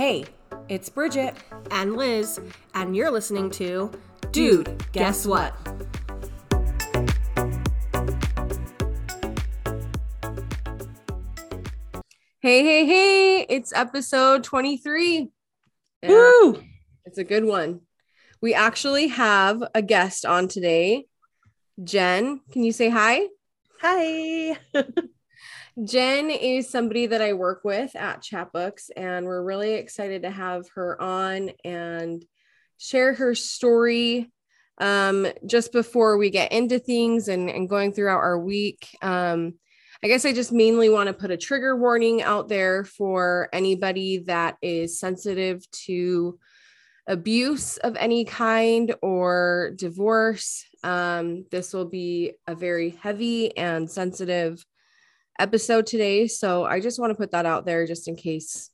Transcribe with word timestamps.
Hey, 0.00 0.24
it's 0.70 0.88
Bridget, 0.88 1.34
and 1.70 1.94
Liz, 1.94 2.40
and 2.72 2.96
you're 2.96 3.10
listening 3.10 3.50
to 3.50 3.90
Dude, 4.30 4.82
Guess 4.92 5.26
What? 5.26 5.54
Hey, 12.40 12.64
hey, 12.64 12.86
hey, 12.86 13.46
it's 13.50 13.74
episode 13.74 14.42
23. 14.42 15.28
And 16.00 16.10
Woo! 16.10 16.62
It's 17.04 17.18
a 17.18 17.24
good 17.24 17.44
one. 17.44 17.82
We 18.40 18.54
actually 18.54 19.08
have 19.08 19.62
a 19.74 19.82
guest 19.82 20.24
on 20.24 20.48
today. 20.48 21.08
Jen, 21.84 22.40
can 22.50 22.64
you 22.64 22.72
say 22.72 22.88
hi? 22.88 23.26
Hi. 23.82 24.56
Jen 25.84 26.28
is 26.30 26.68
somebody 26.68 27.06
that 27.06 27.22
I 27.22 27.32
work 27.32 27.62
with 27.64 27.96
at 27.96 28.22
Chatbooks, 28.22 28.90
and 28.96 29.24
we're 29.24 29.42
really 29.42 29.74
excited 29.74 30.22
to 30.22 30.30
have 30.30 30.68
her 30.74 31.00
on 31.00 31.52
and 31.64 32.24
share 32.76 33.14
her 33.14 33.34
story. 33.34 34.30
Um, 34.78 35.26
just 35.46 35.72
before 35.72 36.16
we 36.16 36.30
get 36.30 36.52
into 36.52 36.78
things 36.78 37.28
and, 37.28 37.48
and 37.48 37.68
going 37.68 37.92
throughout 37.92 38.20
our 38.20 38.38
week, 38.38 38.88
um, 39.00 39.54
I 40.02 40.08
guess 40.08 40.24
I 40.24 40.32
just 40.32 40.52
mainly 40.52 40.88
want 40.88 41.08
to 41.08 41.12
put 41.12 41.30
a 41.30 41.36
trigger 41.36 41.76
warning 41.76 42.22
out 42.22 42.48
there 42.48 42.84
for 42.84 43.48
anybody 43.52 44.18
that 44.26 44.56
is 44.62 44.98
sensitive 44.98 45.70
to 45.86 46.38
abuse 47.06 47.76
of 47.78 47.96
any 47.96 48.24
kind 48.24 48.94
or 49.02 49.72
divorce. 49.76 50.64
Um, 50.82 51.44
this 51.50 51.72
will 51.72 51.86
be 51.86 52.32
a 52.46 52.54
very 52.54 52.90
heavy 52.90 53.56
and 53.56 53.90
sensitive 53.90 54.64
episode 55.40 55.86
today. 55.86 56.26
So 56.26 56.64
I 56.64 56.80
just 56.80 56.98
want 56.98 57.10
to 57.10 57.14
put 57.14 57.32
that 57.32 57.46
out 57.46 57.64
there 57.64 57.86
just 57.86 58.08
in 58.08 58.16
case 58.16 58.70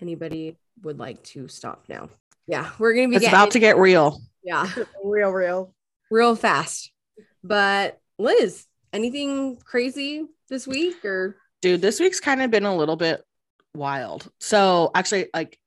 anybody 0.00 0.56
would 0.82 0.98
like 0.98 1.22
to 1.24 1.48
stop 1.48 1.84
now. 1.88 2.08
Yeah, 2.46 2.70
we're 2.78 2.94
going 2.94 3.10
to 3.10 3.18
be 3.18 3.24
It's 3.24 3.32
about 3.32 3.52
to 3.52 3.58
get 3.58 3.76
real. 3.76 4.20
Yeah, 4.42 4.68
real, 5.04 5.30
real, 5.30 5.74
real 6.10 6.34
fast. 6.34 6.90
But 7.44 8.00
Liz, 8.18 8.66
anything 8.92 9.58
crazy 9.64 10.26
this 10.48 10.66
week 10.66 11.04
or? 11.04 11.36
Dude, 11.62 11.82
this 11.82 12.00
week's 12.00 12.20
kind 12.20 12.42
of 12.42 12.50
been 12.50 12.64
a 12.64 12.74
little 12.74 12.96
bit 12.96 13.22
wild. 13.74 14.30
So 14.40 14.90
actually, 14.94 15.28
like, 15.34 15.58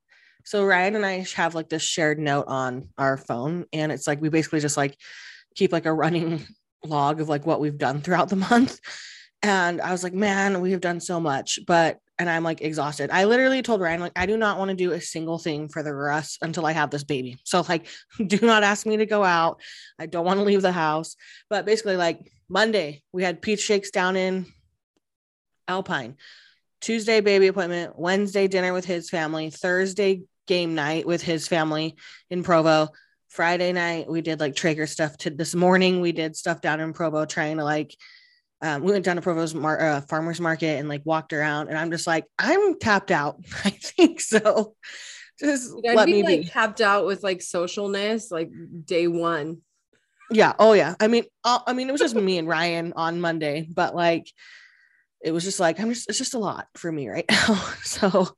so 0.46 0.66
Ryan 0.66 0.96
and 0.96 1.06
I 1.06 1.26
have 1.36 1.56
like 1.56 1.70
this 1.70 1.84
shared 1.84 2.20
note 2.20 2.46
on 2.48 2.90
our 2.98 3.18
phone, 3.18 3.66
and 3.72 3.92
it's 3.92 4.08
like 4.08 4.22
we 4.22 4.30
basically 4.30 4.60
just 4.60 4.76
like 4.76 4.98
keep 5.56 5.72
like 5.72 5.86
a 5.86 5.94
running 5.94 6.46
log 6.86 7.22
of 7.22 7.30
like 7.30 7.46
what 7.46 7.62
we've 7.62 7.78
done 7.78 8.02
throughout 8.02 8.30
the 8.30 8.36
month. 8.36 8.80
And 9.44 9.82
I 9.82 9.92
was 9.92 10.04
like, 10.04 10.14
man, 10.14 10.62
we 10.62 10.72
have 10.72 10.82
done 10.82 11.02
so 11.02 11.20
much, 11.20 11.60
but 11.68 12.00
and 12.18 12.30
I'm 12.30 12.44
like 12.44 12.62
exhausted. 12.62 13.10
I 13.12 13.26
literally 13.26 13.62
told 13.62 13.82
Ryan, 13.82 14.00
like, 14.00 14.14
I 14.16 14.26
do 14.26 14.38
not 14.38 14.58
want 14.58 14.70
to 14.70 14.76
do 14.76 14.92
a 14.92 15.02
single 15.02 15.38
thing 15.38 15.68
for 15.68 15.84
the 15.84 15.94
rest 15.94 16.38
until 16.42 16.66
I 16.66 16.72
have 16.72 16.90
this 16.90 17.04
baby. 17.04 17.38
So, 17.44 17.66
like, 17.68 17.88
do 18.28 18.40
not 18.42 18.64
ask 18.64 18.86
me 18.86 18.98
to 18.98 19.06
go 19.06 19.24
out. 19.24 19.60
I 20.00 20.06
don't 20.06 20.26
want 20.26 20.40
to 20.40 20.46
leave 20.46 20.62
the 20.62 20.72
house. 20.72 21.16
But 21.50 21.66
basically, 21.66 21.98
like 21.98 22.32
Monday, 22.48 23.04
we 23.12 23.24
had 23.24 23.42
peach 23.42 23.62
shakes 23.62 23.92
down 23.92 24.16
in 24.16 24.46
Alpine. 25.68 26.18
Tuesday, 26.82 27.20
baby 27.20 27.48
appointment. 27.48 27.98
Wednesday, 27.98 28.48
dinner 28.48 28.74
with 28.74 28.86
his 28.86 29.10
family. 29.10 29.50
Thursday, 29.50 30.22
game 30.48 30.76
night 30.76 31.08
with 31.08 31.22
his 31.22 31.48
family 31.48 31.96
in 32.30 32.44
Provo. 32.44 32.90
Friday 33.30 33.72
night, 33.74 34.08
we 34.08 34.22
did 34.22 34.40
like 34.40 34.56
Traeger 34.56 34.86
stuff. 34.86 35.18
To 35.20 35.32
this 35.32 35.56
morning, 35.56 36.00
we 36.00 36.12
did 36.12 36.36
stuff 36.36 36.62
down 36.62 36.80
in 36.80 36.94
Provo, 36.94 37.26
trying 37.26 37.58
to 37.58 37.64
like 37.64 37.96
um, 38.64 38.82
we 38.82 38.92
went 38.92 39.06
down 39.06 39.18
to 39.18 39.22
Provo's 39.22 39.54
mar- 39.54 39.80
uh, 39.80 40.02
farmers 40.02 40.40
market 40.42 40.80
and 40.80 40.90
like 40.90 41.02
walked 41.06 41.34
around, 41.34 41.68
and 41.68 41.78
I'm 41.78 41.92
just 41.92 42.08
like, 42.08 42.26
I'm 42.40 42.80
tapped 42.80 43.12
out. 43.12 43.38
I 43.66 43.70
think 43.70 44.22
so. 44.22 44.76
Just 45.40 45.74
I'd 45.88 45.96
let 45.96 46.06
be 46.06 46.14
me 46.14 46.24
like 46.24 46.42
be. 46.42 46.48
tapped 46.48 46.80
out 46.82 47.06
with 47.06 47.24
like 47.24 47.40
socialness, 47.40 48.32
like 48.32 48.50
day 48.86 49.08
one. 49.08 49.62
Yeah. 50.32 50.54
Oh 50.58 50.74
yeah. 50.74 50.96
I 51.00 51.08
mean, 51.08 51.26
uh, 51.44 51.60
I 51.68 51.74
mean, 51.74 51.90
it 51.90 51.92
was 51.92 52.02
just 52.02 52.16
me 52.16 52.38
and 52.38 52.48
Ryan 52.48 52.94
on 52.96 53.20
Monday, 53.22 53.68
but 53.72 53.94
like, 53.96 54.32
it 55.24 55.32
was 55.32 55.44
just 55.44 55.60
like 55.60 55.80
I'm 55.80 55.90
just. 55.94 56.10
It's 56.10 56.18
just 56.18 56.34
a 56.34 56.40
lot 56.40 56.68
for 56.76 56.92
me 56.92 57.10
right 57.10 57.26
now. 57.32 57.56
so 57.84 58.30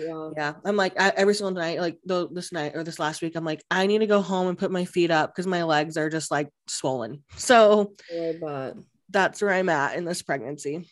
Yeah. 0.00 0.30
yeah, 0.36 0.52
I'm 0.64 0.76
like 0.76 0.98
I, 1.00 1.10
every 1.16 1.34
single 1.34 1.52
night, 1.52 1.80
like 1.80 1.98
though 2.06 2.26
this 2.26 2.52
night 2.52 2.72
or 2.74 2.84
this 2.84 2.98
last 2.98 3.22
week, 3.22 3.36
I'm 3.36 3.44
like 3.44 3.62
I 3.70 3.86
need 3.86 3.98
to 3.98 4.06
go 4.06 4.22
home 4.22 4.48
and 4.48 4.58
put 4.58 4.70
my 4.70 4.84
feet 4.84 5.10
up 5.10 5.34
because 5.34 5.46
my 5.46 5.64
legs 5.64 5.96
are 5.96 6.08
just 6.08 6.30
like 6.30 6.48
swollen. 6.68 7.22
So 7.36 7.92
But 8.40 8.74
that's 9.10 9.42
where 9.42 9.52
I'm 9.52 9.68
at 9.68 9.96
in 9.96 10.04
this 10.04 10.22
pregnancy. 10.22 10.88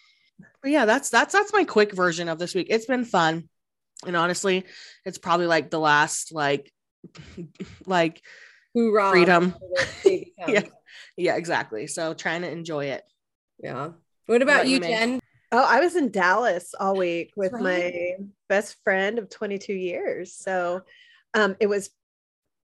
But 0.62 0.70
yeah, 0.70 0.84
that's 0.84 1.10
that's 1.10 1.32
that's 1.32 1.52
my 1.52 1.64
quick 1.64 1.92
version 1.92 2.28
of 2.28 2.38
this 2.38 2.54
week. 2.54 2.68
It's 2.70 2.86
been 2.86 3.04
fun. 3.04 3.48
And 4.06 4.16
honestly, 4.16 4.64
it's 5.04 5.18
probably 5.18 5.46
like 5.46 5.70
the 5.70 5.80
last 5.80 6.32
like 6.32 6.72
like 7.86 8.22
hoorah. 8.74 9.10
Freedom. 9.10 9.54
Yeah. 10.48 10.62
yeah, 11.16 11.36
exactly. 11.36 11.86
So 11.88 12.14
trying 12.14 12.42
to 12.42 12.50
enjoy 12.50 12.86
it. 12.86 13.02
Yeah. 13.58 13.90
What 14.26 14.40
about 14.40 14.54
about 14.60 14.66
you, 14.68 14.74
you, 14.74 14.80
May? 14.80 14.88
Jen? 14.88 15.20
Oh, 15.50 15.64
I 15.66 15.80
was 15.80 15.96
in 15.96 16.10
Dallas 16.10 16.74
all 16.78 16.96
week 16.96 17.32
with 17.36 17.52
Right. 17.52 17.62
my 17.62 18.24
best 18.48 18.76
friend 18.84 19.18
of 19.18 19.28
22 19.28 19.72
years. 19.74 20.32
So 20.34 20.82
um, 21.34 21.56
it 21.60 21.66
was 21.66 21.90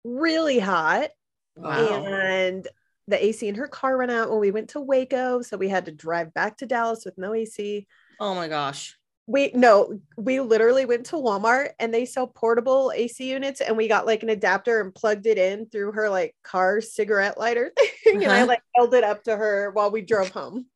really 0.05 0.59
hot. 0.59 1.11
Wow. 1.57 2.05
And 2.05 2.67
the 3.09 3.23
AC 3.25 3.49
in 3.49 3.55
her 3.57 3.69
car 3.69 3.97
ran 3.99 4.11
out 4.11 4.31
when 4.31 4.41
we 4.41 4.51
went 4.51 4.71
to 4.71 4.81
Waco. 4.81 5.43
So 5.43 5.57
we 5.57 5.69
had 5.69 5.85
to 5.87 5.93
drive 5.93 6.33
back 6.35 6.57
to 6.59 6.67
Dallas 6.67 7.05
with 7.05 7.19
no 7.19 7.35
AC. 7.35 7.87
Oh 8.21 8.35
my 8.35 8.49
gosh. 8.49 8.97
We 9.27 9.53
no, 9.55 9.99
we 10.19 10.41
literally 10.41 10.85
went 10.85 11.07
to 11.07 11.17
Walmart 11.17 11.71
and 11.79 11.95
they 11.95 12.05
sell 12.05 12.27
portable 12.27 12.93
AC 12.95 13.31
units, 13.31 13.63
and 13.63 13.75
we 13.75 13.89
got 13.89 14.05
like 14.05 14.23
an 14.23 14.29
adapter 14.29 14.83
and 14.83 14.95
plugged 14.95 15.27
it 15.27 15.39
in 15.39 15.67
through 15.71 15.93
her 15.93 16.11
like 16.11 16.35
car 16.45 16.83
cigarette 16.83 17.39
lighter 17.39 17.73
thing. 18.05 18.23
And 18.23 18.31
I 18.33 18.39
Uh-huh. 18.39 18.47
like 18.49 18.61
held 18.77 18.93
it 18.93 19.03
up 19.03 19.25
to 19.25 19.35
her 19.35 19.71
while 19.73 19.91
we 19.91 20.03
drove 20.03 20.29
home. 20.31 20.67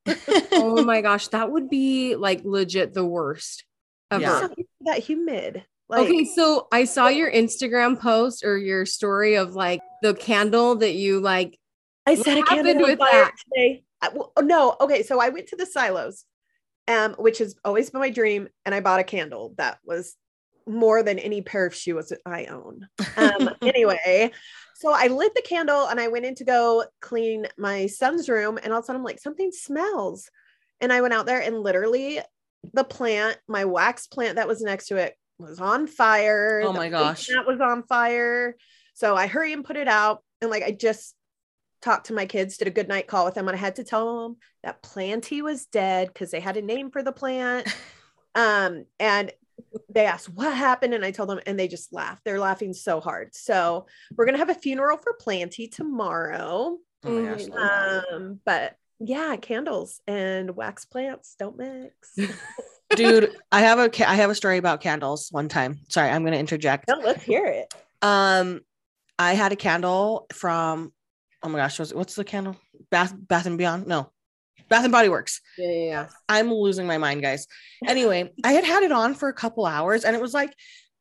oh 0.53 0.83
my 0.83 1.01
gosh, 1.03 1.29
that 1.29 1.51
would 1.51 1.69
be 1.69 2.17
like 2.17 2.41
legit 2.43 2.95
the 2.95 3.05
worst 3.05 3.65
ever. 4.11 4.23
Yeah. 4.23 4.49
That 4.87 5.01
humid. 5.01 5.65
Like 5.91 6.07
okay, 6.07 6.25
so 6.25 6.69
I 6.73 6.85
saw 6.85 7.09
your 7.09 7.31
Instagram 7.31 8.01
post 8.01 8.45
or 8.45 8.57
your 8.57 8.87
story 8.87 9.37
of 9.37 9.55
like 9.55 9.81
the 10.03 10.15
candle 10.15 10.77
that 10.77 10.95
you 10.95 11.21
like. 11.21 11.59
I 12.09 12.15
set 12.15 12.39
a 12.39 12.43
candle 12.43 12.83
with 12.83 12.99
fire 12.99 13.11
that? 13.13 13.35
today. 13.55 13.85
I- 14.01 14.11
well, 14.15 14.33
no, 14.43 14.77
okay. 14.81 15.03
So 15.03 15.21
I 15.21 15.29
went 15.29 15.49
to 15.49 15.57
the 15.57 15.67
silos, 15.67 16.25
um, 16.87 17.15
which 17.15 17.39
has 17.39 17.57
always 17.65 17.91
been 17.91 18.01
my 18.01 18.11
dream, 18.11 18.49
and 18.65 18.75
I 18.75 18.81
bought 18.81 19.01
a 19.01 19.05
candle 19.05 19.55
that 19.59 19.79
was 19.85 20.17
more 20.67 21.03
than 21.03 21.19
any 21.19 21.43
pair 21.43 21.67
of 21.67 21.75
shoes 21.75 22.13
I 22.27 22.47
own. 22.47 22.89
Um, 23.17 23.51
anyway, 23.63 24.33
so 24.75 24.93
I 24.93 25.09
lit 25.09 25.35
the 25.35 25.43
candle 25.43 25.87
and 25.87 25.99
I 25.99 26.09
went 26.09 26.25
in 26.25 26.35
to 26.37 26.45
go 26.45 26.85
clean 27.01 27.47
my 27.57 27.87
son's 27.87 28.29
room, 28.29 28.59
and 28.63 28.73
all 28.73 28.79
of 28.79 28.85
a 28.85 28.87
sudden 28.87 29.01
I'm 29.01 29.05
like, 29.05 29.21
something 29.21 29.51
smells. 29.53 30.31
And 30.81 30.93
I 30.93 31.01
went 31.01 31.15
out 31.15 31.27
there 31.27 31.41
and 31.41 31.61
literally 31.61 32.21
the 32.73 32.85
plant, 32.85 33.39
my 33.49 33.65
wax 33.65 34.07
plant 34.07 34.37
that 34.37 34.49
was 34.49 34.63
next 34.63 34.89
to 34.89 34.97
it, 34.97 35.15
was 35.39 35.61
on 35.61 35.87
fire. 35.87 36.63
Oh 36.65 36.73
my 36.73 36.85
big 36.87 36.93
gosh. 36.93 37.27
that 37.29 37.47
was 37.47 37.61
on 37.61 37.83
fire. 37.85 38.57
So 38.95 39.17
I 39.17 39.27
hurry 39.27 39.53
and 39.53 39.65
put 39.65 39.77
it 39.77 39.89
out. 39.89 40.23
And 40.41 40.51
like 40.51 40.63
I 40.63 40.71
just 40.71 41.15
talked 41.81 42.07
to 42.07 42.13
my 42.13 42.27
kids, 42.27 42.57
did 42.57 42.69
a 42.69 42.73
good 42.73 42.89
night 42.89 43.07
call 43.07 43.25
with 43.25 43.35
them, 43.35 43.49
and 43.49 43.57
I 43.57 43.61
had 43.61 43.77
to 43.77 43.85
tell 43.85 44.23
them 44.23 44.37
that 44.63 44.83
Planty 44.83 45.43
was 45.43 45.67
dead 45.67 46.09
because 46.09 46.31
they 46.31 46.41
had 46.41 46.57
a 46.57 46.63
name 46.63 46.91
for 46.91 47.03
the 47.03 47.13
plant. 47.13 47.69
Um, 48.35 48.85
and 49.01 49.33
they 49.89 50.05
asked 50.05 50.29
what 50.29 50.55
happened, 50.55 50.95
and 50.95 51.05
I 51.05 51.11
told 51.11 51.29
them, 51.29 51.41
and 51.45 51.59
they 51.59 51.67
just 51.67 51.93
laughed. 51.93 52.23
They're 52.25 52.39
laughing 52.39 52.73
so 52.73 53.01
hard. 53.01 53.35
So 53.35 53.87
we're 54.15 54.27
gonna 54.27 54.39
have 54.39 54.51
a 54.51 54.55
funeral 54.55 54.97
for 54.97 55.15
Planty 55.15 55.67
tomorrow. 55.67 56.77
Oh 57.05 57.25
gosh. 57.25 57.49
Um, 58.13 58.39
but 58.45 58.77
yeah, 59.01 59.35
candles 59.37 60.01
and 60.07 60.55
wax 60.55 60.85
plants 60.85 61.35
don't 61.39 61.57
mix. 61.57 62.17
Dude, 62.97 63.35
I 63.51 63.61
have 63.61 63.79
a 63.79 64.09
I 64.09 64.15
have 64.15 64.31
a 64.31 64.35
story 64.35 64.59
about 64.59 64.81
candles 64.81 65.29
one 65.31 65.49
time. 65.49 65.81
Sorry, 65.89 66.09
I'm 66.09 66.23
going 66.23 66.33
to 66.33 66.39
interject. 66.39 66.89
no, 66.89 66.99
let's 66.99 67.23
hear 67.23 67.45
it. 67.45 67.75
Um, 68.03 68.61
I 69.19 69.35
had 69.35 69.53
a 69.53 69.57
candle 69.57 70.27
from, 70.33 70.93
oh 71.43 71.49
my 71.49 71.59
gosh, 71.59 71.79
what's 71.93 72.15
the 72.15 72.25
candle? 72.25 72.57
Bath 72.91 73.15
Bath 73.17 73.47
and 73.47 73.59
Beyond? 73.59 73.87
No, 73.87 74.11
Bath 74.69 74.85
and 74.85 74.93
Body 74.93 75.09
Works. 75.09 75.41
Yeah, 75.57 75.71
yeah, 75.71 75.85
yeah. 75.85 76.09
I'm 76.29 76.53
losing 76.53 76.87
my 76.87 76.99
mind, 76.99 77.23
guys. 77.23 77.47
Anyway, 77.87 78.33
I 78.45 78.53
had 78.53 78.65
had 78.65 78.83
it 78.83 78.93
on 78.93 79.15
for 79.15 79.29
a 79.29 79.35
couple 79.35 79.67
hours, 79.67 80.05
and 80.05 80.15
it 80.15 80.23
was 80.23 80.35
like 80.35 80.53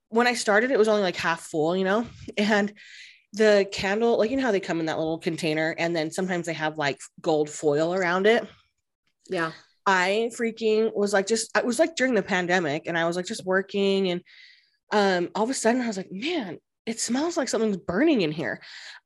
when 0.10 0.28
I 0.28 0.34
started, 0.34 0.72
it 0.72 0.80
was 0.80 0.88
only 0.88 1.02
like 1.02 1.16
half 1.16 1.42
full, 1.42 1.76
you 1.76 1.84
know, 1.84 2.06
and 2.38 2.74
the 3.34 3.68
candle, 3.72 4.18
like 4.18 4.32
you 4.32 4.38
know 4.38 4.44
how 4.44 4.52
they 4.52 4.60
come 4.60 4.80
in 4.80 4.86
that 4.88 4.98
little 4.98 5.20
container, 5.20 5.76
and 5.78 5.96
then 5.96 6.12
sometimes 6.12 6.46
they 6.46 6.54
have 6.54 6.78
like 6.78 7.00
gold 7.22 7.50
foil 7.50 7.94
around 7.94 8.28
it. 8.28 8.48
Yeah. 9.30 9.52
I 9.86 10.30
freaking 10.38 10.94
was 10.94 11.14
like 11.14 11.28
just 11.28 11.56
it 11.58 11.66
was 11.66 11.80
like 11.80 11.96
during 11.96 12.14
the 12.14 12.22
pandemic 12.22 12.88
and 12.88 12.98
I 12.98 13.06
was 13.06 13.16
like 13.16 13.26
just 13.26 13.46
working 13.46 14.10
and 14.10 14.22
um 14.92 15.30
all 15.34 15.46
of 15.46 15.50
a 15.50 15.54
sudden 15.54 15.82
I 15.82 15.88
was 15.88 15.96
like, 15.96 16.12
man, 16.12 16.60
it 16.88 17.00
smells 17.00 17.38
like 17.38 17.50
something's 17.50 17.78
burning 17.78 18.22
in 18.22 18.32
here. 18.32 18.62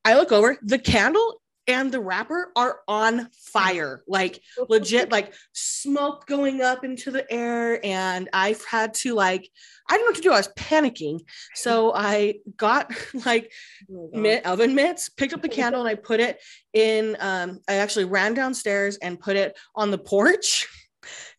I 0.05 0.13
look 0.15 0.31
over, 0.31 0.57
the 0.61 0.79
candle 0.79 1.41
and 1.67 1.91
the 1.91 1.99
wrapper 1.99 2.51
are 2.55 2.79
on 2.87 3.29
fire, 3.33 4.03
like 4.07 4.41
legit, 4.69 5.11
like 5.11 5.33
smoke 5.53 6.27
going 6.27 6.61
up 6.61 6.83
into 6.83 7.09
the 7.09 7.29
air. 7.31 7.83
And 7.83 8.29
I've 8.33 8.63
had 8.65 8.93
to 8.95 9.15
like, 9.15 9.49
I 9.89 9.93
didn't 9.93 10.05
know 10.05 10.09
what 10.09 10.15
to 10.17 10.21
do. 10.21 10.31
I 10.31 10.37
was 10.37 10.47
panicking. 10.49 11.21
So 11.55 11.91
I 11.93 12.35
got 12.55 12.91
like 13.25 13.51
Oh 13.91 14.11
mitt, 14.13 14.45
oven 14.45 14.75
mitts, 14.75 15.09
picked 15.09 15.33
up 15.33 15.41
the 15.41 15.49
candle 15.59 15.81
and 15.81 15.89
I 15.89 15.95
put 15.95 16.19
it 16.19 16.39
in. 16.73 17.17
Um, 17.19 17.61
I 17.67 17.75
actually 17.75 18.05
ran 18.05 18.35
downstairs 18.35 18.97
and 18.97 19.19
put 19.19 19.35
it 19.35 19.57
on 19.75 19.89
the 19.89 19.97
porch 19.97 20.67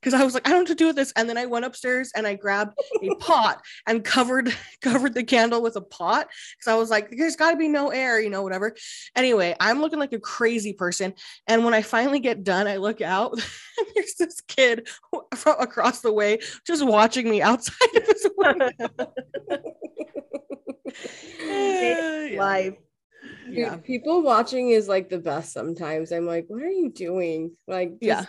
because 0.00 0.14
I 0.14 0.24
was 0.24 0.34
like, 0.34 0.46
I 0.46 0.50
don't 0.50 0.60
know 0.60 0.66
to 0.66 0.74
do 0.74 0.86
with 0.88 0.96
this. 0.96 1.12
And 1.16 1.28
then 1.28 1.38
I 1.38 1.46
went 1.46 1.64
upstairs 1.64 2.12
and 2.14 2.26
I 2.26 2.34
grabbed 2.34 2.74
a 3.02 3.14
pot 3.20 3.62
and 3.86 4.04
covered 4.04 4.54
covered 4.80 5.14
the 5.14 5.24
candle 5.24 5.62
with 5.62 5.76
a 5.76 5.80
pot 5.80 6.28
because 6.56 6.72
I 6.72 6.76
was 6.76 6.90
like, 6.90 7.10
there's 7.10 7.36
got 7.36 7.50
to 7.52 7.56
be 7.56 7.68
no 7.68 7.90
air, 7.90 8.20
you 8.20 8.30
know, 8.30 8.42
whatever. 8.42 8.74
Anyway, 9.16 9.54
I'm 9.60 9.80
looking 9.80 9.98
like 9.98 10.12
a 10.12 10.20
crazy 10.20 10.72
person. 10.72 11.14
And 11.46 11.64
when 11.64 11.74
I 11.74 11.82
finally 11.82 12.20
get 12.20 12.44
done, 12.44 12.66
I 12.66 12.76
look 12.76 13.00
out 13.00 13.32
and 13.78 13.86
there's 13.94 14.14
this 14.18 14.40
kid 14.42 14.88
from 15.34 15.56
across 15.60 16.00
the 16.00 16.12
way 16.12 16.38
just 16.66 16.84
watching 16.84 17.28
me 17.28 17.42
outside 17.42 17.96
of 17.96 18.06
his 18.06 18.26
window. 18.36 18.70
Yeah. 21.40 22.36
Live. 22.38 22.76
Dude, 23.46 23.56
Yeah. 23.58 23.76
people 23.76 24.22
watching 24.22 24.70
is 24.70 24.88
like 24.88 25.08
the 25.08 25.18
best 25.18 25.52
sometimes. 25.52 26.12
I'm 26.12 26.26
like, 26.26 26.46
what 26.48 26.62
are 26.62 26.70
you 26.70 26.90
doing? 26.90 27.56
Like, 27.66 27.94
Yeah. 28.00 28.24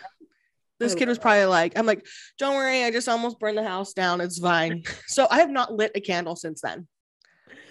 This 0.84 0.94
oh, 0.94 0.98
kid 0.98 1.08
was 1.08 1.18
probably 1.18 1.46
like, 1.46 1.78
I'm 1.78 1.86
like, 1.86 2.06
don't 2.38 2.56
worry, 2.56 2.84
I 2.84 2.92
just 2.92 3.10
almost 3.10 3.40
burned 3.40 3.58
the 3.58 3.64
house 3.64 3.94
down. 3.94 4.22
It's 4.22 4.40
fine. 4.40 4.84
So 5.08 5.28
I 5.30 5.40
have 5.40 5.50
not 5.50 5.74
lit 5.74 5.92
a 5.96 6.02
candle 6.02 6.36
since 6.36 6.62
then. 6.62 6.88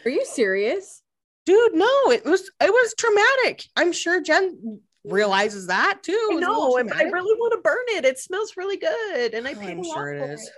Are 0.05 0.11
you 0.11 0.25
serious? 0.25 1.03
Dude, 1.45 1.75
no, 1.75 2.11
it 2.11 2.25
was 2.25 2.51
it 2.61 2.71
was 2.71 2.95
traumatic. 2.97 3.65
I'm 3.77 3.93
sure 3.93 4.23
Jen 4.23 4.81
realizes 5.05 5.67
that 5.67 6.03
too. 6.03 6.13
I 6.13 6.29
It 6.31 6.35
was 6.35 6.43
a 6.45 6.47
know, 6.47 6.61
little 6.61 6.77
and 6.77 6.93
I 6.93 7.03
really 7.05 7.35
want 7.39 7.53
to 7.53 7.61
burn 7.61 7.85
it. 7.89 8.05
It 8.05 8.19
smells 8.19 8.57
really 8.57 8.77
good, 8.77 9.35
and 9.35 9.47
I 9.47 9.53
Oh, 9.53 9.61
paid 9.61 9.79
I'm 9.79 9.85
sure 9.85 10.13
it 10.13 10.31
is. 10.31 10.51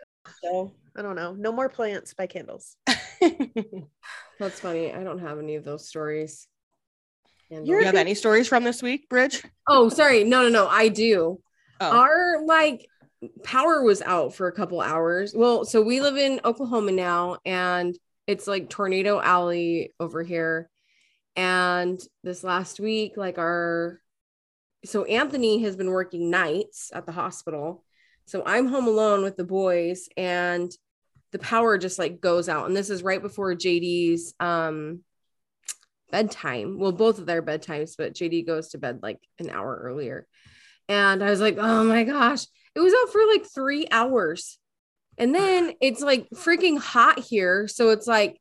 So 0.43 0.75
I 0.97 1.03
don't 1.03 1.17
know. 1.17 1.33
No 1.33 1.53
more 1.53 1.69
plants 1.69 2.15
by 2.15 2.27
candles. 2.27 2.77
That's 4.39 4.61
funny. 4.61 4.93
I 4.93 5.03
don't 5.03 5.21
have 5.21 5.39
any 5.39 5.57
of 5.57 5.65
those 5.65 5.89
stories. 5.89 6.47
And 7.51 7.67
you 7.67 7.83
have 7.85 7.95
any 7.95 8.15
stories 8.15 8.49
from 8.49 8.65
this 8.65 8.83
week, 8.83 9.09
Bridge? 9.09 9.43
oh, 9.69 9.89
sorry. 9.89 10.25
No, 10.25 10.43
no, 10.43 10.49
no. 10.49 10.67
I 10.67 10.89
do. 10.89 11.41
Oh, 11.93 11.99
Our 11.99 12.45
like 12.45 12.89
power 13.43 13.83
was 13.83 14.03
out 14.03 14.35
for 14.35 14.49
a 14.49 14.53
couple 14.53 14.81
hours. 14.81 15.35
Well, 15.35 15.65
so 15.65 15.83
we 15.83 16.01
live 16.01 16.17
in 16.17 16.41
Oklahoma 16.45 16.93
now, 16.93 17.39
and 17.45 17.97
it's 18.27 18.47
like 18.47 18.71
tornado 18.71 19.21
alley 19.21 19.95
over 20.01 20.23
here. 20.23 20.71
And 21.37 22.01
this 22.23 22.45
last 22.45 22.81
week, 22.81 23.17
like 23.17 23.39
our 23.39 24.01
so 24.85 25.05
Anthony 25.05 25.63
has 25.63 25.77
been 25.77 25.91
working 25.91 26.31
nights 26.31 26.91
at 26.95 27.07
the 27.07 27.13
hospital. 27.13 27.85
So 28.27 28.43
I'm 28.45 28.69
home 28.69 28.87
alone 28.87 29.23
with 29.23 29.37
the 29.37 29.45
boys 29.45 30.09
and 30.17 30.71
the 31.33 31.39
power 31.39 31.79
just 31.79 31.99
like 31.99 32.21
goes 32.21 32.49
out. 32.49 32.67
And 32.67 32.77
this 32.77 32.91
is 32.91 33.03
right 33.03 33.21
before 33.21 33.55
JD's 33.55 34.35
um 34.41 35.01
bedtime. 36.11 36.79
Well, 36.79 36.93
both 36.93 37.19
of 37.19 37.27
their 37.27 37.43
bedtimes, 37.43 37.97
but 37.99 38.15
JD 38.15 38.47
goes 38.47 38.69
to 38.69 38.79
bed 38.79 39.01
like 39.03 39.19
an 39.39 39.51
hour 39.51 39.81
earlier. 39.83 40.27
And 40.89 41.23
I 41.23 41.31
was 41.31 41.41
like, 41.41 41.57
oh 41.59 41.85
my 41.85 42.05
gosh, 42.05 42.47
it 42.75 42.81
was 42.81 42.93
out 42.93 43.13
for 43.13 43.27
like 43.27 43.47
three 43.47 43.87
hours. 43.91 44.59
And 45.19 45.35
then 45.35 45.73
it's 45.81 46.01
like 46.01 46.29
freaking 46.31 46.79
hot 46.79 47.19
here. 47.19 47.69
So 47.69 47.91
it's 47.91 48.07
like 48.07 48.41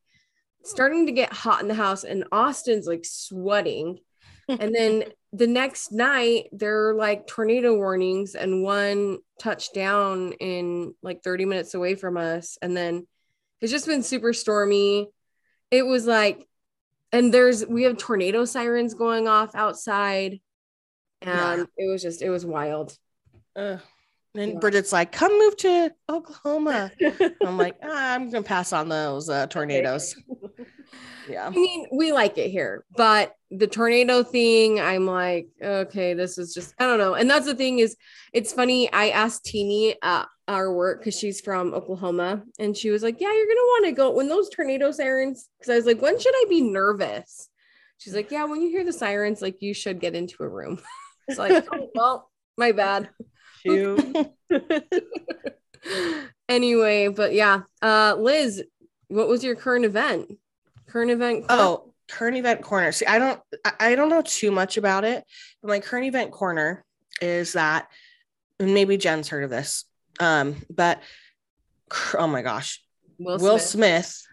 starting 0.63 1.07
to 1.07 1.11
get 1.11 1.33
hot 1.33 1.61
in 1.61 1.67
the 1.67 1.73
house, 1.73 2.03
and 2.03 2.25
Austin's 2.31 2.87
like 2.87 3.05
sweating. 3.05 3.99
and 4.47 4.73
then 4.73 5.03
the 5.33 5.47
next 5.47 5.91
night, 5.91 6.45
there 6.51 6.89
are 6.89 6.95
like 6.95 7.27
tornado 7.27 7.75
warnings, 7.75 8.35
and 8.35 8.63
one 8.63 9.19
touched 9.39 9.73
down 9.73 10.33
in 10.33 10.93
like 11.01 11.23
30 11.23 11.45
minutes 11.45 11.73
away 11.73 11.95
from 11.95 12.17
us. 12.17 12.57
And 12.61 12.75
then 12.75 13.07
it's 13.61 13.71
just 13.71 13.87
been 13.87 14.03
super 14.03 14.33
stormy. 14.33 15.09
It 15.71 15.83
was 15.83 16.05
like, 16.05 16.47
and 17.11 17.33
there's 17.33 17.65
we 17.65 17.83
have 17.83 17.97
tornado 17.97 18.45
sirens 18.45 18.93
going 18.93 19.27
off 19.27 19.55
outside. 19.55 20.39
And 21.23 21.59
Yeah. 21.59 21.85
it 21.85 21.89
was 21.91 22.01
just, 22.01 22.21
it 22.21 22.29
was 22.29 22.45
wild. 22.45 22.97
Ugh. 23.55 23.79
And 24.35 24.53
Yeah. 24.53 24.59
Bridget's 24.59 24.91
like, 24.91 25.11
come 25.11 25.37
move 25.37 25.55
to 25.57 25.91
Oklahoma. 26.09 26.91
I'm 27.45 27.57
like, 27.57 27.75
ah, 27.83 28.13
I'm 28.15 28.29
gonna 28.29 28.43
pass 28.43 28.73
on 28.73 28.89
those 28.89 29.29
uh, 29.29 29.47
tornadoes. 29.47 30.15
Yeah. 31.29 31.47
I 31.47 31.49
mean, 31.51 31.87
we 31.91 32.11
like 32.11 32.37
it 32.37 32.49
here, 32.49 32.83
but 32.97 33.33
the 33.49 33.65
tornado 33.65 34.23
thing, 34.23 34.81
I'm 34.81 35.05
like, 35.05 35.47
okay, 35.63 36.13
this 36.13 36.37
is 36.37 36.53
just, 36.53 36.75
I 36.79 36.85
don't 36.85 36.97
know. 36.97 37.13
And 37.13 37.29
that's 37.29 37.45
the 37.45 37.55
thing 37.55 37.79
is, 37.79 37.95
it's 38.33 38.51
funny. 38.51 38.91
I 38.91 39.09
asked 39.09 39.45
Teeny 39.45 39.95
at 40.03 40.27
our 40.49 40.71
work 40.73 40.99
because 40.99 41.17
she's 41.17 41.39
from 41.39 41.73
Oklahoma, 41.73 42.43
and 42.59 42.75
she 42.75 42.89
was 42.89 43.03
like, 43.03 43.21
yeah, 43.21 43.31
you're 43.33 43.47
gonna 43.47 43.59
want 43.61 43.85
to 43.85 43.91
go 43.93 44.11
when 44.11 44.27
those 44.27 44.49
tornado 44.49 44.91
sirens. 44.91 45.49
Because 45.57 45.71
I 45.71 45.75
was 45.77 45.85
like, 45.85 46.01
when 46.01 46.19
should 46.19 46.35
I 46.35 46.45
be 46.49 46.59
nervous? 46.61 47.47
She's 47.99 48.13
like, 48.13 48.29
yeah, 48.29 48.43
when 48.43 48.61
you 48.61 48.69
hear 48.69 48.83
the 48.83 48.91
sirens, 48.91 49.41
like 49.41 49.61
you 49.61 49.73
should 49.73 50.01
get 50.01 50.15
into 50.15 50.43
a 50.43 50.49
room. 50.49 50.77
it's 51.27 51.39
like, 51.39 51.65
oh, 51.71 51.89
well, 51.95 52.29
my 52.57 52.71
bad. 52.71 53.09
Anyway, 56.49 57.07
but 57.07 57.33
yeah, 57.33 57.61
uh, 57.81 58.15
Liz, 58.17 58.63
what 59.07 59.27
was 59.27 59.43
your 59.43 59.55
current 59.55 59.85
event? 59.85 60.37
Current 60.87 61.11
event. 61.11 61.45
Oh, 61.49 61.93
current 62.09 62.37
event 62.37 62.61
corner. 62.61 62.91
See, 62.91 63.05
I 63.05 63.17
don't 63.17 63.39
I- 63.79 63.95
don't 63.95 64.09
know 64.09 64.21
too 64.21 64.51
much 64.51 64.77
about 64.77 65.05
it, 65.05 65.23
but 65.61 65.69
my 65.69 65.79
current 65.79 66.05
event 66.05 66.31
corner 66.31 66.83
is 67.21 67.53
that 67.53 67.87
maybe 68.59 68.97
Jen's 68.97 69.29
heard 69.29 69.43
of 69.43 69.49
this. 69.49 69.85
Um, 70.19 70.57
but 70.69 71.01
oh 72.17 72.27
my 72.27 72.41
gosh, 72.41 72.83
Will, 73.17 73.39
Will 73.39 73.59
Smith. 73.59 74.05
Smith 74.05 74.27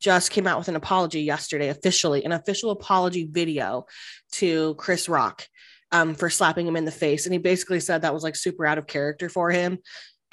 just 0.00 0.30
came 0.30 0.46
out 0.46 0.58
with 0.58 0.68
an 0.68 0.76
apology 0.76 1.22
yesterday, 1.22 1.68
officially, 1.68 2.24
an 2.24 2.30
official 2.30 2.70
apology 2.70 3.28
video 3.30 3.84
to 4.32 4.76
Chris 4.76 5.08
Rock 5.08 5.46
um, 5.92 6.14
for 6.14 6.30
slapping 6.30 6.66
him 6.66 6.76
in 6.76 6.84
the 6.84 6.90
face. 6.90 7.26
And 7.26 7.32
he 7.32 7.38
basically 7.38 7.80
said 7.80 8.02
that 8.02 8.14
was 8.14 8.22
like 8.22 8.36
super 8.36 8.66
out 8.66 8.78
of 8.78 8.86
character 8.86 9.28
for 9.28 9.50
him. 9.50 9.78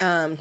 Um, 0.00 0.38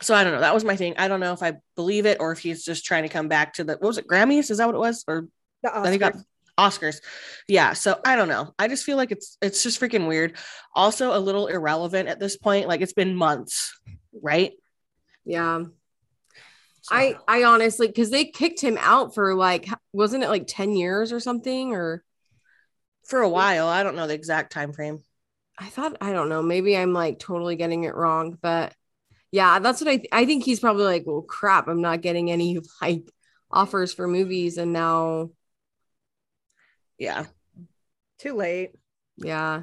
so 0.00 0.14
I 0.14 0.24
don't 0.24 0.32
know. 0.32 0.40
That 0.40 0.54
was 0.54 0.64
my 0.64 0.76
thing. 0.76 0.94
I 0.98 1.08
don't 1.08 1.20
know 1.20 1.32
if 1.32 1.42
I 1.42 1.54
believe 1.76 2.06
it 2.06 2.18
or 2.20 2.32
if 2.32 2.38
he's 2.40 2.64
just 2.64 2.84
trying 2.84 3.04
to 3.04 3.08
come 3.08 3.28
back 3.28 3.54
to 3.54 3.64
the 3.64 3.74
what 3.74 3.82
was 3.82 3.98
it, 3.98 4.08
Grammys? 4.08 4.50
Is 4.50 4.58
that 4.58 4.66
what 4.66 4.74
it 4.74 4.78
was? 4.78 5.04
Or 5.06 5.28
The 5.62 5.76
I 5.76 5.88
think 5.90 6.00
got 6.00 6.14
Oscars. 6.14 6.24
Oscars. 6.58 7.00
Yeah. 7.48 7.72
So 7.74 8.00
I 8.04 8.16
don't 8.16 8.28
know. 8.28 8.54
I 8.58 8.68
just 8.68 8.84
feel 8.84 8.96
like 8.96 9.12
it's 9.12 9.36
it's 9.40 9.62
just 9.62 9.80
freaking 9.80 10.08
weird. 10.08 10.36
Also 10.74 11.16
a 11.16 11.20
little 11.20 11.46
irrelevant 11.46 12.08
at 12.08 12.18
this 12.18 12.36
point. 12.36 12.66
Like 12.66 12.80
it's 12.80 12.92
been 12.92 13.14
months, 13.14 13.78
right? 14.20 14.52
Yeah. 15.24 15.64
So- 16.82 16.94
I 16.94 17.16
I 17.28 17.44
honestly 17.44 17.86
because 17.86 18.10
they 18.10 18.24
kicked 18.24 18.60
him 18.60 18.76
out 18.80 19.14
for 19.14 19.34
like 19.34 19.68
wasn't 19.92 20.24
it 20.24 20.28
like 20.28 20.44
10 20.46 20.76
years 20.76 21.12
or 21.12 21.20
something 21.20 21.72
or 21.72 22.02
for 23.06 23.20
a 23.20 23.28
while. 23.28 23.66
I 23.68 23.82
don't 23.82 23.96
know 23.96 24.06
the 24.06 24.14
exact 24.14 24.52
time 24.52 24.72
frame. 24.72 25.00
I 25.58 25.66
thought 25.68 25.96
I 26.00 26.12
don't 26.12 26.28
know 26.28 26.42
maybe 26.42 26.76
I'm 26.76 26.92
like 26.92 27.20
totally 27.20 27.54
getting 27.54 27.84
it 27.84 27.94
wrong 27.94 28.36
but 28.42 28.74
yeah 29.30 29.60
that's 29.60 29.80
what 29.80 29.86
I 29.88 29.96
th- 29.98 30.08
I 30.10 30.24
think 30.26 30.42
he's 30.42 30.58
probably 30.58 30.82
like 30.84 31.04
well 31.06 31.22
crap 31.22 31.68
I'm 31.68 31.80
not 31.80 32.00
getting 32.00 32.28
any 32.32 32.58
like 32.82 33.08
offers 33.52 33.94
for 33.94 34.08
movies 34.08 34.58
and 34.58 34.72
now 34.72 35.30
Yeah. 36.98 37.26
Too 38.18 38.34
late. 38.34 38.72
yeah 39.16 39.62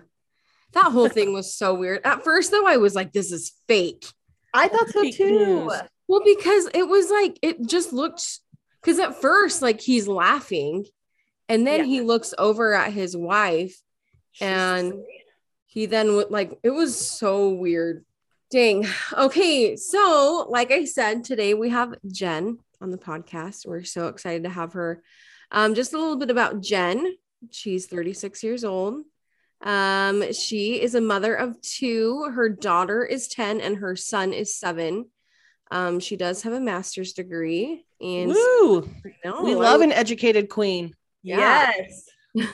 that 0.73 0.91
whole 0.93 1.09
thing 1.09 1.33
was 1.33 1.53
so 1.53 1.73
weird 1.73 1.99
at 2.05 2.23
first 2.23 2.51
though 2.51 2.65
I 2.65 2.77
was 2.77 2.95
like 2.95 3.11
this 3.11 3.33
is 3.33 3.51
fake 3.67 4.05
I 4.53 4.69
thought 4.69 4.87
so 4.89 5.09
too. 5.11 5.69
well 6.07 6.21
because 6.23 6.69
it 6.73 6.87
was 6.87 7.09
like 7.11 7.37
it 7.41 7.67
just 7.67 7.91
looked 7.91 8.39
because 8.81 8.97
at 8.99 9.19
first 9.19 9.61
like 9.61 9.81
he's 9.81 10.07
laughing 10.07 10.85
and 11.51 11.65
then 11.67 11.79
Yeah. 11.81 11.85
he 11.85 12.01
looks 12.01 12.33
over 12.37 12.73
at 12.73 12.93
his 12.93 13.15
wife 13.15 13.75
And- 14.39 14.93
he 15.67 15.85
then 15.85 16.15
would 16.15 16.31
like 16.31 16.59
it 16.63 16.69
was 16.71 16.97
so 16.97 17.49
weird. 17.49 18.05
Dang. 18.49 18.85
Okay 19.13 19.75
so 19.77 20.45
like 20.49 20.69
i 20.71 20.83
said 20.85 21.23
today 21.23 21.53
we 21.53 21.69
have 21.69 21.95
jen 22.11 22.59
on 22.81 22.89
the 22.91 22.97
podcast. 22.97 23.65
We're 23.65 23.83
so 23.83 24.07
excited 24.07 24.43
to 24.43 24.49
have 24.49 24.73
her. 24.73 25.01
Um 25.51 25.73
just 25.75 25.93
a 25.93 25.97
little 25.99 26.17
bit 26.17 26.29
about 26.31 26.61
jen. 26.61 27.15
She's 27.51 27.85
36 27.87 28.43
years 28.43 28.63
old. 28.65 29.03
Um 29.61 30.33
she 30.33 30.81
is 30.81 30.95
a 30.95 31.01
mother 31.01 31.33
of 31.35 31.61
two. 31.61 32.29
Her 32.33 32.49
daughter 32.49 33.05
is 33.05 33.27
10 33.27 33.61
and 33.61 33.77
her 33.77 33.95
son 33.95 34.33
is 34.33 34.55
7 34.55 35.05
um 35.71 35.99
she 36.01 36.17
does 36.17 36.41
have 36.43 36.51
a 36.53 36.59
master's 36.59 37.13
degree 37.13 37.85
And 38.01 38.31
Woo! 38.33 38.89
We 39.43 39.55
love 39.55 39.79
an 39.81 39.93
educated 39.93 40.49
queen. 40.49 40.93
Yeah. 41.23 41.71
Yes. 41.77 42.05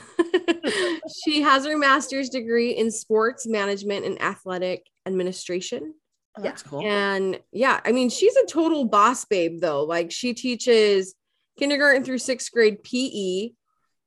she 1.24 1.42
has 1.42 1.64
her 1.64 1.76
master's 1.78 2.28
degree 2.28 2.72
in 2.72 2.90
sports 2.90 3.46
management 3.46 4.04
and 4.04 4.20
athletic 4.20 4.86
administration. 5.06 5.94
Oh, 6.36 6.42
that's 6.42 6.62
cool. 6.62 6.82
And 6.84 7.40
yeah, 7.52 7.80
I 7.84 7.92
mean, 7.92 8.10
she's 8.10 8.36
a 8.36 8.46
total 8.46 8.84
boss 8.84 9.24
babe, 9.24 9.60
though. 9.60 9.84
Like, 9.84 10.10
she 10.10 10.34
teaches 10.34 11.14
kindergarten 11.58 12.04
through 12.04 12.18
sixth 12.18 12.52
grade 12.52 12.82
PE, 12.84 13.50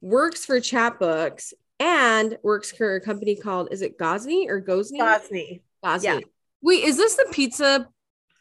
works 0.02 0.46
for 0.46 0.60
Chatbooks, 0.60 1.54
and 1.80 2.38
works 2.44 2.72
for 2.72 2.96
a 2.96 3.02
company 3.02 3.36
called 3.36 3.70
is 3.72 3.82
it 3.82 3.98
Gozney 3.98 4.48
or 4.48 4.62
Gozney? 4.62 5.00
Gozney. 5.00 5.62
Gozney. 5.84 6.04
yeah. 6.04 6.20
Wait, 6.62 6.84
is 6.84 6.96
this 6.96 7.16
the 7.16 7.28
pizza? 7.32 7.88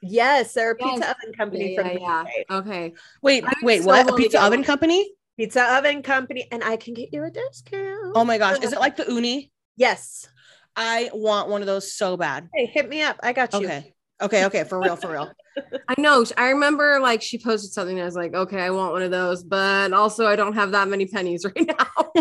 Yes, 0.03 0.53
they're 0.55 0.73
a 0.73 0.77
Yes. 0.79 0.91
pizza 0.91 1.11
oven 1.11 1.35
company 1.35 1.75
Yeah, 1.75 1.83
from 1.83 1.99
yeah, 1.99 2.25
the 2.25 2.31
yeah. 2.49 2.57
Okay. 2.59 2.95
Wait, 3.23 3.45
wait, 3.63 3.81
so 3.83 3.87
what? 3.87 4.11
A 4.11 4.15
pizza 4.15 4.43
oven 4.43 4.63
company? 4.63 5.11
Pizza 5.41 5.75
oven 5.75 6.03
company, 6.03 6.47
and 6.53 6.63
I 6.63 6.77
can 6.77 6.93
get 6.93 7.15
you 7.15 7.25
a 7.25 7.31
discount. 7.31 8.13
Oh 8.15 8.27
my 8.27 8.37
gosh. 8.37 8.59
Is 8.63 8.75
it 8.75 8.79
like 8.87 8.97
the 8.97 9.05
Ooni? 9.05 9.51
Yes. 9.75 10.29
I 10.77 11.09
want 11.15 11.49
one 11.49 11.63
of 11.63 11.67
those 11.67 11.95
so 11.95 12.19
bad. 12.19 12.51
Hey, 12.55 12.67
hit 12.67 12.91
me 12.91 13.01
up. 13.01 13.19
I 13.23 13.33
got 13.33 13.55
you. 13.55 13.61
Okay. 13.61 13.95
Okay. 14.21 14.45
Okay. 14.45 14.65
For 14.65 14.79
real. 14.79 14.97
For 14.97 15.11
real. 15.11 15.33
I 15.89 15.95
know. 15.97 16.27
I 16.37 16.51
remember 16.51 17.01
like 17.01 17.23
she 17.23 17.39
posted 17.39 17.73
something. 17.73 17.97
And 17.97 18.03
I 18.03 18.05
was 18.05 18.17
like, 18.17 18.35
okay, 18.35 18.61
I 18.61 18.69
want 18.69 18.93
one 18.93 19.01
of 19.01 19.11
those, 19.11 19.43
but 19.43 19.95
also 19.95 20.27
I 20.27 20.37
don't 20.37 20.53
have 20.53 20.73
that 20.73 20.89
many 20.89 21.07
pennies 21.07 21.43
right 21.47 21.67
now. 21.67 22.13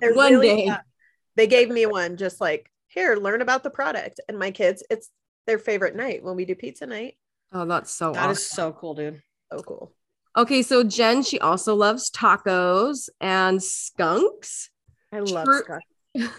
They're 0.00 0.12
one 0.14 0.32
really 0.32 0.48
day. 0.48 0.66
fun. 0.66 0.80
They 1.36 1.46
gave 1.46 1.70
me 1.70 1.86
one 1.86 2.16
just 2.16 2.40
like, 2.40 2.72
here, 2.88 3.14
learn 3.14 3.40
about 3.40 3.62
the 3.62 3.70
product. 3.70 4.18
And 4.28 4.36
my 4.36 4.50
kids, 4.50 4.82
it's 4.90 5.10
their 5.46 5.60
favorite 5.60 5.94
night 5.94 6.24
when 6.24 6.34
we 6.34 6.44
do 6.44 6.56
pizza 6.56 6.86
night. 6.86 7.14
Oh, 7.52 7.66
that's 7.66 7.92
so 7.92 8.10
That 8.10 8.18
awesome. 8.18 8.30
is 8.32 8.50
so 8.50 8.72
cool, 8.72 8.94
dude. 8.94 9.22
So 9.52 9.60
cool. 9.60 9.95
Okay, 10.36 10.62
so 10.62 10.84
Jen, 10.84 11.22
she 11.22 11.38
also 11.38 11.74
loves 11.74 12.10
tacos 12.10 13.08
and 13.20 13.62
skunks. 13.62 14.70
I 15.12 15.20
love 15.20 15.46
True- 15.46 15.62
skunk. 16.14 16.32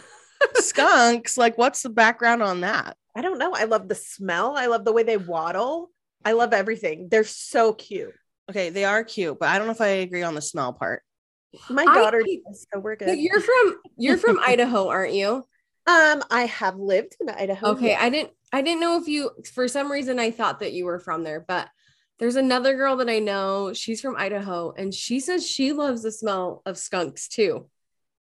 Skunks. 0.56 1.38
Like, 1.38 1.58
what's 1.58 1.82
the 1.82 1.90
background 1.90 2.44
on 2.44 2.62
that? 2.62 2.96
I 3.16 3.22
don't 3.22 3.40
know. 3.40 3.54
I 3.54 3.64
love 3.64 3.88
the 3.88 3.96
smell. 3.96 4.56
I 4.56 4.68
love 4.68 4.86
the 4.86 4.94
way 4.94 5.04
they 5.04 5.18
waddle. 5.18 5.90
I 6.24 6.34
love 6.34 6.54
everything. 6.54 7.08
They're 7.10 7.24
so 7.24 7.74
cute. 7.74 8.14
Okay, 8.50 8.70
they 8.70 8.86
are 8.86 9.04
cute, 9.04 9.40
but 9.40 9.50
I 9.50 9.58
don't 9.58 9.68
know 9.68 9.74
if 9.74 9.82
I 9.82 9.88
agree 9.88 10.24
on 10.24 10.36
the 10.36 10.42
smell 10.42 10.74
part. 10.74 11.02
My 11.70 11.84
I- 11.88 11.96
daughter 11.96 12.22
does, 12.22 12.68
so 12.72 12.80
we're 12.80 12.96
good. 12.96 13.18
You're 13.18 13.42
from 13.42 13.80
you're 13.98 14.18
from 14.18 14.40
Idaho, 14.40 14.90
aren't 14.90 15.14
you? 15.14 15.44
Um, 15.88 16.22
I 16.30 16.46
have 16.52 16.76
lived 16.78 17.16
in 17.20 17.30
Idaho. 17.30 17.70
Okay, 17.72 17.92
yeah. 17.92 18.02
I 18.04 18.10
didn't 18.10 18.32
I 18.54 18.62
didn't 18.62 18.82
know 18.82 18.98
if 19.02 19.08
you 19.08 19.32
for 19.54 19.68
some 19.68 19.92
reason 19.92 20.20
I 20.20 20.32
thought 20.32 20.60
that 20.60 20.74
you 20.74 20.86
were 20.86 21.00
from 21.00 21.24
there, 21.24 21.44
but 21.48 21.68
there's 22.20 22.36
another 22.36 22.76
girl 22.76 22.98
that 22.98 23.10
I 23.10 23.20
know. 23.20 23.74
She's 23.74 24.02
from 24.02 24.16
Idaho 24.16 24.74
and 24.76 24.94
she 24.94 25.20
says 25.20 25.48
she 25.48 25.74
loves 25.74 26.02
the 26.02 26.12
smell 26.12 26.62
of 26.66 26.78
skunks 26.78 27.28
too. 27.28 27.70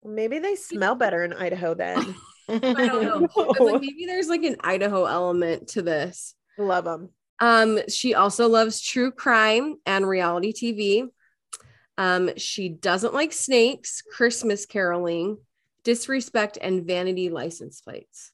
Maybe 0.04 0.39
they 0.39 0.56
smell 0.56 0.96
better 0.96 1.24
in 1.24 1.34
Idaho 1.34 1.74
then. 1.74 2.16
I 2.50 2.58
don't 2.60 3.04
know. 3.04 3.27
I 3.38 3.46
was 3.48 3.60
like, 3.60 3.82
maybe 3.82 4.06
there's 4.06 4.30
like 4.30 4.44
an 4.44 4.58
Idaho 4.62 5.06
element 5.06 5.70
to 5.70 5.82
this. 5.82 6.36
love 6.58 6.86
them. 6.86 7.10
Um, 7.39 7.80
she 7.89 8.13
also 8.16 8.48
loves 8.48 8.82
true 8.82 9.12
crime 9.12 9.75
and 9.86 10.08
reality 10.08 10.54
TV. 10.54 11.08
Um, 11.98 12.30
she 12.38 12.70
doesn't 12.70 13.13
like 13.13 13.34
snakes, 13.34 14.01
Christmas 14.01 14.66
caroling, 14.66 15.38
disrespect, 15.84 16.58
and 16.62 16.86
vanity 16.86 17.30
license 17.30 17.82
plates. 17.82 18.32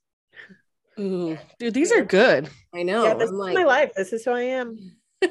Ooh, 0.99 1.37
dude, 1.59 1.73
these 1.73 1.91
are 1.91 2.03
good. 2.03 2.49
I 2.73 2.83
know. 2.83 3.05
yeah, 3.05 3.13
this 3.15 3.29
I'm 3.29 3.35
is 3.35 3.39
like, 3.39 3.55
my 3.55 3.63
life. 3.63 3.93
This 3.95 4.13
is 4.13 4.25
who 4.25 4.31
I 4.31 4.41
am. 4.41 4.77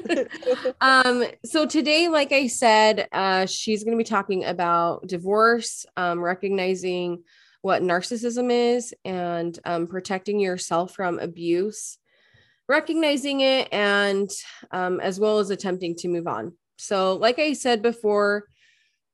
um 0.81 1.23
so 1.45 1.65
today 1.65 2.07
like 2.07 2.31
i 2.31 2.47
said 2.47 3.07
uh 3.11 3.45
she's 3.45 3.83
going 3.83 3.97
to 3.97 4.03
be 4.03 4.07
talking 4.07 4.43
about 4.45 5.07
divorce 5.07 5.85
um 5.97 6.19
recognizing 6.19 7.23
what 7.61 7.81
narcissism 7.81 8.51
is 8.51 8.93
and 9.05 9.57
um, 9.63 9.87
protecting 9.87 10.39
yourself 10.39 10.93
from 10.93 11.17
abuse 11.19 11.97
recognizing 12.67 13.41
it 13.41 13.67
and 13.71 14.29
um, 14.71 14.99
as 14.99 15.19
well 15.19 15.39
as 15.39 15.49
attempting 15.49 15.95
to 15.95 16.07
move 16.07 16.27
on. 16.27 16.53
So 16.77 17.15
like 17.15 17.39
i 17.39 17.53
said 17.53 17.81
before 17.81 18.45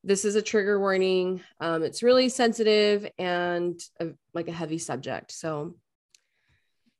this 0.04 0.24
is 0.24 0.36
a 0.36 0.42
trigger 0.42 0.80
warning. 0.80 1.42
Um, 1.60 1.84
it's 1.84 2.04
really 2.04 2.30
sensitive 2.30 3.06
and 3.18 3.78
a, 4.00 4.08
like 4.34 4.48
a 4.48 4.54
heavy 4.54 4.78
subject. 4.78 5.32
So 5.32 5.76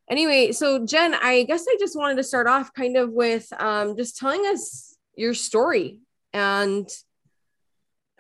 anyway 0.10 0.52
so 0.52 0.86
jen 0.86 1.14
i 1.16 1.44
guess 1.44 1.66
i 1.68 1.76
just 1.80 1.98
wanted 1.98 2.16
to 2.18 2.24
start 2.24 2.48
off 2.48 2.74
kind 2.74 2.98
of 2.98 3.12
with 3.12 3.52
um, 3.62 3.96
just 3.96 4.18
telling 4.18 4.42
us 4.46 4.98
your 5.16 5.34
story 5.34 6.00
and 6.34 6.90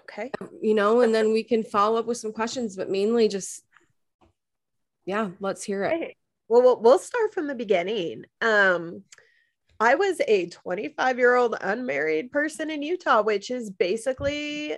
okay. 0.01 0.31
you 0.61 0.73
know 0.73 1.01
and 1.01 1.13
then 1.13 1.31
we 1.31 1.43
can 1.43 1.63
follow 1.63 1.99
up 1.99 2.05
with 2.05 2.17
some 2.17 2.33
questions 2.33 2.75
but 2.75 2.89
mainly 2.89 3.27
just 3.27 3.63
yeah 5.05 5.29
let's 5.39 5.63
hear 5.63 5.83
it 5.83 5.93
Okay. 5.93 6.15
Well, 6.49 6.63
we'll 6.63 6.81
we'll 6.81 6.99
start 6.99 7.31
from 7.31 7.45
the 7.45 7.53
beginning. 7.53 8.25
Um, 8.41 9.03
I 9.79 9.95
was 9.95 10.19
a 10.27 10.47
25 10.47 11.17
year 11.19 11.35
old 11.35 11.55
unmarried 11.61 12.31
person 12.31 12.71
in 12.71 12.81
Utah, 12.81 13.21
which 13.21 13.51
is 13.51 13.69
basically 13.69 14.75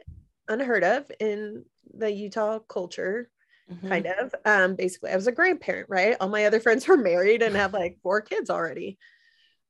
unheard 0.49 0.83
of 0.83 1.09
in 1.21 1.63
the 1.93 2.11
Utah 2.11 2.59
culture, 2.59 3.29
Mhm. 3.71 3.89
kind 3.89 4.07
of. 4.07 4.35
Um, 4.45 4.75
basically, 4.75 5.11
I 5.11 5.15
was 5.15 5.27
a 5.27 5.31
grandparent, 5.31 5.89
right? 5.89 6.17
All 6.19 6.29
my 6.29 6.45
other 6.45 6.59
friends 6.59 6.87
were 6.87 6.97
married 6.97 7.41
and 7.41 7.55
have 7.55 7.73
like 7.73 7.97
four 8.03 8.21
kids 8.21 8.49
already. 8.49 8.97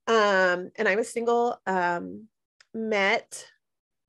Um, 0.07 0.71
and 0.75 0.87
I 0.87 0.95
was 0.95 1.11
single. 1.11 1.59
Um, 1.65 2.27
met 2.73 3.47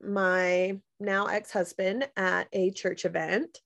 my 0.00 0.78
now 0.98 1.26
ex 1.26 1.50
husband 1.52 2.08
at 2.16 2.48
a 2.52 2.70
church 2.70 3.04
event. 3.04 3.60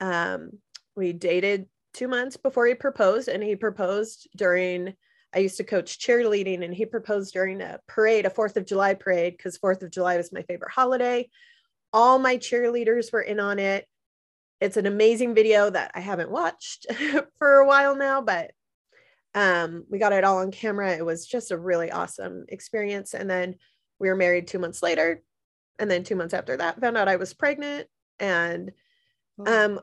Um, 0.00 0.50
we 0.94 1.12
dated 1.12 1.68
two 1.94 2.08
months 2.08 2.36
before 2.36 2.66
he 2.66 2.74
proposed, 2.74 3.28
and 3.28 3.42
he 3.42 3.56
proposed 3.56 4.28
during. 4.36 4.94
I 5.34 5.40
used 5.40 5.58
to 5.58 5.64
coach 5.64 5.98
cheerleading, 5.98 6.64
and 6.64 6.72
he 6.72 6.86
proposed 6.86 7.34
during 7.34 7.60
a 7.60 7.80
parade, 7.86 8.24
a 8.24 8.30
Fourth 8.30 8.56
of 8.56 8.64
July 8.64 8.94
parade, 8.94 9.36
because 9.36 9.58
Fourth 9.58 9.82
of 9.82 9.90
July 9.90 10.16
was 10.16 10.32
my 10.32 10.42
favorite 10.42 10.70
holiday. 10.70 11.28
All 11.92 12.18
my 12.18 12.38
cheerleaders 12.38 13.12
were 13.12 13.20
in 13.20 13.38
on 13.38 13.58
it. 13.58 13.86
It's 14.60 14.76
an 14.76 14.86
amazing 14.86 15.34
video 15.34 15.70
that 15.70 15.92
I 15.94 16.00
haven't 16.00 16.30
watched 16.30 16.86
for 17.38 17.54
a 17.54 17.66
while 17.66 17.96
now, 17.96 18.20
but 18.20 18.50
um, 19.34 19.84
we 19.88 19.98
got 19.98 20.12
it 20.12 20.24
all 20.24 20.38
on 20.38 20.50
camera. 20.50 20.92
It 20.96 21.04
was 21.04 21.26
just 21.26 21.50
a 21.50 21.58
really 21.58 21.90
awesome 21.90 22.46
experience. 22.48 23.14
And 23.14 23.30
then 23.30 23.56
we 23.98 24.08
were 24.08 24.16
married 24.16 24.48
two 24.48 24.58
months 24.58 24.82
later, 24.82 25.22
and 25.78 25.90
then 25.90 26.02
two 26.02 26.16
months 26.16 26.34
after 26.34 26.56
that, 26.56 26.80
found 26.80 26.96
out 26.96 27.08
I 27.08 27.16
was 27.16 27.34
pregnant, 27.34 27.86
and 28.18 28.72
um 29.46 29.78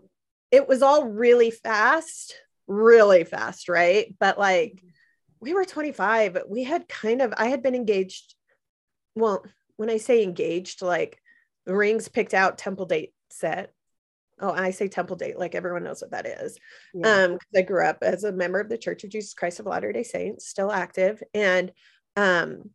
it 0.51 0.67
was 0.67 0.82
all 0.82 1.05
really 1.05 1.50
fast 1.50 2.36
really 2.67 3.24
fast 3.24 3.70
right? 3.70 4.13
But 4.20 4.38
like 4.38 4.84
we 5.46 5.53
were 5.53 5.63
25 5.63 6.39
we 6.50 6.63
had 6.63 6.88
kind 6.88 7.22
of 7.22 7.32
i 7.38 7.48
had 7.48 7.62
been 7.62 7.75
engaged 7.75 8.34
well 9.13 9.46
when 9.77 9.91
i 9.91 9.98
say 9.98 10.24
engaged 10.24 10.82
like 10.82 11.20
rings 11.67 12.08
picked 12.08 12.34
out 12.34 12.58
temple 12.58 12.88
date 12.88 13.13
set 13.29 13.72
oh 14.42 14.51
i 14.51 14.72
say 14.72 14.88
temple 14.88 15.15
date 15.15 15.38
like 15.39 15.56
everyone 15.56 15.84
knows 15.84 16.01
what 16.01 16.12
that 16.12 16.25
is 16.25 16.58
Yeah. 16.94 17.24
um 17.25 17.38
i 17.56 17.62
grew 17.62 17.86
up 17.86 18.00
as 18.01 18.24
a 18.24 18.32
member 18.32 18.60
of 18.60 18.70
the 18.70 18.77
church 18.77 19.04
of 19.04 19.10
jesus 19.10 19.34
christ 19.34 19.60
of 19.60 19.65
latter 19.65 19.92
day 19.92 20.04
saints 20.04 20.48
still 20.48 20.72
active 20.72 21.22
and 21.34 21.72
um 22.15 22.70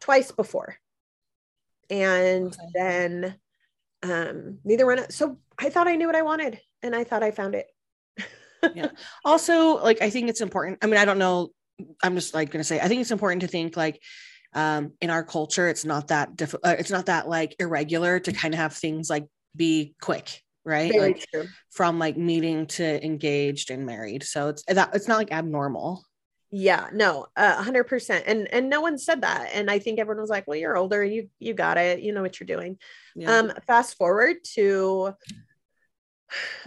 twice 0.00 0.30
before 0.32 0.76
and 1.90 2.46
Okay. 2.48 2.56
then 2.74 3.36
um 4.02 4.58
neither 4.64 4.86
one 4.86 5.10
so 5.10 5.38
i 5.58 5.70
thought 5.70 5.88
i 5.88 5.96
knew 5.96 6.06
what 6.06 6.16
i 6.16 6.22
wanted 6.22 6.60
and 6.82 6.94
i 6.94 7.04
thought 7.04 7.22
i 7.22 7.30
found 7.30 7.54
it 7.54 7.66
Yeah. 8.74 8.90
also 9.24 9.82
like 9.82 10.02
i 10.02 10.10
think 10.10 10.28
it's 10.28 10.40
important 10.40 10.78
i 10.82 10.86
mean 10.86 10.96
i 10.98 11.04
don't 11.04 11.18
know 11.18 11.48
i'm 12.02 12.14
just 12.14 12.34
like 12.34 12.50
gonna 12.50 12.64
say 12.64 12.80
i 12.80 12.88
think 12.88 13.00
it's 13.00 13.10
important 13.10 13.40
to 13.42 13.48
think 13.48 13.76
like 13.76 14.00
um 14.54 14.92
in 15.00 15.10
our 15.10 15.24
culture 15.24 15.68
it's 15.68 15.84
not 15.84 16.08
that 16.08 16.36
diff- 16.36 16.54
uh, 16.62 16.76
it's 16.78 16.90
not 16.90 17.06
that 17.06 17.28
like 17.28 17.54
irregular 17.58 18.18
to 18.20 18.32
kind 18.32 18.54
of 18.54 18.58
have 18.60 18.74
things 18.74 19.08
like 19.10 19.26
be 19.56 19.94
quick 20.00 20.42
right? 20.68 20.92
Very 20.92 21.12
like 21.12 21.26
true. 21.32 21.48
from 21.70 21.98
like 21.98 22.16
meeting 22.16 22.66
to 22.66 23.04
engaged 23.04 23.70
and 23.70 23.86
married. 23.86 24.22
So 24.22 24.48
it's 24.48 24.62
that 24.64 24.90
it's 24.94 25.08
not 25.08 25.16
like 25.16 25.32
abnormal. 25.32 26.04
Yeah 26.50 26.88
no 26.92 27.26
a 27.36 27.62
hundred 27.62 27.84
percent. 27.84 28.24
And 28.26 28.46
and 28.52 28.68
no 28.68 28.80
one 28.80 28.98
said 28.98 29.22
that. 29.22 29.50
And 29.54 29.70
i 29.70 29.78
think 29.78 29.98
everyone 29.98 30.20
was 30.20 30.30
like 30.30 30.46
well 30.46 30.58
you're 30.58 30.76
older. 30.76 31.02
You 31.02 31.28
you 31.38 31.54
got 31.54 31.78
it. 31.78 32.00
You 32.00 32.12
know 32.12 32.22
what 32.22 32.38
you're 32.38 32.46
doing. 32.46 32.78
Yeah. 33.16 33.38
um 33.38 33.52
fast 33.66 33.96
forward 33.96 34.36
to 34.54 35.14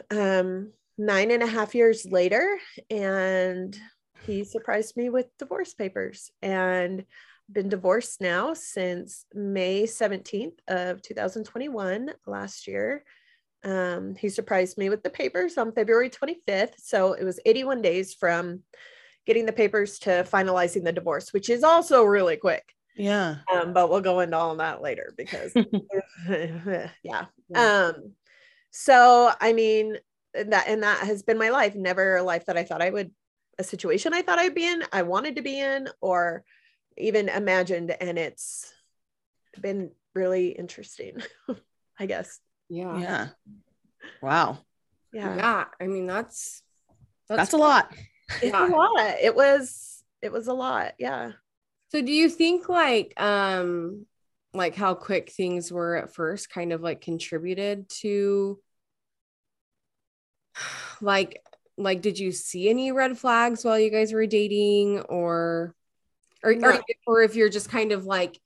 um 0.09 0.73
nine 0.97 1.31
and 1.31 1.43
a 1.43 1.47
half 1.47 1.73
years 1.75 2.05
later 2.05 2.59
and 2.89 3.79
he 4.25 4.43
surprised 4.43 4.97
me 4.97 5.09
with 5.09 5.27
divorce 5.37 5.73
papers. 5.73 6.31
And 6.41 7.05
been 7.51 7.69
divorced 7.69 8.21
now 8.21 8.53
since 8.53 9.25
may 9.33 9.83
17th 9.83 10.57
of 10.67 11.01
2021 11.01 12.11
last 12.25 12.67
year 12.67 13.03
um 13.63 14.15
he 14.15 14.29
surprised 14.29 14.77
me 14.77 14.89
with 14.89 15.03
the 15.03 15.09
papers 15.09 15.57
on 15.57 15.71
february 15.71 16.09
25th 16.09 16.73
so 16.77 17.13
it 17.13 17.23
was 17.23 17.39
81 17.45 17.81
days 17.81 18.13
from 18.13 18.61
getting 19.25 19.45
the 19.45 19.53
papers 19.53 19.99
to 19.99 20.25
finalizing 20.31 20.83
the 20.83 20.91
divorce 20.91 21.31
which 21.31 21.49
is 21.49 21.63
also 21.63 22.03
really 22.03 22.37
quick 22.37 22.73
yeah 22.95 23.37
um, 23.53 23.73
but 23.73 23.89
we'll 23.89 24.01
go 24.01 24.19
into 24.19 24.35
all 24.35 24.55
that 24.55 24.81
later 24.81 25.13
because 25.15 25.53
yeah. 27.03 27.25
Um, 27.55 28.13
so 28.71 29.31
I 29.39 29.53
mean 29.53 29.97
that 30.33 30.67
and 30.67 30.83
that 30.83 31.05
has 31.05 31.23
been 31.23 31.37
my 31.37 31.49
life. 31.49 31.75
Never 31.75 32.17
a 32.17 32.23
life 32.23 32.45
that 32.45 32.57
I 32.57 32.63
thought 32.63 32.81
I 32.81 32.89
would 32.89 33.11
a 33.59 33.63
situation 33.63 34.13
I 34.13 34.21
thought 34.21 34.39
I'd 34.39 34.55
be 34.55 34.65
in, 34.65 34.83
I 34.91 35.03
wanted 35.03 35.35
to 35.35 35.41
be 35.41 35.59
in, 35.59 35.89
or 35.99 36.43
even 36.97 37.29
imagined, 37.29 37.91
and 37.91 38.17
it's 38.17 38.73
been 39.59 39.91
really 40.15 40.49
interesting, 40.49 41.21
I 41.99 42.05
guess. 42.05 42.39
Yeah 42.71 42.97
yeah 42.97 43.27
Wow. 44.21 44.59
Yeah. 45.11 45.35
Yeah. 45.35 45.65
I 45.79 45.87
mean, 45.87 46.05
that's 46.05 46.63
That's, 47.27 47.53
a 47.53 47.57
lot. 47.57 47.93
It's 48.41 48.45
Yeah. 48.45 48.67
a 48.67 48.69
lot. 48.69 49.15
It 49.21 49.35
was 49.35 50.03
it 50.21 50.31
was 50.31 50.47
a 50.47 50.53
lot. 50.53 50.93
Yeah. 50.99 51.31
So 51.89 52.01
do 52.01 52.11
you 52.11 52.29
think 52.29 52.69
like 52.69 53.19
um 53.19 54.05
like 54.53 54.75
how 54.75 54.93
quick 54.93 55.31
things 55.31 55.71
were 55.71 55.95
at 55.95 56.13
first 56.13 56.49
kind 56.49 56.71
of 56.71 56.81
like 56.81 57.01
contributed 57.01 57.89
to 58.01 58.59
like 61.01 61.41
like 61.77 62.01
did 62.01 62.19
you 62.19 62.31
see 62.31 62.69
any 62.69 62.91
red 62.91 63.17
flags 63.17 63.65
while 63.65 63.79
you 63.79 63.89
guys 63.89 64.13
were 64.13 64.27
dating 64.27 64.99
or 65.01 65.73
or 66.43 66.53
or, 66.63 66.79
or 67.07 67.21
if 67.23 67.35
you're 67.35 67.49
just 67.49 67.69
kind 67.69 67.91
of 67.91 68.05
like 68.05 68.39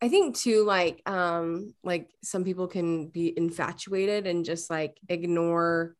I 0.00 0.08
think 0.08 0.36
too 0.36 0.64
like 0.64 1.02
um 1.06 1.74
like 1.82 2.10
some 2.22 2.44
people 2.44 2.68
can 2.68 3.08
be 3.08 3.36
infatuated 3.36 4.26
and 4.26 4.44
just 4.44 4.70
like 4.70 4.98
ignore 5.08 5.94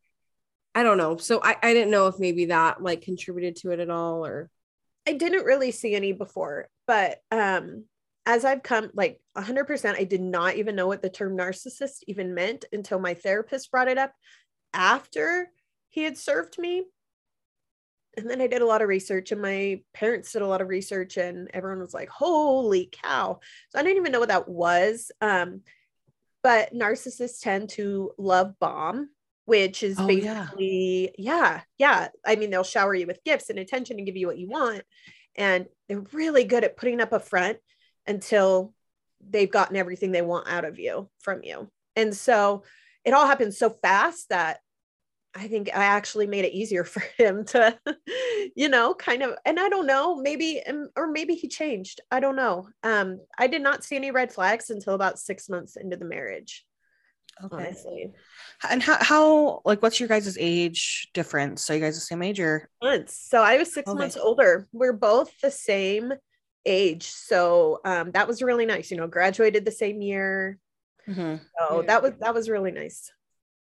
I 0.75 0.83
don't 0.83 0.97
know. 0.97 1.17
So 1.17 1.41
I 1.43 1.57
I 1.61 1.73
didn't 1.73 1.91
know 1.91 2.07
if 2.07 2.19
maybe 2.19 2.45
that 2.45 2.81
like 2.81 3.01
contributed 3.01 3.57
to 3.57 3.71
it 3.71 3.79
at 3.79 3.89
all 3.89 4.25
or 4.25 4.49
I 5.07 5.13
didn't 5.13 5.45
really 5.45 5.71
see 5.71 5.95
any 5.95 6.13
before, 6.13 6.69
but 6.87 7.21
um 7.31 7.85
as 8.25 8.45
I've 8.45 8.63
come 8.63 8.91
like 8.93 9.19
100% 9.35 9.95
I 9.97 10.03
did 10.03 10.21
not 10.21 10.55
even 10.55 10.75
know 10.75 10.87
what 10.87 11.01
the 11.01 11.09
term 11.09 11.35
narcissist 11.35 12.03
even 12.07 12.33
meant 12.35 12.65
until 12.71 12.99
my 12.99 13.15
therapist 13.15 13.71
brought 13.71 13.87
it 13.87 13.97
up 13.97 14.13
after 14.73 15.49
he 15.89 16.03
had 16.03 16.17
served 16.17 16.57
me. 16.59 16.85
And 18.17 18.29
then 18.29 18.41
I 18.41 18.47
did 18.47 18.61
a 18.61 18.65
lot 18.65 18.81
of 18.81 18.87
research 18.87 19.31
and 19.31 19.41
my 19.41 19.81
parents 19.93 20.33
did 20.33 20.41
a 20.41 20.47
lot 20.47 20.61
of 20.61 20.67
research 20.67 21.17
and 21.17 21.49
everyone 21.53 21.79
was 21.79 21.93
like, 21.93 22.09
"Holy 22.09 22.89
cow." 22.91 23.39
So 23.69 23.79
I 23.79 23.83
didn't 23.83 23.97
even 23.97 24.11
know 24.11 24.19
what 24.19 24.29
that 24.29 24.49
was. 24.49 25.11
Um 25.21 25.61
but 26.41 26.73
narcissists 26.73 27.41
tend 27.41 27.69
to 27.69 28.11
love 28.17 28.53
bomb 28.59 29.09
which 29.45 29.81
is 29.81 29.97
Oh, 29.99 30.05
basically 30.05 31.11
yeah 31.17 31.61
yeah 31.79 32.09
i 32.25 32.35
mean 32.35 32.51
they'll 32.51 32.63
shower 32.63 32.93
you 32.93 33.07
with 33.07 33.23
gifts 33.23 33.49
and 33.49 33.57
attention 33.57 33.97
and 33.97 34.05
give 34.05 34.15
you 34.15 34.27
what 34.27 34.37
you 34.37 34.47
want 34.47 34.83
and 35.35 35.65
they're 35.87 36.03
really 36.13 36.43
good 36.43 36.63
at 36.63 36.77
putting 36.77 37.01
up 37.01 37.13
a 37.13 37.19
front 37.19 37.57
until 38.05 38.73
they've 39.27 39.51
gotten 39.51 39.75
everything 39.75 40.11
they 40.11 40.21
want 40.21 40.47
out 40.47 40.65
of 40.65 40.77
you 40.77 41.09
from 41.19 41.43
you 41.43 41.67
and 41.95 42.15
so 42.15 42.63
it 43.03 43.13
all 43.13 43.25
happens 43.25 43.57
so 43.57 43.71
fast 43.71 44.29
that 44.29 44.59
i 45.35 45.47
think 45.47 45.69
i 45.75 45.83
actually 45.83 46.27
made 46.27 46.45
it 46.45 46.53
easier 46.53 46.83
for 46.93 47.01
him 47.17 47.45
to 47.45 47.77
you 48.55 48.69
know 48.69 48.93
kind 48.93 49.21
of 49.23 49.35
and 49.45 49.59
i 49.59 49.69
don't 49.69 49.87
know 49.87 50.15
maybe 50.15 50.61
um, 50.67 50.89
or 50.95 51.11
maybe 51.11 51.35
he 51.35 51.47
changed 51.47 52.01
i 52.11 52.19
don't 52.19 52.35
know 52.35 52.67
um 52.83 53.19
i 53.37 53.47
did 53.47 53.61
not 53.61 53.83
see 53.83 53.95
any 53.95 54.11
red 54.11 54.31
flags 54.31 54.69
until 54.69 54.93
about 54.93 55.19
six 55.19 55.49
months 55.49 55.75
into 55.75 55.97
the 55.97 56.05
marriage 56.05 56.65
honestly 57.51 58.11
And 58.69 58.83
how, 58.83 58.97
how 58.99 59.61
like 59.63 59.81
what's 59.81 59.99
your 59.99 60.09
guys' 60.09 60.37
age 60.39 61.09
difference? 61.13 61.63
So 61.63 61.73
you 61.73 61.79
guys 61.79 61.95
the 61.95 62.01
same 62.01 62.21
age 62.21 62.39
or 62.39 62.69
months. 62.81 63.29
So 63.29 63.41
I 63.41 63.57
was 63.57 63.73
six 63.73 63.89
Okay. 63.89 63.97
months 63.97 64.17
older. 64.17 64.67
We're 64.73 64.93
both 64.93 65.31
the 65.41 65.51
same 65.51 66.13
age. 66.65 67.07
So 67.07 67.79
um, 67.85 68.11
that 68.11 68.27
was 68.27 68.41
really 68.41 68.65
nice. 68.65 68.91
You 68.91 68.97
know, 68.97 69.07
graduated 69.07 69.63
the 69.65 69.71
same 69.71 70.01
year. 70.01 70.59
Mhm. 71.07 71.39
So 71.57 71.81
Yeah. 71.81 71.87
that 71.87 72.03
was 72.03 72.11
that 72.19 72.33
was 72.33 72.49
really 72.49 72.71
nice. 72.71 73.11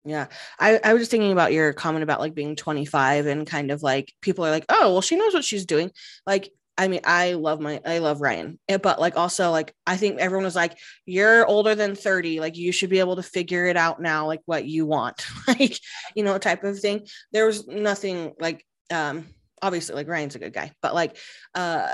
Yeah. 0.06 0.28
I, 0.58 0.78
I 0.84 0.92
was 0.92 1.02
just 1.02 1.10
thinking 1.10 1.32
about 1.32 1.52
your 1.52 1.72
comment 1.72 2.04
about 2.04 2.20
like 2.20 2.34
being 2.34 2.54
25 2.54 3.26
and 3.26 3.46
kind 3.46 3.72
of 3.72 3.82
like 3.82 4.12
people 4.20 4.46
are 4.46 4.50
like, 4.50 4.64
oh, 4.68 4.92
well, 4.92 5.00
she 5.00 5.16
knows 5.16 5.34
what 5.34 5.44
she's 5.44 5.66
doing. 5.66 5.90
Like, 6.26 6.50
I 6.78 6.88
mean, 6.88 7.00
I 7.04 7.32
love 7.32 7.58
my, 7.58 7.80
I 7.84 7.98
love 7.98 8.20
Ryan, 8.20 8.58
Eh, 8.68 8.76
but 8.76 9.00
like 9.00 9.16
also, 9.16 9.50
like, 9.50 9.74
I 9.86 9.96
think 9.96 10.20
everyone 10.20 10.44
was 10.44 10.54
like, 10.54 10.78
you're 11.06 11.46
older 11.46 11.74
than 11.74 11.96
30. 11.96 12.38
Like, 12.38 12.56
you 12.56 12.70
should 12.70 12.90
be 12.90 13.00
able 13.00 13.16
to 13.16 13.22
figure 13.22 13.66
it 13.66 13.76
out 13.76 14.00
now, 14.00 14.26
like 14.26 14.42
what 14.44 14.66
you 14.66 14.86
want, 14.86 15.26
like, 15.48 15.78
you 16.14 16.22
know, 16.22 16.38
type 16.38 16.62
of 16.64 16.78
thing. 16.78 17.06
There 17.32 17.46
was 17.46 17.66
nothing 17.66 18.34
like, 18.38 18.64
um, 18.92 19.26
obviously, 19.60 19.96
like 19.96 20.08
Ryan's 20.08 20.36
a 20.36 20.38
good 20.38 20.52
guy, 20.52 20.72
but 20.82 20.94
like, 20.94 21.16
uh, 21.54 21.88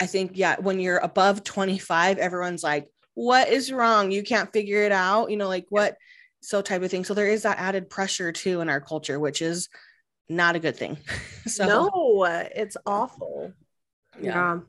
I 0.00 0.06
think, 0.06 0.32
yeah, 0.34 0.56
when 0.58 0.80
you're 0.80 0.98
above 0.98 1.44
25, 1.44 2.18
everyone's 2.18 2.62
like, 2.64 2.88
what 3.14 3.48
is 3.48 3.72
wrong? 3.72 4.10
You 4.10 4.22
can't 4.22 4.52
figure 4.52 4.82
it 4.82 4.92
out, 4.92 5.30
you 5.30 5.36
know, 5.36 5.48
like 5.48 5.66
what, 5.68 5.96
so 6.46 6.62
type 6.62 6.82
of 6.82 6.90
thing. 6.92 7.04
So 7.04 7.12
there 7.12 7.26
is 7.26 7.42
that 7.42 7.58
added 7.58 7.90
pressure 7.90 8.30
too 8.30 8.60
in 8.60 8.68
our 8.68 8.80
culture, 8.80 9.18
which 9.18 9.42
is 9.42 9.68
not 10.28 10.54
a 10.54 10.60
good 10.60 10.76
thing. 10.76 10.96
so 11.46 11.66
no, 11.66 12.24
it's 12.54 12.76
awful. 12.86 13.52
yeah. 14.20 14.60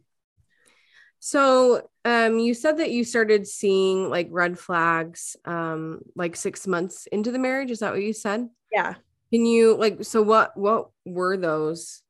So 1.20 1.88
um 2.04 2.40
you 2.40 2.56
said 2.56 2.78
that 2.78 2.90
you 2.90 3.04
started 3.04 3.48
seeing 3.48 4.10
like 4.10 4.28
red 4.32 4.58
flags 4.58 5.36
um 5.46 6.00
like 6.16 6.36
6 6.36 6.66
months 6.66 7.08
into 7.12 7.32
the 7.32 7.40
marriage 7.40 7.70
is 7.70 7.80
that 7.80 7.94
what 7.94 8.02
you 8.02 8.14
said? 8.14 8.50
Yeah. 8.72 8.96
Can 9.32 9.46
you 9.46 9.78
like 9.78 10.04
so 10.04 10.24
what 10.24 10.58
what 10.58 10.90
were 11.06 11.38
those? 11.38 12.02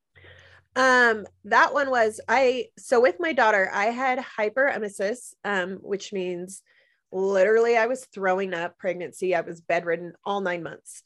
Um, 0.77 1.25
that 1.45 1.73
one 1.73 1.89
was 1.89 2.21
I 2.30 2.67
so 2.77 3.01
with 3.01 3.15
my 3.19 3.34
daughter, 3.34 3.69
I 3.73 3.86
had 3.86 4.19
hyperemesis, 4.19 5.34
um, 5.43 5.80
which 5.82 6.13
means 6.13 6.62
literally 7.12 7.78
I 7.78 7.88
was 7.88 8.06
throwing 8.06 8.54
up 8.54 8.78
pregnancy. 8.78 9.36
I 9.36 9.41
was 9.41 9.62
bedridden 9.62 10.13
all 10.26 10.41
nine 10.41 10.63
months. 10.63 11.04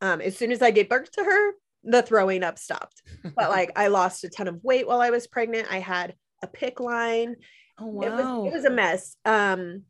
Um, 0.00 0.20
as 0.20 0.36
soon 0.36 0.52
as 0.52 0.62
I 0.62 0.70
gave 0.70 0.88
birth 0.88 1.10
to 1.12 1.24
her, 1.24 1.52
the 1.84 2.02
throwing 2.02 2.42
up 2.42 2.58
stopped. 2.58 3.02
But 3.22 3.50
like 3.50 3.72
I 3.76 3.88
lost 3.88 4.24
a 4.24 4.28
ton 4.28 4.48
of 4.48 4.62
weight 4.62 4.86
while 4.86 5.00
I 5.00 5.10
was 5.10 5.26
pregnant. 5.26 5.68
I 5.70 5.80
had 5.80 6.14
a 6.42 6.46
PICC 6.46 6.80
line. 6.80 7.36
oh 7.78 8.02
It 8.02 8.10
wow. 8.10 8.40
was 8.40 8.52
it 8.52 8.56
was 8.56 8.64
a 8.64 8.70
mess. 8.70 9.16
Um, 9.24 9.82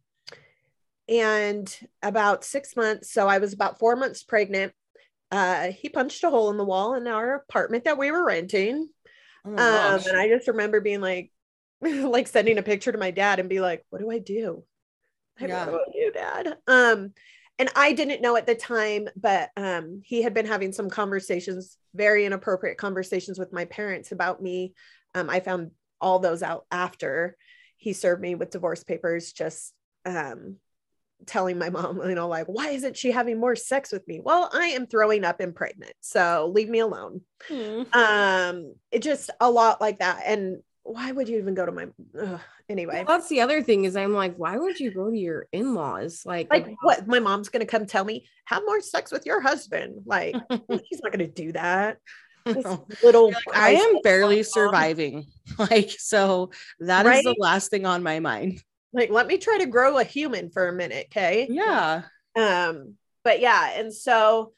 and 1.08 1.76
about 2.02 2.44
six 2.44 2.76
months, 2.76 3.12
so 3.12 3.28
I 3.28 3.38
was 3.38 3.52
about 3.52 3.78
four 3.78 3.96
months 3.96 4.22
pregnant. 4.22 4.72
Uh, 5.30 5.68
he 5.68 5.88
punched 5.88 6.22
a 6.24 6.30
hole 6.30 6.50
in 6.50 6.56
the 6.56 6.64
wall 6.64 6.94
in 6.94 7.06
our 7.06 7.34
apartment 7.34 7.84
that 7.84 7.98
we 7.98 8.10
were 8.10 8.24
renting. 8.24 8.88
Oh 9.44 9.50
Um, 9.50 10.00
and 10.06 10.16
I 10.16 10.28
just 10.28 10.48
remember 10.48 10.80
being 10.80 11.00
like, 11.00 11.30
like 11.80 12.28
sending 12.28 12.58
a 12.58 12.62
picture 12.62 12.92
to 12.92 12.98
my 12.98 13.10
dad 13.10 13.40
and 13.40 13.48
be 13.48 13.60
like, 13.60 13.84
what 13.90 14.00
do 14.00 14.10
I 14.10 14.18
do? 14.18 14.64
I 15.40 15.46
Yeah. 15.46 15.64
don't 15.64 15.72
know 15.72 15.72
what 15.72 16.14
dad. 16.14 16.56
Um, 16.66 17.12
and 17.58 17.68
I 17.76 17.92
didn't 17.92 18.22
know 18.22 18.36
at 18.36 18.46
the 18.46 18.54
time, 18.54 19.08
but 19.16 19.50
um, 19.56 20.00
he 20.04 20.22
had 20.22 20.34
been 20.34 20.46
having 20.46 20.72
some 20.72 20.90
conversations, 20.90 21.78
very 21.94 22.24
inappropriate 22.24 22.78
conversations 22.78 23.38
with 23.38 23.52
my 23.52 23.64
parents 23.66 24.12
about 24.12 24.42
me. 24.42 24.74
Um, 25.14 25.30
I 25.30 25.40
found 25.40 25.70
all 26.00 26.18
those 26.18 26.42
out 26.42 26.66
after 26.70 27.36
he 27.76 27.92
served 27.92 28.20
me 28.20 28.34
with 28.34 28.50
divorce 28.50 28.82
papers, 28.82 29.32
just 29.32 29.72
um, 30.04 30.56
telling 31.26 31.58
my 31.58 31.70
mom, 31.70 32.00
you 32.08 32.14
know, 32.14 32.28
like, 32.28 32.46
why 32.46 32.70
isn't 32.70 32.96
she 32.96 33.12
having 33.12 33.38
more 33.38 33.54
sex 33.56 33.92
with 33.92 34.06
me? 34.08 34.20
Well, 34.20 34.50
I 34.52 34.68
am 34.68 34.86
throwing 34.86 35.24
up 35.24 35.40
and 35.40 35.54
pregnant, 35.54 35.94
so 36.00 36.50
leave 36.52 36.68
me 36.68 36.80
alone 36.80 37.20
Hmm. 37.48 37.82
um 37.92 38.74
it 38.90 39.02
just 39.02 39.28
a 39.40 39.50
lot 39.50 39.80
like 39.80 39.98
that 39.98 40.22
and 40.24 40.62
why 40.84 41.10
would 41.10 41.28
you 41.28 41.38
even 41.38 41.54
go 41.54 41.66
to 41.66 41.72
my 41.72 41.86
ugh, 42.20 42.40
anyway. 42.68 42.96
Well, 42.96 43.04
that's 43.18 43.28
the 43.28 43.40
other 43.40 43.62
thing 43.62 43.84
is 43.84 43.96
I'm 43.96 44.12
like 44.12 44.36
why 44.36 44.56
would 44.56 44.78
you 44.78 44.92
go 44.92 45.10
to 45.10 45.18
your 45.18 45.46
in-laws? 45.52 46.22
Like 46.24 46.48
like 46.50 46.68
what 46.82 47.06
my 47.06 47.18
mom's 47.18 47.48
gonna 47.48 47.66
come 47.66 47.86
tell 47.86 48.04
me 48.04 48.26
have 48.44 48.62
more 48.66 48.80
sex 48.80 49.10
with 49.10 49.26
your 49.26 49.40
husband. 49.40 50.02
Like 50.06 50.36
he's 50.68 51.00
not 51.02 51.10
gonna 51.10 51.26
do 51.26 51.52
that. 51.52 51.98
This 52.44 52.66
little 53.02 53.28
like, 53.28 53.36
I 53.54 53.70
am 53.70 54.00
barely 54.02 54.42
surviving. 54.42 55.26
Like, 55.58 55.90
so 55.98 56.50
that 56.80 57.04
is 57.06 57.22
the 57.22 57.36
last 57.38 57.70
thing 57.70 57.84
on 57.84 58.02
my 58.02 58.18
mind. 58.18 58.62
like 58.94 59.10
let 59.10 59.26
me 59.26 59.36
try 59.36 59.58
to 59.58 59.66
grow 59.66 59.98
a 59.98 60.04
human 60.04 60.50
for 60.50 60.68
a 60.68 60.72
minute 60.72 61.08
okay? 61.10 61.46
Yeah. 61.50 62.02
um 62.36 62.94
but 63.24 63.40
yeah 63.40 63.78
and 63.78 63.92
so 63.92 64.52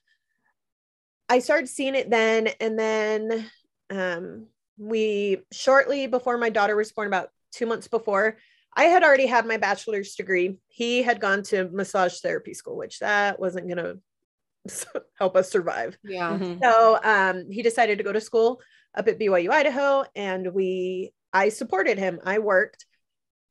i 1.28 1.40
started 1.40 1.68
seeing 1.68 1.94
it 1.96 2.08
then 2.08 2.48
and 2.60 2.78
then 2.78 3.50
um 3.90 4.46
we 4.78 5.38
shortly 5.52 6.06
before 6.06 6.38
my 6.38 6.50
daughter 6.50 6.76
was 6.76 6.92
born 6.92 7.06
about 7.06 7.28
two 7.52 7.66
months 7.66 7.88
before 7.88 8.36
i 8.76 8.84
had 8.84 9.02
already 9.02 9.26
had 9.26 9.46
my 9.46 9.56
bachelor's 9.56 10.14
degree 10.14 10.58
he 10.68 11.02
had 11.02 11.20
gone 11.20 11.42
to 11.42 11.68
massage 11.70 12.20
therapy 12.20 12.52
school 12.52 12.76
which 12.76 12.98
that 12.98 13.38
wasn't 13.40 13.66
going 13.68 13.78
to 14.68 15.02
help 15.18 15.36
us 15.36 15.50
survive 15.50 15.96
yeah. 16.04 16.36
Mhm. 16.36 16.60
so 16.60 16.98
um, 17.02 17.50
he 17.50 17.62
decided 17.62 17.98
to 17.98 18.04
go 18.04 18.12
to 18.12 18.20
school 18.20 18.60
up 18.96 19.08
at 19.08 19.18
BYU 19.18 19.50
Idaho, 19.50 20.04
and 20.14 20.52
we 20.52 21.12
I 21.32 21.50
supported 21.50 21.98
him. 21.98 22.18
I 22.24 22.38
worked 22.38 22.86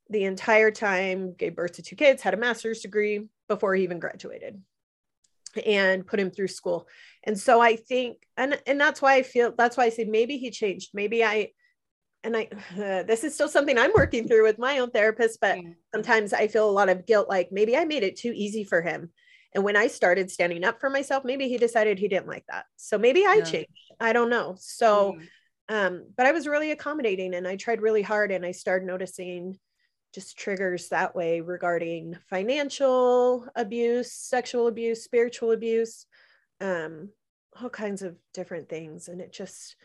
the 0.09 0.23
entire 0.23 0.71
time, 0.71 1.35
gave 1.35 1.55
birth 1.55 1.73
to 1.73 1.83
two 1.83 1.95
kids, 1.95 2.21
had 2.21 2.33
a 2.33 2.37
master's 2.37 2.81
degree 2.81 3.27
before 3.47 3.75
he 3.75 3.83
even 3.83 3.99
graduated, 3.99 4.61
and 5.65 6.05
put 6.05 6.19
him 6.19 6.31
through 6.31 6.47
school. 6.49 6.87
And 7.23 7.39
so 7.39 7.61
I 7.61 7.75
think, 7.75 8.17
and 8.37 8.59
and 8.67 8.79
that's 8.79 9.01
why 9.01 9.15
I 9.15 9.23
feel 9.23 9.53
that's 9.57 9.77
why 9.77 9.85
I 9.85 9.89
say 9.89 10.05
maybe 10.05 10.37
he 10.37 10.51
changed. 10.51 10.91
Maybe 10.93 11.23
I, 11.23 11.49
and 12.23 12.35
I 12.35 12.49
uh, 12.77 13.03
this 13.03 13.23
is 13.23 13.33
still 13.33 13.49
something 13.49 13.77
I'm 13.77 13.93
working 13.93 14.27
through 14.27 14.43
with 14.43 14.59
my 14.59 14.79
own 14.79 14.91
therapist, 14.91 15.39
but 15.41 15.59
Yeah. 15.63 15.71
sometimes 15.93 16.33
I 16.33 16.47
feel 16.47 16.69
a 16.69 16.71
lot 16.71 16.89
of 16.89 17.05
guilt, 17.05 17.29
like 17.29 17.49
maybe 17.51 17.77
I 17.77 17.85
made 17.85 18.03
it 18.03 18.17
too 18.17 18.31
easy 18.35 18.63
for 18.63 18.81
him. 18.81 19.11
And 19.53 19.63
when 19.63 19.77
I 19.77 19.87
started 19.87 20.29
standing 20.29 20.63
up 20.65 20.79
for 20.81 20.89
myself, 20.89 21.23
maybe 21.23 21.47
he 21.47 21.57
decided 21.57 21.97
he 21.97 22.09
didn't 22.09 22.27
like 22.27 22.45
that. 22.49 22.65
So 22.75 22.97
maybe 22.97 23.25
I 23.25 23.37
Yeah. 23.37 23.43
changed. 23.45 23.69
I 23.99 24.11
don't 24.11 24.29
know. 24.29 24.55
So, 24.59 25.17
Mhm. 25.17 25.27
um, 25.69 26.07
but 26.17 26.25
I 26.25 26.31
was 26.33 26.47
really 26.47 26.71
accommodating 26.71 27.33
and 27.33 27.47
I 27.47 27.55
tried 27.55 27.81
really 27.81 28.01
hard 28.01 28.31
and 28.31 28.45
I 28.45 28.51
started 28.51 28.85
noticing 28.85 29.57
just 30.15 30.37
triggers 30.37 30.89
that 30.89 31.15
way 31.15 31.41
regarding 31.41 32.17
financial 32.29 33.47
abuse, 33.55 34.11
sexual 34.13 34.67
abuse, 34.67 35.03
spiritual 35.03 35.51
abuse. 35.51 36.05
um, 36.61 37.09
all 37.61 37.69
kinds 37.69 38.01
of 38.01 38.17
different 38.33 38.69
things. 38.69 39.07
And 39.07 39.21
it 39.21 39.31
just 39.33 39.75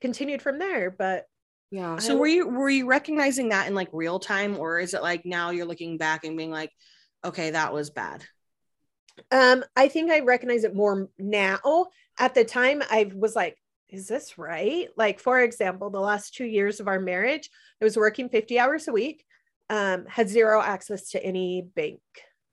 continued 0.00 0.42
from 0.42 0.58
there. 0.58 0.90
But 0.90 1.26
Yeah. 1.70 1.98
So 1.98 2.16
were 2.16 2.26
you 2.26 2.48
were 2.48 2.70
you 2.70 2.86
recognizing 2.86 3.50
that 3.50 3.68
in 3.68 3.74
like 3.74 3.88
real 3.92 4.18
time, 4.18 4.58
or 4.58 4.78
is 4.80 4.94
it 4.94 5.02
like 5.02 5.24
now 5.26 5.50
you're 5.50 5.66
looking 5.66 5.98
back 5.98 6.24
and 6.24 6.36
being 6.36 6.50
like, 6.50 6.72
okay, 7.24 7.50
that 7.50 7.72
was 7.72 7.90
bad? 7.90 8.24
um, 9.30 9.64
I 9.76 9.88
think 9.88 10.10
I 10.10 10.20
recognize 10.20 10.64
it 10.64 10.74
more 10.74 11.08
now. 11.18 11.88
At 12.18 12.34
the 12.34 12.44
time, 12.44 12.82
I 12.90 13.10
was 13.14 13.36
like, 13.36 13.56
is 13.88 14.08
this 14.08 14.38
right? 14.38 14.88
Like, 14.96 15.20
for 15.20 15.40
example, 15.40 15.90
the 15.90 16.00
last 16.00 16.34
two 16.34 16.44
years 16.44 16.80
of 16.80 16.88
our 16.88 17.00
marriage, 17.00 17.50
I 17.80 17.84
was 17.84 17.96
working 17.96 18.28
50 18.28 18.58
hours 18.58 18.88
a 18.88 18.92
week, 18.92 19.24
um, 19.70 20.04
had 20.06 20.28
zero 20.28 20.60
access 20.60 21.10
to 21.12 21.24
any 21.24 21.62
bank 21.62 22.00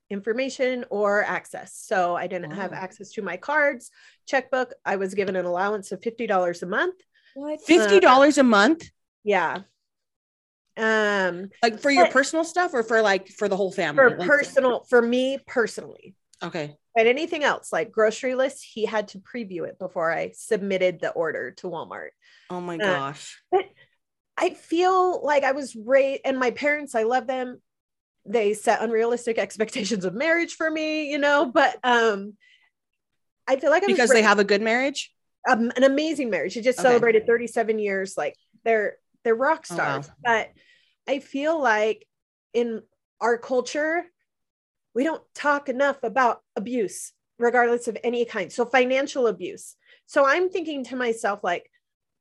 information 0.08 0.86
or 0.88 1.22
access. 1.22 1.74
So 1.74 2.16
I 2.16 2.26
didn't 2.28 2.52
have 2.52 2.72
access 2.72 3.10
to 3.12 3.22
my 3.22 3.36
cards, 3.36 3.90
checkbook. 4.26 4.72
I 4.86 4.96
was 4.96 5.12
given 5.12 5.36
an 5.36 5.44
allowance 5.44 5.92
of 5.92 6.00
$50 6.00 6.62
a 6.62 6.66
month. 6.66 6.94
What? 7.34 7.60
Fifty 7.60 8.00
dollars 8.00 8.38
a 8.38 8.42
month, 8.42 8.88
Yeah. 9.22 9.58
Um, 10.76 11.50
like 11.62 11.80
for 11.80 11.90
your 11.90 12.04
But- 12.06 12.12
personal 12.12 12.44
stuff, 12.44 12.72
or 12.72 12.82
for 12.84 13.02
like 13.02 13.28
for 13.28 13.48
the 13.48 13.56
whole 13.56 13.72
family? 13.72 13.96
for 13.96 14.16
Like- 14.16 14.28
personal, 14.28 14.84
for 14.88 15.02
me 15.02 15.38
personally. 15.46 16.14
Okay. 16.42 16.76
But 16.94 17.06
anything 17.06 17.42
else 17.44 17.72
like 17.72 17.90
grocery 17.92 18.34
list, 18.36 18.64
he 18.64 18.86
had 18.86 19.08
to 19.08 19.18
preview 19.18 19.66
it 19.68 19.78
before 19.78 20.12
I 20.12 20.30
submitted 20.36 21.00
the 21.00 21.10
order 21.10 21.50
to 21.52 21.66
Walmart. 21.68 22.10
Oh 22.48 22.60
my 22.60 22.76
Uh, 22.76 22.78
gosh. 22.78 23.42
I 24.38 24.50
feel 24.50 25.24
like 25.24 25.42
I 25.42 25.52
was 25.52 25.74
raised, 25.74 26.22
and 26.24 26.38
my 26.38 26.52
parents, 26.52 26.94
I 26.94 27.02
love 27.02 27.26
them. 27.26 27.60
They 28.24 28.54
set 28.54 28.82
unrealistic 28.82 29.38
expectations 29.38 30.04
of 30.04 30.14
marriage 30.14 30.54
for 30.54 30.70
me, 30.70 31.10
you 31.10 31.18
know, 31.18 31.50
but 31.52 31.76
um, 31.82 32.34
I 33.46 33.56
feel 33.56 33.70
like 33.70 33.82
I 33.82 33.86
Because 33.86 34.10
they 34.10 34.22
have 34.22 34.38
a 34.38 34.44
good 34.44 34.62
marriage. 34.62 35.12
um, 35.48 35.72
an 35.76 35.82
amazing 35.84 36.30
marriage. 36.30 36.52
She 36.52 36.60
just 36.60 36.78
Okay. 36.78 36.88
celebrated 36.88 37.26
37 37.26 37.78
years. 37.78 38.16
Like 38.16 38.36
they're 38.64 38.96
they're 39.24 39.34
rock 39.34 39.66
Oh, 39.70 39.76
wow. 39.76 39.84
stars. 39.84 40.10
But 40.24 40.50
I 41.08 41.18
feel 41.20 41.60
like 41.60 42.06
in 42.52 42.82
our 43.20 43.38
culture, 43.38 44.04
we 44.94 45.04
don't 45.04 45.22
talk 45.34 45.68
enough 45.68 46.02
about 46.02 46.42
abuse, 46.54 47.12
regardless 47.38 47.88
of 47.88 47.96
any 48.04 48.24
kind. 48.24 48.52
So 48.52 48.64
financial 48.66 49.26
abuse. 49.26 49.74
So 50.06 50.26
I'm 50.26 50.50
thinking 50.50 50.84
to 50.84 50.96
myself, 50.96 51.40
like, 51.42 51.70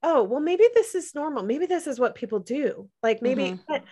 oh, 0.04 0.24
well, 0.24 0.40
maybe 0.40 0.64
this 0.74 0.96
is 0.96 1.16
normal. 1.16 1.44
Maybe 1.44 1.66
this 1.66 1.88
is 1.88 2.00
what 2.00 2.16
people 2.16 2.40
do. 2.40 2.90
Like 3.04 3.22
maybe 3.22 3.44
Mhm. 3.52 3.60
but 3.68 3.84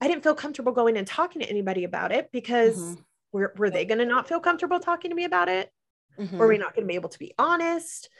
I 0.00 0.08
didn't 0.08 0.22
feel 0.22 0.34
comfortable 0.34 0.72
going 0.72 0.96
and 0.96 1.06
talking 1.06 1.40
to 1.42 1.48
anybody 1.48 1.84
about 1.84 2.12
it 2.12 2.30
because 2.30 2.76
Mhm. 2.78 3.04
were, 3.32 3.54
were 3.56 3.70
they 3.70 3.84
going 3.86 3.98
to 3.98 4.04
not 4.06 4.28
feel 4.28 4.40
comfortable 4.40 4.78
talking 4.78 5.10
to 5.10 5.14
me 5.16 5.24
about 5.24 5.48
it? 5.48 5.72
Mhm. 6.18 6.38
Were 6.38 6.48
we 6.48 6.58
not 6.58 6.74
going 6.74 6.84
to 6.84 6.88
be 6.88 6.94
able 6.96 7.08
to 7.08 7.18
be 7.18 7.34
honest? 7.38 8.10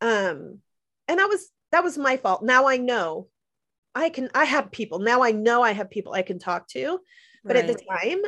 Um, 0.00 0.62
and 1.08 1.18
that 1.18 1.28
was 1.28 1.50
that 1.70 1.82
was 1.84 1.96
my 1.96 2.18
fault. 2.18 2.42
Now 2.42 2.66
I 2.68 2.76
know 2.76 3.28
I 3.94 4.10
can 4.10 4.30
I 4.34 4.44
have 4.44 4.70
people. 4.70 4.98
Now 4.98 5.22
I 5.22 5.32
know 5.32 5.62
I 5.62 5.72
have 5.72 5.90
people 5.90 6.12
I 6.12 6.22
can 6.22 6.38
talk 6.38 6.68
to. 6.68 7.00
But 7.44 7.56
at 7.56 7.66
the 7.66 7.74
time, 7.74 8.20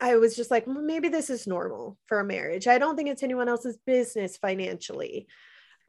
I 0.00 0.16
was 0.16 0.34
just 0.34 0.50
like, 0.50 0.66
"Mm, 0.66 0.84
maybe 0.84 1.08
this 1.08 1.30
is 1.30 1.46
normal 1.46 1.98
for 2.06 2.20
a 2.20 2.24
marriage. 2.24 2.66
I 2.66 2.78
don't 2.78 2.96
think 2.96 3.08
it's 3.08 3.22
anyone 3.22 3.48
else's 3.48 3.76
business 3.78 4.36
financially. 4.36 5.26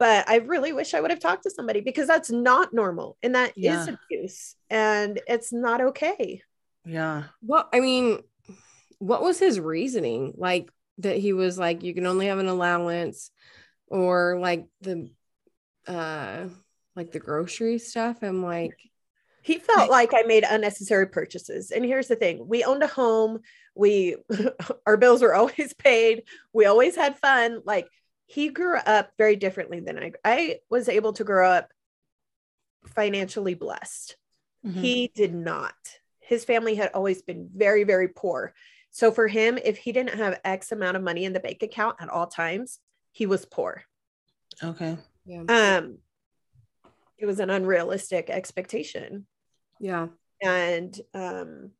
But 0.00 0.28
I 0.28 0.38
really 0.38 0.72
wish 0.72 0.94
I 0.94 1.00
would 1.00 1.12
have 1.12 1.20
talked 1.20 1.44
to 1.44 1.50
somebody 1.50 1.80
because 1.82 2.08
that's 2.08 2.30
not 2.32 2.74
normal 2.74 3.18
and 3.22 3.36
that 3.36 3.54
is 3.62 3.86
Yeah. 3.86 3.86
abuse 3.86 4.56
and 4.70 5.20
it's 5.28 5.52
not 5.52 5.80
okay. 5.80 6.42
yeah. 6.84 7.24
Well, 7.42 7.68
I 7.72 7.80
mean, 7.80 8.20
what 8.98 9.22
was 9.22 9.38
his 9.38 9.60
reasoning? 9.60 10.34
Like 10.36 10.70
that 10.98 11.18
he 11.18 11.32
was 11.32 11.58
like, 11.58 11.82
you 11.84 11.94
can 11.94 12.06
only 12.06 12.26
have 12.26 12.38
an 12.38 12.48
allowance, 12.48 13.30
or 13.88 14.38
like 14.40 14.66
the 14.82 15.10
uh 15.86 16.48
like 16.96 17.12
the 17.12 17.20
grocery 17.20 17.78
stuff. 17.78 18.22
I'm 18.22 18.42
like, 18.42 18.76
he 19.42 19.58
felt 19.58 19.90
like 19.90 20.12
I 20.14 20.22
made 20.22 20.44
unnecessary 20.48 21.08
purchases. 21.08 21.70
And 21.70 21.84
here's 21.84 22.08
the 22.08 22.16
thing: 22.16 22.46
we 22.46 22.64
owned 22.64 22.82
a 22.82 22.86
home. 22.86 23.40
We 23.74 24.16
our 24.86 24.96
bills 24.96 25.22
were 25.22 25.34
always 25.34 25.72
paid. 25.74 26.24
We 26.52 26.66
always 26.66 26.96
had 26.96 27.18
fun. 27.18 27.62
Like 27.64 27.88
he 28.30 28.48
grew 28.48 28.76
up 28.76 29.10
very 29.18 29.34
differently 29.34 29.80
than 29.80 29.98
I. 29.98 30.12
I 30.24 30.60
was 30.70 30.88
able 30.88 31.12
to 31.14 31.24
grow 31.24 31.50
up 31.50 31.72
financially 32.86 33.54
blessed. 33.54 34.16
Mhm. 34.64 34.74
He 34.74 35.08
did 35.12 35.34
not. 35.34 35.74
His 36.20 36.44
family 36.44 36.76
had 36.76 36.92
always 36.94 37.22
been 37.22 37.50
very, 37.52 37.82
very 37.82 38.06
poor. 38.06 38.54
So 38.90 39.10
for 39.10 39.26
him, 39.26 39.58
if 39.58 39.78
he 39.78 39.90
didn't 39.90 40.16
have 40.16 40.40
X 40.44 40.70
amount 40.70 40.96
of 40.96 41.02
money 41.02 41.24
in 41.24 41.32
the 41.32 41.40
bank 41.40 41.62
account 41.64 41.96
at 42.00 42.08
all 42.08 42.28
times, 42.28 42.78
he 43.10 43.26
was 43.26 43.44
poor. 43.46 43.84
okay. 44.62 44.96
yeah, 45.24 45.42
Um, 45.48 45.98
it 47.18 47.26
was 47.26 47.40
an 47.40 47.50
unrealistic 47.50 48.30
expectation. 48.30 49.26
yeah, 49.80 50.06
and 50.40 50.98
um 51.14 51.72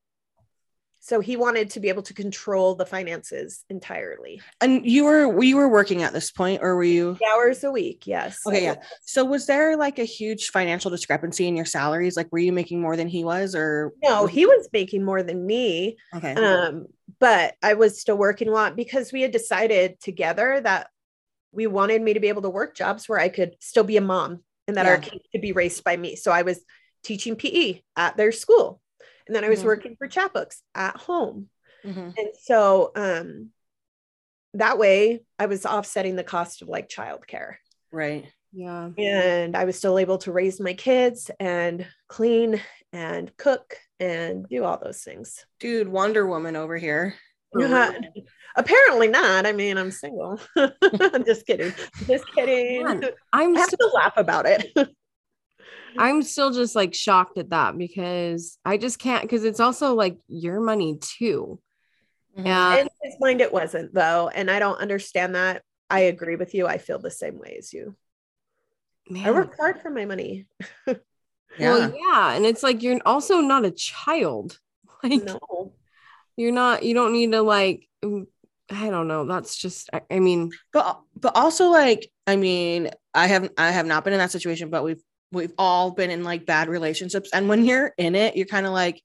so 1.02 1.20
he 1.20 1.36
wanted 1.36 1.70
to 1.70 1.80
be 1.80 1.88
able 1.88 2.02
to 2.02 2.14
control 2.14 2.74
the 2.74 2.86
finances 2.86 3.64
entirely 3.70 4.40
And 4.60 4.84
you 4.86 5.04
were 5.04 5.42
you 5.42 5.56
were 5.56 5.68
working 5.68 6.02
at 6.02 6.12
this 6.12 6.30
point, 6.30 6.60
or 6.62 6.76
were 6.76 6.84
you? 6.84 7.18
hours 7.32 7.64
a 7.64 7.70
week 7.70 8.06
yes 8.06 8.38
Okay, 8.46 8.64
yeah. 8.64 8.76
So 9.04 9.24
was 9.24 9.46
there 9.46 9.76
like 9.76 9.98
a 9.98 10.04
huge 10.04 10.48
financial 10.50 10.90
discrepancy 10.90 11.48
in 11.48 11.56
your 11.56 11.64
salaries? 11.64 12.16
Like, 12.16 12.28
were 12.30 12.38
you 12.38 12.52
making 12.52 12.80
more 12.80 12.96
than 12.96 13.08
he 13.08 13.24
was, 13.24 13.54
or 13.54 13.92
no 14.02 14.26
he 14.26 14.46
was 14.46 14.68
making 14.72 15.04
more 15.04 15.22
than 15.22 15.44
me 15.44 15.96
okay? 16.14 16.34
um 16.34 16.86
but 17.18 17.54
i 17.62 17.74
was 17.74 18.00
still 18.00 18.16
working 18.16 18.48
a 18.48 18.52
lot 18.52 18.76
because 18.76 19.12
we 19.12 19.22
had 19.22 19.32
decided 19.32 19.98
together 20.00 20.60
that 20.60 20.88
we 21.52 21.66
wanted 21.66 22.00
me 22.00 22.14
to 22.14 22.20
be 22.20 22.28
able 22.28 22.42
to 22.42 22.50
work 22.50 22.76
jobs 22.76 23.08
where 23.08 23.18
i 23.18 23.28
could 23.28 23.56
still 23.58 23.84
be 23.84 23.96
a 23.96 24.00
mom 24.00 24.40
and 24.68 24.76
that 24.76 24.86
our 24.86 24.98
kids 24.98 25.24
could 25.32 25.40
be 25.40 25.52
raised 25.52 25.82
by 25.82 25.96
me 25.96 26.14
so 26.14 26.30
i 26.30 26.42
was 26.42 26.60
teaching 27.02 27.34
pe 27.34 27.80
at 27.96 28.16
their 28.16 28.30
school 28.30 28.80
and 29.30 29.36
then 29.36 29.44
i 29.44 29.48
was 29.48 29.60
Mhm. 29.62 29.66
working 29.66 29.94
for 29.96 30.08
chatbooks 30.08 30.56
at 30.74 30.96
home 30.96 31.48
Mhm. 31.84 32.14
And 32.18 32.28
so 32.42 32.90
um 32.96 33.50
that 34.54 34.76
way 34.76 35.22
I 35.38 35.46
was 35.46 35.64
offsetting 35.64 36.16
the 36.16 36.24
cost 36.24 36.60
of 36.60 36.68
like 36.68 36.88
childcare. 36.90 37.54
Right. 37.92 38.26
yeah, 38.52 38.90
And 38.98 39.56
I 39.56 39.64
was 39.64 39.76
still 39.78 39.96
able 39.98 40.18
to 40.18 40.32
raise 40.32 40.60
my 40.60 40.74
kids 40.74 41.30
and 41.40 41.86
clean 42.08 42.60
and 42.92 43.34
cook 43.36 43.76
and 44.00 44.46
do 44.48 44.64
all 44.64 44.78
those 44.82 45.02
things. 45.02 45.46
Dude, 45.60 45.86
Wonder 45.88 46.26
Woman 46.26 46.56
over 46.56 46.76
here. 46.76 47.14
For 47.52 47.60
real. 47.60 47.94
Apparently 48.56 49.08
not. 49.08 49.46
I 49.46 49.52
mean, 49.52 49.78
I'm 49.78 49.90
single. 49.92 50.40
I'm 50.56 51.24
just 51.24 51.46
kidding. 51.46 51.72
Just 52.06 52.26
kidding. 52.34 52.82
Man, 52.84 53.04
I'm 53.32 53.56
I 53.56 53.60
have 53.60 53.68
still, 53.68 53.88
to 53.88 53.94
laugh 53.94 54.14
about 54.16 54.46
it. 54.46 54.66
I'm 55.98 56.22
still 56.22 56.50
just 56.52 56.74
like 56.76 56.94
shocked 56.94 57.38
at 57.38 57.50
that 57.50 57.76
because 57.76 58.58
I 58.64 58.76
just 58.76 58.98
can't 58.98 59.22
because 59.22 59.44
it's 59.44 59.60
also 59.60 59.94
like 59.94 60.18
your 60.28 60.60
money 60.60 60.98
too. 61.00 61.60
Mhm. 62.38 62.46
Yeah, 62.46 62.76
In 62.78 62.88
his 63.02 63.16
mind, 63.20 63.40
it 63.40 63.52
wasn't 63.52 63.92
though. 63.94 64.28
And 64.28 64.50
I 64.50 64.58
don't 64.58 64.78
understand 64.80 65.34
that. 65.34 65.62
I 65.88 66.00
agree 66.00 66.36
with 66.36 66.54
you. 66.54 66.66
I 66.66 66.78
feel 66.78 66.98
the 66.98 67.10
same 67.10 67.38
way 67.38 67.56
as 67.58 67.72
you. 67.72 67.96
man. 69.08 69.26
I 69.26 69.30
work 69.32 69.56
hard 69.58 69.80
for 69.80 69.90
my 69.90 70.04
money. 70.04 70.46
Yeah. 71.58 71.72
Well, 71.72 71.94
yeah, 71.98 72.34
and 72.36 72.46
it's 72.46 72.62
like 72.62 72.80
you're 72.80 73.00
also 73.04 73.40
not 73.40 73.64
a 73.64 73.72
child. 73.72 74.58
Like 75.02 75.24
No. 75.24 75.72
you're 76.36 76.52
not. 76.52 76.84
You 76.84 76.94
don't 76.94 77.12
need 77.12 77.32
to 77.32 77.42
like. 77.42 77.88
mm, 78.04 78.26
I 78.70 78.88
don't 78.88 79.08
know. 79.08 79.24
That's 79.26 79.56
just. 79.56 79.90
I, 79.92 80.02
I 80.10 80.20
mean, 80.20 80.52
but 80.72 81.00
but 81.16 81.34
also 81.34 81.70
like 81.70 82.08
I 82.26 82.36
mean 82.36 82.90
I 83.12 83.26
have 83.26 83.50
I 83.58 83.72
have 83.72 83.84
not 83.86 84.04
been 84.04 84.12
in 84.12 84.20
that 84.20 84.30
situation, 84.30 84.70
but 84.70 84.84
we've 84.84 85.02
we've 85.32 85.52
all 85.58 85.90
been 85.92 86.10
in 86.10 86.24
like 86.24 86.46
bad 86.46 86.68
relationships, 86.68 87.30
and 87.32 87.48
when 87.48 87.64
you're 87.64 87.92
in 87.98 88.14
it, 88.14 88.36
you're 88.36 88.46
kind 88.46 88.66
of 88.66 88.72
like, 88.72 89.02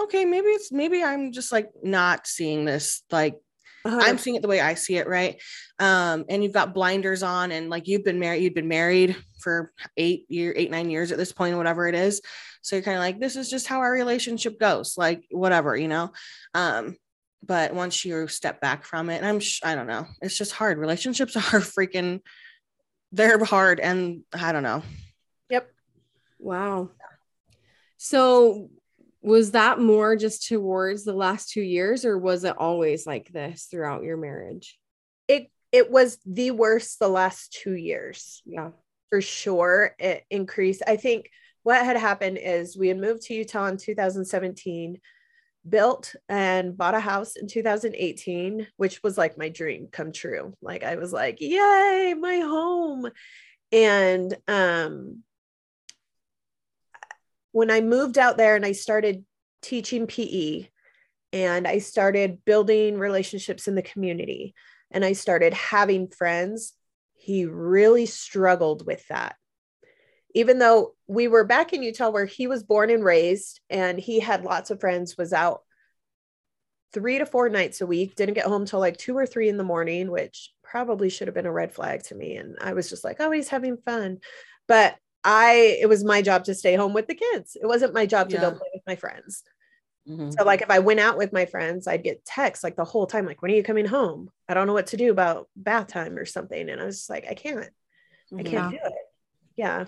okay, 0.00 0.24
maybe 0.24 0.48
it's 0.48 0.72
maybe 0.72 1.02
I'm 1.02 1.32
just 1.32 1.52
like 1.52 1.70
not 1.82 2.26
seeing 2.26 2.64
this 2.64 3.02
like 3.10 3.38
I'm 3.84 4.18
seeing 4.18 4.36
it 4.36 4.42
the 4.42 4.48
way 4.48 4.60
I 4.60 4.74
see 4.74 4.96
it, 4.96 5.08
right? 5.08 5.40
Um, 5.78 6.26
and 6.28 6.42
you've 6.42 6.52
got 6.52 6.74
blinders 6.74 7.22
on, 7.22 7.50
and 7.52 7.70
like 7.70 7.88
you've 7.88 8.04
been 8.04 8.18
married, 8.18 8.42
you've 8.42 8.54
been 8.54 8.68
married 8.68 9.16
for 9.40 9.72
eight 9.96 10.26
year, 10.28 10.52
eight 10.56 10.70
nine 10.70 10.90
years 10.90 11.12
at 11.12 11.18
this 11.18 11.32
point, 11.32 11.56
whatever 11.56 11.88
it 11.88 11.94
is. 11.94 12.20
So 12.62 12.76
you're 12.76 12.82
kind 12.82 12.96
of 12.96 13.02
like, 13.02 13.20
this 13.20 13.36
is 13.36 13.48
just 13.48 13.66
how 13.66 13.80
our 13.80 13.90
relationship 13.90 14.60
goes, 14.60 14.98
like 14.98 15.24
whatever, 15.30 15.76
you 15.76 15.88
know. 15.88 16.12
Um, 16.54 16.96
but 17.42 17.72
once 17.72 18.04
you 18.04 18.28
step 18.28 18.60
back 18.60 18.84
from 18.84 19.08
it, 19.08 19.16
and 19.16 19.26
I'm, 19.26 19.40
sh- 19.40 19.62
I 19.64 19.74
don't 19.74 19.86
know, 19.86 20.06
it's 20.20 20.36
just 20.36 20.52
hard. 20.52 20.76
Relationships 20.78 21.36
are 21.36 21.60
freaking, 21.60 22.20
they're 23.12 23.42
hard, 23.42 23.80
and 23.80 24.22
I 24.32 24.52
don't 24.52 24.62
know. 24.62 24.82
Wow. 26.40 26.90
So 27.96 28.70
was 29.22 29.50
that 29.52 29.78
more 29.78 30.16
just 30.16 30.48
towards 30.48 31.04
the 31.04 31.12
last 31.12 31.50
two 31.50 31.60
years, 31.60 32.04
or 32.04 32.18
was 32.18 32.44
it 32.44 32.56
always 32.56 33.06
like 33.06 33.28
this 33.30 33.64
throughout 33.70 34.02
your 34.02 34.16
marriage? 34.16 34.78
it 35.28 35.50
it 35.70 35.90
was 35.90 36.18
the 36.26 36.50
worst 36.50 36.98
the 36.98 37.08
last 37.08 37.52
two 37.52 37.74
years 37.74 38.42
Yeah. 38.44 38.70
for 39.10 39.20
sure 39.20 39.94
it 40.00 40.24
increased 40.28 40.82
i 40.88 40.96
think 40.96 41.30
what 41.62 41.84
had 41.84 41.96
happened 41.96 42.36
is 42.42 42.76
we 42.76 42.88
had 42.88 42.98
moved 42.98 43.22
to 43.24 43.34
utah 43.34 43.66
in 43.66 43.76
2017 43.76 44.98
built 45.68 46.16
and 46.28 46.76
bought 46.76 46.94
a 46.94 47.00
house 47.00 47.36
in 47.36 47.46
2018, 47.46 48.66
which 48.76 49.02
was 49.02 49.18
like 49.18 49.36
my 49.36 49.50
dream 49.50 49.88
come 49.92 50.10
true. 50.10 50.54
Like 50.62 50.82
I 50.82 50.96
was 50.96 51.12
like, 51.12 51.36
yay, 51.42 52.14
my 52.18 52.38
home. 52.38 53.06
And 53.70 54.34
um 54.48 55.22
when 57.52 57.70
I 57.70 57.80
moved 57.80 58.18
out 58.18 58.36
there 58.36 58.56
and 58.56 58.64
I 58.64 58.72
started 58.72 59.24
teaching 59.62 60.06
PE 60.06 60.68
and 61.32 61.66
I 61.66 61.78
started 61.78 62.44
building 62.44 62.98
relationships 62.98 63.68
in 63.68 63.74
the 63.74 63.82
community 63.82 64.54
and 64.90 65.04
I 65.04 65.12
started 65.12 65.54
having 65.54 66.08
friends, 66.08 66.72
he 67.14 67.44
really 67.44 68.06
struggled 68.06 68.86
with 68.86 69.06
that. 69.08 69.36
Even 70.34 70.58
though 70.58 70.94
we 71.06 71.28
were 71.28 71.44
back 71.44 71.72
in 71.72 71.82
Utah 71.82 72.10
where 72.10 72.24
he 72.24 72.46
was 72.46 72.62
born 72.62 72.90
and 72.90 73.04
raised 73.04 73.60
and 73.68 73.98
he 73.98 74.20
had 74.20 74.44
lots 74.44 74.70
of 74.70 74.80
friends, 74.80 75.16
was 75.16 75.32
out 75.32 75.62
three 76.92 77.18
to 77.18 77.26
four 77.26 77.48
nights 77.48 77.80
a 77.80 77.86
week, 77.86 78.14
didn't 78.14 78.34
get 78.34 78.46
home 78.46 78.64
till 78.64 78.80
like 78.80 78.96
two 78.96 79.16
or 79.16 79.26
three 79.26 79.48
in 79.48 79.56
the 79.56 79.64
morning, 79.64 80.10
which 80.10 80.52
probably 80.62 81.08
should 81.10 81.28
have 81.28 81.34
been 81.34 81.46
a 81.46 81.52
red 81.52 81.72
flag 81.72 82.02
to 82.04 82.14
me. 82.14 82.36
And 82.36 82.56
I 82.60 82.72
was 82.72 82.88
just 82.88 83.04
like, 83.04 83.16
oh, 83.20 83.30
he's 83.30 83.48
having 83.48 83.76
fun. 83.76 84.18
But 84.66 84.96
I, 85.24 85.78
it 85.80 85.88
was 85.88 86.04
my 86.04 86.22
job 86.22 86.44
to 86.44 86.54
stay 86.54 86.74
home 86.74 86.92
with 86.94 87.06
the 87.06 87.14
kids. 87.14 87.56
It 87.60 87.66
wasn't 87.66 87.94
my 87.94 88.06
job 88.06 88.30
to 88.30 88.36
Yeah. 88.36 88.42
go 88.42 88.50
play 88.52 88.68
with 88.72 88.82
my 88.86 88.96
friends. 88.96 89.42
Mhm. 90.08 90.32
So 90.36 90.44
like 90.44 90.62
if 90.62 90.70
I 90.70 90.78
went 90.78 91.00
out 91.00 91.18
with 91.18 91.32
my 91.32 91.44
friends, 91.44 91.86
I'd 91.86 92.02
get 92.02 92.24
texts 92.24 92.64
like 92.64 92.76
the 92.76 92.84
whole 92.84 93.06
time, 93.06 93.26
like, 93.26 93.42
when 93.42 93.50
are 93.50 93.54
you 93.54 93.62
coming 93.62 93.86
home? 93.86 94.30
I 94.48 94.54
don't 94.54 94.66
know 94.66 94.72
what 94.72 94.88
to 94.88 94.96
do 94.96 95.10
about 95.10 95.48
bath 95.56 95.88
time 95.88 96.16
or 96.16 96.24
something. 96.24 96.70
And 96.70 96.80
I 96.80 96.84
was 96.84 96.96
just 96.98 97.10
like, 97.10 97.26
I 97.28 97.34
can't, 97.34 97.68
I 98.38 98.42
can't 98.42 98.70
do 98.70 98.78
it. 98.82 98.92
Yeah. 99.56 99.84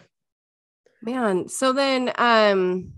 Man, 1.00 1.48
so 1.48 1.72
then 1.72 2.12
um 2.18 2.92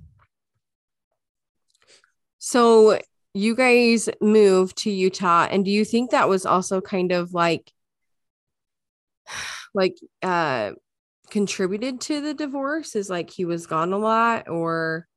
so 2.38 3.00
you 3.32 3.56
guys 3.56 4.08
moved 4.20 4.76
to 4.78 4.90
Utah 4.90 5.46
and 5.50 5.64
do 5.64 5.70
you 5.70 5.84
think 5.84 6.10
that 6.10 6.28
was 6.28 6.44
also 6.44 6.80
kind 6.80 7.12
of 7.12 7.32
like 7.32 7.72
like 9.74 9.96
uh 10.22 10.72
contributed 11.30 12.00
to 12.02 12.20
the 12.20 12.34
divorce 12.34 12.94
is 12.94 13.10
like 13.10 13.30
he 13.30 13.44
was 13.44 13.66
gone 13.66 13.92
a 13.92 13.98
lot 13.98 14.48
or 14.48 15.08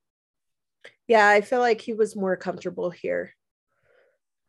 Yeah. 1.08 1.28
I 1.28 1.42
feel 1.42 1.60
like 1.60 1.82
he 1.82 1.94
was 1.94 2.16
more 2.16 2.36
comfortable 2.36 2.90
here. 2.90 3.34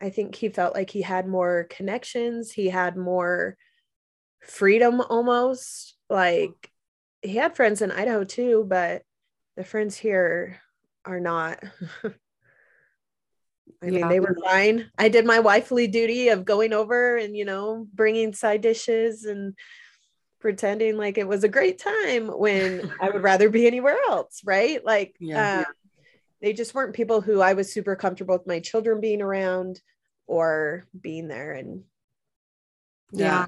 I 0.01 0.11
think 0.11 0.35
he 0.35 0.49
felt 0.49 0.75
like 0.75 0.91
he 0.91 1.03
had 1.03 1.27
more 1.27 1.67
connections. 1.71 2.53
He 2.53 2.69
had 2.69 2.97
more 2.97 3.57
freedom 4.41 5.01
almost. 5.01 5.97
Like 6.09 6.71
he 7.23 7.35
had 7.35 7.57
friends 7.57 7.83
in 7.83 7.91
Idaho 7.91 8.23
too, 8.25 8.65
but 8.69 9.03
the 9.57 9.65
friends 9.65 9.97
here 9.97 10.61
are 11.05 11.19
not. 11.21 11.63
I 13.83 13.87
mean, 13.87 13.99
Yeah. 14.01 14.09
they 14.09 14.21
were 14.21 14.37
fine. 14.45 14.91
I 14.99 15.09
did 15.09 15.27
my 15.27 15.41
wifely 15.41 15.87
duty 15.87 16.29
of 16.29 16.45
going 16.45 16.73
over 16.73 17.17
and, 17.17 17.37
you 17.37 17.45
know, 17.45 17.87
bringing 17.93 18.33
side 18.33 18.61
dishes 18.61 19.25
and 19.25 19.55
pretending 20.41 20.97
like 20.97 21.19
it 21.19 21.27
was 21.27 21.45
a 21.45 21.49
great 21.49 21.79
time 21.79 22.29
when 22.29 22.93
I 23.01 23.11
would 23.11 23.23
rather 23.23 23.49
be 23.51 23.67
anywhere 23.67 23.97
else. 24.09 24.41
Right. 24.45 24.85
Like, 24.85 25.17
Yeah. 25.19 25.61
um, 25.61 25.75
they 26.41 26.53
just 26.53 26.75
weren't 26.75 26.95
people 26.95 27.21
who 27.21 27.41
I 27.41 27.55
was 27.55 27.73
super 27.73 27.97
comfortable 27.97 28.37
with 28.37 28.47
my 28.47 28.61
children 28.61 29.01
being 29.01 29.21
around 29.21 29.81
or 30.27 30.87
being 30.99 31.27
there. 31.29 31.53
And 31.53 31.83
yeah. 33.13 33.47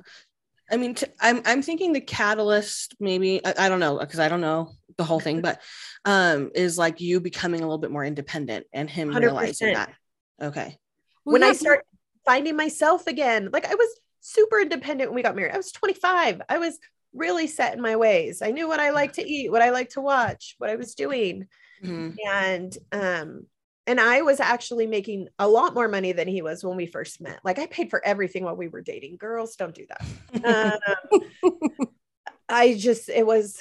I 0.70 0.76
mean, 0.76 0.94
t- 0.94 1.06
I'm 1.20 1.42
I'm 1.44 1.62
thinking 1.62 1.92
the 1.92 2.00
catalyst 2.00 2.94
maybe 3.00 3.44
I, 3.44 3.54
I 3.58 3.68
don't 3.68 3.80
know 3.80 3.98
because 3.98 4.20
I 4.20 4.28
don't 4.28 4.40
know 4.40 4.72
the 4.96 5.04
whole 5.04 5.20
thing, 5.20 5.40
but 5.42 5.60
um, 6.04 6.50
is 6.54 6.78
like 6.78 7.00
you 7.00 7.20
becoming 7.20 7.60
a 7.60 7.64
little 7.64 7.78
bit 7.78 7.90
more 7.90 8.04
independent 8.04 8.66
and 8.72 8.88
him 8.88 9.10
100%. 9.10 9.20
realizing 9.20 9.74
that. 9.74 9.92
Okay. 10.40 10.78
Well, 11.24 11.34
when 11.34 11.42
yeah, 11.42 11.48
I 11.48 11.52
start 11.52 11.84
finding 12.24 12.56
myself 12.56 13.06
again, 13.06 13.50
like 13.52 13.66
I 13.66 13.74
was 13.74 13.88
super 14.20 14.60
independent 14.60 15.10
when 15.10 15.16
we 15.16 15.22
got 15.22 15.36
married. 15.36 15.52
I 15.52 15.56
was 15.56 15.72
25. 15.72 16.42
I 16.48 16.58
was 16.58 16.78
really 17.12 17.46
set 17.46 17.74
in 17.74 17.80
my 17.80 17.96
ways. 17.96 18.42
I 18.42 18.50
knew 18.50 18.68
what 18.68 18.80
I 18.80 18.90
liked 18.90 19.16
to 19.16 19.26
eat, 19.26 19.50
what 19.50 19.62
I 19.62 19.70
liked 19.70 19.92
to 19.92 20.00
watch, 20.00 20.54
what 20.58 20.70
I 20.70 20.76
was 20.76 20.94
doing. 20.94 21.48
Mhm. 21.82 22.16
And 22.26 22.76
um 22.92 23.46
and 23.86 23.98
I 24.00 24.22
was 24.22 24.38
actually 24.38 24.86
making 24.86 25.28
a 25.38 25.48
lot 25.48 25.74
more 25.74 25.88
money 25.88 26.12
than 26.12 26.28
he 26.28 26.42
was 26.42 26.62
when 26.62 26.76
we 26.76 26.86
first 26.86 27.20
met. 27.20 27.40
Like 27.42 27.58
I 27.58 27.66
paid 27.66 27.90
for 27.90 28.04
everything 28.04 28.44
while 28.44 28.54
we 28.54 28.68
were 28.68 28.82
dating. 28.82 29.16
Girls 29.16 29.56
don't 29.56 29.74
do 29.74 29.86
that. 29.88 30.80
Um, 31.42 31.58
I 32.48 32.74
just, 32.74 33.08
it 33.08 33.26
was, 33.26 33.58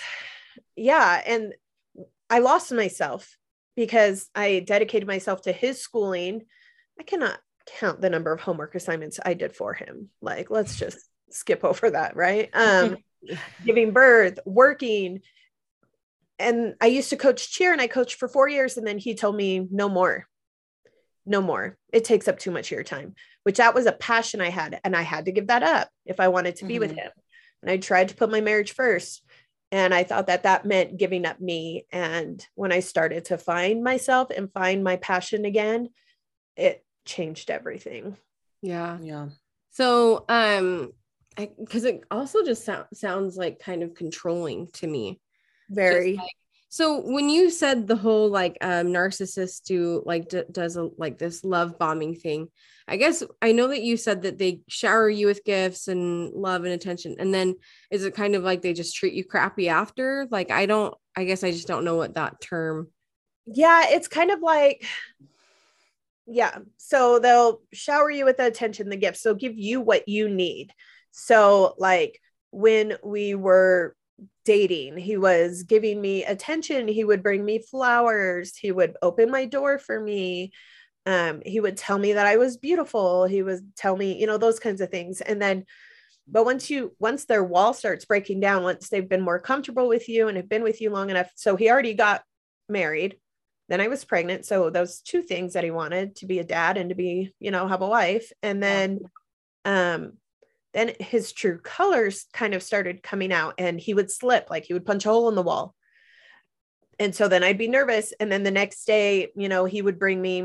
yeah. 0.75 1.21
And 1.25 1.53
I 2.29 2.39
lost 2.39 2.71
myself 2.71 3.37
because 3.75 4.29
I 4.35 4.59
dedicated 4.59 5.07
myself 5.07 5.43
to 5.43 5.51
his 5.51 5.81
schooling. 5.81 6.43
I 6.99 7.03
cannot 7.03 7.39
count 7.79 8.01
the 8.01 8.09
number 8.09 8.31
of 8.31 8.41
homework 8.41 8.75
assignments 8.75 9.19
I 9.23 9.33
did 9.33 9.55
for 9.55 9.73
him. 9.73 10.09
Like, 10.21 10.49
let's 10.49 10.77
just 10.77 10.97
skip 11.29 11.63
over 11.63 11.91
that, 11.91 12.15
right? 12.15 12.49
Um, 12.53 12.97
giving 13.65 13.91
birth, 13.91 14.39
working. 14.45 15.21
And 16.37 16.75
I 16.79 16.87
used 16.87 17.09
to 17.09 17.17
coach 17.17 17.51
cheer 17.51 17.71
and 17.71 17.81
I 17.81 17.87
coached 17.87 18.15
for 18.15 18.27
four 18.27 18.47
years. 18.47 18.77
And 18.77 18.87
then 18.87 18.97
he 18.97 19.13
told 19.13 19.35
me, 19.35 19.67
no 19.69 19.89
more, 19.89 20.25
no 21.25 21.41
more. 21.41 21.77
It 21.91 22.05
takes 22.05 22.27
up 22.27 22.39
too 22.39 22.51
much 22.51 22.67
of 22.67 22.71
your 22.71 22.83
time, 22.83 23.15
which 23.43 23.57
that 23.57 23.75
was 23.75 23.85
a 23.85 23.91
passion 23.91 24.41
I 24.41 24.49
had. 24.49 24.79
And 24.83 24.95
I 24.95 25.01
had 25.01 25.25
to 25.25 25.31
give 25.31 25.47
that 25.47 25.63
up 25.63 25.89
if 26.05 26.19
I 26.19 26.29
wanted 26.29 26.55
to 26.57 26.65
be 26.65 26.79
with 26.79 26.91
Mhm. 26.91 26.97
him. 26.97 27.11
And 27.61 27.71
I 27.71 27.77
tried 27.77 28.09
to 28.09 28.15
put 28.15 28.31
my 28.31 28.41
marriage 28.41 28.71
first. 28.71 29.23
And 29.71 29.93
I 29.93 30.03
thought 30.03 30.27
that 30.27 30.43
that 30.43 30.65
meant 30.65 30.97
giving 30.97 31.25
up 31.25 31.39
me. 31.39 31.85
And 31.91 32.43
when 32.55 32.71
I 32.71 32.79
started 32.79 33.25
to 33.25 33.37
find 33.37 33.83
myself 33.83 34.31
and 34.31 34.51
find 34.51 34.83
my 34.83 34.95
passion 34.95 35.45
again, 35.45 35.89
it 36.55 36.83
changed 37.09 37.49
everything. 37.51 38.15
yeah. 38.61 38.97
yeah. 39.01 39.27
So, 39.71 40.25
um, 40.29 40.91
because 41.37 41.85
it 41.85 42.01
also 42.11 42.43
just 42.43 42.65
sou- 42.65 42.87
sounds 42.93 43.37
like 43.37 43.59
kind 43.59 43.83
of 43.83 43.93
controlling 43.93 44.67
to 44.73 44.87
me. 44.87 45.19
Very. 45.69 46.15
like- 46.17 46.25
so 46.71 47.01
when 47.01 47.29
you 47.29 47.49
said 47.49 47.87
the 47.87 47.95
whole 47.95 48.29
like 48.29 48.55
um 48.61 48.87
narcissist 48.87 49.63
do 49.63 50.03
like 50.05 50.29
d- 50.29 50.43
does 50.51 50.77
a, 50.77 50.89
like 50.99 51.17
this 51.17 51.43
love 51.43 51.79
bombing 51.79 52.13
thing, 52.15 52.47
I 52.87 52.97
guess 52.97 53.23
I 53.41 53.53
know 53.53 53.69
that 53.69 53.81
you 53.81 53.97
said 53.97 54.21
that 54.23 54.37
they 54.37 54.61
shower 54.67 55.09
you 55.09 55.25
with 55.27 55.43
gifts 55.43 55.87
and 55.87 56.31
love 56.33 56.65
and 56.65 56.73
attention, 56.73 57.15
and 57.19 57.33
then 57.33 57.55
is 57.89 58.05
it 58.05 58.13
kind 58.13 58.35
of 58.35 58.43
like 58.43 58.61
they 58.61 58.73
just 58.73 58.95
treat 58.95 59.13
you 59.13 59.23
crappy 59.23 59.67
after? 59.69 60.27
Like 60.29 60.51
I 60.51 60.67
don't, 60.67 60.93
I 61.15 61.23
guess 61.25 61.43
I 61.43 61.49
just 61.51 61.67
don't 61.67 61.85
know 61.85 61.95
what 61.95 62.13
that 62.15 62.39
term. 62.39 62.89
yeah 63.47 63.85
it's 63.89 64.07
kind 64.07 64.29
of 64.29 64.41
like 64.41 64.85
yeah 66.29 66.57
so 66.77 67.19
they'll 67.19 67.61
shower 67.73 68.09
you 68.09 68.25
with 68.25 68.37
the 68.37 68.45
attention 68.45 68.89
the 68.89 68.95
gifts. 68.95 69.23
They'll 69.23 69.35
give 69.35 69.57
you 69.57 69.81
what 69.81 70.07
you 70.07 70.29
need. 70.29 70.71
So 71.11 71.75
like 71.77 72.19
when 72.51 72.95
we 73.03 73.35
were 73.35 73.95
dating 74.45 74.97
he 74.97 75.17
was 75.17 75.63
giving 75.63 75.99
me 75.99 76.23
attention. 76.23 76.87
He 76.87 77.03
would 77.03 77.23
bring 77.23 77.43
me 77.43 77.59
flowers. 77.59 78.55
He 78.55 78.71
would 78.71 78.95
open 79.01 79.31
my 79.31 79.45
door 79.45 79.79
for 79.79 79.99
me. 79.99 80.51
Um 81.05 81.41
he 81.45 81.59
would 81.59 81.77
tell 81.77 81.97
me 81.97 82.13
that 82.13 82.27
i 82.27 82.37
was 82.37 82.57
beautiful. 82.57 83.25
He 83.25 83.41
would 83.41 83.75
tell 83.75 83.95
me 83.95 84.19
you 84.19 84.27
know 84.27 84.37
those 84.37 84.59
kinds 84.59 84.81
of 84.81 84.89
things. 84.89 85.21
And 85.21 85.41
then 85.41 85.65
but 86.27 86.45
once 86.45 86.69
you 86.69 86.95
once 86.99 87.25
their 87.25 87.43
wall 87.43 87.73
starts 87.73 88.05
breaking 88.05 88.39
down 88.39 88.63
once 88.63 88.89
they've 88.89 89.09
been 89.09 89.21
more 89.21 89.39
comfortable 89.39 89.87
with 89.87 90.07
you 90.07 90.27
and 90.27 90.37
have 90.37 90.49
been 90.49 90.63
with 90.63 90.79
you 90.79 90.91
long 90.91 91.09
enough 91.09 91.31
so 91.35 91.55
he 91.55 91.71
already 91.71 91.95
got 91.95 92.21
married 92.67 93.17
then 93.69 93.79
i 93.79 93.87
was 93.87 94.03
pregnant. 94.03 94.45
So 94.45 94.69
those 94.69 94.99
two 95.01 95.21
things 95.21 95.53
that 95.53 95.63
he 95.63 95.71
wanted 95.71 96.17
to 96.17 96.25
be 96.25 96.39
a 96.39 96.43
dad 96.43 96.75
and 96.77 96.89
to 96.89 96.95
be 96.95 97.33
you 97.39 97.51
know 97.51 97.67
have 97.67 97.81
a 97.81 97.87
wife. 97.87 98.31
And 98.43 98.61
then 98.61 98.99
um 99.63 100.13
then 100.73 100.93
his 100.99 101.31
true 101.31 101.59
colors 101.59 102.25
kind 102.33 102.53
of 102.53 102.61
started 102.61 103.01
coming 103.01 103.31
out 103.33 103.55
and 103.57 103.79
he 103.79 103.93
would 103.93 104.11
slip 104.11 104.49
like 104.49 104.65
he 104.65 104.73
would 104.73 104.85
punch 104.85 105.05
a 105.05 105.09
hole 105.09 105.29
in 105.29 105.35
the 105.35 105.41
wall. 105.41 105.75
And 106.99 107.15
so 107.15 107.27
then 107.27 107.43
i'd 107.43 107.57
be 107.57 107.67
nervous. 107.69 108.13
And 108.19 108.31
then 108.31 108.43
the 108.43 108.51
next 108.51 108.85
day 108.85 109.29
you 109.35 109.49
know 109.49 109.65
he 109.65 109.81
would 109.81 109.99
bring 109.99 110.21
me 110.21 110.43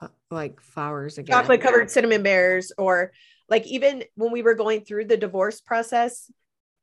uh, 0.00 0.08
Like 0.30 0.60
flowers 0.60 1.18
again. 1.18 1.34
chocolate 1.34 1.60
covered 1.60 1.90
cinnamon 1.90 2.22
bears 2.22 2.70
or 2.78 3.12
like 3.48 3.66
even 3.66 4.04
when 4.14 4.30
we 4.30 4.42
were 4.42 4.54
going 4.54 4.82
through 4.84 5.06
the 5.06 5.16
divorce 5.16 5.60
process 5.60 6.30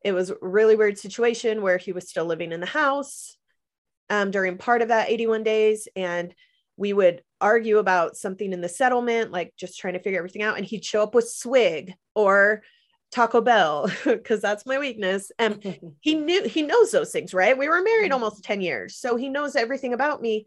it 0.04 0.12
was 0.14 0.30
a 0.30 0.36
really 0.42 0.76
weird 0.76 0.98
situation 1.00 1.62
where 1.64 1.78
he 1.78 1.92
was 1.92 2.10
still 2.10 2.26
living 2.26 2.52
in 2.52 2.60
the 2.60 2.66
house 2.68 3.38
um, 4.10 4.32
during 4.32 4.58
part 4.58 4.82
of 4.82 4.90
that 4.90 5.10
81 5.10 5.44
days 5.44 5.88
and 5.96 6.34
we 6.78 6.94
would 6.94 7.22
argue 7.42 7.78
about 7.78 8.18
something 8.18 8.52
in 8.54 8.62
the 8.62 8.70
settlement 8.70 9.32
like 9.32 9.54
just 9.58 9.80
trying 9.80 9.94
to 9.94 10.00
figure 10.00 10.20
everything 10.20 10.42
out 10.42 10.58
and 10.58 10.66
he'd 10.66 10.86
show 10.86 11.02
up 11.04 11.16
with 11.16 11.30
swig 11.30 11.94
or 12.16 12.62
taco 13.12 13.40
bell 13.42 13.90
because 14.06 14.42
that's 14.42 14.66
my 14.66 14.78
weakness 14.80 15.32
and 15.40 15.78
he 16.02 16.16
knew 16.16 16.44
he 16.44 16.62
knows 16.62 16.92
those 16.92 17.12
things 17.12 17.34
right 17.34 17.58
we 17.58 17.68
were 17.70 17.82
married 17.82 18.12
almost 18.12 18.44
10 18.44 18.62
years 18.62 18.98
so 18.98 19.16
he 19.16 19.30
knows 19.30 19.56
everything 19.56 19.94
about 19.94 20.22
me 20.22 20.46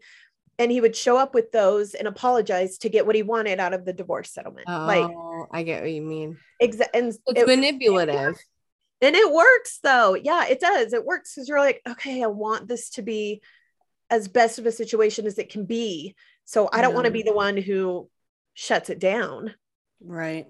and 0.59 0.71
he 0.71 0.81
would 0.81 0.95
show 0.95 1.17
up 1.17 1.33
with 1.33 1.51
those 1.53 1.93
and 1.93 2.07
apologize 2.07 2.77
to 2.79 2.89
get 2.89 3.05
what 3.05 3.15
he 3.15 3.23
wanted 3.23 3.59
out 3.61 3.73
of 3.73 3.85
the 3.85 3.93
divorce 3.93 4.31
settlement 4.31 4.67
Oh, 4.69 4.85
like 4.85 5.09
I 5.51 5.63
get 5.63 5.81
what 5.81 5.91
you 5.91 6.01
mean. 6.01 6.37
Exactly. 6.59 6.99
and 6.99 7.07
It's 7.09 7.41
it, 7.41 7.47
manipulative. 7.47 8.35
And 9.01 9.15
it 9.15 9.31
works 9.31 9.79
though 9.83 10.15
yeah 10.15 10.45
it 10.45 10.59
does 10.59 10.93
it 10.93 11.05
works 11.05 11.33
because 11.33 11.47
you're 11.47 11.59
like 11.59 11.81
okay 11.87 12.23
i 12.23 12.27
want 12.27 12.67
this 12.67 12.89
to 12.89 13.01
be 13.01 13.41
as 14.09 14.27
best 14.27 14.59
of 14.59 14.65
a 14.65 14.71
situation 14.71 15.25
as 15.25 15.37
it 15.37 15.49
can 15.49 15.65
be. 15.65 16.15
So 16.45 16.69
I 16.71 16.81
don't 16.81 16.93
want 16.93 17.05
to 17.05 17.11
be 17.11 17.19
mm-hmm. 17.19 17.29
the 17.29 17.35
one 17.35 17.57
who 17.57 18.09
shuts 18.53 18.89
it 18.89 18.99
down. 18.99 19.53
Right. 20.01 20.47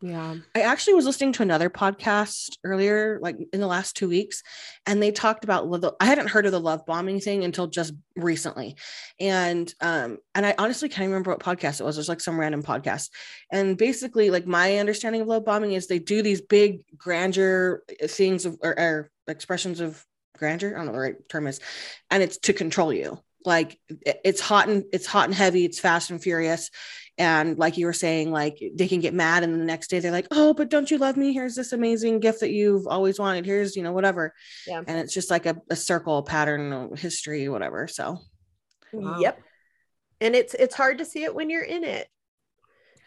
Yeah. 0.00 0.36
I 0.54 0.60
actually 0.60 0.94
was 0.94 1.06
listening 1.06 1.32
to 1.34 1.42
another 1.42 1.68
podcast 1.68 2.56
earlier, 2.62 3.18
like 3.20 3.36
in 3.52 3.60
the 3.60 3.66
last 3.66 3.96
two 3.96 4.08
weeks, 4.08 4.44
and 4.86 5.02
they 5.02 5.10
talked 5.10 5.42
about 5.42 5.96
I 5.98 6.04
hadn't 6.04 6.28
heard 6.28 6.46
of 6.46 6.52
the 6.52 6.60
love 6.60 6.86
bombing 6.86 7.18
thing 7.18 7.42
until 7.42 7.66
just 7.66 7.94
recently, 8.14 8.76
and 9.18 9.72
um, 9.80 10.18
and 10.36 10.46
I 10.46 10.54
honestly 10.56 10.88
can't 10.88 11.08
remember 11.08 11.32
what 11.32 11.40
podcast 11.40 11.80
it 11.80 11.84
was. 11.84 11.96
It 11.96 12.00
was 12.00 12.08
like 12.08 12.20
some 12.20 12.38
random 12.38 12.62
podcast, 12.62 13.10
and 13.50 13.76
basically, 13.76 14.30
like 14.30 14.46
my 14.46 14.78
understanding 14.78 15.20
of 15.20 15.26
love 15.26 15.44
bombing 15.44 15.72
is 15.72 15.88
they 15.88 15.98
do 15.98 16.22
these 16.22 16.42
big 16.42 16.82
grandeur 16.96 17.82
things 18.06 18.46
of 18.46 18.56
or, 18.62 18.78
or 18.78 19.10
expressions 19.26 19.80
of 19.80 20.04
grandeur. 20.36 20.74
I 20.74 20.78
don't 20.78 20.86
know 20.86 20.92
the 20.92 21.00
right 21.00 21.28
term 21.28 21.48
is, 21.48 21.58
and 22.08 22.22
it's 22.22 22.38
to 22.38 22.52
control 22.52 22.92
you. 22.92 23.18
Like 23.48 23.78
it's 23.90 24.40
hot 24.40 24.68
and 24.68 24.84
it's 24.92 25.06
hot 25.06 25.24
and 25.26 25.34
heavy. 25.34 25.64
It's 25.64 25.80
fast 25.80 26.10
and 26.10 26.22
furious, 26.22 26.70
and 27.18 27.58
like 27.58 27.76
you 27.76 27.86
were 27.86 27.92
saying 27.92 28.30
like 28.30 28.62
they 28.74 28.86
can 28.88 29.00
get 29.00 29.12
mad 29.14 29.42
and 29.42 29.52
the 29.60 29.64
next 29.64 29.88
day 29.90 29.98
they're 29.98 30.12
like 30.12 30.28
oh 30.30 30.54
but 30.54 30.68
don't 30.70 30.90
you 30.90 30.98
love 30.98 31.16
me 31.16 31.32
here's 31.32 31.56
this 31.56 31.72
amazing 31.72 32.20
gift 32.20 32.40
that 32.40 32.50
you've 32.52 32.86
always 32.86 33.18
wanted 33.18 33.44
here's 33.44 33.74
you 33.74 33.82
know 33.82 33.92
whatever 33.92 34.32
Yeah. 34.66 34.82
and 34.86 34.98
it's 34.98 35.12
just 35.12 35.30
like 35.30 35.44
a, 35.46 35.56
a 35.68 35.74
circle 35.76 36.22
pattern 36.22 36.72
of 36.72 36.98
history 36.98 37.48
whatever 37.48 37.88
so 37.88 38.18
Wow. 38.92 39.18
Yep. 39.20 39.40
And 40.20 40.34
it's 40.34 40.54
it's 40.54 40.74
hard 40.74 40.98
to 40.98 41.04
see 41.04 41.24
it 41.24 41.34
when 41.34 41.50
you're 41.50 41.62
in 41.62 41.84
it. 41.84 42.08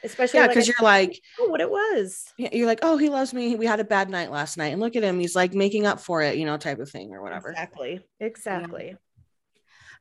Especially 0.03 0.39
yeah 0.39 0.47
because 0.47 0.67
I 0.67 0.73
you're 0.73 0.85
like 0.85 1.19
know 1.39 1.45
what 1.47 1.61
it 1.61 1.69
was. 1.69 2.25
you're 2.37 2.67
like 2.67 2.79
oh 2.83 2.97
he 2.97 3.09
loves 3.09 3.33
me 3.33 3.55
we 3.55 3.65
had 3.65 3.79
a 3.79 3.83
bad 3.83 4.09
night 4.09 4.31
last 4.31 4.57
night 4.57 4.73
and 4.73 4.81
look 4.81 4.95
at 4.95 5.03
him 5.03 5.19
he's 5.19 5.35
like 5.35 5.53
making 5.53 5.85
up 5.85 5.99
for 5.99 6.21
it 6.21 6.37
you 6.37 6.45
know 6.45 6.57
type 6.57 6.79
of 6.79 6.89
thing 6.89 7.13
or 7.13 7.21
whatever 7.21 7.49
Exactly. 7.51 8.01
Exactly. 8.19 8.95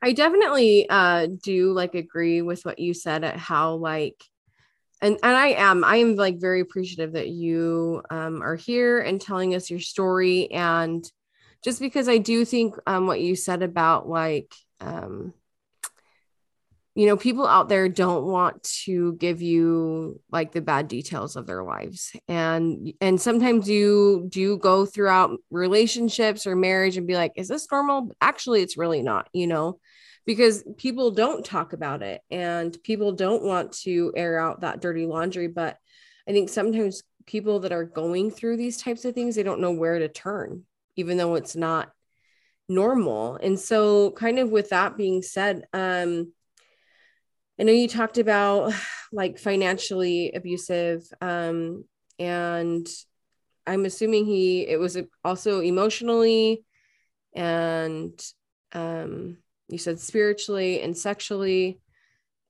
I 0.02 0.12
definitely 0.12 0.88
uh 0.88 1.28
do 1.42 1.72
like 1.72 1.94
agree 1.94 2.42
with 2.42 2.64
what 2.64 2.78
you 2.78 2.94
said 2.94 3.24
at 3.24 3.36
how 3.36 3.74
like 3.74 4.22
and 5.02 5.18
and 5.22 5.36
I 5.36 5.48
am 5.48 5.84
I 5.84 5.96
am 5.96 6.16
like 6.16 6.40
very 6.40 6.60
appreciative 6.60 7.12
that 7.12 7.28
you 7.28 8.02
um 8.10 8.42
are 8.42 8.56
here 8.56 9.00
and 9.00 9.20
telling 9.20 9.54
us 9.54 9.70
your 9.70 9.80
story 9.80 10.50
and 10.50 11.04
just 11.62 11.80
because 11.80 12.08
I 12.08 12.18
do 12.18 12.44
think 12.44 12.76
um 12.86 13.06
what 13.06 13.20
you 13.20 13.36
said 13.36 13.62
about 13.62 14.08
like 14.08 14.54
um 14.80 15.34
you 16.94 17.06
know 17.06 17.16
people 17.16 17.46
out 17.46 17.68
there 17.68 17.88
don't 17.88 18.24
want 18.24 18.62
to 18.62 19.14
give 19.14 19.40
you 19.40 20.20
like 20.30 20.52
the 20.52 20.60
bad 20.60 20.88
details 20.88 21.36
of 21.36 21.46
their 21.46 21.62
lives 21.62 22.16
and 22.26 22.92
and 23.00 23.20
sometimes 23.20 23.68
you 23.68 24.26
do 24.28 24.58
go 24.58 24.84
throughout 24.84 25.38
relationships 25.50 26.46
or 26.46 26.56
marriage 26.56 26.96
and 26.96 27.06
be 27.06 27.14
like 27.14 27.32
is 27.36 27.48
this 27.48 27.70
normal? 27.70 28.10
Actually 28.20 28.62
it's 28.62 28.76
really 28.76 29.02
not 29.02 29.28
you 29.32 29.46
know 29.46 29.78
because 30.30 30.62
people 30.76 31.10
don't 31.10 31.44
talk 31.44 31.72
about 31.72 32.02
it 32.02 32.20
and 32.30 32.80
people 32.84 33.10
don't 33.10 33.42
want 33.42 33.72
to 33.72 34.12
air 34.14 34.38
out 34.38 34.60
that 34.60 34.80
dirty 34.80 35.04
laundry. 35.04 35.48
But 35.48 35.76
i 36.28 36.32
think 36.32 36.48
sometimes 36.48 37.02
people 37.26 37.60
that 37.60 37.72
are 37.72 37.84
going 37.84 38.30
through 38.30 38.56
these 38.56 38.80
types 38.80 39.04
of 39.04 39.14
things 39.14 39.34
they 39.34 39.42
don't 39.42 39.60
know 39.60 39.72
where 39.72 39.98
to 39.98 40.08
turn 40.08 40.62
even 40.94 41.16
though 41.16 41.34
it's 41.34 41.56
not 41.56 41.90
normal. 42.68 43.36
And 43.42 43.58
so 43.58 44.12
kind 44.12 44.38
of 44.38 44.50
with 44.50 44.70
that 44.70 44.96
being 44.96 45.22
said 45.22 45.64
um 45.72 46.32
I 47.58 47.64
know 47.64 47.72
you 47.72 47.88
talked 47.88 48.18
about 48.18 48.72
like 49.12 49.38
financially 49.38 50.32
abusive, 50.32 51.02
um, 51.20 51.84
and 52.18 52.88
I'm 53.66 53.84
assuming 53.84 54.24
he 54.24 54.66
it 54.66 54.78
was 54.78 54.96
also 55.22 55.60
emotionally, 55.60 56.64
and 57.34 58.18
um, 58.72 59.36
you 59.70 59.78
said 59.78 60.00
spiritually 60.00 60.82
and 60.82 60.96
sexually. 60.96 61.80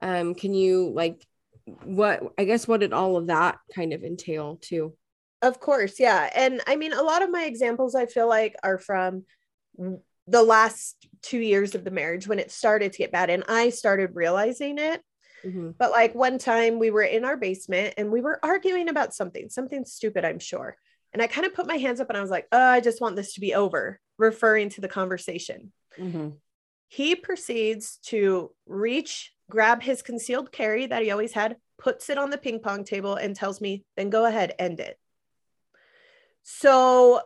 Um, 0.00 0.35
can 0.35 0.54
you 0.54 0.90
like 0.94 1.26
what 1.85 2.22
I 2.38 2.44
guess 2.44 2.66
what 2.66 2.80
did 2.80 2.92
all 2.92 3.16
of 3.16 3.28
that 3.28 3.59
kind 3.74 3.92
of 3.92 4.02
entail 4.02 4.59
too? 4.61 4.94
Of 5.42 5.61
course, 5.61 6.00
yeah. 6.00 6.28
And 6.35 6.61
I 6.66 6.76
mean, 6.76 6.92
a 6.92 7.02
lot 7.02 7.22
of 7.22 7.30
my 7.30 7.44
examples 7.44 7.94
I 7.94 8.06
feel 8.06 8.28
like 8.28 8.56
are 8.62 8.78
from 8.78 9.24
the 10.26 10.42
last 10.42 10.96
two 11.22 11.38
years 11.38 11.74
of 11.74 11.85
the 11.85 11.90
marriage 11.90 12.26
when 12.28 12.38
it 12.38 12.50
started 12.50 12.92
to 12.92 12.98
get 12.98 13.12
bad 13.12 13.30
and 13.30 13.44
I 13.48 13.70
started 13.70 14.14
realizing 14.14 14.78
it. 14.78 15.02
Mhm. 15.44 15.74
But 15.78 15.90
like 15.90 16.14
one 16.14 16.38
time 16.38 16.78
we 16.78 16.90
were 16.90 17.02
in 17.02 17.24
our 17.24 17.37
basement 17.37 17.94
and 17.96 18.12
we 18.12 18.20
were 18.20 18.38
arguing 18.42 18.88
about 18.88 19.14
something, 19.14 19.48
something 19.48 19.85
stupid, 19.85 20.24
I'm 20.24 20.38
sure. 20.38 20.76
And 21.12 21.22
I 21.22 21.26
kind 21.26 21.46
of 21.46 21.54
put 21.54 21.66
my 21.66 21.76
hands 21.76 22.00
up 22.00 22.09
and 22.11 22.18
I 22.18 22.20
was 22.20 22.30
like, 22.30 22.46
oh, 22.52 22.59
I 22.59 22.80
just 22.80 23.00
want 23.00 23.16
this 23.16 23.35
to 23.35 23.40
be 23.40 23.54
over, 23.54 23.98
referring 24.18 24.68
to 24.70 24.80
the 24.80 24.88
conversation. 24.88 25.72
Mhm. 25.98 26.37
He 26.90 27.14
proceeds 27.14 27.98
to 28.07 28.50
reach, 28.66 29.33
grab 29.48 29.81
his 29.81 30.03
concealed 30.03 30.50
carry 30.50 30.87
that 30.87 31.05
he 31.05 31.12
always 31.12 31.31
had, 31.31 31.57
puts 31.79 32.11
it 32.11 32.18
on 32.18 32.31
the 32.31 32.37
ping 32.37 32.59
pong 32.59 32.83
table, 32.83 33.14
and 33.14 33.37
tells 33.37 33.61
me, 33.61 33.85
then 33.96 34.11
go 34.11 34.24
ahead, 34.24 34.57
end 34.59 34.81
it. 34.81 34.98
So, 36.42 37.20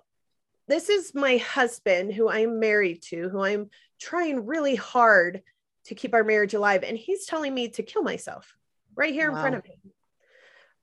this 0.69 0.91
is 0.91 1.15
my 1.15 1.39
husband 1.39 2.13
who 2.13 2.29
I'm 2.29 2.61
married 2.61 3.01
to, 3.05 3.31
who 3.31 3.43
I'm 3.43 3.71
trying 3.99 4.45
really 4.45 4.75
hard 4.75 5.41
to 5.87 5.95
keep 5.95 6.13
our 6.13 6.25
marriage 6.25 6.53
alive. 6.53 6.83
And 6.83 6.99
he's 6.99 7.25
telling 7.25 7.55
me 7.55 7.69
to 7.71 7.83
kill 7.83 8.03
myself 8.03 8.55
right 8.95 9.15
here 9.15 9.31
in 9.31 9.35
front 9.35 9.55
of 9.55 9.65
me. 9.65 9.79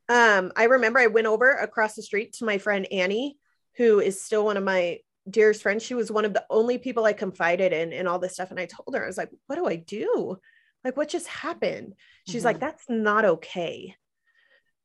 Um, 0.10 0.52
I 0.56 0.64
remember 0.64 0.98
I 0.98 1.08
went 1.08 1.28
over 1.28 1.52
across 1.52 1.94
the 1.94 2.02
street 2.02 2.34
to 2.34 2.46
my 2.46 2.58
friend 2.58 2.88
Annie, 2.92 3.38
who 3.78 4.00
is 4.00 4.20
still 4.20 4.44
one 4.44 4.58
of 4.58 4.64
my 4.64 5.02
dearest 5.32 5.62
friend, 5.64 5.82
She 5.82 5.94
was 5.96 6.12
one 6.12 6.26
of 6.26 6.34
the 6.34 6.46
only 6.50 6.78
people 6.78 7.06
I 7.06 7.14
confided 7.14 7.74
in 7.74 7.94
and 7.94 8.08
all 8.08 8.20
this 8.20 8.34
stuff. 8.34 8.52
And 8.52 8.60
I 8.60 8.66
told 8.68 8.96
her, 8.96 9.04
I 9.04 9.08
was 9.08 9.18
like, 9.18 9.30
what 9.48 9.56
do 9.56 9.66
I 9.68 9.78
do? 9.78 10.38
Like, 10.84 10.98
what 10.98 11.10
just 11.10 11.28
happened? 11.28 11.94
She's 12.28 12.46
like, 12.46 12.58
Mhm. 12.58 12.62
that's 12.62 12.84
not 12.90 13.26
okay. 13.26 13.96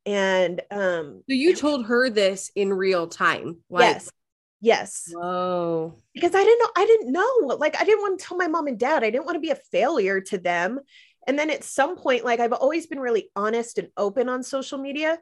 And 0.05 0.61
um, 0.71 1.23
So 1.29 1.35
you 1.35 1.55
told 1.57 1.87
her 1.87 2.11
this 2.11 2.51
in 2.55 2.73
real 2.73 3.09
time, 3.09 3.59
like, 3.69 3.95
yes, 3.95 4.11
yes. 4.61 5.09
Whoa. 5.13 6.01
because 6.15 6.35
I 6.35 6.45
didn't 6.45 6.61
know, 6.61 6.71
I 6.77 6.87
didn't 6.87 7.13
know. 7.13 7.57
Like, 7.59 7.81
I 7.81 7.85
didn't 7.85 8.03
want 8.03 8.21
to 8.21 8.25
tell 8.27 8.37
my 8.37 8.47
mom 8.47 8.69
and 8.69 8.79
dad. 8.79 9.03
I 9.03 9.11
didn't 9.11 9.25
want 9.27 9.37
to 9.37 9.41
be 9.41 9.51
a 9.51 9.59
failure 9.73 10.21
to 10.21 10.39
them. 10.39 10.81
And 11.27 11.37
then 11.39 11.51
at 11.51 11.65
some 11.65 11.97
point, 11.97 12.25
like, 12.25 12.39
I've 12.39 12.53
always 12.53 12.87
been 12.87 13.01
really 13.01 13.31
honest 13.35 13.79
and 13.79 13.89
open 13.97 14.29
on 14.29 14.45
social 14.45 14.79
media, 14.79 15.19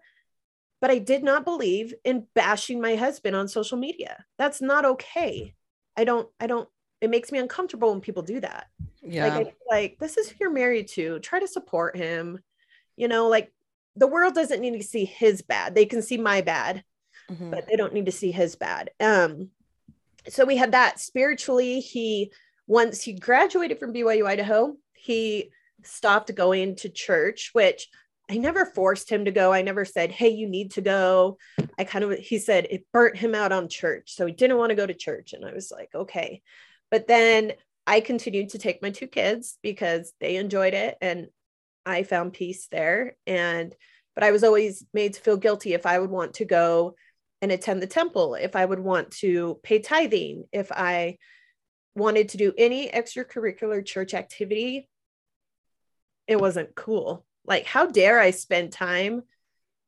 but 0.84 0.90
I 0.90 0.98
did 0.98 1.24
not 1.24 1.46
believe 1.46 1.94
in 2.04 2.26
bashing 2.34 2.78
my 2.78 2.94
husband 2.94 3.34
on 3.34 3.48
social 3.48 3.78
media. 3.78 4.22
That's 4.36 4.60
not 4.60 4.84
okay. 4.84 5.54
I 5.96 6.04
don't, 6.04 6.28
I 6.38 6.46
don't, 6.46 6.68
it 7.00 7.08
makes 7.08 7.32
me 7.32 7.38
uncomfortable 7.38 7.90
when 7.90 8.02
people 8.02 8.22
do 8.22 8.38
that. 8.40 8.66
yeah 9.00 9.34
Like, 9.34 9.56
like 9.70 9.96
this 9.98 10.18
is 10.18 10.28
who 10.28 10.36
you're 10.38 10.50
married 10.52 10.88
to. 10.88 11.20
Try 11.20 11.40
to 11.40 11.48
support 11.48 11.96
him. 11.96 12.38
You 12.98 13.08
know, 13.08 13.28
like 13.28 13.50
the 13.96 14.06
world 14.06 14.34
doesn't 14.34 14.60
need 14.60 14.78
to 14.78 14.86
see 14.86 15.06
his 15.06 15.40
bad. 15.40 15.74
They 15.74 15.86
can 15.86 16.02
see 16.02 16.18
my 16.18 16.42
bad 16.42 16.84
Mhm. 17.30 17.50
but 17.50 17.66
they 17.66 17.76
don't 17.76 17.94
need 17.94 18.04
to 18.04 18.12
see 18.12 18.30
his 18.30 18.54
bad. 18.54 18.90
Um, 19.00 19.48
so 20.28 20.44
we 20.44 20.58
had 20.58 20.72
that 20.72 21.00
spiritually. 21.00 21.80
He 21.80 22.30
once 22.66 23.00
he 23.00 23.14
graduated 23.14 23.78
from 23.78 23.94
BYU 23.94 24.26
Idaho, 24.26 24.76
he 24.92 25.50
stopped 25.82 26.34
going 26.34 26.76
to 26.76 26.90
church, 26.90 27.48
which 27.54 27.88
I 28.30 28.38
never 28.38 28.64
forced 28.64 29.10
him 29.10 29.26
to 29.26 29.30
go. 29.30 29.52
I 29.52 29.62
never 29.62 29.84
said, 29.84 30.10
"Hey, 30.10 30.30
you 30.30 30.48
need 30.48 30.72
to 30.72 30.80
go." 30.80 31.38
I 31.78 31.84
kind 31.84 32.04
of 32.04 32.18
he 32.18 32.38
said 32.38 32.66
it 32.70 32.86
burnt 32.92 33.18
him 33.18 33.34
out 33.34 33.52
on 33.52 33.68
church, 33.68 34.14
so 34.14 34.26
he 34.26 34.32
didn't 34.32 34.56
want 34.58 34.70
to 34.70 34.76
go 34.76 34.86
to 34.86 34.94
church, 34.94 35.32
and 35.32 35.44
I 35.44 35.52
was 35.52 35.70
like, 35.70 35.94
"Okay," 35.94 36.42
but 36.90 37.06
then 37.06 37.52
I 37.86 38.00
continued 38.00 38.50
to 38.50 38.58
take 38.58 38.82
my 38.82 38.90
two 38.90 39.06
kids 39.06 39.58
because 39.62 40.12
they 40.20 40.36
enjoyed 40.36 40.74
it, 40.74 40.96
and 41.02 41.28
I 41.84 42.02
found 42.02 42.32
peace 42.32 42.66
there. 42.70 43.16
And 43.26 43.74
but 44.14 44.24
I 44.24 44.30
was 44.30 44.44
always 44.44 44.84
made 44.94 45.14
to 45.14 45.20
feel 45.20 45.36
guilty 45.36 45.74
if 45.74 45.86
I 45.86 45.98
would 45.98 46.10
want 46.10 46.34
to 46.34 46.44
go 46.44 46.96
and 47.42 47.52
attend 47.52 47.82
the 47.82 47.86
temple, 47.86 48.36
if 48.36 48.56
I 48.56 48.64
would 48.64 48.80
want 48.80 49.10
to 49.18 49.60
pay 49.62 49.80
tithing, 49.80 50.44
if 50.52 50.72
I 50.72 51.18
wanted 51.94 52.30
to 52.30 52.38
do 52.38 52.54
any 52.56 52.88
extracurricular 52.88 53.84
church 53.84 54.14
activity, 54.14 54.88
it 56.26 56.40
wasn't 56.40 56.74
cool. 56.74 57.26
Like, 57.46 57.66
how 57.66 57.86
dare 57.86 58.18
I 58.18 58.30
spend 58.30 58.72
time 58.72 59.22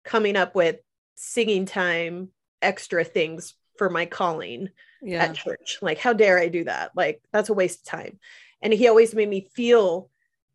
coming 0.05 0.37
up 0.37 0.55
with 0.55 0.77
singing 1.15 1.67
time, 1.67 2.29
extra 2.63 3.05
things 3.05 3.55
for 3.79 3.91
my 3.91 4.07
calling 4.07 4.69
yeah 5.03 5.25
at 5.25 5.35
church? 5.35 5.79
Like, 5.83 5.99
how 5.99 6.13
dare 6.13 6.39
I 6.39 6.49
do 6.49 6.65
that? 6.65 6.93
Like, 6.95 7.23
that's 7.33 7.49
a 7.49 7.55
waste 7.55 7.81
of 7.81 7.87
time. 7.87 8.19
And 8.63 8.73
he 8.73 8.89
always 8.89 9.15
made 9.15 9.29
me 9.29 9.49
feel 9.55 10.11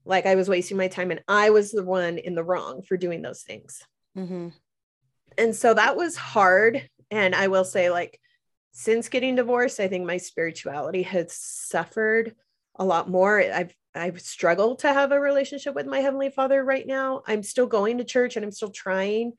like 0.06 0.26
I 0.26 0.36
was 0.36 0.50
wasting 0.50 0.78
my 0.78 0.88
time 0.88 1.12
and 1.12 1.22
I 1.28 1.52
was 1.52 1.72
the 1.72 1.84
one 1.84 2.18
in 2.18 2.34
the 2.34 2.44
wrong 2.44 2.82
for 2.82 2.98
doing 2.98 3.22
those 3.22 3.44
things 3.44 3.84
Mhm. 4.18 4.52
and 5.38 5.56
so 5.56 5.74
that 5.74 5.96
was 5.96 6.18
hard 6.18 6.90
and 7.12 7.34
i 7.36 7.48
will 7.48 7.64
say 7.64 7.90
like 7.90 8.20
since 8.74 9.08
getting 9.08 9.36
divorced 9.36 9.80
i 9.80 9.88
think 9.88 10.06
my 10.06 10.18
spirituality 10.18 11.04
has 11.04 11.32
suffered 11.32 12.36
a 12.82 12.86
lot 12.86 13.10
more 13.10 13.40
i've 13.40 13.74
i've 13.96 14.20
struggled 14.20 14.80
to 14.80 14.92
have 14.92 15.12
a 15.12 15.20
relationship 15.20 15.76
with 15.76 15.86
my 15.86 16.00
heavenly 16.00 16.30
father 16.30 16.64
right 16.64 16.88
now 16.88 17.22
i'm 17.28 17.44
still 17.44 17.68
going 17.68 17.98
to 18.00 18.04
church 18.04 18.36
and 18.36 18.44
i'm 18.44 18.52
still 18.52 18.72
trying 18.72 19.34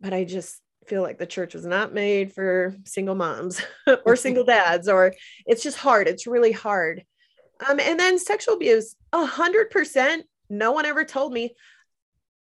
but 0.00 0.12
i 0.12 0.24
just 0.24 0.60
feel 0.86 1.02
like 1.02 1.18
the 1.18 1.26
church 1.26 1.54
was 1.54 1.64
not 1.64 1.94
made 1.94 2.32
for 2.32 2.74
single 2.84 3.14
moms 3.14 3.60
or 4.06 4.16
single 4.16 4.44
dads 4.56 4.88
or 4.88 5.12
it's 5.46 5.62
just 5.62 5.78
hard 5.78 6.08
it's 6.08 6.26
really 6.26 6.52
hard 6.52 7.04
Um, 7.68 7.78
and 7.80 7.98
then 7.98 8.18
sexual 8.18 8.54
abuse, 8.56 8.96
a 9.12 9.24
hundred 9.24 9.70
percent. 9.70 10.26
No 10.50 10.72
one 10.72 10.86
ever 10.86 11.04
told 11.04 11.32
me. 11.32 11.54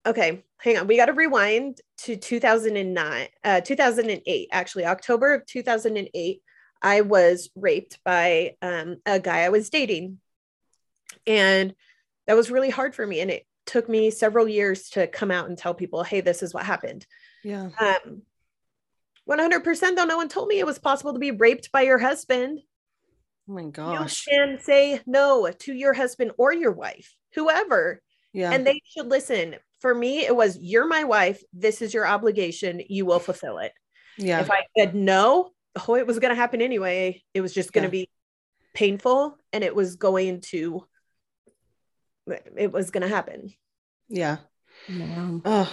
Okay, 0.06 0.42
hang 0.58 0.78
on. 0.78 0.86
We 0.86 0.96
got 0.96 1.06
to 1.06 1.12
rewind 1.12 1.78
to 2.04 2.16
2009, 2.16 3.28
uh, 3.44 3.60
2008, 3.60 4.48
actually, 4.52 4.86
October 4.86 5.34
of 5.34 5.46
2008. 5.46 6.42
I 6.83 7.03
was 7.03 7.51
raped 7.55 7.99
by 8.05 8.57
um, 8.61 8.97
a 9.07 9.20
guy 9.20 9.41
I 9.41 9.49
was 9.51 9.70
dating. 9.70 10.18
And 11.26 11.74
that 12.26 12.37
was 12.37 12.51
really 12.51 12.70
hard 12.70 12.95
for 12.95 13.07
me. 13.07 13.20
And 13.20 13.30
it 13.30 13.47
took 13.66 13.89
me 13.89 14.11
several 14.11 14.49
years 14.49 14.91
to 14.91 15.07
come 15.07 15.30
out 15.30 15.49
and 15.49 15.57
tell 15.57 15.74
people, 15.74 16.03
hey, 16.03 16.20
this 16.20 16.43
is 16.43 16.53
what 16.53 16.64
happened. 16.66 17.07
Yeah. 17.45 17.68
Um, 17.78 18.22
100% 19.30 19.97
though, 19.97 20.05
no 20.05 20.16
one 20.16 20.28
told 20.28 20.49
me 20.49 20.59
it 20.59 20.66
was 20.66 20.78
possible 20.78 21.12
to 21.12 21.18
be 21.18 21.30
raped 21.30 21.70
by 21.72 21.83
your 21.83 21.99
husband. 21.99 22.61
Oh 23.49 23.53
my 23.55 23.64
God. 23.64 23.93
You 23.93 23.99
gosh. 24.01 24.24
can 24.24 24.59
say 24.61 25.01
no 25.07 25.51
to 25.51 25.72
your 25.72 25.93
husband 25.93 26.33
or 26.39 26.53
your 26.53 26.72
wife, 26.72 27.14
whoever, 27.35 28.01
Yeah. 28.33 28.51
and 28.53 28.66
they 28.66 28.80
should 28.85 29.07
listen. 29.07 29.57
For 29.80 29.95
me, 29.95 30.24
it 30.24 30.35
was, 30.35 30.59
you're 30.61 30.87
my 30.87 31.05
wife. 31.05 31.43
This 31.53 31.83
is 31.83 31.93
your 31.95 32.07
obligation. 32.07 32.80
You 32.89 33.05
will 33.07 33.18
fulfill 33.18 33.59
it. 33.59 33.72
yeah. 34.16 34.41
If 34.41 34.51
I 34.51 34.64
said 34.76 34.95
no, 34.95 35.51
oh, 35.89 35.95
it 35.97 36.07
was 36.07 36.18
going 36.18 36.31
to 36.31 36.41
happen 36.41 36.61
anyway. 36.62 37.23
It 37.35 37.41
was 37.41 37.53
just 37.55 37.73
going 37.73 37.89
to 37.91 37.97
Yeah. 37.97 38.03
be 38.05 38.11
painful 38.75 39.37
and 39.53 39.62
it 39.64 39.75
was 39.75 39.97
going 39.97 40.41
to, 40.43 40.87
it 42.57 42.73
was 42.73 42.91
going 42.91 43.03
to 43.03 43.09
happen. 43.14 43.53
yeah. 44.09 44.39
Yeah. 44.89 45.39
Oh. 45.45 45.73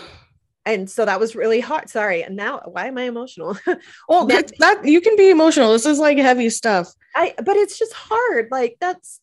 And 0.66 0.89
so 0.89 1.06
that 1.06 1.20
was 1.20 1.36
really 1.36 1.62
hard. 1.62 1.89
Sorry. 1.89 2.22
And 2.22 2.36
now, 2.36 2.62
why 2.66 2.88
am 2.88 2.97
I 2.97 3.04
emotional? 3.04 3.58
Well, 4.10 4.26
that, 4.28 4.52
that 4.60 4.86
you 4.86 5.00
can 5.02 5.16
be 5.16 5.30
emotional. 5.30 5.72
This 5.72 5.86
is 5.86 6.00
like 6.00 6.18
heavy 6.18 6.50
stuff. 6.50 6.93
I, 7.16 7.34
but 7.38 7.56
it's 7.56 7.80
just 7.80 7.93
hard. 7.93 8.50
Like, 8.52 8.76
that's, 8.80 9.20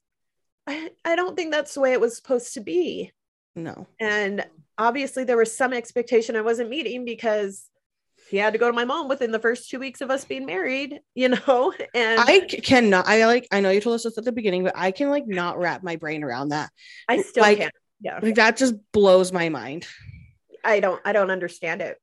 I, 0.67 0.91
I 1.05 1.15
don't 1.15 1.37
think 1.37 1.53
that's 1.53 1.75
the 1.75 1.81
way 1.81 1.93
it 1.93 2.01
was 2.01 2.17
supposed 2.17 2.55
to 2.55 2.61
be. 2.61 3.13
No. 3.55 3.87
And 4.01 4.45
obviously, 4.77 5.23
there 5.25 5.37
was 5.37 5.55
some 5.57 5.73
expectation 5.73 6.35
I 6.37 6.41
wasn't 6.41 6.71
meeting 6.71 7.05
because 7.05 7.69
he 8.29 8.37
had 8.39 8.53
to 8.55 8.59
go 8.59 8.67
to 8.67 8.73
my 8.73 8.85
mom 8.85 9.09
within 9.09 9.31
the 9.31 9.39
first 9.39 9.71
two 9.71 9.79
weeks 9.79 10.01
of 10.01 10.11
us 10.11 10.25
being 10.25 10.47
married, 10.47 11.01
you 11.15 11.29
know? 11.29 11.73
And 11.95 12.21
I 12.21 12.41
cannot. 12.41 13.07
I 13.07 13.27
like. 13.27 13.47
I 13.53 13.61
know 13.61 13.71
you 13.71 13.81
told 13.81 13.95
us 13.95 14.03
this 14.05 14.19
at 14.19 14.25
the 14.25 14.33
beginning, 14.33 14.65
but 14.65 14.75
I 14.77 14.91
can 14.91 15.11
like 15.11 15.27
not 15.27 15.59
wrap 15.59 15.83
my 15.83 15.97
brain 15.97 16.25
around 16.25 16.49
that. 16.51 16.71
I 17.09 17.23
still 17.23 17.43
like- 17.43 17.59
can't. 17.59 17.75
Yeah. 18.01 18.19
Like 18.23 18.35
that 18.35 18.57
just 18.59 18.75
blows 18.93 19.33
my 19.33 19.49
mind. 19.49 19.87
I 20.63 20.81
don't 20.81 21.01
I 21.05 21.13
don't 21.13 21.31
understand 21.31 21.81
it. 21.81 21.97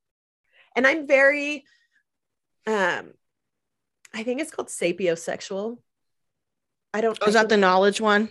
And 0.76 0.88
I'm 0.88 1.06
very 1.06 1.66
um 2.66 3.12
I 4.14 4.24
think 4.24 4.42
it's 4.42 4.50
called 4.52 4.70
sapiosexual. 4.70 5.78
I 6.96 7.02
don't 7.02 7.18
Oh, 7.22 7.28
is 7.28 7.34
that 7.36 7.50
the 7.50 7.58
knowledge 7.58 8.02
one? 8.02 8.30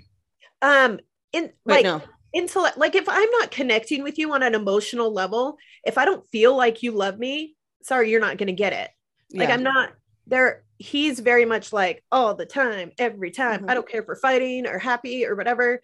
um 0.61 0.99
in 1.33 1.45
Wait, 1.45 1.53
like 1.67 1.85
no. 1.85 2.03
intellect 2.33 2.79
like 2.79 2.95
if 2.97 3.09
I'm 3.09 3.31
not 3.31 3.51
connecting 3.53 4.03
with 4.03 4.19
you 4.19 4.33
on 4.33 4.43
an 4.43 4.55
emotional 4.57 5.13
level, 5.13 5.57
if 5.85 5.99
I 5.99 6.05
don't 6.05 6.27
feel 6.29 6.57
like 6.57 6.83
you 6.83 6.91
love 6.93 7.19
me, 7.19 7.55
sorry, 7.83 8.11
you're 8.11 8.21
not 8.21 8.39
gonna 8.39 8.53
get 8.53 8.73
it. 8.73 8.91
Like 9.33 9.49
Yeah. 9.49 9.55
I'm 9.55 9.63
not 9.63 9.93
there 10.27 10.65
he's 10.79 11.21
very 11.21 11.45
much 11.45 11.73
like 11.73 12.03
all 12.11 12.35
the 12.35 12.47
time, 12.47 12.93
every 12.99 13.31
time. 13.31 13.63
Mhm. 13.63 13.71
I 13.71 13.75
don't 13.75 13.89
care 13.89 14.03
if 14.03 14.09
we're 14.09 14.17
fighting 14.17 14.67
or 14.67 14.79
happy 14.79 15.25
or 15.25 15.37
whatever. 15.37 15.81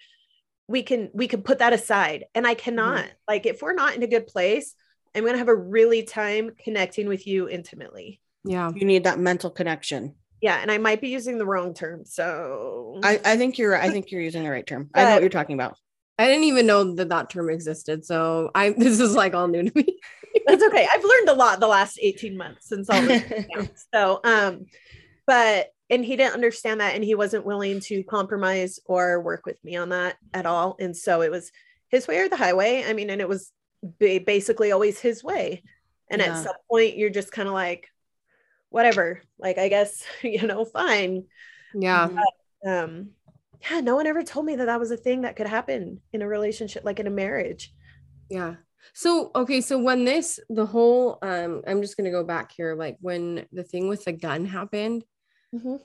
We 0.66 0.82
can 0.82 1.10
we 1.14 1.28
can 1.28 1.42
put 1.42 1.60
that 1.60 1.72
aside. 1.72 2.24
And 2.34 2.46
I 2.46 2.54
cannot. 2.54 3.04
Mm-hmm. 3.04 3.12
Like 3.26 3.46
if 3.46 3.62
we're 3.62 3.74
not 3.74 3.94
in 3.94 4.02
a 4.02 4.06
good 4.06 4.26
place, 4.26 4.74
I'm 5.14 5.24
gonna 5.24 5.38
have 5.38 5.48
a 5.48 5.54
really 5.54 6.02
time 6.02 6.50
connecting 6.62 7.08
with 7.08 7.26
you 7.26 7.48
intimately. 7.48 8.20
Yeah. 8.44 8.70
You 8.74 8.84
need 8.84 9.04
that 9.04 9.18
mental 9.18 9.50
connection. 9.50 10.14
Yeah, 10.40 10.58
and 10.60 10.70
I 10.70 10.78
might 10.78 11.00
be 11.00 11.08
using 11.08 11.38
the 11.38 11.46
wrong 11.46 11.74
term. 11.74 12.04
So 12.04 13.00
I, 13.02 13.20
I 13.24 13.36
think 13.36 13.58
you're. 13.58 13.76
I 13.76 13.90
think 13.90 14.12
you're 14.12 14.22
using 14.22 14.44
the 14.44 14.50
right 14.50 14.66
term. 14.66 14.88
I 14.94 15.04
know 15.04 15.10
what 15.14 15.22
you're 15.22 15.30
talking 15.30 15.54
about. 15.54 15.76
I 16.16 16.26
didn't 16.26 16.44
even 16.44 16.66
know 16.66 16.94
that 16.94 17.08
that 17.08 17.30
term 17.30 17.50
existed. 17.50 18.04
So 18.04 18.50
I 18.54 18.70
this 18.76 19.00
is 19.00 19.14
like 19.14 19.34
all 19.34 19.48
new 19.48 19.68
to 19.68 19.72
me. 19.74 19.98
that's 20.48 20.64
okay. 20.64 20.86
I've 20.92 21.04
learned 21.04 21.28
a 21.28 21.34
lot 21.34 21.60
the 21.60 21.66
last 21.68 21.98
18 22.02 22.36
months 22.36 22.68
since 22.68 22.88
all 22.90 23.02
this. 23.02 23.22
So, 23.94 24.20
um, 24.24 24.66
but 25.26 25.68
and 25.90 26.04
he 26.04 26.16
didn't 26.16 26.34
understand 26.34 26.80
that, 26.80 26.94
and 26.94 27.04
he 27.04 27.14
wasn't 27.14 27.46
willing 27.46 27.80
to 27.80 28.02
compromise 28.02 28.78
or 28.86 29.20
work 29.22 29.46
with 29.46 29.62
me 29.64 29.76
on 29.76 29.90
that 29.90 30.16
at 30.34 30.44
all. 30.46 30.76
And 30.80 30.96
so 30.96 31.22
it 31.22 31.30
was 31.30 31.50
his 31.88 32.06
way 32.06 32.18
or 32.18 32.28
the 32.28 32.36
highway. 32.36 32.84
I 32.86 32.92
mean, 32.92 33.08
and 33.10 33.20
it 33.20 33.28
was 33.28 33.52
basically 33.98 34.72
always 34.72 34.98
his 34.98 35.22
way. 35.24 35.62
And 36.10 36.20
Yeah. 36.20 36.36
at 36.36 36.44
some 36.44 36.54
point, 36.70 36.96
you're 36.98 37.08
just 37.10 37.32
kind 37.32 37.48
of 37.48 37.54
like, 37.54 37.88
whatever. 38.70 39.22
Like, 39.38 39.56
I 39.58 39.68
guess 39.68 40.02
you 40.22 40.46
know, 40.46 40.64
fine. 40.64 41.24
Yeah. 41.74 42.08
Mhm. 42.08 42.84
Um, 42.84 43.10
yeah, 43.70 43.80
no 43.80 43.94
one 43.96 44.06
ever 44.06 44.22
told 44.22 44.46
me 44.46 44.56
that 44.56 44.66
that 44.66 44.80
was 44.80 44.90
a 44.90 44.96
thing 44.96 45.22
that 45.22 45.36
could 45.36 45.46
happen 45.46 46.00
in 46.12 46.22
a 46.22 46.28
relationship, 46.28 46.84
like 46.84 47.00
in 47.00 47.06
a 47.06 47.10
marriage. 47.10 47.72
Yeah. 48.28 48.56
So 48.94 49.30
okay, 49.34 49.60
so 49.60 49.78
when 49.78 50.04
this 50.04 50.40
the 50.48 50.66
whole 50.66 51.18
um 51.22 51.62
I'm 51.66 51.82
just 51.82 51.96
gonna 51.96 52.10
go 52.10 52.24
back 52.24 52.52
here, 52.52 52.74
like 52.74 52.96
when 53.00 53.46
the 53.52 53.62
thing 53.64 53.88
with 53.88 54.04
the 54.04 54.12
gun 54.12 54.44
happened, 54.44 55.04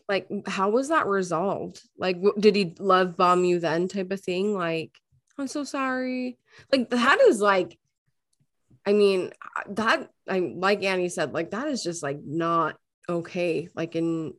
like 0.10 0.28
how 0.48 0.70
was 0.70 0.90
that 0.90 1.08
resolved? 1.08 1.82
Like 1.98 2.16
w- 2.18 2.40
did 2.40 2.56
he 2.56 2.76
love 2.80 3.18
bomb 3.18 3.46
you 3.46 3.60
then 3.60 3.88
type 3.88 4.12
of 4.12 4.22
thing? 4.22 4.54
Like, 4.54 4.92
I'm 5.38 5.48
so 5.48 5.64
sorry. 5.64 6.38
Like 6.72 6.90
that 6.90 7.20
is 7.22 7.40
like 7.42 7.78
I 8.86 8.94
mean, 8.94 9.32
that 9.70 10.10
I 10.28 10.40
like 10.56 10.84
Annie 10.84 11.10
said, 11.10 11.34
like 11.34 11.52
that 11.52 11.68
is 11.68 11.84
just 11.84 12.04
like 12.04 12.20
not 12.26 12.76
okay, 13.08 13.70
like 13.76 13.96
in 13.96 14.34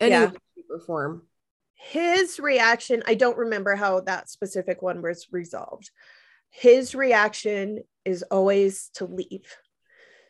any 0.00 0.12
Yeah. 0.12 0.30
shape, 0.30 0.66
or 0.70 0.80
form. 0.80 1.26
his 1.74 2.38
reaction 2.38 3.02
i 3.06 3.14
don't 3.14 3.36
remember 3.38 3.74
how 3.74 4.00
that 4.00 4.28
specific 4.28 4.82
one 4.82 5.00
was 5.02 5.26
resolved 5.32 5.90
his 6.50 6.94
reaction 6.94 7.80
is 8.04 8.22
always 8.24 8.90
to 8.94 9.04
leave 9.06 9.56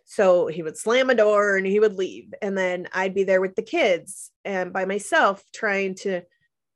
so 0.05 0.49
he 0.49 0.63
would 0.63 0.77
slam 0.77 1.09
a 1.09 1.15
door 1.15 1.57
and 1.57 1.67
he 1.67 1.79
would 1.81 1.95
leave 1.95 2.33
and 2.43 2.57
then 2.59 2.89
i'd 2.93 3.15
be 3.15 3.25
there 3.25 3.41
with 3.41 3.55
the 3.55 3.63
kids 3.63 4.31
and 4.45 4.73
by 4.73 4.85
myself 4.85 5.43
trying 5.55 5.95
to 5.95 6.23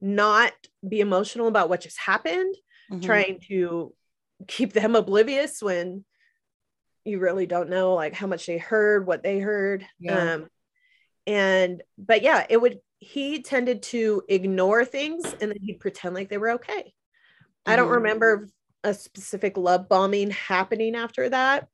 not 0.00 0.52
be 0.86 1.00
emotional 1.00 1.48
about 1.48 1.68
what 1.68 1.80
just 1.80 1.98
happened 1.98 2.54
Mhm. 2.92 3.02
trying 3.02 3.40
to 3.48 3.94
keep 4.46 4.72
them 4.72 4.94
oblivious 4.96 5.62
when 5.62 6.04
you 7.04 7.18
really 7.18 7.46
don't 7.46 7.68
know 7.70 7.94
like 7.94 8.14
how 8.14 8.26
much 8.26 8.46
they 8.46 8.58
heard 8.58 9.06
what 9.06 9.22
they 9.22 9.38
heard 9.38 9.86
Yeah. 9.98 10.34
um 10.34 10.48
and 11.26 11.82
but 11.98 12.22
yeah 12.22 12.46
it 12.48 12.60
would 12.60 12.78
he 12.98 13.42
tended 13.42 13.82
to 13.82 14.22
ignore 14.28 14.84
things 14.84 15.24
and 15.40 15.50
then 15.50 15.58
he'd 15.60 15.80
pretend 15.80 16.14
like 16.14 16.28
they 16.28 16.38
were 16.38 16.52
okay 16.52 16.94
i 17.66 17.76
don't 17.76 17.88
Mhm. 17.88 17.94
remember 17.96 18.48
a 18.84 18.94
specific 18.94 19.56
love 19.56 19.88
bombing 19.88 20.30
happening 20.30 20.94
after 20.94 21.28
that 21.30 21.68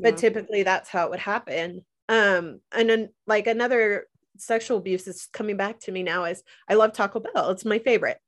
but 0.00 0.14
Yeah. 0.14 0.16
typically 0.20 0.62
that's 0.62 0.88
how 0.88 1.06
it 1.06 1.10
would 1.10 1.18
happen. 1.20 1.84
Um 2.08 2.60
and 2.72 2.88
then 2.88 3.08
like 3.26 3.46
another 3.46 4.06
sexual 4.36 4.78
abuse 4.78 5.06
is 5.08 5.28
coming 5.32 5.56
back 5.56 5.80
to 5.80 5.92
me 5.92 6.02
now 6.04 6.24
is 6.24 6.42
i 6.68 6.74
love 6.74 6.92
taco 6.92 7.20
bell. 7.20 7.50
It's 7.50 7.64
my 7.64 7.80
favorite. 7.80 8.18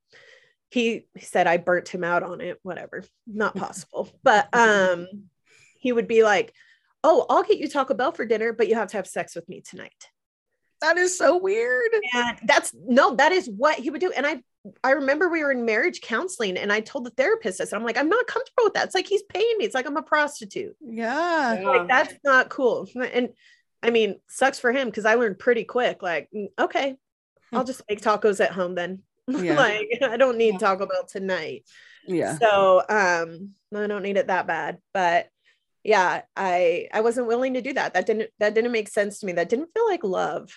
He, 0.71 1.07
said 1.21 1.47
i 1.47 1.57
burnt 1.57 1.89
him 1.89 2.03
out 2.05 2.23
on 2.25 2.41
it 2.41 2.59
whatever. 2.63 3.05
Not 3.27 3.55
possible. 3.65 4.09
But 4.25 4.49
um 4.53 5.07
he 5.79 5.93
would 5.93 6.09
be 6.09 6.23
like 6.25 6.53
oh 7.05 7.25
i'll 7.31 7.45
get 7.45 7.59
you 7.59 7.69
taco 7.69 7.95
bell 7.95 8.13
for 8.13 8.27
dinner 8.27 8.53
but 8.53 8.69
you 8.69 8.75
have 8.75 8.89
to 8.89 8.97
have 8.97 9.07
sex 9.07 9.35
with 9.37 9.49
me 9.49 9.61
tonight. 9.63 10.09
That 10.81 10.97
is 10.97 11.17
so 11.17 11.37
weird. 11.37 11.91
and 12.15 12.39
that's 12.45 12.75
no 12.75 13.15
that 13.15 13.33
is 13.33 13.49
what 13.49 13.79
he 13.79 13.91
would 13.91 14.01
do. 14.01 14.11
And 14.11 14.27
i 14.27 14.43
i 14.85 14.91
remember 14.93 15.29
we 15.29 15.43
were 15.43 15.53
in 15.53 15.65
marriage 15.65 16.01
counseling 16.03 16.57
and 16.59 16.73
i 16.73 16.81
told 16.81 17.05
the 17.05 17.11
therapist 17.11 17.59
this 17.59 17.73
i'm 17.73 17.83
like 17.85 17.97
i'm 17.97 18.09
not 18.09 18.27
comfortable 18.27 18.65
with 18.65 18.75
that 18.75 18.85
it's 18.85 18.95
like 18.95 19.07
he's 19.07 19.23
paying 19.23 19.55
me 19.59 19.65
it's 19.65 19.75
like 19.75 19.87
i'm 19.87 19.97
a 19.97 20.03
prostitute 20.03 20.77
Yeah. 20.81 21.61
Yeah. 21.61 21.67
like 21.69 21.89
that's 21.89 22.15
not 22.25 22.49
cool 22.51 22.87
and 22.95 23.31
i 23.83 23.91
mean 23.91 24.21
sucks 24.29 24.59
for 24.61 24.71
him 24.73 24.89
because 24.89 25.07
i 25.07 25.15
learned 25.15 25.39
pretty 25.39 25.65
quick 25.65 26.03
like 26.03 26.29
mm, 26.35 26.49
okay 26.59 26.97
i'll 27.53 27.65
just 27.65 27.83
make 27.89 28.03
tacos 28.03 28.39
at 28.45 28.53
home 28.53 28.75
then 28.75 29.01
Yeah. 29.29 29.57
like 29.57 29.89
i 30.03 30.17
don't 30.17 30.37
need 30.39 30.55
Yeah. 30.55 30.59
taco 30.59 30.87
bell 30.87 31.07
tonight 31.07 31.65
Yeah. 32.07 32.37
so 32.39 32.83
um 32.89 33.51
i 33.75 33.87
don't 33.87 34.03
need 34.03 34.19
it 34.19 34.27
that 34.27 34.47
bad 34.47 34.79
but 34.93 35.29
yeah 35.85 36.23
i 36.37 36.89
i 36.93 37.01
wasn't 37.01 37.27
willing 37.29 37.55
to 37.55 37.63
do 37.63 37.73
that 37.73 37.95
that 37.95 38.05
didn't 38.05 38.29
that 38.39 38.55
didn't 38.55 38.73
make 38.73 38.89
sense 38.89 39.21
to 39.21 39.27
me 39.27 39.33
that 39.33 39.49
didn't 39.49 39.71
feel 39.73 39.87
like 39.89 40.05
love 40.05 40.51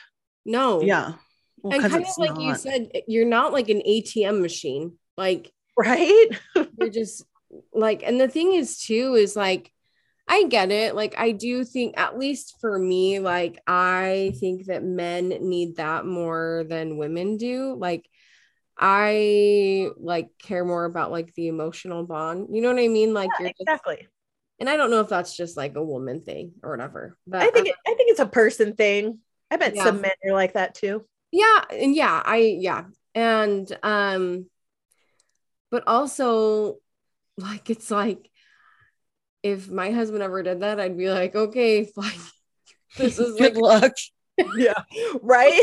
No. 0.46 0.82
Yeah. 0.82 1.14
Well, 1.64 1.74
and 1.74 1.82
kind 1.82 2.04
of 2.04 2.18
like 2.18 2.40
you 2.40 2.54
said, 2.56 2.92
you're 3.08 3.26
not 3.26 3.54
like 3.54 3.70
an 3.70 3.82
ATM 3.82 4.42
machine. 4.42 4.94
Like 5.18 5.52
right 5.78 6.28
you're 6.78 6.90
just 6.90 7.26
like 7.74 8.04
and 8.04 8.20
the 8.20 8.28
thing 8.28 8.54
is 8.54 8.80
too 8.80 9.16
is 9.16 9.36
like 9.36 9.72
i 10.28 10.44
get 10.46 10.72
it 10.72 10.96
like 10.96 11.16
i 11.18 11.32
do 11.32 11.64
think 11.64 11.96
at 11.98 12.18
least 12.18 12.56
for 12.62 12.78
me 12.78 13.20
like 13.20 13.60
i 13.68 14.34
think 14.40 14.66
that 14.66 14.84
men 14.84 15.30
need 15.30 15.76
that 15.78 16.06
more 16.06 16.64
than 16.68 16.98
women 16.98 17.38
do 17.38 17.76
like 17.78 18.08
i 18.78 19.90
like 19.98 20.30
care 20.42 20.66
more 20.66 20.86
about 20.86 21.12
like 21.12 21.34
the 21.36 21.48
emotional 21.48 22.04
bond 22.04 22.48
you 22.52 22.62
know 22.62 22.74
what 22.74 22.82
i 22.82 22.88
mean 22.88 23.14
like 23.14 23.30
Yeah, 23.40 23.48
you're 23.48 23.50
just, 23.50 23.62
exactly 23.62 24.08
and 24.60 24.70
i 24.70 24.78
don't 24.78 24.92
know 24.92 25.02
if 25.02 25.10
that's 25.10 25.36
just 25.36 25.58
like 25.58 25.76
a 25.76 25.84
woman 25.84 26.22
thing 26.22 26.54
or 26.64 26.72
whatever 26.72 27.18
but 27.28 27.42
I 27.42 27.52
think 27.52 27.68
uh, 27.68 27.72
it, 27.72 27.76
I 27.88 27.96
think 27.96 28.12
it's 28.12 28.20
a 28.20 28.26
person 28.26 28.76
thing. 28.76 29.20
I 29.52 29.58
bet 29.58 29.76
Yeah. 29.76 29.84
some 29.84 30.02
men 30.02 30.12
are 30.26 30.34
like 30.34 30.54
that 30.54 30.74
too. 30.74 31.06
Yeah 31.34 31.62
and 31.72 31.96
yeah 31.96 32.22
i 32.24 32.38
yeah 32.38 32.86
and 33.16 33.78
um 33.84 34.46
but 35.72 35.84
also 35.88 36.78
like 37.38 37.70
it's 37.72 37.90
like 37.92 38.30
if 39.42 39.70
my 39.70 39.92
husband 39.92 40.24
ever 40.24 40.42
did 40.42 40.62
that, 40.62 40.80
I'd 40.80 40.98
be 40.98 41.10
like, 41.10 41.36
okay, 41.36 41.84
fine. 41.84 42.12
This 42.98 43.18
is 43.20 43.36
Good 43.38 43.58
like 43.58 43.82
luck. 43.82 43.94
yeah 44.58 44.84
right 45.22 45.62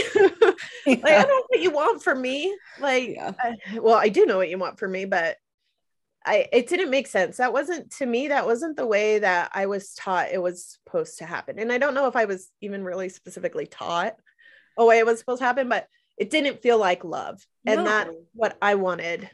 like 0.87 1.05
i 1.05 1.11
don't 1.11 1.29
know 1.29 1.43
what 1.49 1.61
you 1.61 1.71
want 1.73 2.03
from 2.03 2.21
me 2.23 2.57
like 2.81 3.11
Yeah. 3.17 3.33
I- 3.41 3.79
well 3.81 3.97
i 3.97 4.09
do 4.09 4.27
know 4.27 4.37
what 4.37 4.49
you 4.49 4.59
want 4.59 4.79
from 4.79 4.93
me 4.93 5.07
but 5.07 5.37
i 6.25 6.47
it 6.53 6.69
didn't 6.69 6.91
make 6.91 7.09
sense 7.09 7.39
that 7.39 7.53
wasn't 7.53 7.91
to 7.99 8.07
me 8.07 8.29
that 8.29 8.47
wasn't 8.47 8.77
the 8.77 8.87
way 8.87 9.19
that 9.19 9.51
i 9.55 9.67
was 9.67 9.93
taught 9.95 10.31
it 10.31 10.41
was 10.41 10.79
supposed 10.87 11.19
to 11.19 11.25
happen 11.27 11.59
and 11.59 11.73
i 11.73 11.79
don't 11.79 11.95
know 11.95 12.07
if 12.07 12.15
i 12.15 12.27
was 12.27 12.49
even 12.61 12.85
really 12.85 13.09
specifically 13.09 13.67
taught 13.67 14.15
a 14.79 14.85
way 14.85 14.99
it 14.99 15.07
was 15.07 15.19
supposed 15.19 15.41
to 15.41 15.45
happen 15.45 15.69
but 15.69 15.87
it 16.19 16.31
didn't 16.31 16.63
feel 16.63 16.79
like 16.79 17.05
love 17.05 17.41
and 17.67 17.79
No. 17.79 17.85
that's 17.85 18.11
what 18.35 18.57
i 18.63 18.75
wanted 18.75 19.25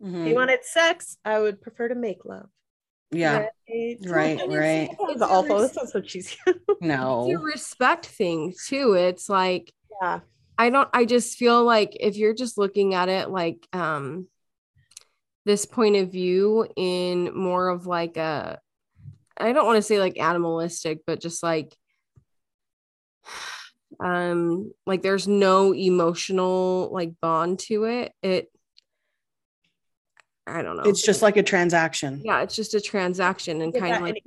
if 0.00 0.06
Mhm. 0.06 0.28
you 0.28 0.34
wanted 0.34 0.64
sex 0.64 1.16
i 1.24 1.38
would 1.38 1.60
prefer 1.60 1.88
to 1.88 1.94
make 1.94 2.24
love 2.24 2.48
Yeah. 3.10 3.38
right 3.38 3.48
Right. 3.68 4.38
It's- 4.40 4.48
Right. 4.48 4.88
It's 5.10 5.22
awful 5.22 5.56
res- 5.56 5.62
this 5.68 5.72
sounds 5.74 5.92
so 5.92 6.00
cheesy 6.00 6.36
it's 6.46 6.58
a 6.80 6.84
No. 6.86 7.30
respect 7.32 8.06
thing 8.06 8.54
too. 8.66 8.92
It's 8.94 9.28
like 9.28 9.72
yeah 10.02 10.20
I 10.58 10.70
don't 10.70 10.88
I 10.92 11.04
just 11.04 11.36
feel 11.36 11.64
like 11.64 11.96
if 12.00 12.16
you're 12.16 12.34
just 12.34 12.56
looking 12.58 12.94
at 12.94 13.08
it 13.08 13.28
like 13.30 13.66
um 13.72 14.26
this 15.44 15.64
point 15.66 15.96
of 15.96 16.10
view 16.10 16.66
in 16.76 17.32
more 17.36 17.68
of 17.68 17.86
like 17.86 18.16
a 18.16 18.58
I 19.38 19.52
don't 19.52 19.66
want 19.66 19.76
to 19.76 19.82
say 19.82 19.98
like 20.00 20.18
animalistic, 20.18 21.00
but 21.06 21.20
just 21.20 21.42
like 21.42 21.76
um 24.00 24.72
like 24.86 25.02
there's 25.02 25.26
no 25.28 25.72
emotional 25.74 26.88
like 26.92 27.12
bond 27.20 27.58
to 27.60 27.84
it. 27.84 28.12
It 28.22 28.50
I 30.46 30.62
don't 30.62 30.76
know. 30.76 30.84
It's 30.84 31.02
just 31.02 31.22
like 31.22 31.36
a 31.36 31.42
transaction. 31.42 32.20
yeah, 32.24 32.42
it's 32.42 32.54
just 32.54 32.74
a 32.74 32.80
transaction 32.80 33.60
and 33.62 33.74
kind 33.74 33.96
of 33.96 34.02
like 34.02 34.22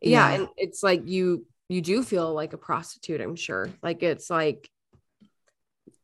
yeah, 0.00 0.28
Yeah. 0.30 0.34
and 0.34 0.48
it's 0.56 0.82
like 0.82 1.06
you 1.06 1.46
you 1.68 1.80
do 1.82 2.02
feel 2.02 2.32
like 2.32 2.52
a 2.52 2.58
prostitute 2.58 3.20
i'm 3.20 3.34
sure 3.34 3.68
like 3.82 4.00
it's 4.02 4.30
like 4.30 4.70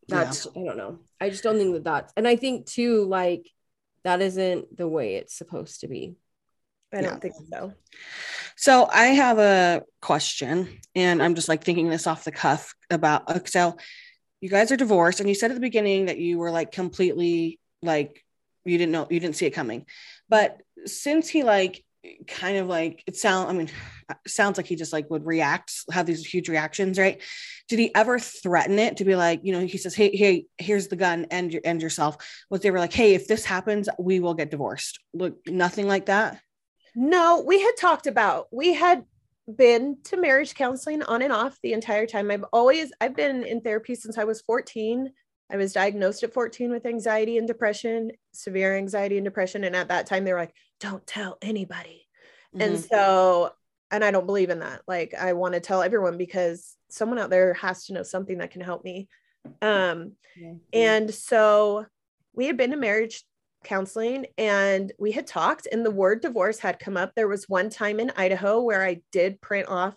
Yeah. 0.08 0.24
that's 0.24 0.46
i 0.48 0.60
don't 0.64 0.76
know 0.76 0.98
i 1.20 1.30
just 1.30 1.44
don't 1.44 1.56
think 1.56 1.72
that 1.74 1.84
that's 1.84 2.12
and 2.16 2.26
i 2.26 2.34
think 2.34 2.66
too 2.66 3.04
like 3.04 3.48
that 4.02 4.20
isn't 4.20 4.76
the 4.76 4.88
way 4.88 5.14
it's 5.14 5.34
supposed 5.38 5.82
to 5.82 5.88
be 5.88 6.16
i 6.92 7.00
don't 7.00 7.20
think 7.20 7.34
so. 7.50 7.72
So 8.56 8.88
I 8.90 9.06
have 9.06 9.38
a 9.38 9.82
question, 10.00 10.80
and 10.94 11.22
I'm 11.22 11.34
just 11.34 11.48
like 11.48 11.64
thinking 11.64 11.88
this 11.88 12.06
off 12.06 12.24
the 12.24 12.32
cuff 12.32 12.74
about 12.90 13.48
so 13.48 13.76
you 14.40 14.48
guys 14.48 14.70
are 14.72 14.76
divorced, 14.76 15.20
and 15.20 15.28
you 15.28 15.34
said 15.34 15.50
at 15.50 15.54
the 15.54 15.60
beginning 15.60 16.06
that 16.06 16.18
you 16.18 16.38
were 16.38 16.50
like 16.50 16.72
completely 16.72 17.58
like 17.82 18.24
you 18.64 18.78
didn't 18.78 18.92
know 18.92 19.06
you 19.10 19.20
didn't 19.20 19.36
see 19.36 19.46
it 19.46 19.50
coming, 19.50 19.86
but 20.28 20.60
since 20.86 21.28
he 21.28 21.42
like 21.42 21.84
kind 22.26 22.56
of 22.56 22.66
like 22.66 23.02
it 23.06 23.16
sound 23.16 23.48
I 23.48 23.52
mean 23.52 23.70
sounds 24.26 24.56
like 24.56 24.66
he 24.66 24.74
just 24.74 24.92
like 24.92 25.08
would 25.08 25.24
react 25.24 25.72
have 25.90 26.04
these 26.04 26.24
huge 26.26 26.48
reactions 26.48 26.98
right? 26.98 27.20
Did 27.68 27.78
he 27.78 27.94
ever 27.94 28.18
threaten 28.18 28.78
it 28.78 28.98
to 28.98 29.04
be 29.04 29.16
like 29.16 29.40
you 29.44 29.52
know 29.52 29.60
he 29.60 29.78
says 29.78 29.94
hey 29.94 30.14
hey 30.14 30.46
here's 30.58 30.88
the 30.88 30.96
gun 30.96 31.26
and 31.30 31.52
your 31.52 31.62
and 31.64 31.80
yourself 31.80 32.16
was 32.50 32.60
they 32.60 32.70
were 32.70 32.80
like 32.80 32.92
hey 32.92 33.14
if 33.14 33.28
this 33.28 33.44
happens 33.44 33.88
we 33.98 34.20
will 34.20 34.34
get 34.34 34.50
divorced. 34.50 34.98
Look 35.14 35.38
nothing 35.46 35.86
like 35.86 36.06
that 36.06 36.40
No, 36.94 37.42
we 37.46 37.60
had 37.60 37.72
talked 37.78 38.06
about 38.06 38.48
we 38.52 38.74
had 38.74 39.04
been 39.52 39.98
to 40.04 40.16
marriage 40.16 40.54
counseling 40.54 41.02
on 41.02 41.22
and 41.22 41.32
off 41.32 41.58
the 41.62 41.72
entire 41.72 42.06
time. 42.06 42.30
I've 42.30 42.44
always 42.52 42.92
I've 43.00 43.16
been 43.16 43.44
in 43.44 43.60
therapy 43.60 43.94
since 43.94 44.18
I 44.18 44.24
was 44.24 44.40
14. 44.42 45.12
I 45.50 45.56
was 45.56 45.72
diagnosed 45.72 46.22
at 46.22 46.32
14 46.32 46.70
with 46.70 46.86
anxiety 46.86 47.36
and 47.38 47.46
depression, 47.46 48.12
severe 48.32 48.76
anxiety 48.76 49.18
and 49.18 49.24
depression. 49.24 49.64
And 49.64 49.76
at 49.76 49.88
that 49.88 50.06
time 50.06 50.24
they 50.24 50.32
were 50.32 50.38
like, 50.38 50.54
don't 50.80 51.06
tell 51.06 51.36
anybody. 51.42 52.06
And 52.58 52.76
Mhm. 52.76 52.88
so, 52.88 53.52
and 53.90 54.04
I 54.04 54.10
don't 54.10 54.26
believe 54.26 54.50
in 54.50 54.60
that. 54.60 54.82
Like 54.86 55.14
I 55.14 55.32
want 55.34 55.54
to 55.54 55.60
tell 55.60 55.82
everyone 55.82 56.16
because 56.16 56.76
someone 56.88 57.18
out 57.18 57.30
there 57.30 57.54
has 57.54 57.86
to 57.86 57.92
know 57.92 58.02
something 58.02 58.38
that 58.38 58.50
can 58.50 58.60
help 58.62 58.84
me. 58.84 59.08
Um, 59.60 60.12
and 60.72 61.12
so 61.12 61.86
we 62.34 62.46
had 62.46 62.56
been 62.56 62.70
to 62.70 62.76
marriage 62.76 63.24
counseling 63.64 64.26
and 64.38 64.92
we 64.98 65.12
had 65.12 65.26
talked, 65.26 65.66
and 65.70 65.84
the 65.84 65.90
word 65.90 66.20
divorce 66.20 66.58
had 66.58 66.78
come 66.78 66.96
up. 66.96 67.12
There 67.14 67.28
was 67.28 67.48
one 67.48 67.70
time 67.70 68.00
in 68.00 68.12
Idaho 68.16 68.60
where 68.60 68.84
I 68.84 69.02
did 69.12 69.40
print 69.40 69.68
off, 69.68 69.96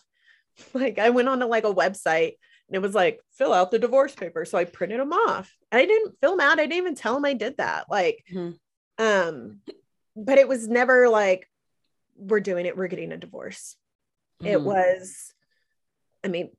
like, 0.74 1.00
I 1.00 1.10
went 1.10 1.30
on 1.30 1.40
to 1.40 1.46
like 1.46 1.66
a 1.66 1.74
website 1.74 2.34
and 2.68 2.76
it 2.76 2.82
was 2.82 2.96
like, 2.96 3.20
fill 3.34 3.54
out 3.54 3.72
the 3.72 3.80
divorce 3.80 4.16
paper. 4.16 4.46
So 4.46 4.58
I 4.58 4.66
printed 4.66 5.00
them 5.00 5.14
off. 5.14 5.56
And 5.72 5.80
I 5.80 5.86
didn't 5.86 6.16
fill 6.20 6.32
them 6.32 6.40
out. 6.40 6.60
I 6.60 6.64
didn't 6.64 6.78
even 6.78 6.96
tell 6.96 7.14
them 7.14 7.26
I 7.26 7.34
did 7.34 7.58
that. 7.58 7.86
Like, 7.90 8.24
Mhm. 8.34 8.58
um, 8.98 9.62
but 10.16 10.38
it 10.38 10.48
was 10.48 10.68
never 10.68 11.10
like, 11.10 11.48
we're 12.16 12.40
doing 12.40 12.66
it, 12.66 12.78
we're 12.78 12.88
getting 12.88 13.12
a 13.12 13.18
divorce. 13.18 13.76
It 14.44 14.58
Mhm. 14.58 14.64
was, 14.64 15.34
I 16.24 16.30
mean, 16.30 16.56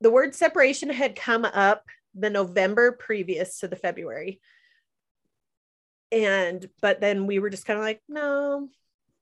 the 0.00 0.10
word 0.10 0.34
separation 0.34 0.90
had 0.90 1.16
come 1.16 1.44
up 1.44 1.84
the 2.14 2.30
November 2.30 2.92
previous 2.92 3.60
to 3.60 3.68
the 3.68 3.76
February. 3.76 4.40
And, 6.12 6.68
but 6.82 7.00
then 7.00 7.26
we 7.26 7.38
were 7.38 7.50
just 7.50 7.66
kind 7.66 7.78
of 7.78 7.84
like, 7.84 8.00
no, 8.08 8.68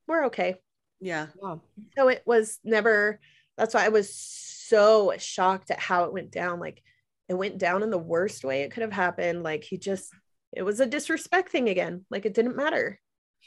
we're 0.07 0.27
okay. 0.27 0.57
yeah 1.01 1.27
yeah 1.43 1.57
So 1.97 2.09
it 2.09 2.23
was 2.27 2.59
never, 2.65 3.21
that's 3.57 3.75
why 3.75 3.85
I 3.85 3.91
was 3.91 4.15
so 4.15 5.13
shocked 5.19 5.71
at 5.71 5.79
how 5.81 6.05
it 6.05 6.13
went 6.13 6.31
down. 6.31 6.61
Like 6.61 6.83
it 7.29 7.35
went 7.35 7.59
down 7.59 7.83
in 7.83 7.91
the 7.91 7.99
worst 7.99 8.45
way 8.45 8.63
it 8.63 8.71
could 8.71 8.83
have 8.83 8.93
happened. 8.93 9.43
Like 9.43 9.65
he 9.65 9.77
just, 9.79 10.13
it 10.57 10.63
was 10.63 10.81
a 10.81 10.87
disrespect 10.87 11.51
thing 11.51 11.69
again. 11.69 12.05
Like 12.11 12.25
it 12.25 12.35
didn't 12.35 12.57
matter. 12.57 12.99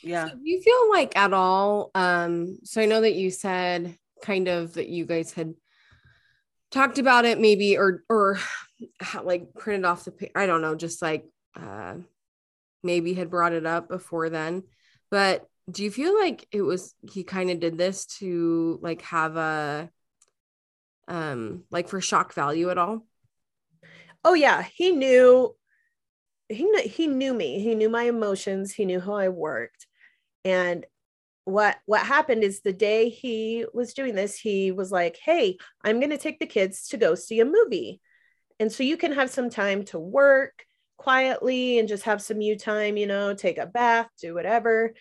yeah 0.03 0.27
So 0.29 0.35
do 0.35 0.41
you 0.43 0.61
feel 0.61 0.89
like 0.91 1.15
at 1.17 1.33
all 1.33 1.91
um 1.95 2.57
so 2.63 2.81
i 2.81 2.85
know 2.85 3.01
that 3.01 3.15
you 3.15 3.29
said 3.31 3.97
kind 4.23 4.47
of 4.47 4.73
that 4.75 4.87
you 4.87 5.05
guys 5.05 5.31
had 5.33 5.53
talked 6.71 6.97
about 6.99 7.25
it 7.25 7.39
maybe 7.39 7.77
or 7.77 8.03
or 8.09 8.37
how, 8.99 9.23
like 9.31 9.53
printed 9.55 9.85
off 9.85 10.05
the 10.05 10.11
pa- 10.11 10.27
i 10.35 10.45
don't 10.45 10.61
know 10.61 10.75
just 10.75 11.01
like 11.01 11.25
uh 11.59 11.95
maybe 12.83 13.13
had 13.13 13.29
brought 13.29 13.53
it 13.53 13.65
up 13.65 13.89
before 13.89 14.29
then. 14.29 14.63
But 15.09 15.47
do 15.69 15.83
you 15.83 15.91
feel 15.91 16.17
like 16.17 16.47
it 16.51 16.61
was 16.61 16.93
he 17.11 17.23
kind 17.23 17.49
of 17.49 17.59
did 17.59 17.77
this 17.77 18.05
to 18.05 18.79
like 18.81 19.01
have 19.03 19.37
a 19.37 19.89
um 21.07 21.63
like 21.71 21.87
for 21.87 22.01
shock 22.01 22.33
value 22.33 22.69
at 22.69 22.77
all? 22.77 23.05
Oh 24.23 24.33
yeah. 24.33 24.63
He 24.63 24.91
knew 24.91 25.55
he 26.49 26.63
knew 26.63 26.81
he 26.83 27.07
knew 27.07 27.33
me. 27.33 27.59
He 27.59 27.75
knew 27.75 27.89
my 27.89 28.03
emotions. 28.03 28.73
He 28.73 28.85
knew 28.85 28.99
how 28.99 29.15
i 29.15 29.29
worked. 29.29 29.87
And 30.43 30.85
what 31.45 31.77
what 31.85 32.05
happened 32.05 32.43
is 32.43 32.61
the 32.61 32.73
day 32.73 33.09
he 33.09 33.65
was 33.73 33.95
doing 33.95 34.13
this 34.13 34.37
he 34.37 34.71
was 34.71 34.91
like 34.91 35.17
hey 35.25 35.57
i'm 35.83 35.99
going 35.99 36.11
to 36.11 36.17
take 36.17 36.39
the 36.39 36.45
kids 36.45 36.87
to 36.89 36.97
go 36.97 37.15
see 37.15 37.39
a 37.39 37.45
movie. 37.45 38.01
And 38.59 38.71
so 38.71 38.83
you 38.83 38.95
can 38.95 39.13
have 39.13 39.31
some 39.31 39.49
time 39.49 39.83
to 39.85 39.97
work 39.97 40.65
quietly 41.01 41.79
and 41.79 41.87
just 41.87 42.03
have 42.03 42.21
some 42.21 42.41
you 42.41 42.55
time 42.57 42.97
you 42.97 43.07
know 43.07 43.33
take 43.33 43.57
a 43.57 43.65
bath 43.65 44.07
do 44.21 44.33
whatever. 44.33 44.93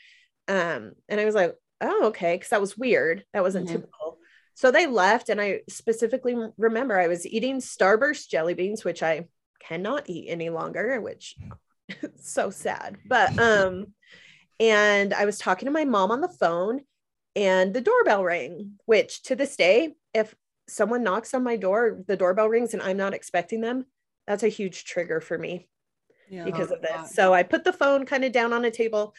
Um 0.49 0.93
and 1.09 1.21
i 1.21 1.25
was 1.25 1.35
like 1.35 1.55
oh 1.81 2.07
okay 2.07 2.35
because 2.35 2.51
that 2.51 2.61
was 2.61 2.77
weird. 2.77 3.25
That 3.33 3.43
wasn't 3.43 3.69
Mhm. 3.69 3.73
typical. 3.73 4.19
So 4.55 4.71
they 4.71 4.87
left 4.87 5.29
and 5.31 5.41
i 5.41 5.61
specifically 5.69 6.37
remember 6.59 6.99
i 6.99 7.07
was 7.09 7.27
eating 7.27 7.59
starburst 7.61 8.29
jelly 8.29 8.55
beans 8.55 8.85
which 8.85 9.03
i 9.03 9.27
cannot 9.69 10.09
eat 10.09 10.29
any 10.29 10.51
longer 10.51 11.01
which 11.01 11.37
is 12.03 12.11
so 12.37 12.51
sad. 12.51 12.97
But 13.07 13.39
um 13.39 13.87
and 14.59 15.15
i 15.15 15.25
was 15.25 15.39
talking 15.39 15.67
to 15.67 15.73
my 15.81 15.85
mom 15.85 16.11
on 16.11 16.21
the 16.21 16.37
phone 16.43 16.81
and 17.37 17.73
the 17.75 17.81
doorbell 17.81 18.23
rang 18.25 18.73
which 18.87 19.23
to 19.23 19.35
this 19.37 19.57
day 19.57 19.95
if 20.13 20.35
someone 20.69 21.03
knocks 21.03 21.33
on 21.35 21.43
my 21.43 21.57
door 21.57 21.81
the 22.07 22.17
doorbell 22.17 22.49
rings 22.49 22.75
and 22.75 22.83
i'm 22.83 22.97
not 22.97 23.15
expecting 23.15 23.61
them 23.61 23.85
that's 24.27 24.43
a 24.43 24.49
huge 24.59 24.85
trigger 24.85 25.21
for 25.21 25.39
me 25.39 25.69
yeah 26.31 26.45
because 26.45 26.71
of 26.71 26.81
this. 26.81 26.91
God. 26.91 27.09
So 27.09 27.35
I 27.35 27.43
put 27.43 27.65
the 27.65 27.73
phone 27.73 28.07
kind 28.07 28.25
of 28.25 28.33
down 28.33 28.53
on 28.53 28.65
a 28.65 28.71
table, 28.71 29.15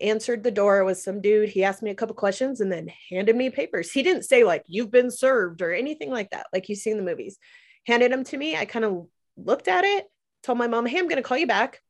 answered 0.00 0.42
the 0.42 0.50
door. 0.50 0.78
It 0.78 0.84
was 0.84 1.04
some 1.04 1.20
dude. 1.20 1.50
He 1.50 1.62
asked 1.62 1.82
me 1.82 1.90
a 1.90 1.94
couple 1.94 2.14
questions 2.14 2.60
and 2.60 2.72
then 2.72 2.90
handed 3.10 3.36
me 3.36 3.50
papers. 3.50 3.92
He 3.92 4.02
didn't 4.02 4.24
say 4.24 4.42
like 4.42 4.64
you've 4.66 4.90
been 4.90 5.10
served 5.10 5.62
or 5.62 5.72
anything 5.72 6.10
like 6.10 6.30
that, 6.30 6.46
like 6.52 6.68
you 6.68 6.74
see 6.74 6.90
in 6.90 6.96
the 6.96 7.02
movies. 7.02 7.38
Handed 7.86 8.10
them 8.10 8.24
to 8.24 8.36
me. 8.36 8.56
I 8.56 8.64
kind 8.64 8.84
of 8.84 9.06
looked 9.36 9.68
at 9.68 9.84
it, 9.84 10.06
told 10.42 10.58
my 10.58 10.66
mom, 10.66 10.86
"Hey, 10.86 10.98
I'm 10.98 11.08
going 11.08 11.16
to 11.16 11.22
call 11.22 11.38
you 11.38 11.46
back." 11.46 11.80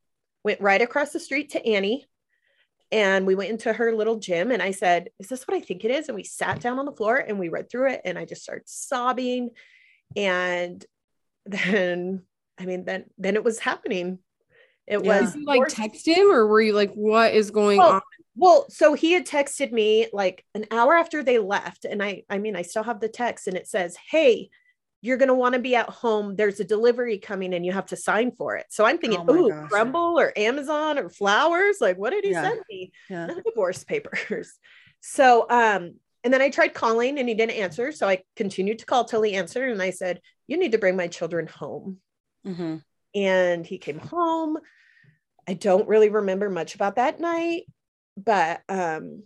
Went 0.45 0.61
right 0.61 0.83
across 0.83 1.11
the 1.11 1.21
street 1.21 1.53
to 1.53 1.67
Annie, 1.67 2.05
and 2.93 3.27
we 3.27 3.35
went 3.35 3.51
into 3.51 3.73
her 3.73 3.95
little 3.95 4.17
gym. 4.17 4.51
And 4.51 4.63
I 4.63 4.73
said, 4.73 5.09
"Is 5.19 5.29
this 5.29 5.49
what 5.49 5.57
I 5.57 5.61
think 5.61 5.85
it 5.85 5.91
is?" 5.91 6.09
And 6.09 6.17
we 6.17 6.25
sat 6.25 6.61
down 6.61 6.79
on 6.79 6.85
the 6.85 6.93
floor 6.93 7.17
and 7.17 7.39
we 7.39 7.49
read 7.49 7.71
through 7.71 7.93
it. 7.93 8.03
And 8.05 8.19
I 8.19 8.27
just 8.27 8.43
started 8.43 8.69
sobbing, 8.69 9.51
and 10.15 10.85
then 11.47 12.23
I 12.59 12.67
mean, 12.67 12.85
then 12.85 13.05
then 13.19 13.37
it 13.37 13.45
was 13.45 13.59
happening. 13.59 14.19
It 14.87 15.05
Yeah. 15.05 15.21
was 15.21 15.35
you 15.35 15.45
like 15.45 15.59
forced- 15.59 15.77
text 15.77 16.07
him 16.07 16.31
or 16.31 16.47
were 16.47 16.61
you 16.61 16.73
like 16.73 16.93
what 16.95 17.35
is 17.35 17.51
going 17.51 17.79
Well, 17.79 17.95
on 17.95 18.01
well, 18.39 18.67
so 18.69 18.93
he 18.93 19.13
had 19.13 19.27
texted 19.27 19.73
me 19.73 20.09
like 20.13 20.45
an 20.55 20.67
hour 20.71 20.95
after 20.95 21.23
they 21.23 21.39
left, 21.39 21.85
and 21.87 22.03
I 22.03 22.23
I 22.29 22.39
mean 22.39 22.55
I 22.55 22.63
still 22.63 22.83
have 22.83 23.01
the 23.01 23.09
text, 23.09 23.49
and 23.49 23.57
it 23.57 23.67
says, 23.67 23.97
"Hey, 24.11 24.51
you're 25.03 25.17
going 25.17 25.29
to 25.29 25.35
want 25.35 25.55
to 25.55 25.61
be 25.61 25.77
at 25.77 25.89
home. 25.89 26.35
There's 26.37 26.59
a 26.59 26.65
delivery 26.65 27.19
coming 27.19 27.55
and 27.55 27.65
you 27.65 27.71
have 27.73 27.87
to 27.87 27.97
sign 27.97 28.33
for 28.33 28.57
it. 28.57 28.67
So 28.71 28.85
I'm 28.85 28.99
thinking, 28.99 29.21
Oh 29.21 29.25
my 29.25 29.35
ooh, 29.35 29.49
gosh. 29.51 29.71
Crumbl 29.71 30.19
or 30.21 30.33
Amazon 30.37 30.99
or 30.99 31.09
flowers. 31.11 31.77
Like, 31.81 31.97
what 31.97 32.11
did 32.11 32.25
he 32.25 32.31
Yeah. 32.33 32.43
send 32.43 32.61
me? 32.69 32.91
Yeah. 33.09 33.27
No 33.27 33.41
divorce 33.41 33.85
papers. 33.85 34.53
So, 35.01 35.47
um, 35.49 36.01
and 36.25 36.33
then 36.35 36.43
I 36.43 36.49
tried 36.51 36.75
calling 36.75 37.19
and 37.21 37.29
he 37.29 37.35
didn't 37.37 37.57
answer. 37.57 37.93
So 37.93 38.09
I 38.09 38.23
continued 38.35 38.81
to 38.81 38.87
call 38.87 39.05
till 39.05 39.23
he 39.23 39.35
answered. 39.35 39.71
And 39.71 39.81
I 39.81 39.91
said, 39.91 40.21
You 40.49 40.57
need 40.57 40.73
to 40.73 40.79
bring 40.79 40.97
my 40.97 41.07
children 41.07 41.47
home. 41.47 41.99
Mhm. 42.45 42.83
And 43.17 43.67
he 43.67 43.79
came 43.79 43.99
home. 43.99 44.59
I 45.49 45.55
don't 45.55 45.89
really 45.89 46.11
remember 46.11 46.51
much 46.51 46.75
about 46.75 46.97
that 46.97 47.19
night, 47.19 47.63
but 48.17 48.61
um, 48.69 49.23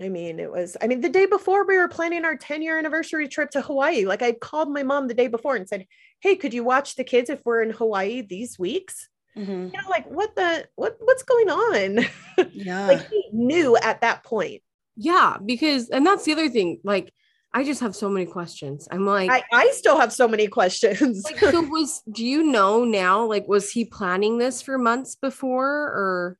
I 0.00 0.08
mean, 0.08 0.40
it 0.40 0.50
was, 0.50 0.76
I 0.80 0.86
mean, 0.86 1.00
the 1.00 1.08
day 1.08 1.26
before 1.26 1.66
we 1.66 1.76
were 1.78 1.88
planning 1.88 2.24
our 2.24 2.36
10 2.36 2.62
year 2.62 2.78
anniversary 2.78 3.28
trip 3.28 3.50
to 3.50 3.60
Hawaii. 3.62 4.04
Like 4.04 4.22
I 4.22 4.32
called 4.32 4.70
my 4.70 4.82
mom 4.82 5.08
the 5.08 5.14
day 5.14 5.28
before 5.28 5.56
and 5.56 5.68
said, 5.68 5.86
Hey, 6.20 6.36
could 6.36 6.54
you 6.54 6.64
watch 6.64 6.96
the 6.96 7.04
kids 7.04 7.30
if 7.30 7.40
we're 7.44 7.62
in 7.62 7.70
Hawaii 7.70 8.22
these 8.22 8.58
weeks? 8.58 9.08
Mhm. 9.36 9.72
You 9.72 9.82
know, 9.82 9.88
like 9.90 10.06
what 10.06 10.34
the 10.34 10.66
what 10.76 10.96
what's 11.00 11.22
going 11.22 11.50
on? 11.50 12.06
Yeah. 12.52 12.86
like 12.86 13.08
he 13.08 13.28
knew 13.32 13.76
at 13.76 14.02
that 14.02 14.24
point. 14.24 14.62
Yeah, 14.96 15.36
because 15.44 15.88
and 15.90 16.06
that's 16.06 16.24
the 16.24 16.32
other 16.32 16.48
thing. 16.48 16.80
Like, 16.84 17.12
I 17.56 17.64
just 17.64 17.80
have 17.80 17.96
so 17.96 18.10
many 18.10 18.26
questions. 18.26 18.86
I'm 18.90 19.06
like, 19.06 19.30
I, 19.30 19.42
I 19.50 19.70
still 19.70 19.98
have 19.98 20.12
so 20.12 20.28
many 20.28 20.46
questions. 20.46 21.24
like, 21.24 21.38
so 21.38 21.62
was 21.70 22.02
do 22.12 22.22
you 22.22 22.42
know 22.42 22.84
now? 22.84 23.24
Like, 23.24 23.48
was 23.48 23.72
he 23.72 23.86
planning 23.86 24.36
this 24.36 24.60
for 24.60 24.76
months 24.76 25.14
before, 25.14 25.66
or 25.66 26.38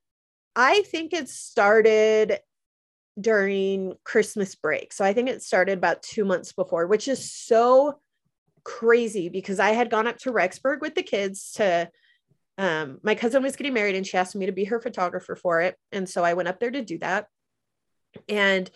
I 0.55 0.83
think 0.83 1.15
it 1.15 1.31
started 1.31 2.39
during 3.19 3.95
Christmas 4.05 4.57
break. 4.57 4.93
So 4.93 5.07
I 5.07 5.15
think 5.15 5.31
it 5.31 5.43
started 5.43 5.79
about 5.79 6.03
two 6.03 6.27
months 6.27 6.53
before, 6.53 6.87
which 6.87 7.09
is 7.09 7.33
so 7.33 7.99
crazy 8.63 9.31
because 9.31 9.59
I 9.59 9.71
had 9.71 9.89
gone 9.89 10.07
up 10.07 10.19
to 10.19 10.33
Rexburg 10.33 10.83
with 10.83 10.95
the 10.95 11.03
kids 11.03 11.53
to 11.53 11.91
um 12.59 12.99
my 13.03 13.15
cousin 13.15 13.43
was 13.43 13.57
getting 13.57 13.73
married 13.73 13.97
and 13.97 14.07
she 14.07 14.19
asked 14.19 14.37
me 14.37 14.45
to 14.45 14.53
be 14.53 14.65
her 14.65 14.81
photographer 14.81 15.35
for 15.35 15.63
it. 15.63 15.77
And 15.93 16.07
so 16.07 16.23
I 16.23 16.35
went 16.35 16.49
up 16.49 16.61
there 16.61 16.71
to 16.71 16.83
do 16.83 16.99
that. 16.99 17.29
And 18.29 18.71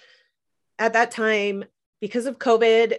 at 0.78 0.95
that 0.95 1.11
time, 1.11 1.64
because 2.01 2.27
of 2.27 2.39
COVID, 2.39 2.97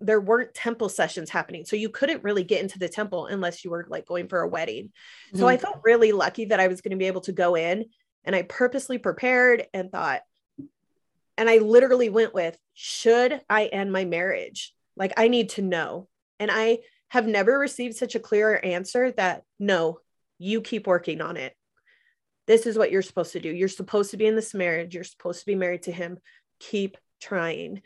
there 0.00 0.20
weren't 0.20 0.54
temple 0.54 0.88
sessions 0.88 1.30
happening. 1.30 1.64
So 1.64 1.76
you 1.76 1.88
couldn't 1.88 2.24
really 2.24 2.44
get 2.44 2.60
into 2.60 2.78
the 2.78 2.88
temple 2.88 3.26
unless 3.26 3.64
you 3.64 3.70
were 3.70 3.86
like 3.88 4.06
going 4.06 4.28
for 4.28 4.40
a 4.40 4.48
wedding. 4.48 4.90
So 5.34 5.46
I 5.46 5.54
mm-hmm. 5.54 5.62
felt 5.62 5.80
really 5.84 6.12
lucky 6.12 6.46
that 6.46 6.60
I 6.60 6.68
was 6.68 6.80
going 6.80 6.90
to 6.90 6.96
be 6.96 7.06
able 7.06 7.20
to 7.22 7.32
go 7.32 7.54
in 7.54 7.86
and 8.24 8.34
I 8.34 8.42
purposely 8.42 8.98
prepared 8.98 9.66
and 9.72 9.90
thought, 9.90 10.22
and 11.38 11.48
I 11.48 11.58
literally 11.58 12.08
went 12.08 12.34
with, 12.34 12.56
should 12.74 13.40
I 13.48 13.66
end 13.66 13.92
my 13.92 14.04
marriage? 14.04 14.74
Like, 14.96 15.12
I 15.16 15.28
need 15.28 15.50
to 15.50 15.62
know. 15.62 16.08
And 16.38 16.50
I 16.52 16.78
have 17.08 17.26
never 17.26 17.58
received 17.58 17.96
such 17.96 18.14
a 18.14 18.20
clear 18.20 18.60
answer 18.62 19.12
that 19.12 19.42
no, 19.58 19.98
you 20.38 20.60
keep 20.60 20.86
working 20.86 21.20
on 21.20 21.36
it. 21.36 21.54
This 22.46 22.66
is 22.66 22.76
what 22.76 22.90
you're 22.90 23.02
supposed 23.02 23.32
to 23.32 23.40
do. 23.40 23.50
You're 23.50 23.68
supposed 23.68 24.10
to 24.10 24.16
be 24.16 24.26
in 24.26 24.34
this 24.34 24.54
marriage. 24.54 24.94
You're 24.94 25.04
supposed 25.04 25.40
to 25.40 25.46
be 25.46 25.54
married 25.54 25.82
to 25.82 25.92
him. 25.92 26.18
Keep 26.58 26.98
trying. 27.20 27.82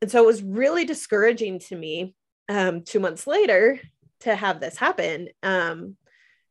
And 0.00 0.10
so 0.10 0.22
it 0.22 0.26
was 0.26 0.42
really 0.42 0.84
discouraging 0.84 1.58
to 1.60 1.76
me 1.76 2.14
um, 2.48 2.82
two 2.82 3.00
months 3.00 3.26
later 3.26 3.80
to 4.20 4.34
have 4.34 4.60
this 4.60 4.76
happen. 4.76 5.28
Um, 5.42 5.96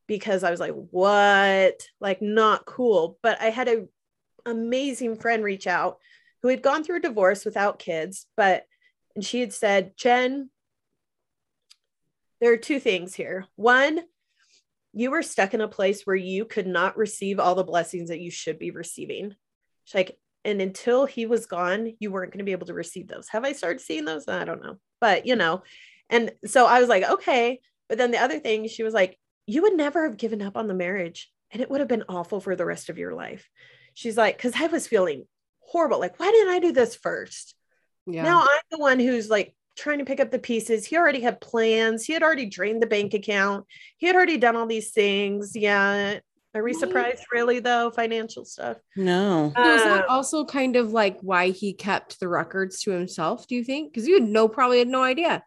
because 0.08 0.44
I 0.44 0.52
was 0.52 0.60
like, 0.60 0.74
what? 0.74 1.82
Like, 2.00 2.22
not 2.22 2.66
cool. 2.66 3.18
But 3.22 3.40
I 3.42 3.52
had 3.52 3.68
a 3.68 3.86
amazing 4.46 5.18
friend 5.18 5.44
reach 5.44 5.68
out 5.68 6.00
who 6.42 6.48
had 6.48 6.62
gone 6.62 6.84
through 6.84 6.98
a 6.98 7.02
divorce 7.02 7.46
without 7.46 7.80
kids, 7.80 8.26
but 8.36 8.66
and 9.16 9.26
she 9.26 9.42
had 9.42 9.54
said, 9.54 9.98
Jenn, 9.98 10.50
there 12.40 12.54
are 12.54 12.58
two 12.58 12.80
things 12.80 13.14
here. 13.14 13.46
One, 13.56 14.00
you 14.94 15.12
were 15.12 15.24
stuck 15.24 15.54
in 15.54 15.62
a 15.62 15.68
place 15.68 16.04
where 16.04 16.16
you 16.16 16.46
could 16.46 16.68
not 16.68 16.98
receive 16.98 17.40
all 17.40 17.56
the 17.56 17.64
blessings 17.64 18.10
that 18.10 18.22
you 18.22 18.32
should 18.32 18.58
be 18.58 18.72
receiving. 18.72 19.36
She's 19.84 19.96
like, 19.96 20.18
and 20.50 20.62
until 20.62 21.06
he 21.06 21.26
was 21.26 21.46
gone, 21.46 21.94
you 22.00 22.12
weren't 22.12 22.32
going 22.32 22.40
to 22.40 22.46
be 22.46 22.52
able 22.52 22.68
to 22.68 22.74
receive 22.74 23.08
those. 23.08 23.30
Have 23.30 23.46
I 23.46 23.54
started 23.54 23.82
seeing 23.82 24.06
those? 24.06 24.28
I 24.28 24.44
don't 24.46 24.64
know. 24.64 24.78
But 25.00 25.26
you 25.26 25.36
know, 25.36 25.64
and 26.10 26.32
so 26.46 26.66
I 26.66 26.80
was 26.80 26.90
like, 26.90 27.04
okay. 27.04 27.60
But 27.88 27.98
then 27.98 28.12
the 28.12 28.18
other 28.20 28.40
thing, 28.40 28.68
she 28.68 28.84
was 28.84 28.94
like, 28.94 29.18
you 29.48 29.64
would 29.64 29.74
never 29.74 30.04
have 30.08 30.18
given 30.18 30.42
up 30.42 30.58
on 30.58 30.68
the 30.68 30.74
marriage 30.74 31.32
and 31.52 31.62
it 31.62 31.70
would 31.70 31.80
have 31.80 31.88
been 31.88 32.04
awful 32.08 32.40
for 32.40 32.56
the 32.56 32.66
rest 32.66 32.90
of 32.90 32.98
your 32.98 33.14
life. 33.14 33.50
She's 33.94 34.18
like, 34.18 34.38
because 34.38 34.54
I 34.56 34.68
was 34.68 34.88
feeling 34.88 35.26
horrible. 35.60 36.00
Like, 36.00 36.20
why 36.20 36.30
didn't 36.32 36.54
I 36.54 36.60
do 36.60 36.72
this 36.72 36.96
first? 36.96 37.56
yeah, 38.06 38.24
Now 38.24 38.42
I'm 38.42 38.62
the 38.72 38.78
one 38.78 39.00
who's 39.00 39.30
like 39.30 39.56
trying 39.78 40.00
to 40.00 40.06
pick 40.06 40.20
up 40.20 40.30
the 40.30 40.40
pieces. 40.40 40.86
He 40.86 40.98
already 40.98 41.22
had 41.22 41.42
plans. 41.42 42.06
He 42.06 42.14
had 42.14 42.24
already 42.24 42.46
drained 42.46 42.82
the 42.82 42.88
bank 42.88 43.14
account. 43.14 43.66
He 43.98 44.08
had 44.08 44.16
already 44.16 44.38
done 44.38 44.56
all 44.56 44.68
these 44.68 44.92
things. 44.92 45.56
Yeah. 45.56 46.20
Are 46.56 46.64
we 46.64 46.74
surprised, 46.74 47.24
really, 47.32 47.60
though? 47.60 47.92
Financial 47.92 48.44
stuff. 48.44 48.78
No. 48.96 49.54
So 49.56 49.76
is 49.76 49.84
that 49.84 50.00
Um, 50.06 50.06
also 50.10 50.46
kind 50.46 50.76
of 50.76 50.92
like 50.92 51.20
why 51.22 51.50
he 51.50 51.74
kept 51.74 52.20
the 52.20 52.28
records 52.28 52.82
to 52.82 52.92
himself? 52.92 53.46
Do 53.48 53.56
you 53.56 53.64
think? 53.64 53.94
Because 53.94 54.08
you 54.08 54.16
had 54.16 54.28
no 54.28 54.48
probably 54.48 54.80
had 54.80 54.88
no 54.88 55.04
idea. 55.04 55.44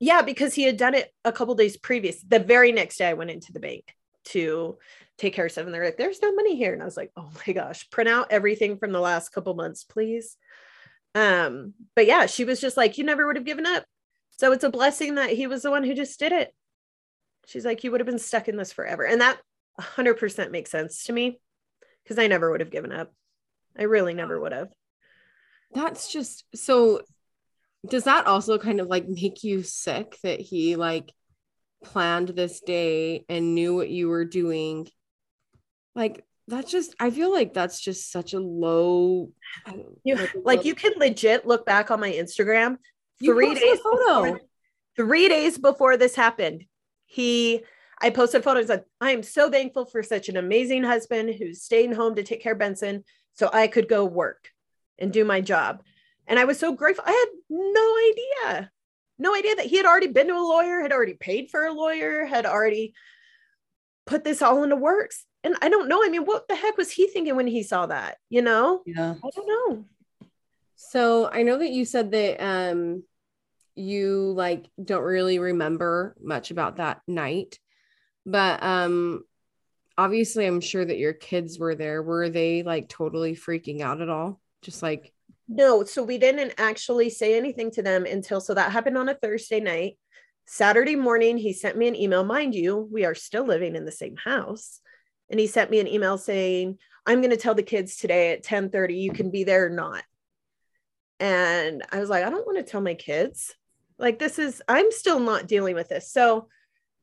yeah, 0.00 0.22
because 0.22 0.54
he 0.54 0.62
had 0.62 0.76
done 0.76 0.94
it 0.94 1.12
a 1.24 1.32
couple 1.32 1.54
days 1.54 1.76
previous. 1.76 2.22
The 2.22 2.38
very 2.38 2.72
next 2.72 2.96
day, 2.98 3.08
I 3.08 3.14
went 3.14 3.30
into 3.30 3.52
the 3.52 3.60
bank 3.60 3.92
to 4.26 4.78
take 5.18 5.34
care 5.34 5.46
of 5.46 5.52
stuff, 5.52 5.66
and 5.66 5.74
they're 5.74 5.84
like, 5.84 5.96
"There's 5.96 6.22
no 6.22 6.32
money 6.32 6.56
here," 6.56 6.72
and 6.72 6.80
I 6.80 6.84
was 6.84 6.96
like, 6.96 7.10
"Oh 7.16 7.30
my 7.46 7.52
gosh, 7.52 7.90
print 7.90 8.08
out 8.08 8.28
everything 8.30 8.78
from 8.78 8.92
the 8.92 9.00
last 9.00 9.30
couple 9.30 9.54
months, 9.54 9.84
please." 9.84 10.36
Um, 11.14 11.74
but 11.96 12.06
yeah, 12.06 12.26
she 12.26 12.44
was 12.44 12.60
just 12.60 12.76
like, 12.76 12.96
"You 12.96 13.04
never 13.04 13.26
would 13.26 13.36
have 13.36 13.44
given 13.44 13.66
up." 13.66 13.84
So 14.38 14.52
it's 14.52 14.64
a 14.64 14.70
blessing 14.70 15.16
that 15.16 15.30
he 15.30 15.46
was 15.46 15.62
the 15.62 15.70
one 15.70 15.82
who 15.84 15.94
just 15.94 16.18
did 16.20 16.32
it. 16.32 16.54
She's 17.46 17.64
like, 17.64 17.82
"You 17.84 17.90
would 17.90 18.00
have 18.00 18.06
been 18.06 18.18
stuck 18.18 18.48
in 18.48 18.56
this 18.56 18.72
forever," 18.72 19.04
and 19.04 19.20
that 19.20 19.40
100% 19.80 20.50
makes 20.50 20.70
sense 20.70 21.04
to 21.04 21.12
me 21.12 21.40
because 22.02 22.18
I 22.18 22.26
never 22.26 22.50
would 22.50 22.60
have 22.60 22.70
given 22.70 22.92
up. 22.92 23.12
I 23.78 23.84
really 23.84 24.14
never 24.14 24.38
would 24.40 24.52
have. 24.52 24.68
That's 25.72 26.10
just 26.10 26.44
so. 26.54 27.02
Does 27.86 28.04
that 28.04 28.26
also 28.26 28.58
kind 28.58 28.80
of 28.80 28.88
like 28.88 29.06
make 29.08 29.44
you 29.44 29.62
sick 29.62 30.16
that 30.24 30.40
he 30.40 30.74
like 30.76 31.12
planned 31.84 32.28
this 32.30 32.60
day 32.60 33.24
and 33.28 33.54
knew 33.54 33.76
what 33.76 33.88
you 33.90 34.08
were 34.08 34.24
doing? 34.24 34.88
Like 35.94 36.24
that's 36.48 36.70
just. 36.72 36.94
I 36.98 37.10
feel 37.10 37.30
like 37.30 37.52
that's 37.54 37.80
just 37.80 38.10
such 38.10 38.32
a 38.32 38.40
low. 38.40 39.30
You 40.02 40.16
like 40.16 40.34
low- 40.58 40.62
you 40.62 40.74
can 40.74 40.94
legit 40.96 41.46
look 41.46 41.66
back 41.66 41.90
on 41.90 42.00
my 42.00 42.10
Instagram 42.10 42.78
three 43.22 43.54
days 43.54 43.78
photo. 43.80 44.22
before- 44.22 44.40
three 44.96 45.28
days 45.28 45.58
before 45.58 45.96
this 45.96 46.16
happened. 46.16 46.64
He 47.06 47.62
I 48.00 48.10
posted 48.10 48.44
photos 48.44 48.70
of 48.70 48.84
I 49.00 49.10
am 49.12 49.22
so 49.22 49.50
thankful 49.50 49.84
for 49.84 50.02
such 50.02 50.28
an 50.28 50.36
amazing 50.36 50.84
husband 50.84 51.34
who's 51.34 51.62
staying 51.62 51.92
home 51.92 52.14
to 52.14 52.22
take 52.22 52.42
care 52.42 52.52
of 52.52 52.58
Benson 52.58 53.04
so 53.34 53.50
I 53.52 53.66
could 53.66 53.88
go 53.88 54.04
work 54.04 54.50
and 54.98 55.12
do 55.12 55.24
my 55.24 55.40
job. 55.40 55.82
And 56.26 56.38
I 56.38 56.44
was 56.44 56.58
so 56.58 56.72
grateful. 56.72 57.04
I 57.06 57.12
had 57.12 57.28
no 57.50 58.52
idea. 58.52 58.70
No 59.18 59.34
idea 59.34 59.56
that 59.56 59.66
he 59.66 59.76
had 59.76 59.86
already 59.86 60.06
been 60.08 60.28
to 60.28 60.34
a 60.34 60.40
lawyer, 60.40 60.80
had 60.80 60.92
already 60.92 61.14
paid 61.14 61.50
for 61.50 61.64
a 61.64 61.72
lawyer, 61.72 62.24
had 62.24 62.46
already 62.46 62.94
put 64.06 64.24
this 64.24 64.42
all 64.42 64.62
into 64.62 64.76
works. 64.76 65.24
And 65.42 65.56
I 65.60 65.68
don't 65.68 65.88
know. 65.88 66.02
I 66.04 66.08
mean, 66.08 66.24
what 66.24 66.46
the 66.48 66.56
heck 66.56 66.76
was 66.76 66.90
he 66.90 67.06
thinking 67.08 67.36
when 67.36 67.46
he 67.46 67.62
saw 67.62 67.86
that? 67.86 68.18
You 68.28 68.42
know? 68.42 68.82
Yeah. 68.86 69.14
I 69.22 69.30
don't 69.34 69.48
know. 69.48 69.84
So 70.76 71.28
I 71.28 71.42
know 71.42 71.58
that 71.58 71.70
you 71.70 71.84
said 71.84 72.12
that 72.12 72.40
um 72.40 73.02
you 73.74 74.32
like 74.32 74.68
don't 74.82 75.02
really 75.02 75.38
remember 75.38 76.16
much 76.20 76.50
about 76.50 76.76
that 76.76 77.00
night. 77.06 77.58
But 78.28 78.62
um 78.62 79.24
obviously 79.96 80.46
I'm 80.46 80.60
sure 80.60 80.84
that 80.84 80.98
your 80.98 81.12
kids 81.12 81.58
were 81.58 81.74
there. 81.74 82.02
Were 82.02 82.28
they 82.28 82.62
like 82.62 82.88
totally 82.88 83.34
freaking 83.34 83.80
out 83.80 84.00
at 84.00 84.08
all? 84.08 84.40
Just 84.62 84.82
like 84.82 85.12
No, 85.48 85.82
so 85.84 86.02
we 86.02 86.18
didn't 86.18 86.54
actually 86.58 87.10
say 87.10 87.36
anything 87.36 87.70
to 87.72 87.82
them 87.82 88.04
until 88.04 88.40
so 88.40 88.54
that 88.54 88.72
happened 88.72 88.98
on 88.98 89.08
a 89.08 89.14
Thursday 89.14 89.60
night. 89.60 89.98
Saturday 90.46 90.96
morning, 90.96 91.36
he 91.36 91.52
sent 91.52 91.76
me 91.76 91.88
an 91.88 91.96
email. 91.96 92.24
Mind 92.24 92.54
you, 92.54 92.88
we 92.90 93.04
are 93.04 93.14
still 93.14 93.44
living 93.44 93.76
in 93.76 93.84
the 93.84 93.92
same 93.92 94.16
house. 94.16 94.80
And 95.30 95.38
he 95.38 95.46
sent 95.46 95.70
me 95.70 95.78
an 95.78 95.86
email 95.86 96.16
saying, 96.16 96.78
I'm 97.06 97.20
going 97.20 97.30
to 97.30 97.36
tell 97.36 97.54
the 97.54 97.62
kids 97.62 97.96
today 97.96 98.32
at 98.32 98.42
10 98.42 98.70
30, 98.70 98.94
you 98.94 99.12
can 99.12 99.30
be 99.30 99.44
there 99.44 99.66
or 99.66 99.70
not. 99.70 100.04
And 101.20 101.84
I 101.90 102.00
was 102.00 102.08
like, 102.08 102.24
I 102.24 102.30
don't 102.30 102.46
want 102.46 102.58
to 102.58 102.70
tell 102.70 102.80
my 102.80 102.94
kids. 102.94 103.54
Like, 103.98 104.18
this 104.18 104.38
is, 104.38 104.62
I'm 104.68 104.92
still 104.92 105.18
not 105.18 105.48
dealing 105.48 105.74
with 105.74 105.88
this. 105.88 106.12
So, 106.12 106.48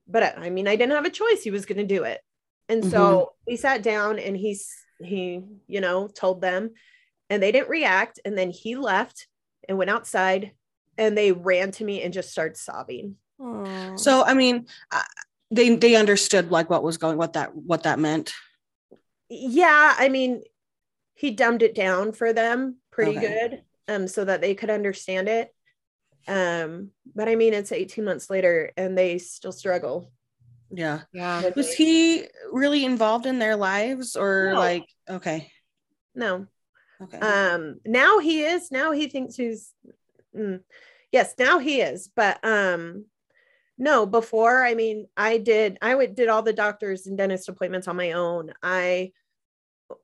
but 0.07 0.23
I, 0.23 0.45
I 0.45 0.49
mean, 0.49 0.67
I 0.67 0.75
didn't 0.75 0.93
have 0.93 1.05
a 1.05 1.09
choice. 1.09 1.43
He 1.43 1.51
was 1.51 1.65
going 1.65 1.77
to 1.77 1.95
do 1.95 2.03
it. 2.03 2.21
And 2.69 2.83
so 2.83 3.33
we 3.47 3.57
sat 3.57 3.83
down 3.83 4.17
and 4.19 4.35
he's, 4.35 4.73
he, 4.99 5.43
you 5.67 5.81
know, 5.81 6.07
told 6.07 6.41
them 6.41 6.71
and 7.29 7.41
they 7.41 7.51
didn't 7.51 7.69
react. 7.69 8.19
And 8.25 8.37
then 8.37 8.49
he 8.49 8.75
left 8.75 9.27
and 9.67 9.77
went 9.77 9.91
outside 9.91 10.51
and 10.97 11.17
they 11.17 11.31
ran 11.31 11.71
to 11.71 11.83
me 11.83 12.01
and 12.01 12.13
just 12.13 12.31
started 12.31 12.57
sobbing. 12.57 13.15
So 13.97 14.23
I 14.23 14.33
mean, 14.33 14.67
uh, 14.91 15.03
they 15.51 15.75
they 15.75 15.95
understood 15.95 16.51
like 16.51 16.69
what 16.69 16.83
was 16.83 16.97
going, 16.97 17.17
what 17.17 17.33
that 17.33 17.55
what 17.55 17.83
that 17.83 17.99
meant. 17.99 18.33
Yeah, 19.29 19.93
I 19.97 20.09
mean, 20.09 20.43
he 21.13 21.31
dumbed 21.31 21.63
it 21.63 21.75
down 21.75 22.11
for 22.11 22.33
them 22.33 22.77
pretty 22.91 23.17
Okay. 23.17 23.27
good 23.27 23.63
um, 23.87 24.07
so 24.07 24.25
that 24.25 24.41
they 24.41 24.55
could 24.55 24.69
understand 24.69 25.29
it. 25.29 25.53
Um, 26.27 26.91
but 27.15 27.27
I 27.29 27.35
mean, 27.35 27.53
it's 27.53 27.71
18 27.71 28.03
months 28.03 28.29
later 28.29 28.71
and 28.77 28.97
they 28.97 29.17
still 29.17 29.51
struggle. 29.51 30.11
Yeah. 30.71 31.01
Yeah. 31.13 31.41
Was 31.55 31.73
he 31.73 32.25
really 32.51 32.85
involved 32.85 33.25
in 33.25 33.39
their 33.39 33.55
lives 33.55 34.15
or 34.15 34.51
No. 34.53 34.59
like 34.59 34.85
okay. 35.09 35.51
No. 36.15 36.47
Okay. 37.01 37.19
Um, 37.21 37.79
now 37.85 38.19
he 38.19 38.41
is, 38.41 38.71
now 38.71 38.91
he 38.91 39.07
thinks 39.07 39.35
he's, 39.35 39.71
mm, 40.35 40.61
yes, 41.11 41.35
now 41.37 41.59
he 41.59 41.81
is, 41.81 42.09
but, 42.15 42.39
um, 42.43 43.05
no, 43.77 44.05
before, 44.05 44.63
I 44.63 44.73
mean, 44.73 45.07
I 45.17 45.37
did, 45.37 45.77
I 45.81 45.93
would, 45.93 46.15
did 46.15 46.29
all 46.29 46.41
the 46.41 46.53
doctors 46.53 47.07
and 47.07 47.17
dentist 47.17 47.49
appointments 47.49 47.89
on 47.89 47.97
my 47.97 48.13
own. 48.13 48.53
I, 48.63 49.11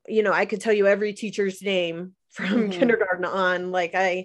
you 0.08 0.24
know, 0.24 0.34
I 0.34 0.46
could 0.46 0.62
tell 0.62 0.74
you 0.74 0.88
every 0.88 1.14
teacher's 1.14 1.62
name 1.62 2.14
from 2.30 2.48
Mhm. 2.48 2.72
kindergarten 2.72 3.26
on. 3.26 3.72
Like 3.72 3.96
I, 3.96 4.06
Yeah, 4.06 4.24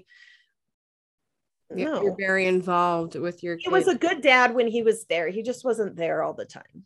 no, 1.71 2.03
You're 2.03 2.17
very 2.17 2.47
involved 2.47 3.17
with 3.17 3.43
your 3.43 3.57
he 3.59 3.69
was 3.69 3.89
a 3.89 3.95
good 3.97 4.21
dad 4.23 4.55
when 4.55 4.69
he 4.69 4.83
was 4.83 5.05
there. 5.07 5.29
He 5.29 5.43
just 5.43 5.65
wasn't 5.65 5.97
there 5.97 6.23
all 6.23 6.33
the 6.35 6.45
time. 6.45 6.85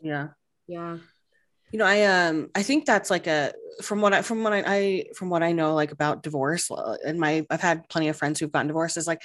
yeah. 0.00 0.28
yeah. 0.66 0.98
You 1.72 1.80
know, 1.80 1.84
I 1.84 2.04
um 2.04 2.48
I 2.54 2.62
think 2.62 2.86
that's 2.86 3.10
like 3.10 3.26
a 3.26 3.52
from 3.82 4.00
what 4.00 4.14
I 4.14 4.22
from 4.22 4.42
what 4.44 4.52
I, 4.52 4.62
I 4.66 5.04
from 5.16 5.28
what 5.30 5.42
I 5.42 5.52
know 5.52 5.74
like 5.74 5.90
about 5.92 6.22
divorce 6.22 6.70
uh, 6.70 6.96
and 7.04 7.18
my 7.18 7.44
I've 7.50 7.60
had 7.60 7.88
plenty 7.88 8.08
of 8.08 8.16
friends 8.16 8.38
who've 8.38 8.52
gotten 8.52 8.68
divorced 8.68 8.96
is 8.96 9.06
like 9.06 9.20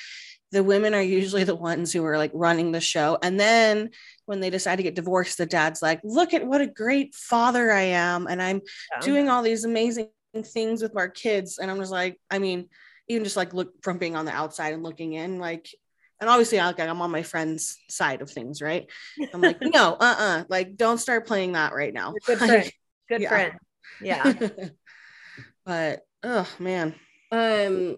the 0.51 0.63
women 0.63 0.93
are 0.93 1.01
usually 1.01 1.45
the 1.45 1.55
ones 1.55 1.93
who 1.93 2.03
are 2.03 2.17
like 2.17 2.31
running 2.33 2.71
the 2.73 2.81
show 2.81 3.17
and 3.21 3.39
then 3.39 3.91
when 4.25 4.41
they 4.41 4.49
decide 4.49 4.77
to 4.77 4.83
get 4.83 4.95
divorced 4.95 5.37
the 5.37 5.45
dad's 5.45 5.81
like 5.81 6.01
look 6.03 6.33
at 6.33 6.45
what 6.45 6.59
a 6.61 6.67
great 6.67 7.13
father 7.15 7.71
I 7.71 7.83
am 7.83 8.27
and 8.27 8.41
I'm 8.41 8.61
Yeah. 8.95 8.99
doing 9.01 9.29
all 9.29 9.43
these 9.43 9.63
amazing 9.63 10.09
things 10.43 10.81
with 10.81 10.97
our 10.97 11.07
kids 11.09 11.59
and 11.59 11.69
I'm 11.71 11.77
just 11.77 11.91
like 11.91 12.19
I 12.29 12.39
mean 12.39 12.67
even 13.07 13.23
just 13.23 13.37
like 13.37 13.53
look 13.53 13.81
from 13.83 13.97
being 13.97 14.15
on 14.15 14.25
the 14.25 14.31
outside 14.31 14.73
and 14.73 14.83
looking 14.83 15.13
in 15.13 15.39
like 15.39 15.67
and 16.19 16.29
obviously 16.29 16.59
I, 16.59 16.67
like 16.67 16.79
I'm 16.79 17.01
on 17.01 17.11
my 17.11 17.23
friend's 17.23 17.77
side 17.89 18.21
of 18.21 18.29
things 18.29 18.61
right 18.61 18.87
I'm 19.33 19.41
like 19.41 19.61
no 19.61 19.93
uh-uh 19.99 20.43
like 20.49 20.77
don't 20.77 20.97
start 20.97 21.27
playing 21.27 21.53
that 21.53 21.73
right 21.73 21.93
now 21.93 22.13
Good 22.25 22.39
Like, 22.41 22.49
friend. 22.49 22.71
Good 23.09 23.21
yeah. 23.21 23.29
friend. 23.29 23.53
Yeah. 24.01 24.33
but 25.65 26.01
oh 26.23 26.47
man 26.59 26.95
Um, 27.31 27.97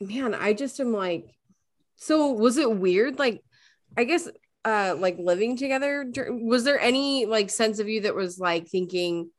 man, 0.00 0.34
I 0.34 0.52
just 0.52 0.80
am 0.80 0.92
like, 0.92 1.26
so 1.96 2.30
was 2.32 2.56
it 2.56 2.70
weird? 2.70 3.18
Like, 3.18 3.42
I 3.96 4.04
guess, 4.04 4.28
uh, 4.64 4.94
like 4.98 5.18
living 5.18 5.56
together. 5.56 6.10
Was 6.30 6.64
there 6.64 6.78
any 6.80 7.26
like 7.26 7.50
sense 7.50 7.78
of 7.78 7.88
you 7.88 8.02
that 8.02 8.14
was 8.14 8.38
like 8.38 8.68
thinking 8.68 9.30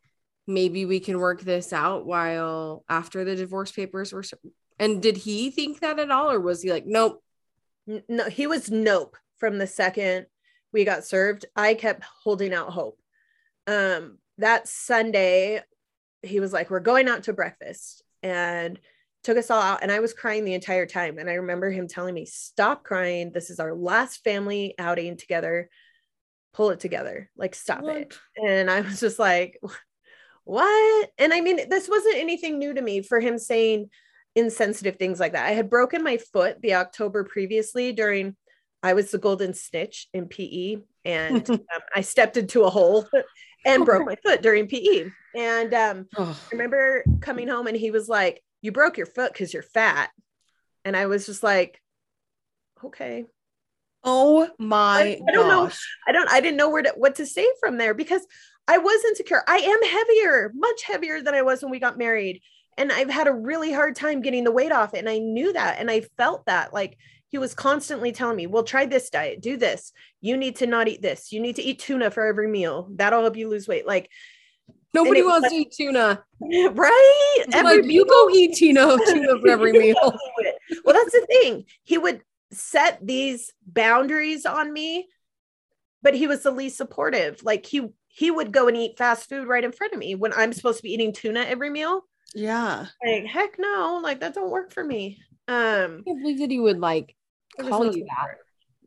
maybe 0.47 0.85
we 0.85 0.99
can 0.99 1.19
work 1.19 1.41
this 1.41 1.73
out 1.73 2.05
while 2.05 2.83
after 2.89 3.23
the 3.23 3.35
divorce 3.35 3.71
papers 3.71 4.13
were? 4.13 4.23
And 4.79 5.01
did 5.01 5.17
he 5.17 5.51
think 5.51 5.79
that 5.81 5.99
at 5.99 6.11
all, 6.11 6.31
or 6.31 6.39
was 6.39 6.61
he 6.61 6.71
like, 6.71 6.85
nope? 6.85 7.23
No, 8.07 8.29
he 8.29 8.47
was 8.47 8.69
nope 8.71 9.17
from 9.37 9.57
the 9.57 9.67
second 9.67 10.27
we 10.73 10.85
got 10.85 11.05
served. 11.05 11.45
I 11.55 11.73
kept 11.73 12.03
holding 12.23 12.53
out 12.53 12.71
hope. 12.71 12.99
Um, 13.67 14.17
that 14.37 14.67
Sunday, 14.67 15.61
he 16.21 16.39
was 16.39 16.53
like, 16.53 16.69
We're 16.69 16.79
going 16.79 17.07
out 17.07 17.23
to 17.23 17.33
breakfast 17.33 18.03
and 18.23 18.79
took 19.23 19.37
us 19.37 19.51
all 19.51 19.61
out. 19.61 19.83
And 19.83 19.91
I 19.91 19.99
was 19.99 20.13
crying 20.13 20.45
the 20.45 20.53
entire 20.53 20.85
time. 20.85 21.17
And 21.17 21.29
I 21.29 21.33
remember 21.33 21.69
him 21.69 21.87
telling 21.87 22.13
me, 22.13 22.25
Stop 22.25 22.83
crying. 22.83 23.31
This 23.31 23.49
is 23.49 23.59
our 23.59 23.73
last 23.73 24.23
family 24.23 24.75
outing 24.77 25.17
together. 25.17 25.69
Pull 26.53 26.71
it 26.71 26.79
together. 26.79 27.29
Like, 27.37 27.55
stop 27.55 27.83
it. 27.85 28.17
And 28.35 28.69
I 28.69 28.81
was 28.81 28.99
just 28.99 29.19
like, 29.19 29.59
what? 30.43 31.09
And 31.17 31.33
I 31.33 31.41
mean, 31.41 31.69
this 31.69 31.87
wasn't 31.89 32.17
anything 32.17 32.59
new 32.59 32.73
to 32.73 32.81
me 32.81 33.01
for 33.01 33.19
him 33.19 33.37
saying 33.37 33.89
insensitive 34.35 34.95
things 34.97 35.19
like 35.19 35.33
that. 35.33 35.45
I 35.45 35.51
had 35.51 35.69
broken 35.69 36.03
my 36.03 36.17
foot 36.17 36.61
the 36.61 36.75
October 36.75 37.23
previously 37.23 37.91
during, 37.93 38.35
I 38.83 38.93
was 38.93 39.11
the 39.11 39.17
golden 39.17 39.53
snitch 39.53 40.07
in 40.13 40.27
PE, 40.27 40.77
and 41.05 41.49
um, 41.49 41.59
I 41.95 42.01
stepped 42.01 42.37
into 42.37 42.63
a 42.63 42.69
hole 42.69 43.07
and 43.65 43.85
broke 43.85 44.05
my 44.05 44.15
foot 44.23 44.41
during 44.41 44.67
PE. 44.67 45.09
And 45.35 45.73
um, 45.73 46.07
I 46.17 46.35
remember 46.51 47.03
coming 47.19 47.47
home 47.47 47.67
and 47.67 47.77
he 47.77 47.91
was 47.91 48.09
like, 48.09 48.41
You 48.61 48.71
broke 48.71 48.97
your 48.97 49.05
foot 49.05 49.31
because 49.33 49.53
you're 49.53 49.63
fat. 49.63 50.09
And 50.83 50.97
I 50.97 51.05
was 51.05 51.25
just 51.25 51.43
like, 51.43 51.79
Okay. 52.83 53.25
oh 54.03 54.49
my 54.57 55.01
I- 55.01 55.21
I 55.27 55.31
don't 55.31 55.47
know. 55.47 55.69
I 56.07 56.11
don't 56.11 56.29
I 56.31 56.41
didn't 56.41 56.57
know 56.57 56.69
where 56.69 56.81
to 56.81 56.93
what 56.97 57.15
to 57.15 57.25
say 57.27 57.45
from 57.59 57.77
there 57.77 57.93
because 57.93 58.25
I 58.68 58.78
was 58.78 59.03
insecure. 59.05 59.43
I 59.47 59.57
am 59.57 59.84
heavier, 59.84 60.51
much 60.55 60.84
heavier 60.84 61.22
than 61.22 61.34
I 61.34 61.41
was 61.41 61.62
when 61.62 61.72
we 61.72 61.80
got 61.80 61.97
married. 61.97 62.41
And 62.78 62.91
I've 62.91 63.09
had 63.09 63.28
a 63.28 63.34
really 63.34 63.72
hard 63.74 63.95
time 63.95 64.22
getting 64.22 64.43
the 64.43 64.51
weight 64.51 64.72
off. 64.72 64.93
And 64.93 65.09
I 65.09 65.18
knew 65.18 65.51
that 65.53 65.80
and 65.80 65.91
I 65.91 66.01
felt 66.18 66.45
that 66.45 66.74
like 66.74 66.97
he 67.28 67.38
was 67.38 67.53
constantly 67.53 68.12
telling 68.12 68.36
me, 68.36 68.47
well, 68.47 68.64
try 68.64 68.86
this 68.86 69.09
diet, 69.09 69.41
do 69.41 69.57
this. 69.57 69.93
You 70.20 70.38
need 70.38 70.57
to 70.57 70.68
not 70.68 70.88
eat 70.88 71.01
this. 71.01 71.32
You 71.32 71.39
need 71.39 71.55
to 71.57 71.64
eat 71.64 71.80
tuna 71.80 72.12
for 72.12 72.26
every 72.26 72.47
meal. 72.47 72.89
That'll 72.95 73.22
help 73.22 73.38
you 73.38 73.49
lose 73.49 73.68
weight. 73.68 73.88
Like, 73.88 74.09
Nobody 74.93 75.22
wants 75.22 75.43
like- 75.43 75.51
to 75.51 75.57
eat 75.57 75.72
tuna. 75.72 76.24
right? 76.41 77.36
It's 77.38 77.55
like 77.55 77.86
you 77.86 78.05
go 78.05 78.30
eat 78.32 78.55
tuna, 78.57 78.97
tuna 79.05 79.39
for 79.39 79.49
every 79.49 79.72
meal. 79.72 79.95
well, 80.84 80.93
that's 80.93 81.14
the 81.14 81.26
thing. 81.28 81.66
He 81.84 81.97
would 81.97 82.22
set 82.51 82.99
these 83.05 83.53
boundaries 83.66 84.45
on 84.45 84.72
me, 84.72 85.07
but 86.01 86.14
he 86.14 86.28
was 86.28 86.43
the 86.43 86.51
least 86.51 86.76
supportive. 86.78 87.41
Like 87.43 87.66
he 87.66 87.89
he 88.14 88.30
would 88.32 88.51
go 88.51 88.68
and 88.68 88.78
eat 88.78 88.97
fast 88.97 89.30
food 89.30 89.47
right 89.47 89.64
in 89.64 89.72
front 89.72 89.93
of 89.93 89.99
me 89.99 90.16
when 90.16 90.34
I'm 90.34 90.53
supposed 90.53 90.78
to 90.78 90.84
be 90.84 90.93
eating 90.93 91.14
tuna 91.14 91.41
every 91.41 91.70
meal. 91.70 92.01
Yeah. 92.36 92.86
Like 93.05 93.26
heck 93.26 93.57
no, 93.59 93.99
like 94.03 94.20
that 94.22 94.34
don't 94.34 94.51
work 94.51 94.74
for 94.74 94.84
me. 94.84 95.20
Um 95.47 96.01
I 96.01 96.09
can't 96.09 96.22
believe 96.22 96.39
that 96.39 96.51
he 96.51 96.59
would 96.59 96.80
like 96.80 97.16
call 97.59 97.86
you 97.86 97.91
that. 97.91 98.09
support. 98.09 98.38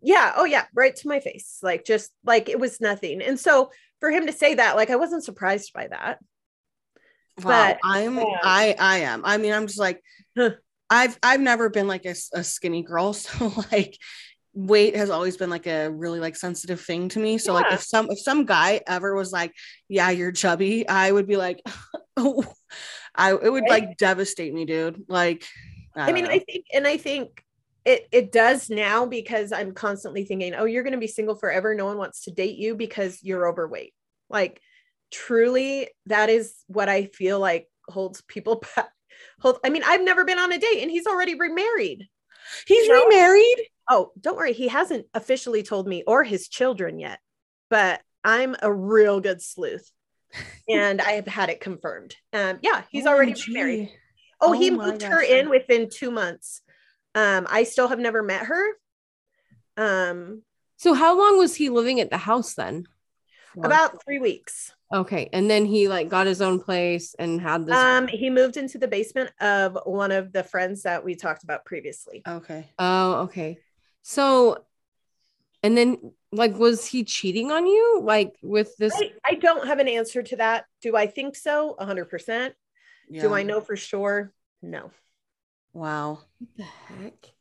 Yeah, 0.03 0.33
oh 0.37 0.45
yeah, 0.45 0.67
right 0.75 0.95
to 0.97 1.09
my 1.09 1.21
face. 1.21 1.59
Like 1.63 1.85
just 1.85 2.11
like 2.25 2.49
it 2.49 2.61
was 2.61 2.81
nothing. 2.81 3.23
And 3.23 3.39
so 3.41 3.71
for 4.01 4.11
him 4.11 4.27
to 4.27 4.33
say 4.33 4.55
that, 4.55 4.77
like 4.77 4.91
I 4.91 4.97
wasn't 4.97 5.25
surprised 5.25 5.73
by 5.73 5.89
that. 5.89 6.19
Wow. 7.43 7.45
But- 7.45 7.79
I'm 7.83 8.17
yeah. 8.19 8.39
I 8.43 8.77
I 8.79 8.99
am. 8.99 9.23
I 9.25 9.39
mean, 9.39 9.53
I'm 9.53 9.67
just 9.67 9.79
like 9.79 10.03
Huh. 10.37 10.51
I've 10.91 11.19
I've 11.23 11.41
never 11.41 11.71
been 11.71 11.89
like 11.89 12.05
a 12.05 12.15
skinny 12.15 12.83
girl. 12.83 13.13
So 13.25 13.53
like 13.73 13.99
weight 14.55 14.97
has 14.97 15.11
always 15.11 15.37
been 15.37 15.51
like 15.51 15.67
a 15.67 15.91
really 15.91 16.21
like 16.21 16.37
sensitive 16.37 16.81
thing 16.81 17.09
to 17.11 17.19
me. 17.19 17.39
So 17.39 17.53
like 17.53 17.73
if 17.73 17.83
some 17.83 18.11
if 18.11 18.21
some 18.21 18.45
guy 18.47 18.81
ever 18.87 19.15
was 19.15 19.33
like, 19.33 19.53
yeah, 19.89 20.11
you're 20.11 20.33
chubby, 20.33 20.89
I 20.89 21.11
would 21.11 21.27
be 21.27 21.37
like, 21.37 21.61
oh 22.17 22.45
I 23.15 23.33
it 23.33 23.51
would 23.51 23.65
Right? 23.65 23.71
like 23.71 23.97
devastate 23.97 24.55
me, 24.55 24.65
dude. 24.65 25.05
Like 25.09 25.45
I 25.97 26.13
mean, 26.13 26.25
don't 26.25 26.33
I 26.33 26.39
think, 26.41 26.67
and 26.73 26.87
I 26.87 26.97
think 26.97 27.45
it 27.85 28.09
it 28.11 28.33
does 28.33 28.71
now 28.71 29.07
because 29.07 29.53
I'm 29.53 29.73
constantly 29.73 30.25
thinking, 30.25 30.55
oh, 30.55 30.65
you're 30.65 30.83
going 30.83 30.93
to 30.93 30.99
be 30.99 31.07
single 31.07 31.37
forever. 31.37 31.75
No 31.75 31.85
one 31.85 31.99
wants 31.99 32.25
to 32.25 32.31
date 32.31 32.57
you 32.57 32.75
because 32.75 33.23
you're 33.23 33.49
overweight. 33.49 33.95
Like, 34.29 34.61
truly, 35.13 35.89
that 36.07 36.31
is 36.31 36.55
what 36.67 36.89
I 36.89 37.07
feel 37.07 37.39
like 37.39 37.69
holds 37.89 38.23
people 38.23 38.63
back. 38.77 38.91
Hold, 39.41 39.59
I 39.65 39.71
mean, 39.71 39.83
I've 39.85 40.03
never 40.03 40.25
been 40.25 40.39
on 40.39 40.53
a 40.53 40.59
date, 40.59 40.83
and 40.83 40.91
he's 40.91 41.07
already 41.07 41.35
remarried. 41.35 42.09
He's 42.67 42.89
know? 42.89 43.05
remarried. 43.05 43.69
Oh, 43.91 44.13
don't 44.21 44.37
worry, 44.37 44.53
he 44.53 44.69
hasn't 44.69 45.07
officially 45.15 45.63
told 45.63 45.87
me 45.87 46.03
or 46.07 46.25
his 46.25 46.49
children 46.49 46.99
yet, 46.99 47.19
but 47.71 48.01
I'm 48.23 48.57
a 48.63 48.73
real 48.73 49.21
good 49.21 49.43
sleuth. 49.43 49.91
and 50.69 51.01
I 51.01 51.13
have 51.13 51.27
had 51.29 51.49
it 51.51 51.61
confirmed. 51.61 52.17
Um, 52.33 52.59
yeah, 52.63 52.83
he's 52.91 53.07
already 53.07 53.33
OMG. 53.33 53.47
remarried. 53.49 53.91
Oh, 54.41 54.49
Oh 54.49 54.53
he 54.53 54.71
moved 54.71 55.03
her 55.03 55.21
in 55.23 55.49
within 55.49 55.89
two 55.89 56.11
months. 56.11 56.61
Um, 57.15 57.47
I 57.49 57.63
still 57.65 57.87
have 57.89 58.01
never 58.01 58.23
met 58.23 58.47
her. 58.47 58.65
Um, 59.77 60.43
So 60.77 60.95
how 60.95 61.17
long 61.17 61.39
was 61.39 61.55
he 61.55 61.69
living 61.69 62.01
at 62.01 62.11
the 62.11 62.17
house 62.19 62.55
then? 62.55 62.87
about 63.63 64.03
three 64.05 64.19
weeks. 64.19 64.75
Okay, 64.95 65.29
and 65.33 65.51
then 65.51 65.67
he 65.67 65.89
like 65.89 66.09
got 66.09 66.29
his 66.29 66.41
own 66.41 66.61
place 66.61 67.17
and 67.19 67.41
had 67.41 67.67
this. 67.67 67.75
Um, 67.75 68.07
he 68.07 68.31
moved 68.31 68.57
into 68.57 68.79
the 68.79 68.87
basement 68.87 69.33
of 69.41 69.77
one 69.85 70.13
of 70.13 70.33
the 70.33 70.45
friends 70.45 70.85
that 70.85 71.05
we 71.05 71.17
talked 71.17 71.43
about 71.43 71.65
previously. 71.65 72.23
Okay. 72.27 72.71
oh, 72.79 73.15
okay. 73.23 73.59
So, 74.03 74.65
and 75.65 75.77
then 75.77 76.13
like, 76.31 76.57
was 76.57 76.87
he 76.87 77.03
cheating 77.03 77.51
on 77.51 77.67
you 77.67 78.03
like 78.05 78.37
with 78.41 78.77
this? 78.77 78.95
I, 78.95 79.13
I 79.25 79.35
don't 79.35 79.67
have 79.67 79.81
an 79.81 79.89
answer 79.89 80.23
to 80.23 80.37
that. 80.37 80.67
Do 80.81 80.97
I 80.97 81.09
think 81.09 81.35
so? 81.35 81.75
A 81.77 81.87
100%. 81.87 82.53
Do 83.13 83.35
I 83.35 83.43
know 83.43 83.61
for 83.61 83.77
sure? 83.77 84.33
No. 84.63 84.93
Wow. 85.73 86.21
What 86.39 86.51
the 86.57 86.63
heck? 86.63 87.33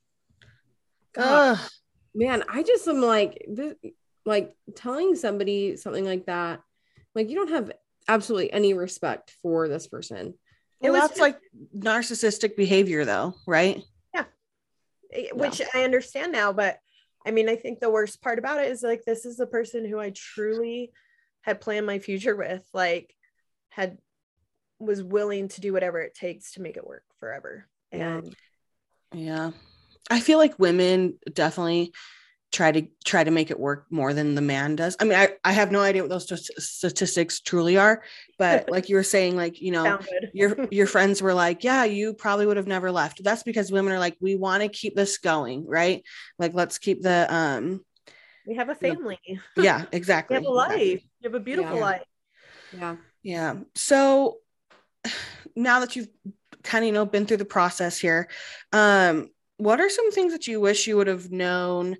God, 1.13 1.57
Ugh. 1.57 1.69
man, 2.15 2.43
I 2.49 2.63
just 2.63 2.87
am 2.87 3.01
like, 3.01 3.45
this, 3.47 3.75
like 4.25 4.55
telling 4.75 5.15
somebody 5.15 5.77
something 5.77 6.03
like 6.03 6.25
that, 6.25 6.61
like 7.15 7.29
you 7.29 7.35
don't 7.35 7.49
have 7.49 7.71
absolutely 8.07 8.51
any 8.51 8.73
respect 8.73 9.31
for 9.41 9.67
this 9.67 9.87
person. 9.87 10.33
It 10.81 10.89
Well, 10.89 11.01
was 11.01 11.09
that's 11.09 11.19
like 11.21 11.39
narcissistic 11.75 12.55
behavior 12.55 13.05
though, 13.05 13.35
right? 13.47 13.81
Eh, 15.13 15.29
which 15.33 15.61
I 15.73 15.83
understand 15.83 16.31
now, 16.31 16.51
but 16.53 16.79
I 17.25 17.31
mean, 17.31 17.47
I 17.47 17.55
think 17.55 17.79
the 17.79 17.89
worst 17.89 18.21
part 18.21 18.39
about 18.39 18.59
it 18.59 18.71
is 18.71 18.83
like 18.83 19.03
this 19.05 19.25
is 19.25 19.37
the 19.37 19.47
person 19.47 19.87
who 19.87 19.99
I 19.99 20.11
truly 20.13 20.91
had 21.41 21.61
planned 21.61 21.85
my 21.85 21.99
future 21.99 22.35
with, 22.35 22.63
like 22.73 23.13
had 23.69 23.97
was 24.79 25.01
willing 25.01 25.47
to 25.49 25.61
do 25.61 25.71
whatever 25.71 26.01
it 26.01 26.15
takes 26.15 26.53
to 26.53 26.61
make 26.61 26.77
it 26.77 26.85
work 26.85 27.03
forever. 27.19 27.67
Yeah. 27.91 28.17
And 28.17 28.35
Yeah. 29.13 29.51
I 30.09 30.19
feel 30.19 30.37
like 30.37 30.59
women 30.59 31.17
definitely 31.31 31.93
try 32.53 32.71
to 32.71 32.83
try 33.03 33.23
to 33.23 33.31
make 33.31 33.49
it 33.49 33.59
work 33.59 33.87
more 33.89 34.13
than 34.13 34.35
the 34.35 34.41
man 34.41 34.75
does. 34.75 34.95
I 34.99 35.05
mean, 35.05 35.17
I, 35.17 35.29
I 35.43 35.51
have 35.51 35.71
no 35.71 35.81
idea 35.81 36.03
what 36.03 36.09
those 36.09 36.29
st- 36.29 36.61
statistics 36.61 37.39
truly 37.39 37.77
are, 37.77 38.03
but 38.37 38.69
like 38.69 38.87
you 38.89 38.95
were 38.95 39.03
saying, 39.03 39.35
like, 39.35 39.59
you 39.59 39.71
know, 39.71 39.99
your 40.33 40.67
your 40.71 40.85
friends 40.85 41.21
were 41.21 41.33
like, 41.33 41.63
yeah, 41.63 41.83
you 41.83 42.13
probably 42.13 42.45
would 42.45 42.57
have 42.57 42.67
never 42.67 42.91
left. 42.91 43.23
That's 43.23 43.43
because 43.43 43.71
women 43.71 43.91
are 43.91 43.99
like, 43.99 44.15
we 44.21 44.35
want 44.35 44.61
to 44.61 44.69
keep 44.69 44.95
this 44.95 45.17
going, 45.17 45.67
right? 45.67 46.03
Like, 46.37 46.53
let's 46.53 46.77
keep 46.77 47.01
the 47.01 47.33
um 47.33 47.83
we 48.45 48.55
have 48.55 48.69
a 48.69 48.75
family. 48.75 49.19
Yeah, 49.57 49.85
exactly. 49.91 50.37
we 50.37 50.43
have 50.43 50.49
a 50.49 50.53
life. 50.53 50.71
exactly. 50.71 51.09
You 51.21 51.29
have 51.29 51.35
a 51.35 51.39
beautiful 51.39 51.75
Yeah. 51.77 51.81
life. 51.81 52.01
Yeah. 52.71 52.95
Yeah. 53.23 53.55
So 53.73 54.37
now 55.55 55.79
that 55.79 55.95
you've 55.95 56.09
kind 56.61 56.83
of 56.83 56.87
you 56.87 56.93
know 56.93 57.05
been 57.05 57.25
through 57.25 57.37
the 57.37 57.45
process 57.45 57.97
here, 57.97 58.29
um, 58.71 59.29
what 59.57 59.79
are 59.79 59.89
some 59.89 60.11
things 60.11 60.33
that 60.33 60.47
you 60.47 60.59
wish 60.59 60.87
you 60.87 60.97
would 60.97 61.07
have 61.07 61.31
known 61.31 61.97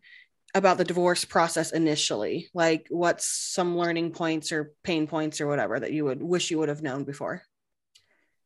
about 0.56 0.78
the 0.78 0.84
divorce 0.84 1.26
process 1.26 1.72
initially? 1.72 2.50
Like 2.54 2.88
what's 2.90 3.26
some 3.26 3.78
learning 3.78 4.12
points 4.12 4.52
or 4.52 4.74
pain 4.84 5.08
points 5.08 5.42
or 5.42 5.48
whatever 5.48 5.80
that 5.80 5.92
you 5.92 6.06
would 6.06 6.22
wish 6.22 6.52
you 6.52 6.60
would 6.60 6.70
have 6.70 6.84
known 6.84 7.04
before? 7.04 7.44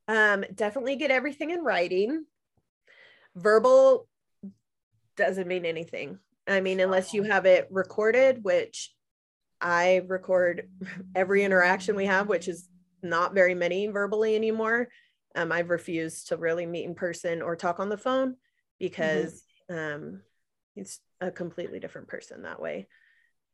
Um, 0.07 0.45
definitely 0.53 0.95
get 0.95 1.11
everything 1.11 1.51
in 1.51 1.63
writing. 1.63 2.25
Verbal 3.35 4.07
doesn't 5.17 5.47
mean 5.47 5.65
anything. 5.65 6.19
I 6.47 6.61
mean, 6.61 6.79
unless 6.79 7.13
you 7.13 7.23
have 7.23 7.45
it 7.45 7.67
recorded, 7.69 8.43
which 8.43 8.93
I 9.59 10.01
record 10.07 10.69
every 11.15 11.43
interaction 11.43 11.95
we 11.95 12.05
have, 12.05 12.29
which 12.29 12.47
is 12.47 12.69
not 13.03 13.33
very 13.33 13.53
many 13.53 13.87
verbally 13.87 14.35
anymore. 14.35 14.87
Um, 15.35 15.51
I've 15.51 15.69
refused 15.69 16.29
to 16.29 16.37
really 16.37 16.65
meet 16.65 16.85
in 16.85 16.95
person 16.95 17.41
or 17.41 17.55
talk 17.55 17.79
on 17.79 17.89
the 17.89 17.97
phone 17.97 18.35
because 18.79 19.43
um, 19.69 20.21
it's 20.77 20.99
a 21.21 21.31
completely 21.31 21.79
different 21.79 22.07
person 22.07 22.43
that 22.43 22.61
way. 22.61 22.87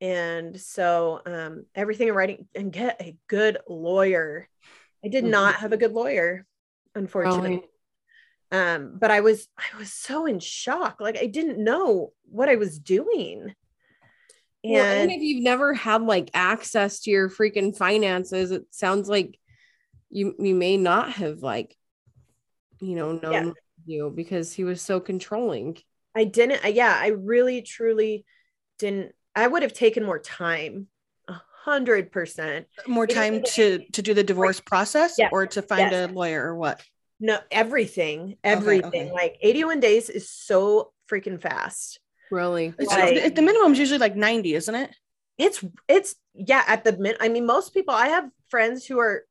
And 0.01 0.59
so 0.59 1.21
um, 1.25 1.65
everything 1.75 2.09
in 2.09 2.13
writing 2.13 2.47
and 2.55 2.71
get 2.73 3.01
a 3.01 3.15
good 3.27 3.59
lawyer. 3.67 4.49
I 5.03 5.07
did 5.07 5.23
Mhm. 5.23 5.31
not 5.31 5.55
have 5.55 5.73
a 5.73 5.77
good 5.77 5.93
lawyer, 5.93 6.45
unfortunately. 6.95 7.61
Um, 8.51 8.97
but 8.99 9.11
I 9.11 9.21
was 9.21 9.47
I 9.57 9.77
was 9.77 9.91
so 9.91 10.25
in 10.25 10.39
shock. 10.39 11.01
Like 11.01 11.17
I 11.17 11.27
didn't 11.27 11.63
know 11.63 12.13
what 12.29 12.49
I 12.49 12.55
was 12.55 12.79
doing. 12.79 13.55
Well, 14.63 14.85
and 14.89 14.99
And 14.99 15.11
if 15.11 15.21
you've 15.21 15.43
never 15.43 15.73
had 15.73 16.03
like 16.03 16.29
access 16.33 17.01
to 17.01 17.11
your 17.11 17.29
freaking 17.29 17.75
finances, 17.75 18.51
it 18.51 18.65
sounds 18.71 19.09
like 19.09 19.37
you 20.09 20.35
you 20.39 20.55
may 20.55 20.77
not 20.77 21.13
have 21.13 21.39
like, 21.41 21.77
you 22.79 22.95
know, 22.95 23.11
known 23.13 23.53
you 23.85 24.11
because 24.15 24.53
he 24.53 24.63
was 24.63 24.81
so 24.81 24.99
controlling. 24.99 25.77
I 26.15 26.23
didn't, 26.25 26.63
I- 26.63 26.69
yeah, 26.69 26.95
I 26.95 27.07
really 27.07 27.61
truly 27.61 28.25
didn't. 28.79 29.13
I 29.35 29.47
would 29.47 29.63
have 29.63 29.73
taken 29.73 30.03
more 30.03 30.19
time, 30.19 30.87
a 31.27 31.41
hundred 31.63 32.11
percent. 32.11 32.67
More 32.87 33.07
time 33.07 33.35
the- 33.41 33.47
to 33.55 33.79
to 33.93 34.01
do 34.01 34.13
the 34.13 34.23
divorce 34.23 34.59
process 34.59 35.15
Yeah. 35.17 35.29
or 35.31 35.47
to 35.47 35.61
find 35.61 35.91
Yes. 35.91 36.09
a 36.09 36.13
lawyer 36.13 36.43
or 36.43 36.55
what? 36.55 36.81
No, 37.19 37.39
everything, 37.51 38.37
everything. 38.43 38.85
okay. 38.87 39.11
Like 39.11 39.37
81 39.41 39.79
days 39.79 40.09
is 40.09 40.29
so 40.29 40.91
freaking 41.09 41.41
fast. 41.41 41.99
Really. 42.31 42.73
It's, 42.77 42.93
Right. 42.93 43.33
the 43.33 43.41
minimum 43.41 43.71
is 43.73 43.79
usually 43.79 43.99
like 43.99 44.15
90, 44.15 44.55
isn't 44.55 44.75
it? 44.75 44.91
It's, 45.37 45.63
it's, 45.87 46.15
yeah, 46.33 46.63
at 46.67 46.83
the 46.83 46.97
min. 46.97 47.15
I 47.21 47.29
mean, 47.29 47.45
most 47.45 47.73
people, 47.73 47.93
I 47.93 48.07
have 48.09 48.29
friends 48.49 48.85
who 48.85 48.99
are 48.99 49.25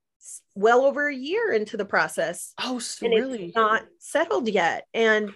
well 0.55 0.85
over 0.87 1.09
a 1.09 1.15
year 1.15 1.53
into 1.53 1.77
the 1.77 1.85
process 1.85 2.55
Oh, 2.59 2.79
so 2.79 3.07
and 3.07 3.15
really? 3.15 3.47
it's 3.47 3.57
not 3.57 3.85
settled 3.99 4.49
yet. 4.49 4.87
And 4.95 5.33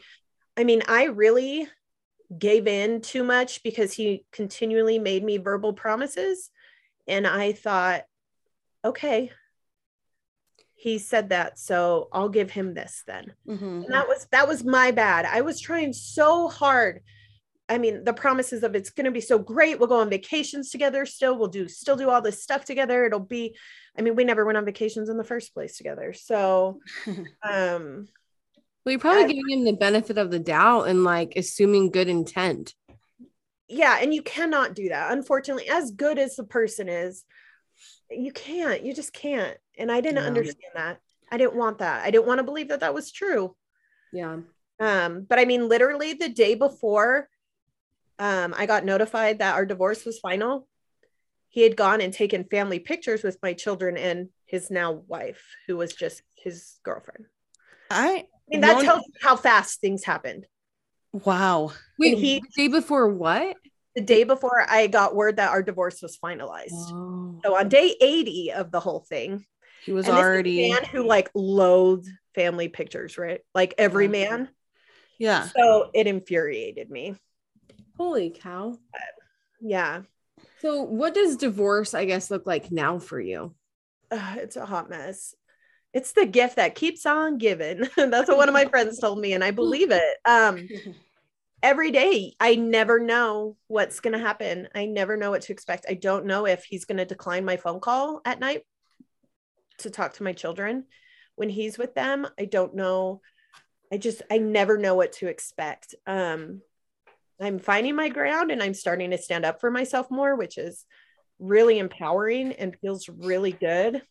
I 0.56 0.64
mean, 0.64 0.82
I 0.88 1.04
really 1.04 1.68
gave 2.36 2.66
in 2.66 3.00
too 3.00 3.22
much 3.22 3.62
because 3.62 3.92
he 3.92 4.24
continually 4.32 4.98
made 4.98 5.22
me 5.22 5.36
verbal 5.36 5.72
promises. 5.72 6.50
And 7.06 7.26
I 7.26 7.52
thought, 7.52 8.02
okay, 8.84 9.30
he 10.74 10.98
said 10.98 11.30
that. 11.30 11.58
So 11.58 12.08
I'll 12.12 12.28
give 12.28 12.50
him 12.50 12.74
this 12.74 13.02
then. 13.06 13.32
Mhm. 13.46 13.84
And 13.84 13.94
that 13.94 14.08
was 14.08 14.26
that 14.32 14.48
was 14.48 14.64
my 14.64 14.90
bad. 14.90 15.24
I 15.24 15.40
was 15.40 15.60
trying 15.60 15.92
so 15.92 16.48
hard. 16.48 17.00
I 17.68 17.78
mean, 17.78 18.04
the 18.04 18.12
promises 18.12 18.62
of 18.62 18.76
it's 18.76 18.90
going 18.90 19.06
to 19.06 19.10
be 19.10 19.20
so 19.20 19.38
great. 19.38 19.78
We'll 19.78 19.88
go 19.88 20.00
on 20.00 20.10
vacations 20.10 20.70
together 20.70 21.04
still. 21.04 21.36
We'll 21.36 21.48
do 21.48 21.66
still 21.66 21.96
do 21.96 22.10
all 22.10 22.22
this 22.22 22.42
stuff 22.42 22.64
together. 22.64 23.04
It'll 23.04 23.18
be 23.20 23.56
I 23.98 24.02
mean, 24.02 24.14
we 24.14 24.24
never 24.24 24.44
went 24.44 24.58
on 24.58 24.64
vacations 24.64 25.08
in 25.08 25.16
the 25.16 25.24
first 25.24 25.54
place 25.54 25.76
together. 25.76 26.12
So, 26.12 26.80
um 27.42 28.08
Well, 28.86 28.92
you're 28.92 29.00
probably 29.00 29.24
I- 29.24 29.26
giving 29.26 29.48
him 29.50 29.64
the 29.64 29.72
benefit 29.72 30.16
of 30.16 30.30
the 30.30 30.38
doubt 30.38 30.84
and 30.84 31.02
like 31.04 31.32
assuming 31.36 31.90
good 31.90 32.08
intent. 32.08 32.72
yeah, 33.68 33.98
and 34.00 34.14
you 34.14 34.22
cannot 34.22 34.74
do 34.76 34.90
that. 34.90 35.10
Unfortunately, 35.12 35.68
as 35.68 35.90
good 35.90 36.20
as 36.20 36.36
the 36.36 36.44
person 36.44 36.88
is, 36.88 37.24
you 38.08 38.30
can't. 38.32 38.84
You 38.84 38.94
just 38.94 39.12
can't. 39.12 39.58
And 39.76 39.90
I 39.90 40.00
didn't 40.00 40.22
Yeah. 40.22 40.28
understand 40.28 40.72
that. 40.76 41.00
I 41.32 41.36
didn't 41.36 41.56
want 41.56 41.78
that. 41.78 42.04
I 42.04 42.12
didn't 42.12 42.26
want 42.28 42.38
to 42.38 42.44
believe 42.44 42.68
that 42.68 42.78
that 42.80 42.94
was 42.94 43.10
true. 43.10 43.56
Yeah. 44.12 44.38
Um, 44.78 45.22
but 45.28 45.40
I 45.40 45.46
mean, 45.46 45.66
literally 45.68 46.12
the 46.12 46.28
day 46.28 46.54
before 46.54 47.28
um, 48.20 48.54
I 48.56 48.66
got 48.66 48.84
notified 48.84 49.40
that 49.40 49.56
our 49.56 49.66
divorce 49.66 50.04
was 50.04 50.20
final, 50.20 50.68
he 51.48 51.62
had 51.62 51.76
gone 51.76 52.00
and 52.00 52.12
taken 52.14 52.44
family 52.44 52.78
pictures 52.78 53.22
with 53.24 53.36
my 53.42 53.52
children 53.52 53.96
and 53.96 54.28
his 54.46 54.70
now 54.70 54.92
wife, 54.92 55.44
who 55.66 55.76
was 55.76 55.92
just 55.92 56.22
his 56.36 56.76
girlfriend. 56.84 57.26
I 57.90 58.26
I 58.34 58.35
mean, 58.50 58.60
that 58.60 58.76
One- 58.76 58.84
tells 58.84 59.02
you 59.06 59.12
how 59.20 59.36
fast 59.36 59.80
things 59.80 60.04
happened. 60.04 60.46
wow. 61.12 61.72
Wait, 61.98 62.18
he- 62.18 62.40
the 62.40 62.48
day 62.62 62.68
before 62.68 63.08
what? 63.08 63.56
The 63.94 64.02
day 64.02 64.24
before 64.24 64.64
I 64.68 64.86
got 64.88 65.14
word 65.14 65.36
that 65.36 65.50
our 65.50 65.62
divorce 65.62 66.02
was 66.02 66.18
finalized. 66.18 66.72
Oh. 66.72 67.40
So 67.44 67.56
on 67.56 67.68
day 67.70 67.94
80 68.00 68.52
of 68.52 68.70
the 68.70 68.80
whole 68.80 69.00
thing, 69.00 69.46
He 69.84 69.92
was 69.92 70.06
and 70.06 70.16
a 70.16 70.20
already 70.20 70.70
man 70.70 70.84
who 70.84 71.02
like 71.06 71.30
loathed 71.34 72.08
family 72.34 72.68
pictures, 72.68 73.16
right? 73.16 73.40
Like 73.54 73.74
every 73.78 74.04
Yeah. 74.04 74.10
man. 74.10 74.48
yeah. 75.18 75.48
So 75.48 75.90
it 75.94 76.06
infuriated 76.06 76.90
me. 76.90 77.16
Holy 77.96 78.28
cow. 78.30 78.76
Yeah. 79.62 80.02
So, 80.60 80.82
what 80.82 81.14
does 81.14 81.36
divorce, 81.36 81.94
I 81.94 82.04
guess, 82.04 82.30
look 82.30 82.46
like 82.46 82.70
now 82.70 82.98
for 82.98 83.18
you? 83.18 83.54
Ugh, 84.10 84.38
it's 84.38 84.56
a 84.56 84.66
hot 84.66 84.90
mess. 84.90 85.34
It's 85.96 86.12
the 86.12 86.26
gift 86.26 86.56
that 86.56 86.74
keeps 86.74 87.06
on 87.06 87.38
giving. 87.38 87.88
That's 87.96 88.28
what 88.28 88.36
one 88.36 88.50
of 88.50 88.52
my 88.52 88.66
friends 88.66 88.98
told 88.98 89.18
me, 89.18 89.32
and 89.32 89.42
I 89.42 89.50
believe 89.62 89.90
it. 89.90 90.16
Um, 90.26 90.68
every 91.62 91.90
day, 91.90 92.34
I 92.38 92.56
never 92.56 93.00
know 93.00 93.56
what's 93.68 94.00
going 94.00 94.12
to 94.12 94.18
happen. 94.18 94.68
I 94.74 94.84
never 94.84 95.16
know 95.16 95.30
what 95.30 95.40
to 95.42 95.52
expect. 95.54 95.86
I 95.88 95.94
don't 95.94 96.26
know 96.26 96.46
if 96.46 96.64
he's 96.64 96.84
going 96.84 96.98
to 96.98 97.06
decline 97.06 97.46
my 97.46 97.56
phone 97.56 97.80
call 97.80 98.20
at 98.26 98.40
night 98.40 98.64
to 99.78 99.88
talk 99.88 100.12
to 100.16 100.22
my 100.22 100.34
children 100.34 100.84
when 101.34 101.48
he's 101.48 101.78
with 101.78 101.94
them. 101.94 102.26
I 102.38 102.44
don't 102.44 102.74
know. 102.74 103.22
I 103.90 103.96
just, 103.96 104.20
I 104.30 104.36
never 104.36 104.76
know 104.76 104.96
what 104.96 105.12
to 105.12 105.28
expect. 105.28 105.94
Um, 106.06 106.60
I'm 107.40 107.58
finding 107.58 107.96
my 107.96 108.10
ground 108.10 108.50
and 108.50 108.62
I'm 108.62 108.74
starting 108.74 109.12
to 109.12 109.18
stand 109.18 109.46
up 109.46 109.62
for 109.62 109.70
myself 109.70 110.10
more, 110.10 110.36
which 110.36 110.58
is 110.58 110.84
really 111.38 111.78
empowering 111.78 112.52
and 112.52 112.76
feels 112.82 113.08
really 113.08 113.52
good. 113.52 114.02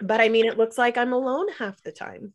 But 0.00 0.20
I 0.20 0.28
mean, 0.28 0.46
it 0.46 0.58
looks 0.58 0.76
like 0.76 0.96
I'm 0.96 1.12
alone 1.12 1.46
half 1.58 1.82
the 1.82 1.92
time. 1.92 2.32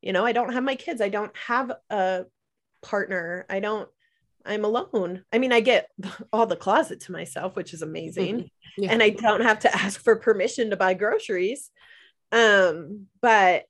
You 0.00 0.12
know, 0.12 0.24
I 0.24 0.32
don't 0.32 0.52
have 0.52 0.62
my 0.62 0.76
kids, 0.76 1.00
I 1.00 1.08
don't 1.08 1.36
have 1.46 1.72
a 1.90 2.26
partner, 2.82 3.46
I 3.50 3.60
don't, 3.60 3.88
I'm 4.44 4.64
alone. 4.64 5.24
I 5.32 5.38
mean, 5.38 5.52
I 5.52 5.60
get 5.60 5.90
all 6.32 6.46
the 6.46 6.56
closet 6.56 7.00
to 7.00 7.12
myself, 7.12 7.56
which 7.56 7.74
is 7.74 7.82
amazing. 7.82 8.50
Yeah. 8.76 8.92
And 8.92 9.02
I 9.02 9.10
don't 9.10 9.42
have 9.42 9.60
to 9.60 9.74
ask 9.82 10.00
for 10.00 10.16
permission 10.16 10.70
to 10.70 10.76
buy 10.76 10.94
groceries. 10.94 11.70
Um, 12.30 13.06
but 13.20 13.64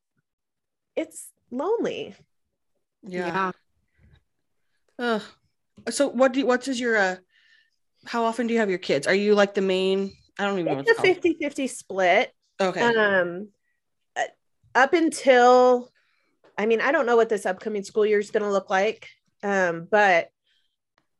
it's 0.97 1.31
lonely. 1.51 2.15
yeah. 3.03 3.53
Ugh. 4.99 5.23
So 5.91 6.09
what 6.09 6.33
do 6.33 6.41
you, 6.41 6.47
what 6.47 6.67
is 6.67 6.81
your 6.81 6.97
uh 6.97 7.17
how 8.05 8.25
often 8.25 8.47
do 8.47 8.55
you 8.55 8.61
have 8.61 8.71
your 8.71 8.79
kids? 8.79 9.07
Are 9.07 9.15
you 9.15 9.35
like 9.35 9.55
the 9.55 9.61
main 9.61 10.13
I 10.39 10.45
don't 10.45 10.59
even 10.59 10.73
know 10.73 10.81
It's 10.81 10.91
a 10.91 10.95
what 10.95 11.07
50 11.07 11.37
50 11.41 11.67
split. 11.69 12.33
Okay. 12.61 12.81
um 12.81 13.49
up 14.75 14.93
until 14.93 15.91
i 16.57 16.67
mean 16.67 16.81
i 16.81 16.93
don't 16.93 17.07
know 17.07 17.17
what 17.17 17.29
this 17.29 17.47
upcoming 17.47 17.83
school 17.83 18.05
year 18.07 18.19
is 18.19 18.31
going 18.31 18.43
to 18.43 18.51
look 18.53 18.71
like 18.71 19.09
um 19.43 19.87
but 19.91 20.29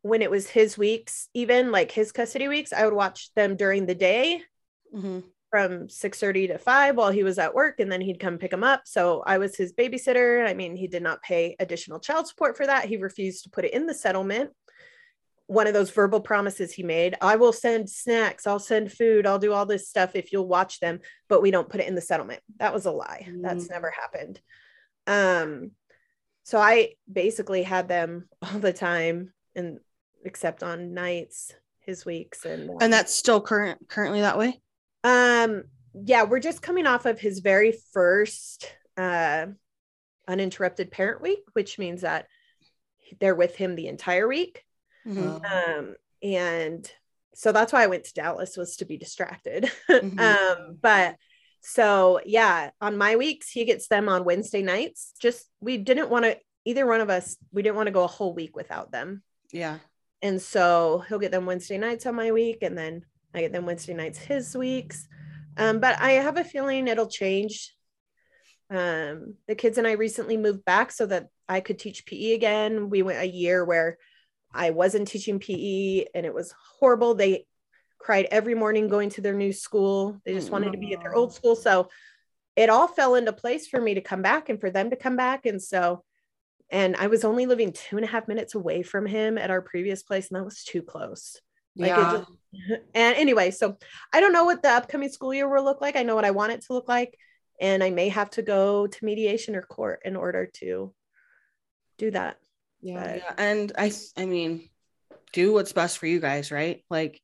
when 0.01 0.21
it 0.21 0.31
was 0.31 0.47
his 0.49 0.77
weeks 0.77 1.27
even 1.33 1.71
like 1.71 1.91
his 1.91 2.11
custody 2.11 2.47
weeks 2.47 2.71
i 2.71 2.85
would 2.85 2.93
watch 2.93 3.33
them 3.35 3.55
during 3.55 3.85
the 3.85 3.95
day 3.95 4.41
Mhm. 4.93 5.23
from 5.51 5.87
6:30 5.89 6.47
to 6.47 6.57
5 6.57 6.95
while 6.95 7.11
he 7.11 7.23
was 7.23 7.37
at 7.39 7.53
work 7.53 7.79
and 7.79 7.91
then 7.91 8.01
he'd 8.01 8.19
come 8.19 8.37
pick 8.37 8.53
him 8.53 8.63
up 8.63 8.81
so 8.85 9.23
i 9.25 9.37
was 9.37 9.55
his 9.55 9.73
babysitter 9.73 10.47
i 10.47 10.53
mean 10.53 10.75
he 10.75 10.87
did 10.87 11.03
not 11.03 11.21
pay 11.21 11.55
additional 11.59 11.99
child 11.99 12.27
support 12.27 12.55
for 12.55 12.65
that 12.65 12.85
he 12.85 12.97
refused 12.97 13.43
to 13.43 13.49
put 13.49 13.65
it 13.65 13.73
in 13.73 13.85
the 13.87 13.93
settlement 13.93 14.51
one 15.49 15.65
of 15.65 15.73
those 15.73 15.89
verbal 15.89 16.21
promises 16.21 16.71
he 16.71 16.83
made 16.83 17.15
i 17.21 17.35
will 17.35 17.51
send 17.51 17.89
snacks 17.89 18.45
i'll 18.45 18.59
send 18.59 18.91
food 18.91 19.25
i'll 19.25 19.39
do 19.39 19.51
all 19.51 19.65
this 19.65 19.89
stuff 19.89 20.11
if 20.13 20.31
you'll 20.31 20.47
watch 20.47 20.79
them 20.79 20.99
but 21.27 21.41
we 21.41 21.49
don't 21.49 21.69
put 21.69 21.81
it 21.81 21.87
in 21.87 21.95
the 21.95 22.01
settlement. 22.01 22.39
That 22.59 22.71
was 22.71 22.85
a 22.85 22.91
lie. 22.91 23.27
That's 23.41 23.65
Mm. 23.65 23.69
never 23.71 23.89
happened. 23.89 24.39
Um 25.07 25.71
so 26.43 26.57
I 26.59 26.93
basically 27.11 27.63
had 27.63 27.87
them 27.87 28.29
all 28.43 28.59
the 28.59 28.73
time 28.73 29.33
and 29.55 29.79
except 30.23 30.61
on 30.63 30.93
nights 30.93 31.53
his 31.79 32.05
weeks 32.05 32.45
and 32.45 32.69
And 32.81 32.93
that's 32.93 33.13
still 33.13 33.41
current 33.41 33.87
currently 33.89 34.21
that 34.21 34.37
way? 34.37 34.61
um 35.03 35.63
yeah 35.95 36.23
we're 36.23 36.39
just 36.39 36.61
coming 36.61 36.85
off 36.85 37.05
of 37.07 37.19
his 37.19 37.39
very 37.39 37.73
first 37.93 38.71
uh 38.97 39.47
uninterrupted 40.27 40.91
parent 40.91 41.21
week 41.23 41.39
which 41.53 41.79
means 41.79 42.01
that 42.01 42.27
they're 43.19 43.33
with 43.33 43.55
him 43.55 43.75
the 43.75 43.87
entire 43.87 44.27
week 44.27 44.63
Mhm. 45.07 45.43
um 45.79 45.95
and 46.21 46.91
so 47.33 47.51
that's 47.51 47.71
why 47.71 47.83
i 47.83 47.87
went 47.87 48.03
to 48.03 48.13
dallas 48.13 48.57
was 48.57 48.75
to 48.77 48.85
be 48.85 48.97
distracted 48.97 49.71
Mhm. 49.89 50.19
um 50.19 50.77
but 50.81 51.15
so 51.61 52.19
yeah 52.25 52.71
on 52.81 52.97
my 52.97 53.15
weeks 53.15 53.49
he 53.49 53.65
gets 53.65 53.87
them 53.87 54.09
on 54.09 54.25
wednesday 54.25 54.61
nights 54.61 55.13
just 55.19 55.47
we 55.61 55.77
didn't 55.77 56.09
want 56.09 56.25
to 56.25 56.37
either 56.65 56.85
one 56.85 57.01
of 57.01 57.09
us 57.09 57.37
we 57.51 57.61
didn't 57.61 57.75
want 57.77 57.87
to 57.87 57.91
go 57.93 58.03
a 58.03 58.07
whole 58.07 58.33
week 58.33 58.55
without 58.55 58.91
them 58.91 59.23
Yeah. 59.51 59.77
and 60.21 60.41
so 60.41 61.03
he'll 61.07 61.19
get 61.19 61.31
them 61.31 61.45
wednesday 61.45 61.77
nights 61.77 62.05
on 62.05 62.15
my 62.15 62.31
week 62.31 62.59
and 62.61 62.77
then 62.77 63.05
i 63.33 63.39
get 63.41 63.51
them 63.53 63.65
wednesday 63.65 63.93
nights 63.93 64.19
his 64.19 64.55
weeks 64.55 65.07
um 65.57 65.79
but 65.79 65.99
i 65.99 66.11
have 66.11 66.37
a 66.37 66.43
feeling 66.43 66.87
it'll 66.87 67.07
change 67.07 67.73
um 68.69 69.35
the 69.47 69.55
kids 69.55 69.77
and 69.77 69.87
i 69.87 69.93
recently 69.93 70.37
moved 70.37 70.63
back 70.65 70.91
so 70.91 71.05
that 71.05 71.27
i 71.47 71.59
could 71.59 71.79
teach 71.79 72.05
pe 72.05 72.33
again 72.33 72.89
we 72.89 73.01
went 73.01 73.19
a 73.19 73.25
year 73.27 73.63
where 73.65 73.97
i 74.53 74.69
wasn't 74.69 75.07
teaching 75.07 75.39
pe 75.39 76.05
and 76.13 76.25
it 76.25 76.33
was 76.33 76.53
horrible 76.79 77.13
they 77.13 77.45
cried 77.99 78.27
every 78.31 78.55
morning 78.55 78.87
going 78.87 79.09
to 79.09 79.21
their 79.21 79.33
new 79.33 79.51
school 79.51 80.19
they 80.25 80.33
just 80.33 80.51
wanted 80.51 80.71
to 80.71 80.77
be 80.77 80.93
at 80.93 81.01
their 81.01 81.15
old 81.15 81.29
mm. 81.29 81.33
school 81.33 81.55
so 81.55 81.89
it 82.55 82.69
all 82.69 82.87
fell 82.87 83.15
into 83.15 83.33
place 83.33 83.67
for 83.67 83.79
me 83.79 83.93
to 83.93 84.01
come 84.01 84.21
back 84.21 84.49
and 84.49 84.59
for 84.59 84.69
them 84.69 84.89
to 84.89 84.95
come 84.95 85.15
back 85.15 85.45
and 85.45 85.61
so 85.61 86.03
and 86.69 86.95
i 86.95 87.07
was 87.07 87.23
only 87.23 87.45
living 87.45 87.73
two 87.73 87.97
and 87.97 88.05
a 88.05 88.09
half 88.09 88.27
minutes 88.27 88.55
away 88.55 88.81
from 88.81 89.05
him 89.05 89.37
at 89.37 89.51
our 89.51 89.61
previous 89.61 90.03
place 90.03 90.29
and 90.29 90.39
that 90.39 90.45
was 90.45 90.63
too 90.63 90.81
close 90.81 91.39
Like, 91.75 91.89
yeah. 91.89 92.11
just- 92.11 92.31
and 92.95 93.15
anyway, 93.15 93.51
so 93.51 93.77
I 94.11 94.19
don't 94.19 94.33
know 94.33 94.45
what 94.45 94.61
the 94.61 94.69
upcoming 94.69 95.09
school 95.09 95.33
year 95.33 95.47
will 95.47 95.63
look 95.63 95.81
like. 95.81 95.95
I 95.95 96.03
know 96.03 96.15
what 96.15 96.25
I 96.25 96.31
want 96.31 96.51
it 96.51 96.61
to 96.65 96.73
look 96.73 96.87
like. 96.87 97.17
And 97.61 97.83
I 97.83 97.89
may 97.89 98.09
have 98.09 98.29
to 98.31 98.41
go 98.41 98.87
to 98.87 99.05
mediation 99.05 99.55
or 99.55 99.61
court 99.61 100.01
in 100.05 100.15
order 100.15 100.49
to 100.55 100.93
do 101.97 102.11
that. 102.11 102.37
Yeah. 102.81 103.03
But 103.03 103.15
Yeah. 103.17 103.33
And 103.37 103.71
I 103.77 103.91
I 104.17 104.25
mean, 104.25 104.69
do 105.33 105.53
what's 105.53 105.73
best 105.73 105.97
for 105.97 106.07
you 106.07 106.19
guys, 106.19 106.51
right? 106.51 106.83
Like 106.89 107.21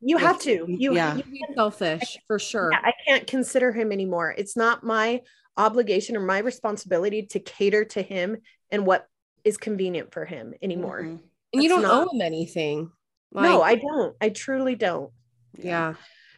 you 0.00 0.16
If- 0.16 0.22
have 0.22 0.40
to. 0.42 0.64
You, 0.68 0.94
yeah. 0.94 1.16
you 1.16 1.22
Be 1.24 1.44
selfish 1.54 2.18
for 2.26 2.38
sure. 2.38 2.70
Yeah, 2.72 2.80
I 2.82 2.92
can't 3.06 3.26
consider 3.26 3.72
him 3.72 3.90
anymore. 3.92 4.34
It's 4.36 4.56
not 4.56 4.84
my 4.84 5.22
obligation 5.56 6.16
or 6.16 6.20
my 6.20 6.38
responsibility 6.38 7.22
to 7.26 7.40
cater 7.40 7.84
to 7.84 8.00
him 8.02 8.36
and 8.70 8.86
what 8.86 9.06
is 9.44 9.56
convenient 9.56 10.12
for 10.12 10.24
him 10.24 10.54
anymore. 10.62 11.02
mhm. 11.02 11.20
and 11.52 11.62
you 11.62 11.68
don't 11.68 11.82
not- 11.82 12.06
owe 12.08 12.10
him 12.14 12.20
anything. 12.20 12.90
no, 13.32 13.62
I 13.62 13.74
don't. 13.76 14.14
I 14.20 14.28
truly 14.30 14.74
don't. 14.76 15.10
yeah. 15.58 15.94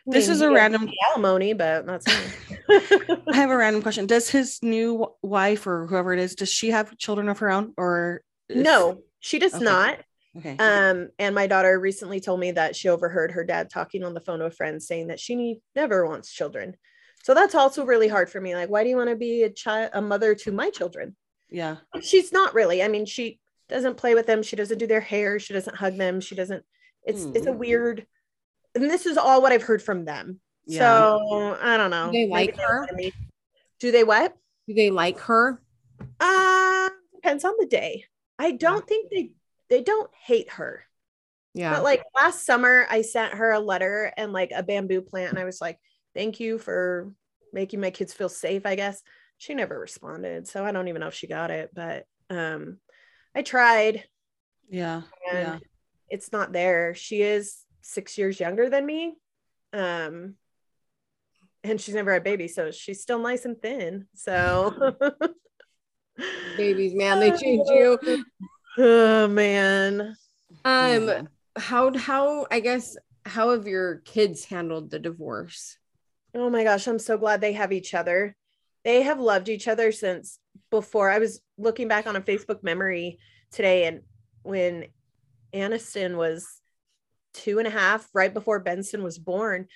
I 0.09 0.12
This 0.12 0.26
mean, 0.28 0.32
is 0.36 0.40
a 0.40 0.51
random 0.51 0.88
alimony, 1.11 1.53
but 1.53 1.84
that's 1.86 2.07
I 2.68 3.34
have 3.34 3.51
a 3.51 3.57
random 3.57 3.82
question. 3.82 4.07
Does 4.07 4.30
his 4.30 4.59
new 4.62 5.07
wife 5.22 5.66
or 5.66 5.86
whoever 5.86 6.12
it 6.14 6.18
is, 6.18 6.34
does 6.34 6.48
she 6.51 6.70
have 6.70 6.96
children 6.96 7.28
of 7.28 7.38
her 7.40 7.51
own 7.51 7.74
or 7.76 8.22
is- 8.22 8.30
no, 8.57 9.03
she 9.20 9.38
does 9.38 9.55
Okay. 9.55 9.64
not. 9.64 9.98
Okay. 10.36 10.57
Um, 10.59 11.09
and 11.18 11.34
my 11.34 11.46
daughter 11.48 11.78
recently 11.80 12.20
told 12.20 12.38
me 12.38 12.53
that 12.53 12.76
she 12.76 12.88
overheard 12.88 13.32
her 13.32 13.42
dad 13.44 13.68
talking 13.68 14.05
on 14.05 14.14
the 14.14 14.20
phone 14.20 14.38
to 14.38 14.44
a 14.44 14.51
friend 14.51 14.80
saying 14.82 15.09
that 15.09 15.18
she 15.18 15.34
need, 15.34 15.61
never 15.74 16.07
wants 16.07 16.32
children. 16.32 16.76
So 17.24 17.34
that's 17.34 17.55
also 17.55 17.84
really 17.84 18.07
hard 18.09 18.30
for 18.30 18.40
me. 18.40 18.55
Like, 18.55 18.70
why 18.70 18.82
do 18.84 18.88
you 18.90 18.96
want 18.96 19.11
to 19.11 19.16
be 19.16 19.42
a 19.42 19.51
child, 19.51 19.90
a 19.92 20.01
mother 20.01 20.34
to 20.36 20.53
my 20.53 20.70
children? 20.70 21.16
yeah. 21.51 21.78
She's 22.01 22.32
not 22.32 22.55
really. 22.55 22.80
I 22.82 22.88
mean, 22.88 23.07
she 23.07 23.40
doesn't 23.68 23.96
play 23.96 24.14
with 24.14 24.26
them. 24.26 24.42
She 24.44 24.55
doesn't 24.57 24.78
do 24.78 24.86
their 24.86 25.01
hair. 25.01 25.38
She 25.40 25.53
doesn't 25.53 25.76
hug 25.76 25.96
them. 25.96 26.20
She 26.20 26.34
doesn't. 26.36 26.64
It's 27.05 27.24
it's 27.34 27.46
a 27.46 27.53
Hmm. 27.53 27.59
weird. 27.59 28.07
And 28.76 28.88
this 28.88 29.05
is 29.07 29.16
all 29.16 29.42
what 29.42 29.51
I've 29.53 29.64
heard 29.64 29.82
from 29.82 30.05
them. 30.05 30.40
Yeah. 30.64 30.78
So 30.78 31.57
I 31.61 31.76
don't 31.76 31.90
know. 31.90 32.07
Do 32.07 32.12
they 32.12 32.26
Maybe 32.26 32.30
like 32.53 32.57
her? 32.57 32.86
don't. 32.86 33.14
Do 33.80 33.90
they 33.90 34.05
what? 34.05 34.36
Do 34.68 34.74
they 34.74 34.90
like 34.90 35.18
her? 35.20 35.61
Uh 36.20 36.88
depends 37.14 37.44
on 37.44 37.55
the 37.59 37.66
day. 37.66 38.05
I 38.41 38.53
don't 38.53 38.86
think 38.86 39.11
they 39.11 39.32
they 39.68 39.82
don't 39.82 40.11
hate 40.24 40.51
her. 40.53 40.84
Yeah. 41.53 41.74
But 41.74 41.84
like 41.84 42.03
last 42.14 42.47
summer, 42.47 42.86
I 42.88 43.03
sent 43.03 43.34
her 43.34 43.51
a 43.51 43.61
letter 43.61 44.12
and 44.16 44.32
like 44.32 44.51
a 44.55 44.62
bamboo 44.62 45.03
plant, 45.03 45.30
and 45.30 45.38
I 45.38 45.45
was 45.45 45.61
like, 45.61 45.78
"Thank 46.14 46.41
you 46.41 46.59
for 46.59 47.12
making 47.53 47.80
my 47.80 47.91
kids 47.91 48.12
feel 48.14 48.28
safe." 48.28 48.64
I 48.64 48.76
guess 48.76 49.03
she 49.36 49.55
never 49.55 49.78
responded, 49.78 50.49
so 50.49 50.64
I 50.64 50.72
don't 50.72 50.88
even 50.88 51.01
know 51.01 51.09
if 51.09 51.14
she 51.14 51.26
got 51.26 51.51
it. 51.51 51.70
But 51.74 52.07
um, 52.30 52.78
I 53.34 53.43
tried, 53.43 54.05
Yeah. 54.68 55.03
Yeah. 55.32 55.59
it's 56.09 56.32
not 56.32 56.53
there. 56.53 56.95
She 56.95 57.22
is 57.22 57.59
six 57.82 58.16
years 58.16 58.41
younger 58.41 58.70
than 58.70 58.86
me, 58.86 59.16
um, 59.72 60.36
and 61.62 61.80
she's 61.80 61.95
never 61.95 62.12
had 62.12 62.22
a 62.22 62.24
baby, 62.24 62.49
so 62.49 62.70
she's 62.70 63.03
still 63.03 63.18
nice 63.18 63.45
and 63.45 63.61
thin. 63.61 64.07
So, 64.14 64.97
Babies, 66.56 66.94
man, 66.94 67.20
they 67.20 67.30
change 67.32 67.66
you. 67.68 67.98
oh 68.78 69.28
man, 69.28 70.16
Um, 70.64 71.06
Yeah. 71.08 71.22
how 71.56 71.96
how 71.96 72.46
I 72.50 72.61
guess 72.61 72.96
how 73.24 73.50
have 73.50 73.66
your 73.66 73.98
kids 73.98 74.44
handled 74.44 74.90
the 74.90 74.98
divorce? 74.98 75.78
Oh 76.34 76.50
my 76.50 76.64
gosh, 76.64 76.86
I'm 76.86 76.98
so 76.98 77.16
glad 77.18 77.40
they 77.40 77.52
have 77.54 77.72
each 77.72 77.94
other. 77.94 78.36
They 78.84 79.02
have 79.02 79.20
loved 79.20 79.48
each 79.48 79.68
other 79.68 79.92
since 79.92 80.38
before. 80.70 81.11
I 81.11 81.18
was 81.18 81.40
looking 81.58 81.88
back 81.88 82.06
on 82.06 82.16
a 82.16 82.20
Facebook 82.20 82.62
memory 82.62 83.18
today, 83.50 83.84
and 83.86 84.02
when 84.42 84.86
Aniston 85.52 86.16
was 86.16 86.61
two 87.34 87.58
and 87.58 87.66
a 87.66 87.70
half, 87.70 88.08
right 88.14 88.32
before 88.32 88.61
Benson 88.61 89.02
was 89.02 89.18
born, 89.18 89.66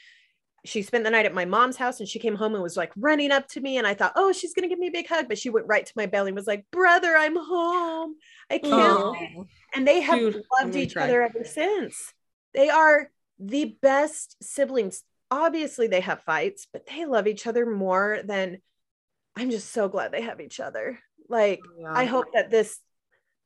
she 0.64 0.82
spent 0.82 1.04
the 1.04 1.10
night 1.10 1.26
at 1.26 1.34
my 1.34 1.44
mom's 1.44 1.76
house 1.76 2.00
and 2.00 2.08
she 2.08 2.18
came 2.18 2.34
home 2.34 2.54
and 2.54 2.62
was 2.62 2.76
like 2.76 2.92
running 2.96 3.30
up 3.30 3.46
to 3.48 3.60
me. 3.60 3.76
And 3.76 3.86
I 3.86 3.94
thought, 3.94 4.14
oh, 4.16 4.32
she's 4.32 4.54
going 4.54 4.62
to 4.62 4.68
give 4.68 4.78
me 4.78 4.88
a 4.88 4.92
big 4.92 5.06
hug. 5.06 5.28
But 5.28 5.38
she 5.38 5.50
went 5.50 5.66
right 5.66 5.84
to 5.84 5.92
my 5.94 6.06
belly 6.06 6.30
and 6.30 6.36
was 6.36 6.46
like, 6.46 6.64
brother, 6.70 7.14
I'm 7.14 7.36
home. 7.36 8.14
I 8.50 8.58
can't. 8.58 9.46
And 9.74 9.86
they 9.86 10.00
have 10.00 10.18
Dude, 10.18 10.42
loved 10.58 10.74
each 10.74 10.94
cry. 10.94 11.04
other 11.04 11.22
ever 11.22 11.44
since. 11.44 12.14
They 12.54 12.70
are 12.70 13.10
the 13.38 13.76
best 13.82 14.36
siblings. 14.42 15.02
Obviously, 15.30 15.86
they 15.86 16.00
have 16.00 16.22
fights, 16.22 16.66
but 16.72 16.86
they 16.86 17.04
love 17.04 17.26
each 17.26 17.46
other 17.46 17.66
more 17.66 18.20
than 18.24 18.58
I'm 19.36 19.50
just 19.50 19.72
so 19.72 19.88
glad 19.88 20.12
they 20.12 20.22
have 20.22 20.40
each 20.40 20.60
other. 20.60 20.98
Like, 21.28 21.60
I 21.86 22.04
hope 22.04 22.26
that 22.34 22.50
this 22.50 22.78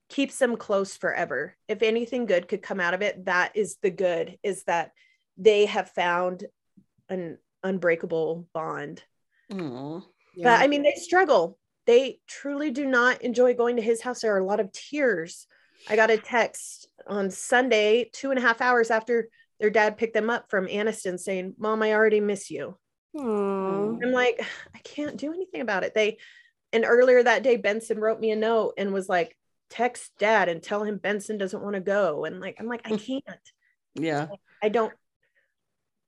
keeps 0.09 0.39
them 0.39 0.57
close 0.57 0.97
forever. 0.97 1.57
If 1.67 1.83
anything 1.83 2.27
good 2.27 2.47
could 2.47 2.63
come 2.63 2.81
out 2.81 2.95
of 2.95 3.03
it, 3.03 3.25
that 3.25 3.53
is 3.57 3.77
the 3.83 3.91
good, 3.91 4.39
is 4.43 4.65
that 4.65 4.93
they 5.37 5.67
have 5.67 5.91
found 5.91 6.45
an 7.09 7.39
unbreakable 7.63 8.49
bond. 8.53 9.03
Aw. 9.53 10.01
But 10.37 10.61
I 10.61 10.67
mean, 10.67 10.83
they 10.83 10.95
struggle. 10.95 11.59
They 11.87 12.21
truly 12.29 12.71
do 12.71 12.85
not 12.85 13.23
enjoy 13.23 13.55
going 13.55 13.77
to 13.77 13.83
his 13.83 14.01
house. 14.01 14.21
There 14.21 14.35
are 14.35 14.41
a 14.41 14.45
lot 14.45 14.61
of 14.61 14.73
tears. 14.73 15.47
I 15.89 15.97
got 15.97 16.11
a 16.11 16.19
text 16.19 16.89
on 17.07 17.31
Sunday, 17.31 18.11
two 18.13 18.31
and 18.31 18.39
a 18.39 18.43
half 18.43 18.61
hours 18.61 18.91
after 18.91 19.29
their 19.59 19.71
dad 19.71 19.97
picked 19.97 20.15
them 20.15 20.31
up 20.31 20.51
from 20.51 20.67
Aniston 20.67 21.19
saying, 21.19 21.55
Mom, 21.59 21.83
I 21.83 21.95
already 21.95 22.21
miss 22.21 22.51
you. 22.51 22.77
Aw. 23.17 23.23
I'm 23.23 24.13
like, 24.13 24.41
I 24.75 24.79
can't 24.81 25.17
do 25.17 25.33
anything 25.33 25.61
about 25.61 25.83
it. 25.83 25.95
They, 25.95 26.19
and 26.73 26.85
earlier 26.85 27.23
that 27.23 27.43
day, 27.43 27.57
Benson 27.57 27.99
wrote 27.99 28.21
me 28.21 28.31
a 28.31 28.37
note 28.37 28.75
and 28.77 28.93
was 28.93 29.09
like, 29.09 29.35
text 29.71 30.13
dad 30.19 30.49
and 30.49 30.63
tell 30.63 30.83
him 30.83 30.99
Benson 30.99 31.39
doesn't 31.39 31.63
want 31.63 31.75
to 31.75 31.81
go. 31.81 32.25
And 32.25 32.41
like, 32.41 32.57
I'm 32.59 32.67
like, 32.67 32.83
I 32.87 32.93
mm. 32.93 33.07
can't. 33.07 33.41
Yeah. 33.95 34.29
I 34.63 34.69
don't, 34.69 34.93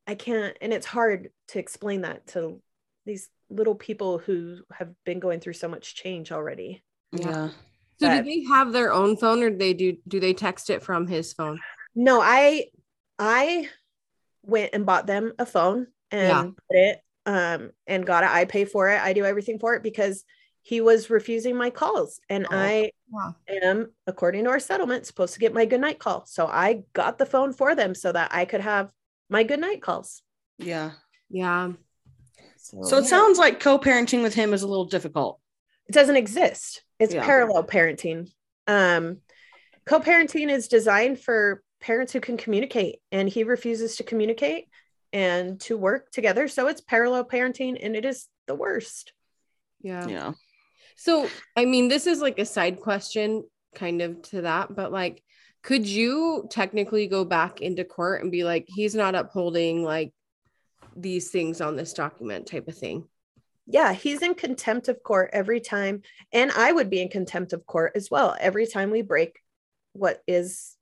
I 0.06 0.14
can't. 0.14 0.56
And 0.60 0.72
it's 0.72 0.86
hard 0.86 1.30
to 1.48 1.58
explain 1.58 2.02
that 2.02 2.26
to 2.28 2.60
these 3.06 3.28
little 3.48 3.74
people 3.74 4.18
who 4.18 4.58
have 4.72 4.90
been 5.04 5.20
going 5.20 5.40
through 5.40 5.54
so 5.54 5.68
much 5.68 5.94
change 5.94 6.32
already. 6.32 6.82
Yeah. 7.12 7.50
So 8.00 8.08
do 8.08 8.22
they 8.22 8.44
have 8.44 8.72
their 8.72 8.92
own 8.92 9.16
phone 9.16 9.42
or 9.42 9.50
do 9.50 9.56
they 9.56 9.74
do 9.74 9.96
do 10.08 10.20
they 10.20 10.32
text 10.32 10.70
it 10.70 10.82
from 10.82 11.06
his 11.06 11.34
phone? 11.34 11.58
No, 11.94 12.20
I, 12.22 12.66
I 13.18 13.68
went 14.42 14.70
and 14.72 14.86
bought 14.86 15.06
them 15.06 15.32
a 15.38 15.44
phone 15.44 15.88
and 16.10 16.28
Yeah. 16.28 16.42
put 16.42 16.76
it, 16.78 17.00
um, 17.26 17.72
and 17.86 18.06
got 18.06 18.24
it. 18.24 18.30
I 18.30 18.46
pay 18.46 18.64
for 18.64 18.88
it. 18.88 19.00
I 19.00 19.12
do 19.12 19.24
everything 19.24 19.58
for 19.58 19.74
it 19.74 19.82
because 19.82 20.24
he 20.62 20.80
was 20.80 21.10
refusing 21.10 21.56
my 21.56 21.70
calls 21.70 22.20
and 22.28 22.46
Oh. 22.46 22.56
I 22.56 22.92
Wow. 23.10 23.34
am, 23.48 23.92
according 24.06 24.44
to 24.44 24.50
our 24.50 24.60
settlement, 24.60 25.04
supposed 25.04 25.34
to 25.34 25.40
get 25.40 25.52
my 25.52 25.66
good 25.66 25.80
night 25.80 25.98
call. 25.98 26.24
So 26.26 26.46
I 26.46 26.84
got 26.92 27.18
the 27.18 27.26
phone 27.26 27.52
for 27.52 27.74
them 27.74 27.94
so 27.94 28.12
that 28.12 28.30
I 28.32 28.44
could 28.44 28.60
have 28.60 28.92
my 29.30 29.42
good 29.44 29.60
night 29.60 29.80
calls. 29.80 30.22
Yeah. 30.58 30.92
Yeah. 31.30 31.72
So 32.82 32.98
it 32.98 33.06
sounds 33.06 33.38
like 33.38 33.58
co-parenting 33.60 34.22
with 34.22 34.34
him 34.34 34.52
is 34.52 34.62
a 34.62 34.68
little 34.68 34.84
difficult. 34.84 35.40
it 35.88 35.92
doesn't 35.92 36.16
exist. 36.16 36.84
It's 37.00 37.14
Yeah. 37.14 37.24
parallel 37.24 37.64
parenting. 37.64 38.30
Um, 38.68 39.22
co-parenting 39.86 40.48
is 40.48 40.68
designed 40.68 41.18
for 41.18 41.64
parents 41.80 42.12
who 42.12 42.20
can 42.20 42.36
communicate, 42.36 43.00
and 43.10 43.28
he 43.28 43.42
refuses 43.42 43.96
to 43.96 44.04
communicate 44.04 44.68
and 45.12 45.60
to 45.62 45.76
work 45.76 46.12
together. 46.12 46.46
So 46.46 46.68
it's 46.68 46.80
parallel 46.80 47.24
parenting, 47.24 47.76
and 47.82 47.96
it 47.96 48.04
is 48.04 48.28
the 48.46 48.54
worst. 48.54 49.12
Yeah. 49.80 50.06
Yeah. 50.06 50.32
So, 50.96 51.28
I 51.56 51.64
mean, 51.64 51.88
this 51.88 52.06
is 52.06 52.20
like 52.20 52.38
a 52.38 52.44
side 52.44 52.78
question 52.78 53.42
kind 53.74 54.00
of 54.02 54.22
to 54.30 54.42
that, 54.42 54.72
but 54.72 54.92
like, 54.92 55.24
could 55.62 55.86
you 55.86 56.46
technically 56.50 57.06
go 57.06 57.24
back 57.24 57.60
into 57.60 57.84
court 57.84 58.22
and 58.22 58.32
be 58.32 58.44
like, 58.44 58.66
he's 58.68 58.94
not 58.94 59.14
upholding 59.14 59.82
like 59.84 60.12
these 60.96 61.30
things 61.30 61.60
on 61.60 61.76
this 61.76 61.92
document 61.92 62.46
type 62.46 62.68
of 62.68 62.76
thing? 62.76 63.06
Yeah, 63.66 63.92
he's 63.92 64.22
in 64.22 64.34
contempt 64.34 64.88
of 64.88 65.02
court 65.02 65.30
every 65.32 65.60
time. 65.60 66.02
And 66.32 66.50
I 66.50 66.72
would 66.72 66.90
be 66.90 67.00
in 67.00 67.08
contempt 67.08 67.52
of 67.52 67.66
court 67.66 67.92
as 67.94 68.10
well 68.10 68.36
every 68.40 68.66
time 68.66 68.90
we 68.90 69.02
break 69.02 69.40
what 69.92 70.22
is 70.26 70.76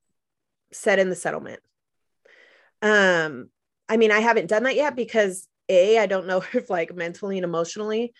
said 0.72 0.99
in 0.99 1.11
the 1.11 1.16
settlement. 1.16 1.61
Um, 2.81 3.51
I 3.89 3.97
mean, 3.97 4.11
I 4.12 4.20
haven't 4.20 4.49
done 4.49 4.62
that 4.62 4.76
yet 4.76 4.95
because 4.95 5.49
A, 5.68 5.99
I 5.99 6.07
don't 6.07 6.26
know 6.26 6.43
if 6.55 6.70
like 6.70 6.95
mentally 6.95 7.37
and 7.37 7.45
emotionally 7.45 8.14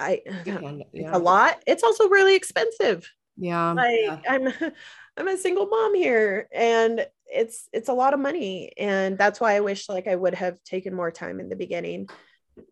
I 0.00 0.22
yeah. 0.92 1.16
a 1.16 1.18
lot. 1.18 1.62
It's 1.66 1.82
also 1.82 2.08
really 2.08 2.34
expensive. 2.34 3.08
Yeah. 3.36 3.72
Like 3.72 4.00
yeah. 4.02 4.20
I'm 4.26 4.52
I'm 5.20 5.28
a 5.28 5.36
single 5.36 5.66
mom 5.66 5.94
here 5.94 6.48
and 6.50 7.06
it's 7.26 7.68
it's 7.74 7.90
a 7.90 7.92
lot 7.92 8.14
of 8.14 8.20
money 8.20 8.72
and 8.78 9.18
that's 9.18 9.38
why 9.38 9.54
I 9.54 9.60
wish 9.60 9.86
like 9.86 10.08
I 10.08 10.16
would 10.16 10.34
have 10.34 10.62
taken 10.64 10.94
more 10.94 11.10
time 11.10 11.40
in 11.40 11.50
the 11.50 11.56
beginning 11.56 12.08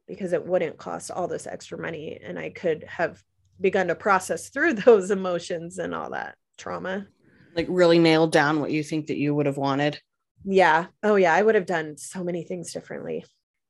because 0.07 0.33
it 0.33 0.47
wouldn't 0.47 0.79
cost 0.79 1.11
all 1.11 1.29
this 1.29 1.47
extra 1.47 1.77
money 1.77 2.19
and 2.25 2.39
I 2.39 2.49
could 2.49 2.85
have 2.89 3.23
begun 3.61 3.89
to 3.89 3.95
process 3.95 4.49
through 4.49 4.73
those 4.87 5.11
emotions 5.11 5.77
and 5.77 5.95
all 5.95 6.11
that 6.13 6.37
trauma. 6.57 7.07
Like 7.55 7.67
really 7.69 7.99
nailed 7.99 8.33
down 8.33 8.61
what 8.61 8.71
you 8.71 8.83
think 8.83 9.09
that 9.09 9.19
you 9.19 9.35
would 9.35 9.45
have 9.45 9.59
wanted. 9.59 10.01
Yeah. 10.43 10.87
Oh 11.03 11.17
yeah, 11.17 11.35
I 11.35 11.43
would 11.43 11.55
have 11.55 11.67
done 11.67 11.99
so 11.99 12.25
many 12.25 12.45
things 12.45 12.73
differently. 12.73 13.27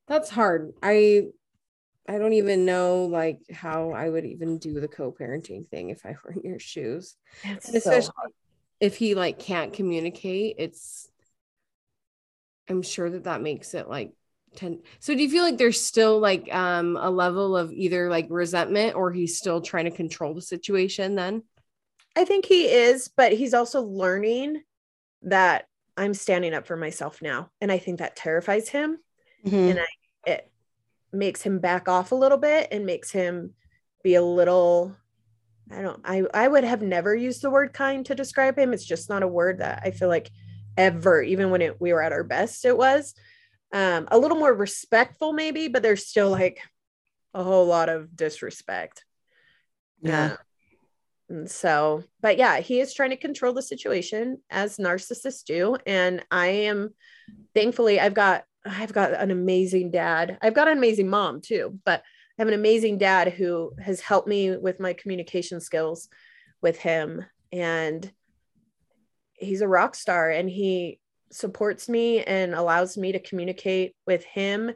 That's 0.06 0.30
hard. 0.30 0.72
I 0.84 1.24
I 2.08 2.18
don't 2.18 2.34
even 2.34 2.64
know 2.64 3.06
like 3.06 3.40
how 3.52 3.90
I 3.90 4.08
would 4.08 4.24
even 4.24 4.58
do 4.58 4.78
the 4.78 4.88
co-parenting 4.88 5.68
thing 5.68 5.90
if 5.90 6.06
I 6.06 6.14
were 6.24 6.30
in 6.30 6.42
your 6.44 6.60
shoes. 6.60 7.16
Especially 7.44 8.02
so 8.02 8.12
if 8.80 8.96
he 8.96 9.14
like 9.14 9.38
can't 9.38 9.72
communicate, 9.72 10.56
it's 10.58 11.08
I'm 12.68 12.82
sure 12.82 13.08
that 13.10 13.24
that 13.24 13.42
makes 13.42 13.74
it 13.74 13.88
like 13.88 14.12
10 14.56 14.80
so 14.98 15.14
do 15.14 15.22
you 15.22 15.30
feel 15.30 15.42
like 15.42 15.58
there's 15.58 15.82
still 15.82 16.18
like 16.18 16.52
um 16.54 16.96
a 16.96 17.10
level 17.10 17.56
of 17.56 17.72
either 17.72 18.08
like 18.08 18.26
resentment 18.30 18.94
or 18.96 19.12
he's 19.12 19.36
still 19.36 19.60
trying 19.60 19.84
to 19.84 19.90
control 19.90 20.34
the 20.34 20.42
situation 20.42 21.14
then 21.14 21.42
i 22.16 22.24
think 22.24 22.46
he 22.46 22.66
is 22.66 23.08
but 23.14 23.32
he's 23.32 23.54
also 23.54 23.82
learning 23.82 24.62
that 25.22 25.66
i'm 25.96 26.14
standing 26.14 26.54
up 26.54 26.66
for 26.66 26.76
myself 26.76 27.20
now 27.20 27.50
and 27.60 27.70
i 27.70 27.78
think 27.78 27.98
that 27.98 28.16
terrifies 28.16 28.68
him 28.68 28.98
mm-hmm. 29.44 29.54
and 29.54 29.80
I, 29.80 30.30
it 30.30 30.50
makes 31.12 31.42
him 31.42 31.58
back 31.58 31.88
off 31.88 32.12
a 32.12 32.16
little 32.16 32.38
bit 32.38 32.68
and 32.72 32.86
makes 32.86 33.10
him 33.10 33.54
be 34.02 34.14
a 34.14 34.22
little 34.22 34.96
I 35.70 35.82
don't 35.82 36.00
I 36.04 36.22
I 36.32 36.48
would 36.48 36.64
have 36.64 36.82
never 36.82 37.14
used 37.14 37.42
the 37.42 37.50
word 37.50 37.72
kind 37.72 38.04
to 38.06 38.14
describe 38.14 38.58
him. 38.58 38.72
It's 38.72 38.84
just 38.84 39.08
not 39.08 39.22
a 39.22 39.28
word 39.28 39.58
that 39.58 39.82
I 39.84 39.90
feel 39.90 40.08
like 40.08 40.30
ever 40.76 41.22
even 41.22 41.50
when 41.50 41.62
it, 41.62 41.80
we 41.80 41.92
were 41.92 42.02
at 42.02 42.12
our 42.12 42.22
best 42.22 42.64
it 42.64 42.76
was 42.76 43.12
um 43.72 44.06
a 44.12 44.18
little 44.18 44.38
more 44.38 44.54
respectful 44.54 45.32
maybe 45.32 45.66
but 45.66 45.82
there's 45.82 46.06
still 46.06 46.30
like 46.30 46.60
a 47.34 47.42
whole 47.42 47.66
lot 47.66 47.88
of 47.88 48.16
disrespect. 48.16 49.04
Yeah. 50.00 50.24
Uh, 50.24 50.36
and 51.28 51.50
so 51.50 52.04
but 52.20 52.38
yeah, 52.38 52.60
he 52.60 52.80
is 52.80 52.94
trying 52.94 53.10
to 53.10 53.16
control 53.16 53.52
the 53.52 53.62
situation 53.62 54.38
as 54.50 54.78
narcissists 54.78 55.44
do 55.44 55.76
and 55.86 56.24
I 56.30 56.46
am 56.46 56.94
thankfully 57.54 58.00
I've 58.00 58.14
got 58.14 58.44
I've 58.64 58.92
got 58.92 59.14
an 59.14 59.30
amazing 59.30 59.90
dad. 59.90 60.38
I've 60.42 60.54
got 60.54 60.68
an 60.68 60.78
amazing 60.78 61.08
mom 61.08 61.40
too, 61.40 61.78
but 61.84 62.02
I 62.38 62.42
have 62.42 62.48
an 62.48 62.54
amazing 62.54 62.98
dad 62.98 63.32
who 63.32 63.72
has 63.82 64.00
helped 64.00 64.28
me 64.28 64.56
with 64.56 64.78
my 64.78 64.92
communication 64.92 65.60
skills 65.60 66.08
with 66.62 66.78
him. 66.78 67.24
And 67.52 68.10
he's 69.32 69.60
a 69.60 69.68
rock 69.68 69.94
star 69.94 70.30
and 70.30 70.48
he 70.48 71.00
supports 71.32 71.88
me 71.88 72.22
and 72.22 72.54
allows 72.54 72.96
me 72.96 73.12
to 73.12 73.18
communicate 73.18 73.94
with 74.06 74.24
him 74.24 74.72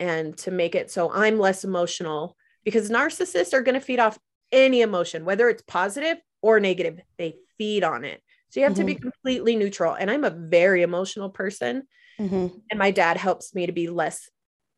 and 0.00 0.36
to 0.38 0.50
make 0.50 0.74
it 0.74 0.90
so 0.90 1.10
I'm 1.12 1.38
less 1.38 1.64
emotional 1.64 2.36
because 2.64 2.90
narcissists 2.90 3.52
are 3.52 3.62
going 3.62 3.74
to 3.74 3.80
feed 3.80 3.98
off 3.98 4.18
any 4.52 4.80
emotion, 4.80 5.24
whether 5.24 5.48
it's 5.48 5.62
positive 5.62 6.18
or 6.40 6.60
negative, 6.60 7.00
they 7.18 7.36
feed 7.58 7.84
on 7.84 8.04
it. 8.04 8.22
So 8.50 8.60
you 8.60 8.64
have 8.64 8.72
mm-hmm. 8.72 8.80
to 8.80 8.86
be 8.86 8.94
mm-hmm. 8.94 9.02
completely 9.02 9.56
neutral. 9.56 9.94
And 9.94 10.10
I'm 10.10 10.24
a 10.24 10.30
very 10.30 10.82
emotional 10.82 11.30
person. 11.30 11.82
Mm-hmm. 12.18 12.58
And 12.70 12.78
my 12.78 12.90
dad 12.90 13.16
helps 13.16 13.54
me 13.54 13.66
to 13.66 13.72
be 13.72 13.88
less 13.88 14.28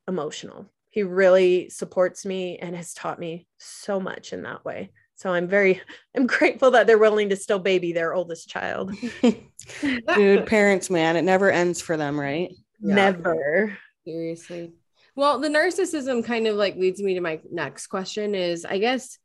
emotional. 0.09 0.71
He 0.91 1.03
really 1.05 1.71
supports 1.71 2.27
me 2.27 2.59
and 2.59 2.77
has 2.77 2.93
taught 2.93 3.19
me 3.19 3.47
so 3.59 4.01
much 4.01 4.33
in 4.33 4.43
that 4.43 4.65
way. 4.65 4.91
So 5.17 5.31
I'm 5.31 5.49
very 5.49 5.81
I'm 6.17 6.27
grateful 6.27 6.73
that 6.73 6.87
they're 6.87 6.99
willing 6.99 7.29
to 7.31 7.37
still 7.37 7.59
baby 7.59 7.93
their 7.93 8.13
oldest 8.13 8.49
child. 8.49 8.93
Dude, 10.15 10.47
parents, 10.47 10.91
man, 10.91 11.17
it 11.17 11.23
never 11.23 11.51
ends 11.51 11.81
for 11.81 11.97
them, 11.97 12.19
right? 12.19 12.51
Yeah. 12.81 12.95
Never. 12.95 13.79
Seriously. 14.05 14.73
Well, 15.15 15.39
the 15.39 15.49
narcissism 15.49 16.25
kind 16.25 16.47
of 16.47 16.57
like 16.57 16.77
leads 16.77 17.03
me 17.03 17.15
to 17.15 17.21
my 17.21 17.41
next 17.51 17.89
question 17.89 18.35
is 18.35 18.65
I 18.65 18.79
guess 18.79 19.19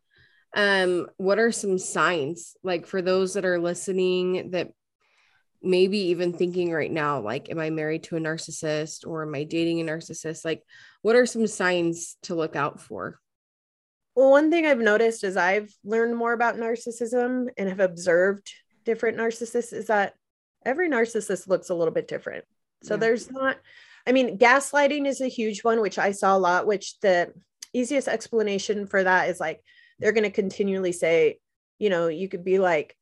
um 0.56 1.08
what 1.18 1.38
are 1.38 1.52
some 1.52 1.78
signs 1.78 2.56
like 2.64 2.86
for 2.86 3.02
those 3.02 3.34
that 3.34 3.44
are 3.44 3.60
listening 3.60 4.52
that 4.52 4.72
maybe 5.66 5.98
even 5.98 6.34
thinking 6.34 6.72
right 6.72 6.92
now 6.92 7.20
like 7.20 7.50
am 7.50 7.60
i 7.60 7.70
married 7.70 8.04
to 8.04 8.16
a 8.18 8.20
narcissist 8.20 9.06
or 9.06 9.24
am 9.24 9.36
i 9.36 9.44
dating 9.44 9.82
a 9.82 9.92
narcissist? 9.92 10.46
Like 10.46 10.64
what 11.02 11.16
are 11.16 11.26
some 11.26 11.48
signs 11.48 12.18
to 12.24 12.36
look 12.36 12.56
out 12.56 12.80
for? 12.80 13.20
Well 14.16 14.32
one 14.32 14.52
thing 14.52 14.66
i've 14.66 14.80
noticed 14.80 15.24
as 15.24 15.38
i've 15.38 15.74
learned 15.84 16.16
more 16.16 16.34
about 16.34 16.56
narcissism 16.56 17.48
and 17.58 17.70
have 17.70 17.80
observed 17.80 18.52
different 18.86 19.18
narcissists 19.18 19.74
is 19.74 19.88
that 19.88 20.14
every 20.66 20.90
narcissist 20.90 21.48
looks 21.48 21.70
a 21.70 21.76
little 21.76 21.94
bit 21.94 22.08
different. 22.08 22.46
So 22.84 22.94
yeah. 22.96 23.00
there's 23.00 23.32
not 23.32 23.58
i 24.08 24.12
mean 24.12 24.38
gaslighting 24.38 25.08
is 25.08 25.22
a 25.22 25.28
huge 25.28 25.64
one 25.64 25.82
which 25.82 25.98
i 25.98 26.12
saw 26.12 26.36
a 26.36 26.40
lot 26.40 26.68
which 26.68 27.00
the 27.00 27.34
easiest 27.74 28.08
explanation 28.08 28.88
for 28.88 29.04
that 29.04 29.30
is 29.30 29.40
like 29.40 29.62
they're 30.00 30.12
going 30.12 30.24
to 30.24 30.30
continually 30.30 30.92
say 30.92 31.40
you 31.80 31.90
know 31.90 32.08
you 32.08 32.30
could 32.30 32.44
be 32.44 32.60
like 32.60 32.96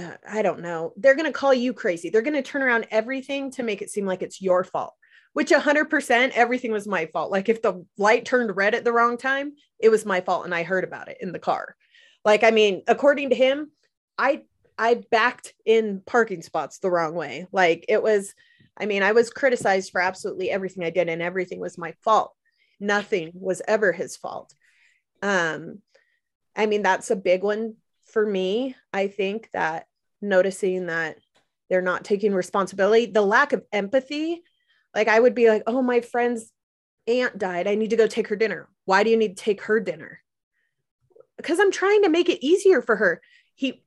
uh, 0.00 0.16
I 0.28 0.42
don't 0.42 0.60
know, 0.60 0.92
they're 0.96 1.14
going 1.14 1.26
to 1.26 1.38
call 1.38 1.52
you 1.52 1.72
crazy. 1.72 2.10
They're 2.10 2.22
going 2.22 2.34
to 2.34 2.42
turn 2.42 2.62
around 2.62 2.86
everything 2.90 3.50
to 3.52 3.62
make 3.62 3.82
it 3.82 3.90
seem 3.90 4.06
like 4.06 4.22
it's 4.22 4.40
your 4.40 4.64
fault, 4.64 4.94
which 5.32 5.50
100% 5.50 6.30
everything 6.30 6.72
was 6.72 6.86
my 6.86 7.06
fault. 7.06 7.30
Like 7.30 7.48
if 7.48 7.62
the 7.62 7.84
light 7.98 8.24
turned 8.24 8.56
red 8.56 8.74
at 8.74 8.84
the 8.84 8.92
wrong 8.92 9.16
time, 9.16 9.52
it 9.78 9.88
was 9.88 10.06
my 10.06 10.20
fault 10.20 10.44
and 10.44 10.54
I 10.54 10.62
heard 10.62 10.84
about 10.84 11.08
it 11.08 11.18
in 11.20 11.32
the 11.32 11.38
car. 11.38 11.76
Like 12.24 12.44
I 12.44 12.50
mean, 12.50 12.82
according 12.86 13.30
to 13.30 13.36
him, 13.36 13.70
I 14.18 14.42
I 14.78 15.02
backed 15.10 15.54
in 15.64 16.02
parking 16.04 16.42
spots 16.42 16.78
the 16.78 16.90
wrong 16.90 17.14
way. 17.14 17.46
Like 17.52 17.86
it 17.88 18.02
was 18.02 18.34
I 18.76 18.86
mean, 18.86 19.02
I 19.02 19.12
was 19.12 19.30
criticized 19.30 19.90
for 19.90 20.00
absolutely 20.00 20.50
everything 20.50 20.84
I 20.84 20.90
did 20.90 21.08
and 21.08 21.20
everything 21.20 21.60
was 21.60 21.76
my 21.78 21.94
fault. 22.02 22.34
Nothing 22.78 23.32
was 23.34 23.62
ever 23.66 23.92
his 23.92 24.16
fault. 24.16 24.54
Um 25.22 25.80
I 26.56 26.66
mean, 26.66 26.82
that's 26.82 27.10
a 27.10 27.16
big 27.16 27.42
one 27.42 27.76
for 28.10 28.26
me, 28.26 28.74
I 28.92 29.08
think 29.08 29.48
that 29.52 29.86
noticing 30.20 30.86
that 30.86 31.18
they're 31.68 31.82
not 31.82 32.04
taking 32.04 32.34
responsibility, 32.34 33.06
the 33.06 33.22
lack 33.22 33.52
of 33.52 33.64
empathy, 33.72 34.42
like 34.94 35.08
I 35.08 35.20
would 35.20 35.34
be 35.34 35.48
like, 35.48 35.62
oh, 35.66 35.82
my 35.82 36.00
friend's 36.00 36.52
aunt 37.06 37.38
died. 37.38 37.68
I 37.68 37.76
need 37.76 37.90
to 37.90 37.96
go 37.96 38.06
take 38.06 38.28
her 38.28 38.36
dinner. 38.36 38.68
Why 38.84 39.04
do 39.04 39.10
you 39.10 39.16
need 39.16 39.36
to 39.36 39.42
take 39.42 39.62
her 39.62 39.80
dinner? 39.80 40.20
Because 41.36 41.60
I'm 41.60 41.70
trying 41.70 42.02
to 42.02 42.08
make 42.08 42.28
it 42.28 42.44
easier 42.44 42.82
for 42.82 42.96
her. 42.96 43.22
He, 43.54 43.84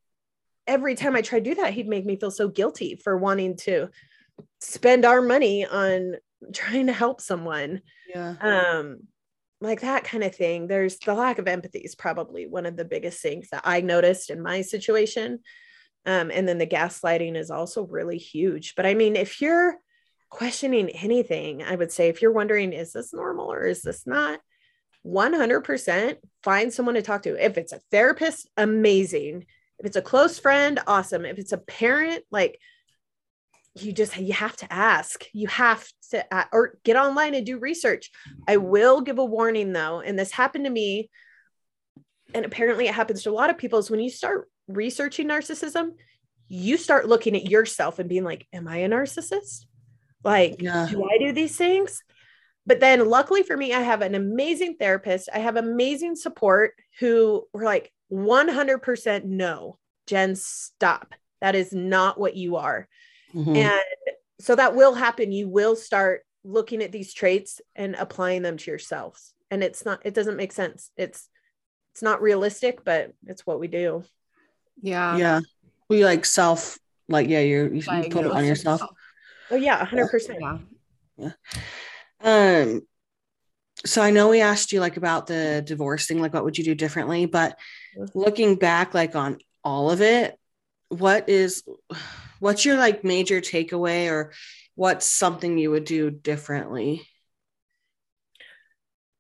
every 0.65 0.95
time 0.95 1.15
I 1.15 1.22
try 1.22 1.39
to 1.39 1.49
do 1.49 1.55
that, 1.55 1.73
he'd 1.73 1.88
make 1.88 2.05
me 2.05 2.15
feel 2.15 2.31
so 2.31 2.47
guilty 2.47 2.95
for 2.95 3.18
wanting 3.18 3.57
to 3.57 3.89
spend 4.61 5.05
our 5.05 5.22
money 5.22 5.65
on 5.65 6.15
trying 6.53 6.88
to 6.88 6.93
help 6.93 7.22
someone. 7.22 7.81
Yeah. 8.14 8.35
Um, 8.41 9.07
like 9.64 9.81
that 9.81 10.03
kind 10.03 10.23
of 10.23 10.35
thing 10.35 10.68
there's 10.68 10.97
the 10.99 11.14
lack 11.14 11.39
of 11.39 11.47
empathy 11.47 11.80
is 11.80 11.95
probably 11.95 12.45
one 12.45 12.65
of 12.65 12.76
the 12.76 12.84
biggest 12.85 13.22
things 13.22 13.47
that 13.49 13.61
i 13.64 13.80
noticed 13.80 14.30
in 14.30 14.41
my 14.41 14.61
situation 14.61 15.39
um, 16.05 16.31
and 16.31 16.47
then 16.47 16.57
the 16.57 16.67
gaslighting 16.67 17.35
is 17.35 17.51
also 17.51 17.84
really 17.85 18.17
huge. 18.17 18.75
But 18.75 18.85
i 18.85 18.93
mean 18.93 19.15
if 19.15 19.41
you're 19.41 19.75
questioning 20.30 20.89
anything 20.89 21.61
i 21.61 21.75
would 21.75 21.91
say 21.91 22.09
if 22.09 22.19
you're 22.19 22.31
wondering 22.31 22.73
is 22.73 22.91
this 22.91 23.13
normal 23.13 23.51
or 23.51 23.65
is 23.65 23.81
this 23.81 24.07
not? 24.07 24.39
100% 25.05 26.15
find 26.43 26.73
someone 26.73 26.95
to 26.95 27.01
talk 27.01 27.23
to. 27.23 27.43
If 27.43 27.57
it's 27.57 27.73
a 27.73 27.81
therapist 27.91 28.49
amazing. 28.57 29.45
If 29.80 29.85
it's 29.85 29.97
a 29.97 30.01
close 30.01 30.39
friend 30.39 30.80
awesome. 30.88 31.25
If 31.25 31.38
it's 31.38 31.51
a 31.51 31.57
parent 31.57 32.23
like 32.31 32.59
you 33.75 33.91
just 33.91 34.15
you 34.17 34.34
have 34.34 34.55
to 34.57 34.71
ask. 34.71 35.25
You 35.34 35.47
have 35.47 35.85
to 36.11 36.25
uh, 36.34 36.45
or 36.51 36.77
get 36.84 36.95
online 36.95 37.34
and 37.34 37.45
do 37.45 37.57
research. 37.59 38.11
I 38.47 38.57
will 38.57 39.01
give 39.01 39.17
a 39.17 39.25
warning 39.25 39.73
though 39.73 39.99
and 39.99 40.17
this 40.17 40.31
happened 40.31 40.65
to 40.65 40.71
me 40.71 41.09
and 42.34 42.45
apparently 42.45 42.88
it 42.88 42.95
happens 42.95 43.23
to 43.23 43.30
a 43.30 43.34
lot 43.34 43.49
of 43.49 43.57
people 43.57 43.80
is 43.80 43.91
when 43.91 43.99
you 43.99 44.09
start 44.09 44.49
researching 44.68 45.27
narcissism 45.27 45.91
you 46.48 46.77
start 46.77 47.07
looking 47.07 47.35
at 47.35 47.49
yourself 47.49 47.99
and 47.99 48.10
being 48.10 48.23
like 48.23 48.48
am 48.53 48.68
i 48.68 48.77
a 48.77 48.90
narcissist 48.90 49.65
like 50.23 50.61
yeah. 50.61 50.88
do 50.90 51.03
i 51.03 51.18
do 51.18 51.31
these 51.31 51.56
things 51.56 52.03
but 52.65 52.80
then 52.80 53.07
luckily 53.10 53.44
for 53.44 53.57
me, 53.57 53.73
I 53.73 53.81
have 53.81 54.02
an 54.02 54.15
amazing 54.15 54.76
therapist. 54.80 55.30
I 55.34 55.40
have 55.40 55.57
amazing 55.57 56.15
support 56.15 56.73
who 56.99 57.45
were 57.53 57.64
like 57.64 57.91
100% 58.11 59.26
no, 59.26 59.77
Jenn, 60.07 60.35
stop. 60.35 61.14
That 61.41 61.56
is 61.56 61.73
not 61.73 62.19
what 62.19 62.35
you 62.35 62.56
are. 62.56 62.88
Mhm. 63.34 63.57
And 63.57 64.18
so 64.40 64.56
that 64.56 64.76
will 64.76 64.94
happen. 64.94 65.31
You 65.31 65.49
will 65.49 65.76
start 65.76 66.26
looking 66.45 66.81
at 66.81 66.91
these 66.91 67.14
traits 67.14 67.61
and 67.76 67.95
applying 67.95 68.44
them 68.44 68.57
to 68.57 68.72
yourselves. 68.72 69.34
And 69.52 69.64
it's 69.64 69.85
not, 69.85 70.02
it 70.06 70.14
doesn't 70.14 70.38
make 70.38 70.52
sense. 70.52 70.90
It's, 70.95 71.30
it's 71.94 72.02
not 72.02 72.22
realistic, 72.22 72.84
but 72.84 73.14
it's 73.27 73.45
what 73.45 73.60
we 73.60 73.68
do. 73.68 74.03
Yeah. 74.81 75.17
yeah. 75.17 75.41
We 75.89 76.05
like 76.05 76.25
self, 76.25 76.79
like, 77.07 77.27
yeah, 77.27 77.41
you're, 77.41 77.73
you, 77.73 77.81
you 77.81 78.03
put 78.09 78.25
it 78.25 78.31
on 78.31 78.45
yourself. 78.45 78.81
Oh 79.51 79.55
yeah, 79.55 79.79
100%. 79.79 80.61
Yeah. 81.17 81.31
Um, 82.21 82.81
so 83.85 84.01
I 84.01 84.11
know 84.11 84.29
we 84.29 84.41
asked 84.41 84.71
you 84.71 84.79
like 84.79 84.97
about 84.97 85.27
the 85.27 85.63
divorce 85.65 86.07
thing, 86.07 86.21
like 86.21 86.33
what 86.33 86.43
would 86.45 86.57
you 86.57 86.63
do 86.63 86.75
differently? 86.75 87.25
But 87.25 87.57
Mhm. 87.97 88.11
looking 88.15 88.55
back, 88.55 88.93
like 88.93 89.15
on 89.15 89.39
all 89.63 89.91
of 89.91 90.01
it, 90.01 90.37
what 90.89 91.27
is 91.29 91.63
what's 92.39 92.65
your 92.65 92.77
like 92.77 93.03
major 93.03 93.41
takeaway 93.41 94.09
or 94.09 94.31
what's 94.75 95.05
something 95.05 95.57
you 95.57 95.71
would 95.71 95.85
do 95.85 96.09
differently? 96.09 97.07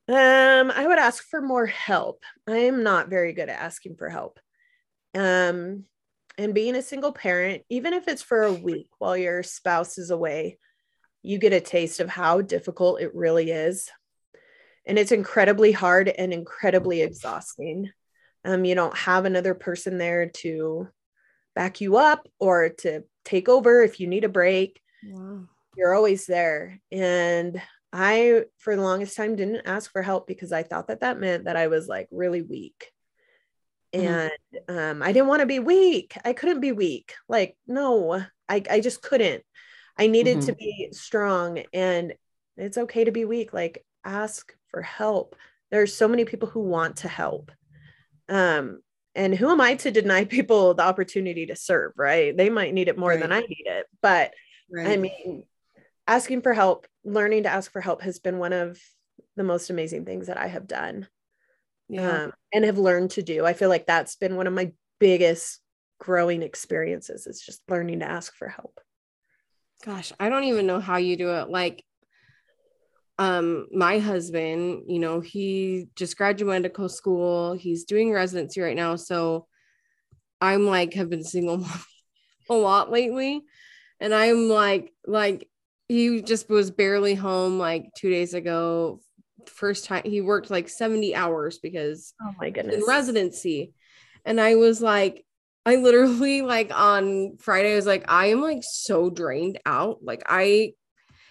Um, 0.07 0.69
I 0.71 0.85
would 0.85 0.99
ask 0.99 1.23
for 1.23 1.41
more 1.41 1.65
help. 1.65 2.23
I 2.47 2.57
am 2.57 2.83
not 2.83 3.09
very 3.09 3.33
good 3.33 3.49
at 3.49 3.59
asking 3.59 3.95
for 3.95 4.09
help. 4.09 4.39
Um, 5.15 5.85
and 6.37 6.53
being 6.53 6.75
a 6.75 6.81
single 6.81 7.11
parent, 7.11 7.63
even 7.69 7.93
if 7.93 8.07
it's 8.07 8.23
for 8.23 8.43
a 8.43 8.53
week 8.53 8.89
while 8.97 9.15
your 9.15 9.43
spouse 9.43 9.97
is 9.97 10.09
away, 10.09 10.57
you 11.21 11.37
get 11.37 11.53
a 11.53 11.61
taste 11.61 11.99
of 11.99 12.09
how 12.09 12.41
difficult 12.41 13.01
it 13.01 13.13
really 13.13 13.51
is. 13.51 13.89
And 14.85 14.97
it's 14.99 15.11
incredibly 15.11 15.71
hard 15.71 16.09
and 16.09 16.33
incredibly 16.33 17.01
exhausting. 17.01 17.91
Um, 18.43 18.65
you 18.65 18.75
don't 18.75 18.97
have 18.97 19.25
another 19.25 19.53
person 19.53 19.97
there 19.97 20.29
to 20.37 20.89
back 21.55 21.79
you 21.79 21.97
up 21.97 22.27
or 22.39 22.69
to 22.69 23.03
take 23.23 23.47
over 23.47 23.83
if 23.83 23.99
you 23.99 24.07
need 24.07 24.23
a 24.23 24.29
break 24.29 24.81
Wow. 25.05 25.43
you're 25.75 25.93
always 25.93 26.25
there 26.25 26.79
and 26.91 27.61
i 27.91 28.43
for 28.57 28.75
the 28.75 28.81
longest 28.81 29.15
time 29.15 29.35
didn't 29.35 29.65
ask 29.65 29.91
for 29.91 30.01
help 30.01 30.27
because 30.27 30.51
i 30.51 30.63
thought 30.63 30.87
that 30.87 31.01
that 31.01 31.19
meant 31.19 31.45
that 31.45 31.55
i 31.55 31.67
was 31.67 31.87
like 31.87 32.07
really 32.11 32.41
weak. 32.41 32.92
And 33.93 34.31
um, 34.67 35.03
i 35.03 35.11
didn't 35.11 35.27
want 35.27 35.41
to 35.41 35.45
be 35.45 35.59
weak. 35.59 36.15
I 36.25 36.33
couldn't 36.33 36.59
be 36.59 36.71
weak. 36.71 37.13
Like 37.27 37.55
no 37.67 38.23
i, 38.49 38.63
I 38.69 38.79
just 38.79 39.01
couldn't. 39.01 39.43
I 39.97 40.07
needed 40.07 40.41
to 40.41 40.53
be 40.53 40.89
strong 40.91 41.63
and 41.71 42.13
it's 42.57 42.77
okay 42.77 43.03
to 43.03 43.11
be 43.11 43.25
weak. 43.25 43.53
Like 43.53 43.85
ask 44.03 44.53
for 44.69 44.81
help. 44.81 45.35
There's 45.71 45.95
so 45.95 46.07
many 46.07 46.25
people 46.25 46.49
who 46.49 46.61
want 46.61 46.97
to 46.97 47.07
help. 47.07 47.51
Um 48.29 48.81
and 49.15 49.35
who 49.35 49.49
am 49.49 49.61
i 49.61 49.75
to 49.75 49.91
deny 49.91 50.25
people 50.37 50.73
the 50.73 50.83
opportunity 50.83 51.45
to 51.47 51.55
serve 51.55 51.93
right? 51.97 52.35
They 52.35 52.49
might 52.49 52.73
need 52.73 52.87
it 52.87 52.97
more 52.97 53.15
than 53.17 53.31
i 53.31 53.39
need 53.41 53.65
it. 53.65 53.85
But 54.01 54.33
Right. 54.73 54.87
I 54.87 54.97
mean, 54.97 55.43
asking 56.07 56.41
for 56.41 56.53
help, 56.53 56.87
learning 57.03 57.43
to 57.43 57.49
ask 57.49 57.71
for 57.71 57.81
help 57.81 58.01
has 58.01 58.19
been 58.19 58.39
one 58.39 58.53
of 58.53 58.79
the 59.35 59.43
most 59.43 59.69
amazing 59.69 60.05
things 60.05 60.27
that 60.27 60.37
I 60.37 60.47
have 60.47 60.67
done 60.67 61.07
Yeah. 61.93 62.23
um, 62.25 62.33
and 62.51 62.65
have 62.65 62.77
learned 62.77 63.11
to 63.11 63.23
do. 63.23 63.45
I 63.45 63.53
feel 63.53 63.69
like 63.69 63.85
that's 63.85 64.15
been 64.15 64.35
one 64.35 64.47
of 64.47 64.53
my 64.53 64.71
biggest 64.99 65.59
growing 65.99 66.41
experiences 66.41 67.27
is 67.27 67.41
just 67.41 67.61
learning 67.69 67.99
to 67.99 68.09
ask 68.09 68.35
for 68.35 68.47
help. 68.47 68.79
Gosh, 69.85 70.11
I 70.19 70.29
don't 70.29 70.45
even 70.45 70.65
know 70.65 70.79
how 70.79 70.97
you 70.97 71.15
do 71.15 71.31
it. 71.31 71.49
Like, 71.49 71.83
um, 73.19 73.67
my 73.71 73.99
husband, 73.99 74.83
you 74.87 74.99
know, 74.99 75.19
he 75.19 75.87
just 75.95 76.17
graduated 76.17 76.63
medical 76.63 76.89
school. 76.89 77.53
He's 77.53 77.83
doing 77.83 78.11
residency 78.11 78.61
right 78.61 78.75
now. 78.75 78.95
So 78.95 79.47
I'm 80.41 80.65
like, 80.65 80.93
have 80.95 81.09
been 81.09 81.23
single 81.23 81.57
mom 81.57 81.83
a 82.49 82.55
lot 82.55 82.91
lately. 82.91 83.43
And 83.99 84.13
I'm 84.13 84.49
like, 84.49 84.91
like, 85.05 85.47
he 85.87 86.21
just 86.21 86.49
was 86.49 86.71
barely 86.71 87.13
home 87.13 87.59
like 87.59 87.85
two 87.95 88.09
days 88.09 88.33
ago. 88.33 88.99
First 89.49 89.85
time 89.85 90.03
he 90.05 90.21
worked 90.21 90.49
like 90.49 90.69
70 90.69 91.15
hours 91.15 91.59
because 91.59 92.13
Oh 92.21 92.33
my 92.39 92.47
in 92.47 92.53
goodness. 92.53 92.85
residency. 92.87 93.73
And 94.25 94.39
I 94.39 94.55
was 94.55 94.81
like, 94.81 95.25
I 95.65 95.75
literally 95.75 96.41
like 96.55 96.71
on 96.73 97.37
Friday, 97.37 97.73
I 97.73 97.75
was 97.75 97.85
like, 97.85 98.05
I 98.07 98.27
am 98.27 98.41
like 98.41 98.61
so 98.61 99.09
drained 99.09 99.59
out. 99.65 99.99
Like 100.01 100.23
I 100.27 100.73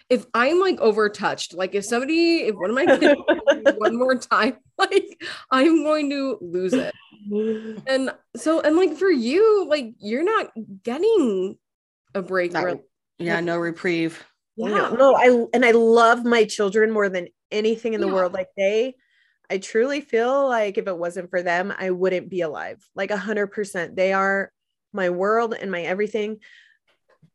if 0.09 0.27
I'm 0.35 0.61
like 0.61 0.79
overtouched, 0.79 1.57
like 1.57 1.75
if 1.75 1.87
somebody, 1.87 2.43
if 2.43 2.55
one 2.55 2.69
of 2.69 2.77
my 2.77 2.85
kids 2.87 3.15
one 3.79 3.97
more 3.97 4.17
time, 4.17 4.59
like 4.79 5.23
I'm 5.51 5.85
going 5.85 6.11
to 6.11 6.37
lose 6.43 6.75
it. 6.75 6.95
And 7.87 8.11
so, 8.37 8.61
and 8.61 8.77
like 8.77 8.97
for 8.97 9.11
you, 9.11 9.67
like 9.69 9.95
you're 10.01 10.25
not 10.25 10.51
getting 10.83 11.57
a 12.15 12.21
break. 12.21 12.53
Not- 12.53 12.65
really. 12.65 12.81
yeah, 13.19 13.41
no 13.41 13.57
reprieve. 13.57 14.23
Yeah. 14.57 14.69
Yeah. 14.69 14.91
No, 14.91 15.15
I 15.15 15.47
and 15.55 15.65
I 15.65 15.71
love 15.71 16.27
my 16.27 16.45
children 16.45 16.91
more 16.91 17.09
than 17.09 17.29
anything 17.53 17.95
in 17.95 18.01
the 18.01 18.07
Yeah. 18.09 18.13
world. 18.15 18.33
Like 18.33 18.49
they, 18.57 18.97
I 19.51 19.59
truly 19.59 20.01
feel 20.01 20.49
like 20.49 20.79
if 20.79 20.87
it 20.87 20.97
wasn't 20.99 21.31
for 21.31 21.43
them, 21.43 21.73
I 21.77 21.91
wouldn't 21.91 22.29
be 22.29 22.41
alive. 22.41 22.85
Like 22.95 23.11
a 23.11 23.17
hundred 23.17 23.49
percent. 23.49 23.95
They 23.97 24.13
are 24.13 24.51
my 24.93 25.11
world 25.11 25.55
and 25.59 25.71
my 25.71 25.83
everything. 25.83 26.39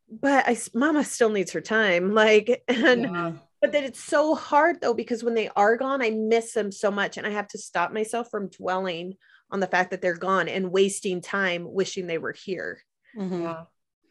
But 0.09 0.47
I, 0.47 0.57
mama 0.73 1.03
still 1.03 1.29
needs 1.29 1.51
her 1.51 1.61
time. 1.61 2.13
Like, 2.13 2.63
and 2.67 3.03
Yeah. 3.03 3.33
but 3.61 3.71
that 3.71 3.83
it's 3.83 4.03
so 4.03 4.35
hard 4.35 4.81
though, 4.81 4.93
because 4.93 5.23
when 5.23 5.33
they 5.33 5.49
are 5.55 5.77
gone, 5.77 6.01
I 6.01 6.09
miss 6.11 6.53
them 6.53 6.71
so 6.71 6.91
much. 6.91 7.17
And 7.17 7.27
I 7.27 7.31
have 7.31 7.47
to 7.49 7.57
stop 7.57 7.91
myself 7.91 8.29
from 8.31 8.49
dwelling 8.49 9.15
on 9.51 9.59
the 9.59 9.67
fact 9.67 9.91
that 9.91 10.01
they're 10.01 10.17
gone 10.17 10.47
and 10.47 10.71
wasting 10.71 11.21
time 11.21 11.71
wishing 11.71 12.05
they 12.07 12.17
were 12.17 12.33
here 12.33 12.81
Mhm. 13.15 13.41
Yeah. 13.43 13.63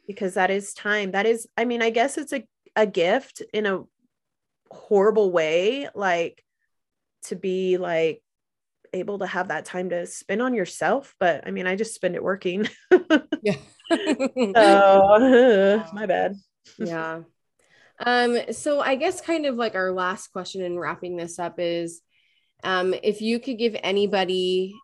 because 0.07 0.35
that 0.35 0.51
is 0.51 0.73
time. 0.75 1.11
That 1.13 1.27
is, 1.27 1.47
I 1.57 1.65
mean, 1.65 1.83
I 1.83 1.91
guess 1.91 2.17
it's 2.19 2.33
a, 2.33 2.47
a 2.75 2.87
gift 2.87 3.43
in 3.53 3.67
a 3.67 3.85
horrible 4.71 5.31
way, 5.31 5.89
like 5.95 6.43
to 7.25 7.37
be 7.37 7.77
like 7.77 8.23
able 8.93 9.19
to 9.19 9.27
have 9.27 9.49
that 9.49 9.65
time 9.65 9.91
to 9.91 10.07
spend 10.07 10.43
on 10.43 10.55
yourself. 10.55 11.15
But 11.19 11.47
I 11.47 11.51
mean, 11.51 11.67
I 11.67 11.77
just 11.77 11.95
spend 11.95 12.15
it 12.15 12.23
working. 12.23 12.69
Yeah. 13.43 13.57
so 13.91 15.85
my 15.93 16.07
bad. 16.07 16.35
yeah. 16.79 17.21
Um, 17.99 18.39
so 18.53 18.81
I 18.81 18.97
guess 18.97 19.21
kind 19.21 19.47
of 19.47 19.55
like 19.57 19.75
our 19.75 19.93
last 19.93 20.29
question 20.29 20.63
in 20.63 20.79
wrapping 20.79 21.17
this 21.17 21.39
up 21.39 21.55
is 21.59 22.03
um 22.65 22.95
if 23.03 23.21
you 23.21 23.39
could 23.39 23.59
give 23.59 23.77
anybody 23.83 24.75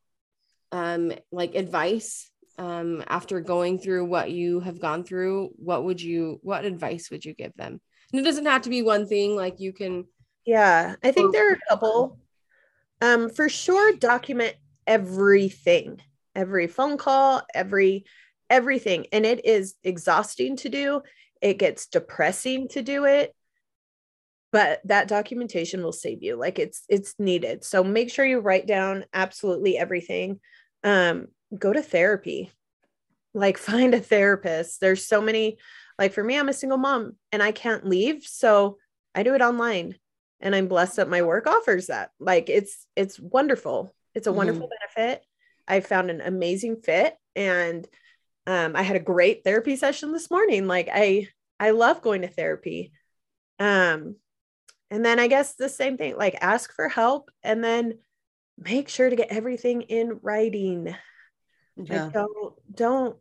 um 0.72 1.10
like 1.30 1.54
advice 1.54 2.30
um 2.58 3.02
after 3.06 3.40
going 3.40 3.78
through 3.78 4.04
what 4.04 4.30
you 4.30 4.60
have 4.60 4.80
gone 4.80 5.04
through, 5.04 5.50
what 5.56 5.84
would 5.84 6.00
you 6.00 6.38
what 6.42 6.64
advice 6.64 7.10
would 7.10 7.24
you 7.24 7.34
give 7.34 7.54
them? 7.54 7.80
And 8.12 8.20
it 8.20 8.24
doesn't 8.24 8.46
have 8.46 8.62
to 8.62 8.70
be 8.70 8.82
one 8.82 9.06
thing, 9.06 9.36
like 9.36 9.60
you 9.60 9.72
can 9.72 10.06
Yeah, 10.44 10.96
I 11.02 11.12
think 11.12 11.32
there 11.32 11.50
are 11.50 11.54
a 11.54 11.68
couple. 11.68 12.18
Um, 13.00 13.30
for 13.30 13.48
sure, 13.48 13.94
document 13.96 14.54
everything, 14.86 16.00
every 16.34 16.66
phone 16.66 16.96
call, 16.96 17.42
every 17.54 18.04
everything, 18.50 19.06
and 19.12 19.24
it 19.24 19.44
is 19.44 19.74
exhausting 19.82 20.56
to 20.56 20.68
do. 20.68 21.02
It 21.40 21.58
gets 21.58 21.86
depressing 21.86 22.68
to 22.68 22.82
do 22.82 23.04
it, 23.04 23.34
but 24.52 24.80
that 24.84 25.08
documentation 25.08 25.82
will 25.82 25.92
save 25.92 26.22
you. 26.22 26.36
Like 26.36 26.58
it's 26.58 26.84
it's 26.88 27.14
needed. 27.18 27.64
So 27.64 27.82
make 27.82 28.10
sure 28.10 28.24
you 28.24 28.38
write 28.40 28.66
down 28.66 29.04
absolutely 29.12 29.78
everything. 29.78 30.38
Um, 30.84 31.28
go 31.58 31.72
to 31.72 31.82
therapy. 31.82 32.52
Like 33.34 33.58
find 33.70 33.94
a 33.94 34.00
therapist. 34.00 34.80
There's 34.80 35.06
so 35.06 35.20
many. 35.20 35.58
Like 35.98 36.12
for 36.12 36.24
me, 36.24 36.38
I'm 36.38 36.48
a 36.48 36.52
single 36.52 36.78
mom 36.78 37.16
and 37.32 37.42
I 37.42 37.52
can't 37.52 37.86
leave, 37.86 38.24
so 38.24 38.78
I 39.14 39.22
do 39.22 39.34
it 39.34 39.42
online 39.42 39.96
and 40.44 40.56
i'm 40.56 40.66
blessed 40.66 40.96
that 40.96 41.08
my 41.08 41.22
work 41.22 41.46
offers 41.46 41.86
that. 41.86 42.10
Like 42.18 42.48
it's 42.50 42.86
it's 42.96 43.20
wonderful. 43.20 43.94
It's 44.14 44.26
a 44.26 44.30
Mhm. 44.30 44.36
wonderful 44.36 44.68
benefit. 44.68 45.24
I 45.68 45.80
found 45.80 46.10
an 46.10 46.20
amazing 46.20 46.76
fit 46.82 47.14
and 47.36 47.86
um, 48.46 48.74
i 48.74 48.82
had 48.82 48.96
a 48.96 49.00
great 49.00 49.44
therapy 49.44 49.76
session 49.76 50.12
this 50.12 50.30
morning. 50.30 50.66
Like 50.66 50.88
i 50.92 51.28
i 51.60 51.70
love 51.70 52.02
going 52.02 52.22
to 52.22 52.28
therapy. 52.28 52.92
Um 53.60 54.16
and 54.90 55.04
then 55.04 55.18
i 55.20 55.26
guess 55.28 55.54
the 55.54 55.68
same 55.68 55.96
thing 55.96 56.16
like 56.16 56.36
ask 56.40 56.72
for 56.74 56.88
help 56.88 57.30
and 57.42 57.62
then 57.62 57.98
make 58.58 58.88
sure 58.88 59.08
to 59.08 59.16
get 59.16 59.30
everything 59.30 59.82
in 59.82 60.18
writing. 60.22 60.94
Yeah. 61.76 62.04
like 62.06 62.12
don't 62.12 62.54
don't 62.74 63.16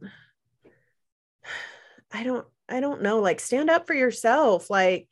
I 2.11 2.23
don't 2.23 2.47
I 2.71 2.79
don't 2.79 3.01
know 3.01 3.19
like 3.19 3.39
stand 3.39 3.69
up 3.69 3.87
for 3.87 3.93
yourself 3.93 4.69
like 4.69 5.07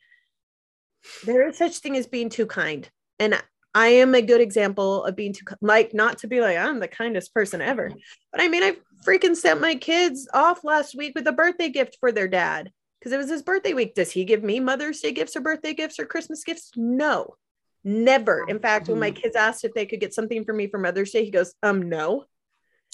there 1.24 1.48
is 1.48 1.58
such 1.58 1.78
thing 1.78 1.96
as 1.96 2.06
being 2.06 2.28
too 2.28 2.46
kind 2.46 2.88
and 3.18 3.40
I 3.74 3.88
am 3.88 4.14
a 4.14 4.22
good 4.22 4.40
example 4.40 5.04
of 5.04 5.16
being 5.16 5.32
too 5.32 5.44
like 5.60 5.94
not 5.94 6.18
to 6.18 6.28
be 6.28 6.40
like 6.40 6.56
I'm 6.56 6.80
the 6.80 6.88
kindest 6.88 7.32
person 7.34 7.60
ever 7.60 7.90
but 8.32 8.40
I 8.40 8.48
mean 8.48 8.62
I 8.62 8.76
freaking 9.06 9.36
sent 9.36 9.60
my 9.60 9.74
kids 9.74 10.28
off 10.34 10.64
last 10.64 10.94
week 10.94 11.12
with 11.14 11.26
a 11.26 11.32
birthday 11.32 11.68
gift 11.68 11.96
for 12.00 12.12
their 12.12 12.28
dad 12.28 12.70
because 13.00 13.12
it 13.12 13.18
was 13.18 13.30
his 13.30 13.42
birthday 13.42 13.72
week. 13.72 13.94
Does 13.94 14.10
he 14.10 14.24
give 14.24 14.42
me 14.42 14.60
Mother's 14.60 15.00
Day 15.00 15.12
gifts 15.12 15.34
or 15.34 15.40
birthday 15.40 15.74
gifts 15.74 15.98
or 15.98 16.04
Christmas 16.04 16.44
gifts? 16.44 16.70
No, 16.76 17.36
never. 17.82 18.44
In 18.48 18.58
fact, 18.58 18.88
when 18.88 18.98
my 18.98 19.10
kids 19.10 19.36
asked 19.36 19.64
if 19.64 19.72
they 19.74 19.86
could 19.86 20.00
get 20.00 20.14
something 20.14 20.44
for 20.44 20.52
me 20.52 20.68
for 20.68 20.78
Mother's 20.78 21.10
Day, 21.10 21.24
he 21.24 21.30
goes, 21.30 21.54
um, 21.62 21.88
no. 21.88 22.24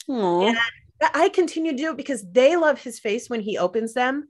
Aw. 0.09 0.49
And 0.49 0.59
I 1.13 1.29
continue 1.29 1.73
to 1.73 1.79
do 1.79 1.91
it 1.91 1.97
because 1.97 2.25
they 2.31 2.57
love 2.57 2.81
his 2.81 3.01
face 3.01 3.29
when 3.29 3.41
he 3.41 3.59
opens 3.59 3.95
them. 3.95 4.29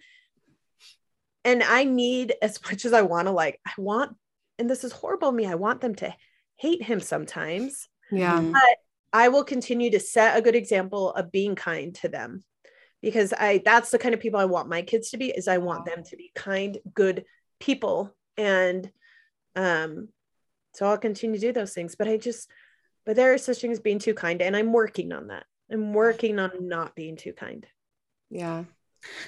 And 1.46 1.62
I 1.62 1.84
need, 1.84 2.34
as 2.42 2.60
much 2.62 2.84
as 2.84 2.92
I 2.92 3.02
want 3.02 3.28
to, 3.28 3.32
like, 3.32 3.60
I 3.64 3.70
want, 3.78 4.16
and 4.58 4.68
this 4.68 4.82
is 4.82 4.90
horrible 4.90 5.30
me, 5.30 5.46
I 5.46 5.54
want 5.54 5.80
them 5.80 5.94
to 5.96 6.12
hate 6.56 6.82
him 6.82 7.00
sometimes. 7.00 7.88
Yeah. 8.10 8.40
But 8.40 8.78
I 9.12 9.28
will 9.28 9.44
continue 9.44 9.90
to 9.92 10.00
set 10.00 10.36
a 10.36 10.42
good 10.42 10.56
example 10.56 11.12
of 11.12 11.30
being 11.30 11.54
kind 11.54 11.94
to 11.96 12.08
them 12.08 12.42
because 13.00 13.32
I 13.32 13.62
that's 13.64 13.90
the 13.90 13.98
kind 13.98 14.12
of 14.14 14.20
people 14.20 14.40
I 14.40 14.46
want 14.46 14.68
my 14.68 14.82
kids 14.82 15.10
to 15.10 15.16
be 15.16 15.30
is 15.30 15.46
I 15.46 15.58
want 15.58 15.86
them 15.86 16.02
to 16.02 16.16
be 16.16 16.32
kind, 16.34 16.76
good 16.92 17.24
people. 17.60 18.14
And 18.36 18.90
um 19.54 20.08
so 20.74 20.86
I'll 20.86 20.98
continue 20.98 21.38
to 21.38 21.46
do 21.46 21.52
those 21.52 21.72
things. 21.72 21.94
But 21.94 22.08
I 22.08 22.16
just 22.16 22.50
but 23.04 23.14
there 23.14 23.32
are 23.32 23.38
such 23.38 23.60
things 23.60 23.78
as 23.78 23.82
being 23.82 24.00
too 24.00 24.14
kind. 24.14 24.42
And 24.42 24.56
I'm 24.56 24.72
working 24.72 25.12
on 25.12 25.28
that. 25.28 25.44
I'm 25.70 25.94
working 25.94 26.38
on 26.38 26.68
not 26.68 26.96
being 26.96 27.16
too 27.16 27.32
kind. 27.32 27.64
Yeah. 28.30 28.64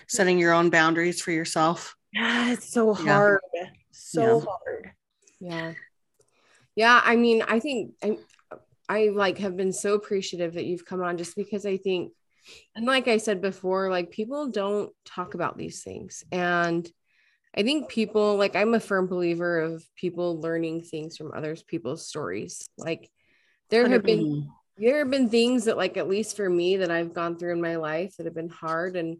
Setting 0.09 0.39
your 0.39 0.53
own 0.53 0.71
boundaries 0.71 1.23
for 1.23 1.31
yourself. 1.31 1.95
Yeah, 2.13 2.53
it's 2.53 2.71
so 2.71 2.95
Yeah. 2.95 3.13
hard. 3.13 3.41
So 3.91 4.23
Yeah. 4.23 4.41
hard. 4.41 4.91
Yeah. 5.41 5.73
Yeah. 6.77 7.01
I 7.05 7.17
mean, 7.17 7.43
I 7.43 7.61
think 7.61 7.95
I, 8.03 8.19
I 8.89 9.09
like 9.09 9.39
have 9.39 9.57
been 9.57 9.73
so 9.73 9.95
appreciative 9.95 10.55
that 10.55 10.65
you've 10.65 10.85
come 10.85 11.03
on 11.03 11.19
just 11.19 11.37
because 11.37 11.67
I 11.67 11.77
think, 11.77 12.13
and 12.75 12.87
like 12.87 13.09
I 13.09 13.19
said 13.19 13.41
before, 13.43 13.91
like 13.91 14.11
people 14.11 14.51
don't 14.51 14.93
talk 15.05 15.35
about 15.35 15.59
these 15.59 15.83
things. 15.83 16.25
And 16.33 16.91
I 17.55 17.63
think 17.63 17.89
people, 17.89 18.37
like, 18.37 18.55
I'm 18.55 18.75
a 18.75 18.81
firm 18.81 19.07
believer 19.09 19.61
of 19.61 19.85
people 19.97 20.41
learning 20.41 20.83
things 20.83 21.17
from 21.17 21.33
others 21.35 21.63
people's 21.63 22.07
stories. 22.07 22.69
Like, 22.77 23.11
there 23.71 23.89
have 23.89 24.03
been 24.03 24.51
there 24.77 25.01
have 25.01 25.11
been 25.11 25.29
things 25.29 25.65
that 25.65 25.77
like 25.77 25.97
at 25.97 26.09
least 26.09 26.37
for 26.37 26.49
me 26.49 26.77
that 26.79 26.91
I've 26.91 27.13
gone 27.13 27.37
through 27.37 27.53
in 27.53 27.61
my 27.61 27.77
life 27.77 28.17
that 28.17 28.27
have 28.27 28.35
been 28.35 28.49
hard 28.49 28.97
and 28.97 29.19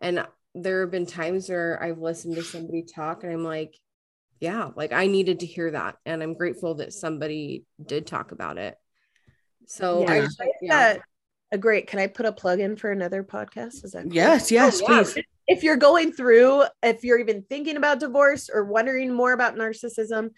and 0.00 0.26
there 0.62 0.82
have 0.82 0.90
been 0.90 1.06
times 1.06 1.48
where 1.48 1.82
I've 1.82 1.98
listened 1.98 2.36
to 2.36 2.42
somebody 2.42 2.82
talk 2.82 3.24
and 3.24 3.32
I'm 3.32 3.44
like 3.44 3.74
yeah 4.40 4.70
like 4.76 4.92
I 4.92 5.06
needed 5.06 5.40
to 5.40 5.46
hear 5.46 5.70
that 5.72 5.96
and 6.06 6.22
I'm 6.22 6.34
grateful 6.34 6.76
that 6.76 6.92
somebody 6.92 7.64
did 7.84 8.06
talk 8.06 8.32
about 8.32 8.58
it 8.58 8.76
so 9.66 10.04
I 10.06 10.16
Yeah. 10.16 10.20
just 10.22 10.40
like, 10.40 10.50
yeah 10.62 10.92
Yeah. 10.94 10.98
A 11.50 11.56
great. 11.56 11.86
Can 11.86 11.98
I 11.98 12.08
put 12.08 12.26
a 12.26 12.32
plug 12.32 12.60
in 12.60 12.76
for 12.76 12.92
another 12.92 13.24
podcast? 13.24 13.82
Is 13.82 13.92
that 13.92 14.02
cool? 14.02 14.12
Yes, 14.12 14.52
oh, 14.52 14.54
yes, 14.54 14.82
yeah. 14.82 14.86
please. 15.02 15.18
if 15.46 15.62
you're 15.62 15.78
going 15.78 16.12
through, 16.12 16.64
if 16.82 17.04
you're 17.04 17.18
even 17.18 17.42
thinking 17.48 17.78
about 17.78 18.00
divorce 18.00 18.50
or 18.52 18.64
wondering 18.64 19.14
more 19.14 19.32
about 19.32 19.56
narcissism, 19.56 20.28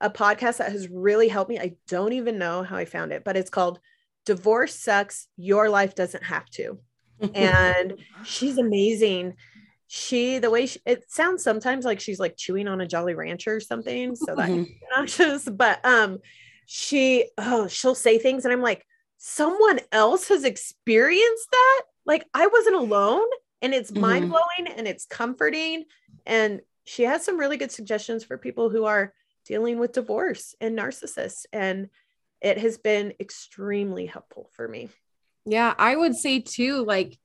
a 0.00 0.08
podcast 0.08 0.58
that 0.58 0.70
has 0.70 0.86
really 0.88 1.26
helped 1.26 1.50
me. 1.50 1.58
I 1.58 1.74
don't 1.88 2.12
even 2.12 2.38
know 2.38 2.62
how 2.62 2.76
I 2.76 2.84
found 2.84 3.10
it, 3.10 3.24
but 3.24 3.36
it's 3.36 3.50
called 3.50 3.80
Divorce 4.26 4.76
Sucks. 4.76 5.26
Your 5.36 5.68
Life 5.70 5.96
Doesn't 5.96 6.22
Have 6.22 6.48
to. 6.50 6.78
And 7.34 7.94
she's 8.22 8.56
amazing. 8.56 9.34
She, 9.92 10.38
the 10.38 10.50
way 10.50 10.66
she, 10.66 10.78
it 10.86 11.10
sounds 11.10 11.42
sometimes 11.42 11.84
like 11.84 11.98
she's 11.98 12.20
like 12.20 12.36
chewing 12.36 12.68
on 12.68 12.80
a 12.80 12.86
Jolly 12.86 13.14
Rancher 13.14 13.56
or 13.56 13.60
something. 13.60 14.14
So 14.14 14.36
that 14.36 14.48
Mhm. 14.48 14.68
obnoxious, 14.84 15.48
but 15.48 15.84
um, 15.84 16.20
she, 16.64 17.28
oh, 17.36 17.66
she'll 17.66 17.96
say 17.96 18.16
things, 18.16 18.44
and 18.44 18.52
I'm 18.52 18.62
like, 18.62 18.86
someone 19.18 19.80
else 19.90 20.28
has 20.28 20.44
experienced 20.44 21.50
that. 21.50 21.82
Like 22.06 22.24
I 22.32 22.46
wasn't 22.46 22.76
alone, 22.76 23.26
and 23.62 23.74
it's 23.74 23.90
Mhm. 23.90 24.00
mind 24.00 24.28
blowing 24.28 24.72
and 24.76 24.86
it's 24.86 25.06
comforting. 25.06 25.86
And 26.24 26.60
she 26.84 27.02
has 27.02 27.24
some 27.24 27.36
really 27.36 27.56
good 27.56 27.72
suggestions 27.72 28.22
for 28.22 28.38
people 28.38 28.70
who 28.70 28.84
are 28.84 29.12
dealing 29.44 29.80
with 29.80 29.90
divorce 29.90 30.54
and 30.60 30.78
narcissists, 30.78 31.46
and 31.52 31.90
it 32.40 32.58
has 32.58 32.78
been 32.78 33.14
extremely 33.18 34.06
helpful 34.06 34.50
for 34.52 34.68
me. 34.68 34.88
Yeah, 35.46 35.74
I 35.76 35.96
would 35.96 36.14
say 36.14 36.38
too, 36.38 36.84
like, 36.84 37.18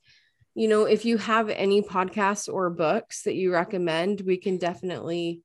you 0.55 0.69
know, 0.69 0.85
if 0.85 1.03
you 1.05 1.17
have 1.17 1.49
any 1.49 1.81
podcasts 1.81 2.51
or 2.51 2.69
books 2.69 3.23
that 3.23 3.35
you 3.35 3.51
recommend, 3.51 4.21
we 4.21 4.37
can 4.37 4.57
definitely 4.57 5.41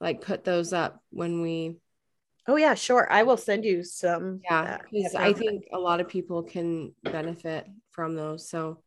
like 0.00 0.20
put 0.20 0.44
those 0.44 0.72
up 0.72 1.02
when 1.10 1.42
we, 1.42 1.76
Oh 2.46 2.56
yeah, 2.56 2.74
sure. 2.74 3.06
I 3.10 3.24
will 3.24 3.36
send 3.36 3.64
you 3.64 3.84
some. 3.84 4.40
yeah, 4.44 4.78
because 4.90 5.14
I 5.14 5.32
think 5.32 5.64
a 5.72 5.78
lot 5.78 6.00
of 6.00 6.08
people 6.08 6.42
can 6.42 6.94
benefit 7.02 7.66
from 7.90 8.14
those. 8.14 8.48
So, 8.48 8.82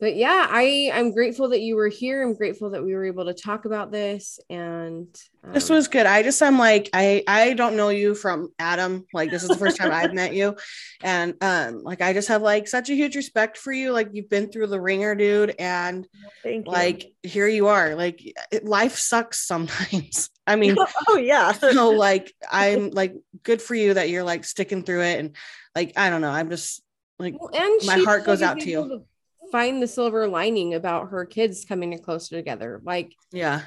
but 0.00 0.16
yeah, 0.16 0.46
I 0.48 0.90
I'm 0.94 1.12
grateful 1.12 1.50
that 1.50 1.60
you 1.60 1.76
were 1.76 1.88
here. 1.88 2.22
I'm 2.22 2.34
grateful 2.34 2.70
that 2.70 2.82
we 2.82 2.94
were 2.94 3.04
able 3.04 3.26
to 3.26 3.34
talk 3.34 3.66
about 3.66 3.92
this, 3.92 4.40
and 4.48 5.06
This 5.52 5.68
um, 5.68 5.76
was 5.76 5.88
good. 5.88 6.06
I 6.06 6.22
just 6.22 6.40
I'm 6.42 6.58
like 6.58 6.88
I 6.94 7.22
I 7.28 7.52
don't 7.52 7.76
know 7.76 7.90
you 7.90 8.14
from 8.14 8.48
Adam. 8.58 9.04
Like 9.12 9.30
this 9.30 9.42
is 9.42 9.50
the 9.50 9.58
first 9.58 9.76
time 9.76 9.92
I've 9.92 10.14
met 10.14 10.32
you, 10.32 10.56
and 11.02 11.34
um 11.42 11.82
like 11.82 12.00
I 12.00 12.14
just 12.14 12.28
have 12.28 12.40
like 12.40 12.66
such 12.66 12.88
a 12.88 12.94
huge 12.94 13.14
respect 13.14 13.58
for 13.58 13.72
you. 13.72 13.92
Like 13.92 14.08
you've 14.12 14.30
been 14.30 14.50
through 14.50 14.68
the 14.68 14.80
ringer, 14.80 15.14
dude, 15.14 15.54
and 15.58 16.08
Thank 16.42 16.66
you. 16.66 16.72
like 16.72 17.12
here 17.22 17.46
you 17.46 17.66
are. 17.66 17.94
Like 17.94 18.22
it, 18.50 18.64
life 18.64 18.96
sucks 18.96 19.46
sometimes. 19.46 20.30
I 20.46 20.56
mean, 20.56 20.76
oh 21.08 21.18
yeah. 21.18 21.52
so 21.52 21.90
like 21.90 22.32
I'm 22.50 22.88
like 22.90 23.16
good 23.42 23.60
for 23.60 23.74
you 23.74 23.94
that 23.94 24.08
you're 24.08 24.24
like 24.24 24.44
sticking 24.44 24.82
through 24.82 25.02
it, 25.02 25.20
and 25.20 25.36
like 25.76 25.92
I 25.98 26.08
don't 26.08 26.22
know. 26.22 26.30
I'm 26.30 26.48
just 26.48 26.82
like 27.18 27.34
Well, 27.38 27.50
and 27.54 27.86
My 27.86 27.98
she 27.98 28.04
heart 28.04 28.24
goes 28.24 28.40
was 28.40 28.42
out 28.42 28.60
to 28.60 28.70
you. 28.70 29.04
Able 29.50 29.58
to 29.58 29.66
Find 29.66 29.82
the 29.82 29.86
silver 29.86 30.28
lining 30.28 30.74
about 30.74 31.10
her 31.10 31.24
kids 31.24 31.64
coming 31.64 31.98
closer 31.98 32.36
together. 32.36 32.80
Like, 32.84 33.12
yeah. 33.32 33.62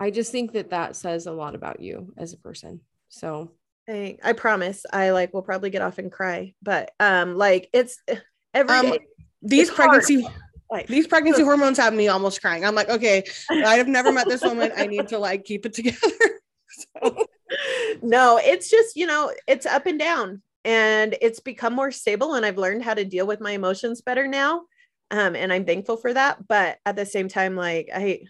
I 0.00 0.10
just 0.10 0.32
think 0.32 0.52
that 0.52 0.70
that 0.70 0.96
says 0.96 1.26
a 1.26 1.32
lot 1.32 1.54
about 1.54 1.80
you 1.80 2.12
as 2.16 2.32
a 2.32 2.38
person. 2.38 2.80
So, 3.08 3.52
I, 3.88 4.18
I 4.22 4.32
promise. 4.32 4.86
I 4.92 5.10
like 5.10 5.34
will 5.34 5.42
probably 5.42 5.70
get 5.70 5.82
off 5.82 5.98
and 5.98 6.12
cry, 6.12 6.54
but 6.62 6.92
um, 7.00 7.36
like 7.36 7.68
it's 7.72 8.02
every 8.54 8.76
Um, 8.76 8.86
day. 8.92 8.98
These 9.42 9.68
It's 9.68 9.76
hard. 9.76 9.90
pregnancy 9.90 10.26
Like, 10.70 10.86
these 10.86 11.06
pregnancy 11.06 11.42
hormones 11.42 11.78
have 11.78 11.92
me 11.94 12.08
almost 12.08 12.40
crying. 12.40 12.64
I'm 12.64 12.74
like, 12.76 12.88
okay, 12.88 13.24
I 13.50 13.76
have 13.76 13.88
never 13.88 14.12
met 14.12 14.28
this 14.28 14.42
woman. 14.42 14.70
I 14.76 14.86
need 14.86 15.08
to 15.08 15.18
like 15.18 15.44
keep 15.44 15.66
it 15.66 15.72
together. 15.74 15.98
So, 17.02 17.26
no, 18.02 18.38
it's 18.42 18.70
just 18.70 18.96
you 18.96 19.06
know, 19.06 19.32
it's 19.48 19.66
up 19.66 19.86
and 19.86 19.98
down, 19.98 20.40
and 20.64 21.16
it's 21.20 21.40
become 21.40 21.74
more 21.74 21.90
stable, 21.90 22.34
and 22.34 22.46
I've 22.46 22.58
learned 22.58 22.84
how 22.84 22.94
to 22.94 23.04
deal 23.04 23.26
with 23.26 23.40
my 23.40 23.50
emotions 23.50 24.00
better 24.02 24.28
now, 24.28 24.62
um, 25.10 25.34
and 25.36 25.52
I'm 25.52 25.64
thankful 25.64 25.96
for 25.96 26.12
that. 26.12 26.46
But 26.46 26.78
at 26.86 26.96
the 26.96 27.06
same 27.06 27.28
time, 27.28 27.56
like 27.56 27.88
I, 27.94 28.20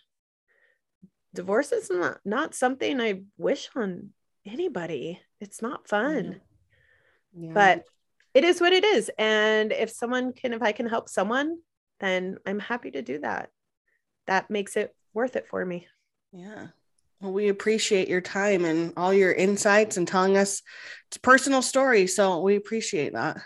divorce 1.35 1.73
is 1.73 1.91
not 1.91 2.19
not 2.25 2.55
something 2.55 3.01
I 3.01 3.23
wish 3.39 3.69
on 3.77 4.11
anybody. 4.47 5.21
It's 5.41 5.63
not 5.63 5.89
fun. 5.89 6.41
yeah. 7.37 7.53
but 7.53 7.85
it 8.35 8.45
is 8.45 8.61
what 8.61 8.73
it 8.73 8.85
is 8.85 9.11
and 9.19 9.73
if 9.73 9.91
someone 9.91 10.33
can 10.33 10.53
if 10.53 10.63
i 10.63 10.73
can 10.73 10.87
help 10.87 11.09
someone 11.09 11.59
then 11.99 12.37
i'm 12.47 12.59
happy 12.61 12.91
to 12.91 13.03
do 13.03 13.19
that 13.19 13.51
that 14.27 14.51
makes 14.51 14.77
it 14.77 14.95
worth 15.15 15.35
it 15.37 15.47
for 15.49 15.65
me 15.65 15.87
yeah. 16.33 16.69
Well, 17.21 17.33
we 17.33 17.49
appreciate 17.49 18.09
your 18.09 18.21
time 18.21 18.65
and 18.65 18.93
all 18.97 19.13
your 19.13 19.33
insights 19.33 19.97
and 19.97 20.07
telling 20.07 20.37
us 20.37 20.63
it's 21.09 21.17
a 21.17 21.21
personal 21.21 21.61
story. 21.61 22.07
So 22.07 22.41
we 22.41 22.57
appreciate 22.57 23.13
that. 23.15 23.39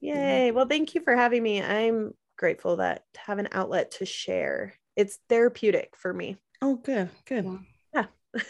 yay 0.00 0.50
well 0.50 0.66
thank 0.66 0.94
you 0.94 1.00
for 1.02 1.14
having 1.14 1.42
me 1.42 1.62
i'm 1.62 2.12
grateful 2.42 2.76
that 2.76 3.04
to 3.14 3.20
have 3.20 3.38
an 3.38 3.48
outlet 3.52 3.90
to 3.92 4.04
share 4.04 4.74
it's 4.96 5.18
therapeutic 5.28 5.94
for 5.96 6.12
me 6.12 6.36
Oh, 6.62 6.76
good, 6.76 7.10
good. 7.26 7.58
Yeah. 7.92 8.06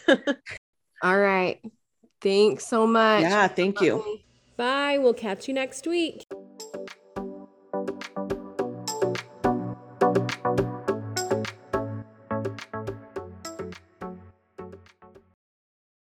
yeah 0.06 0.16
all 1.02 1.18
right. 1.18 1.58
Thanks 2.20 2.66
so 2.66 2.86
much. 2.86 3.22
Yeah, 3.22 3.48
thank 3.48 3.80
you. 3.80 4.20
Bye. 4.58 4.98
We'll 4.98 5.14
catch 5.14 5.48
you 5.48 5.54
next 5.54 5.86
week. 5.86 6.26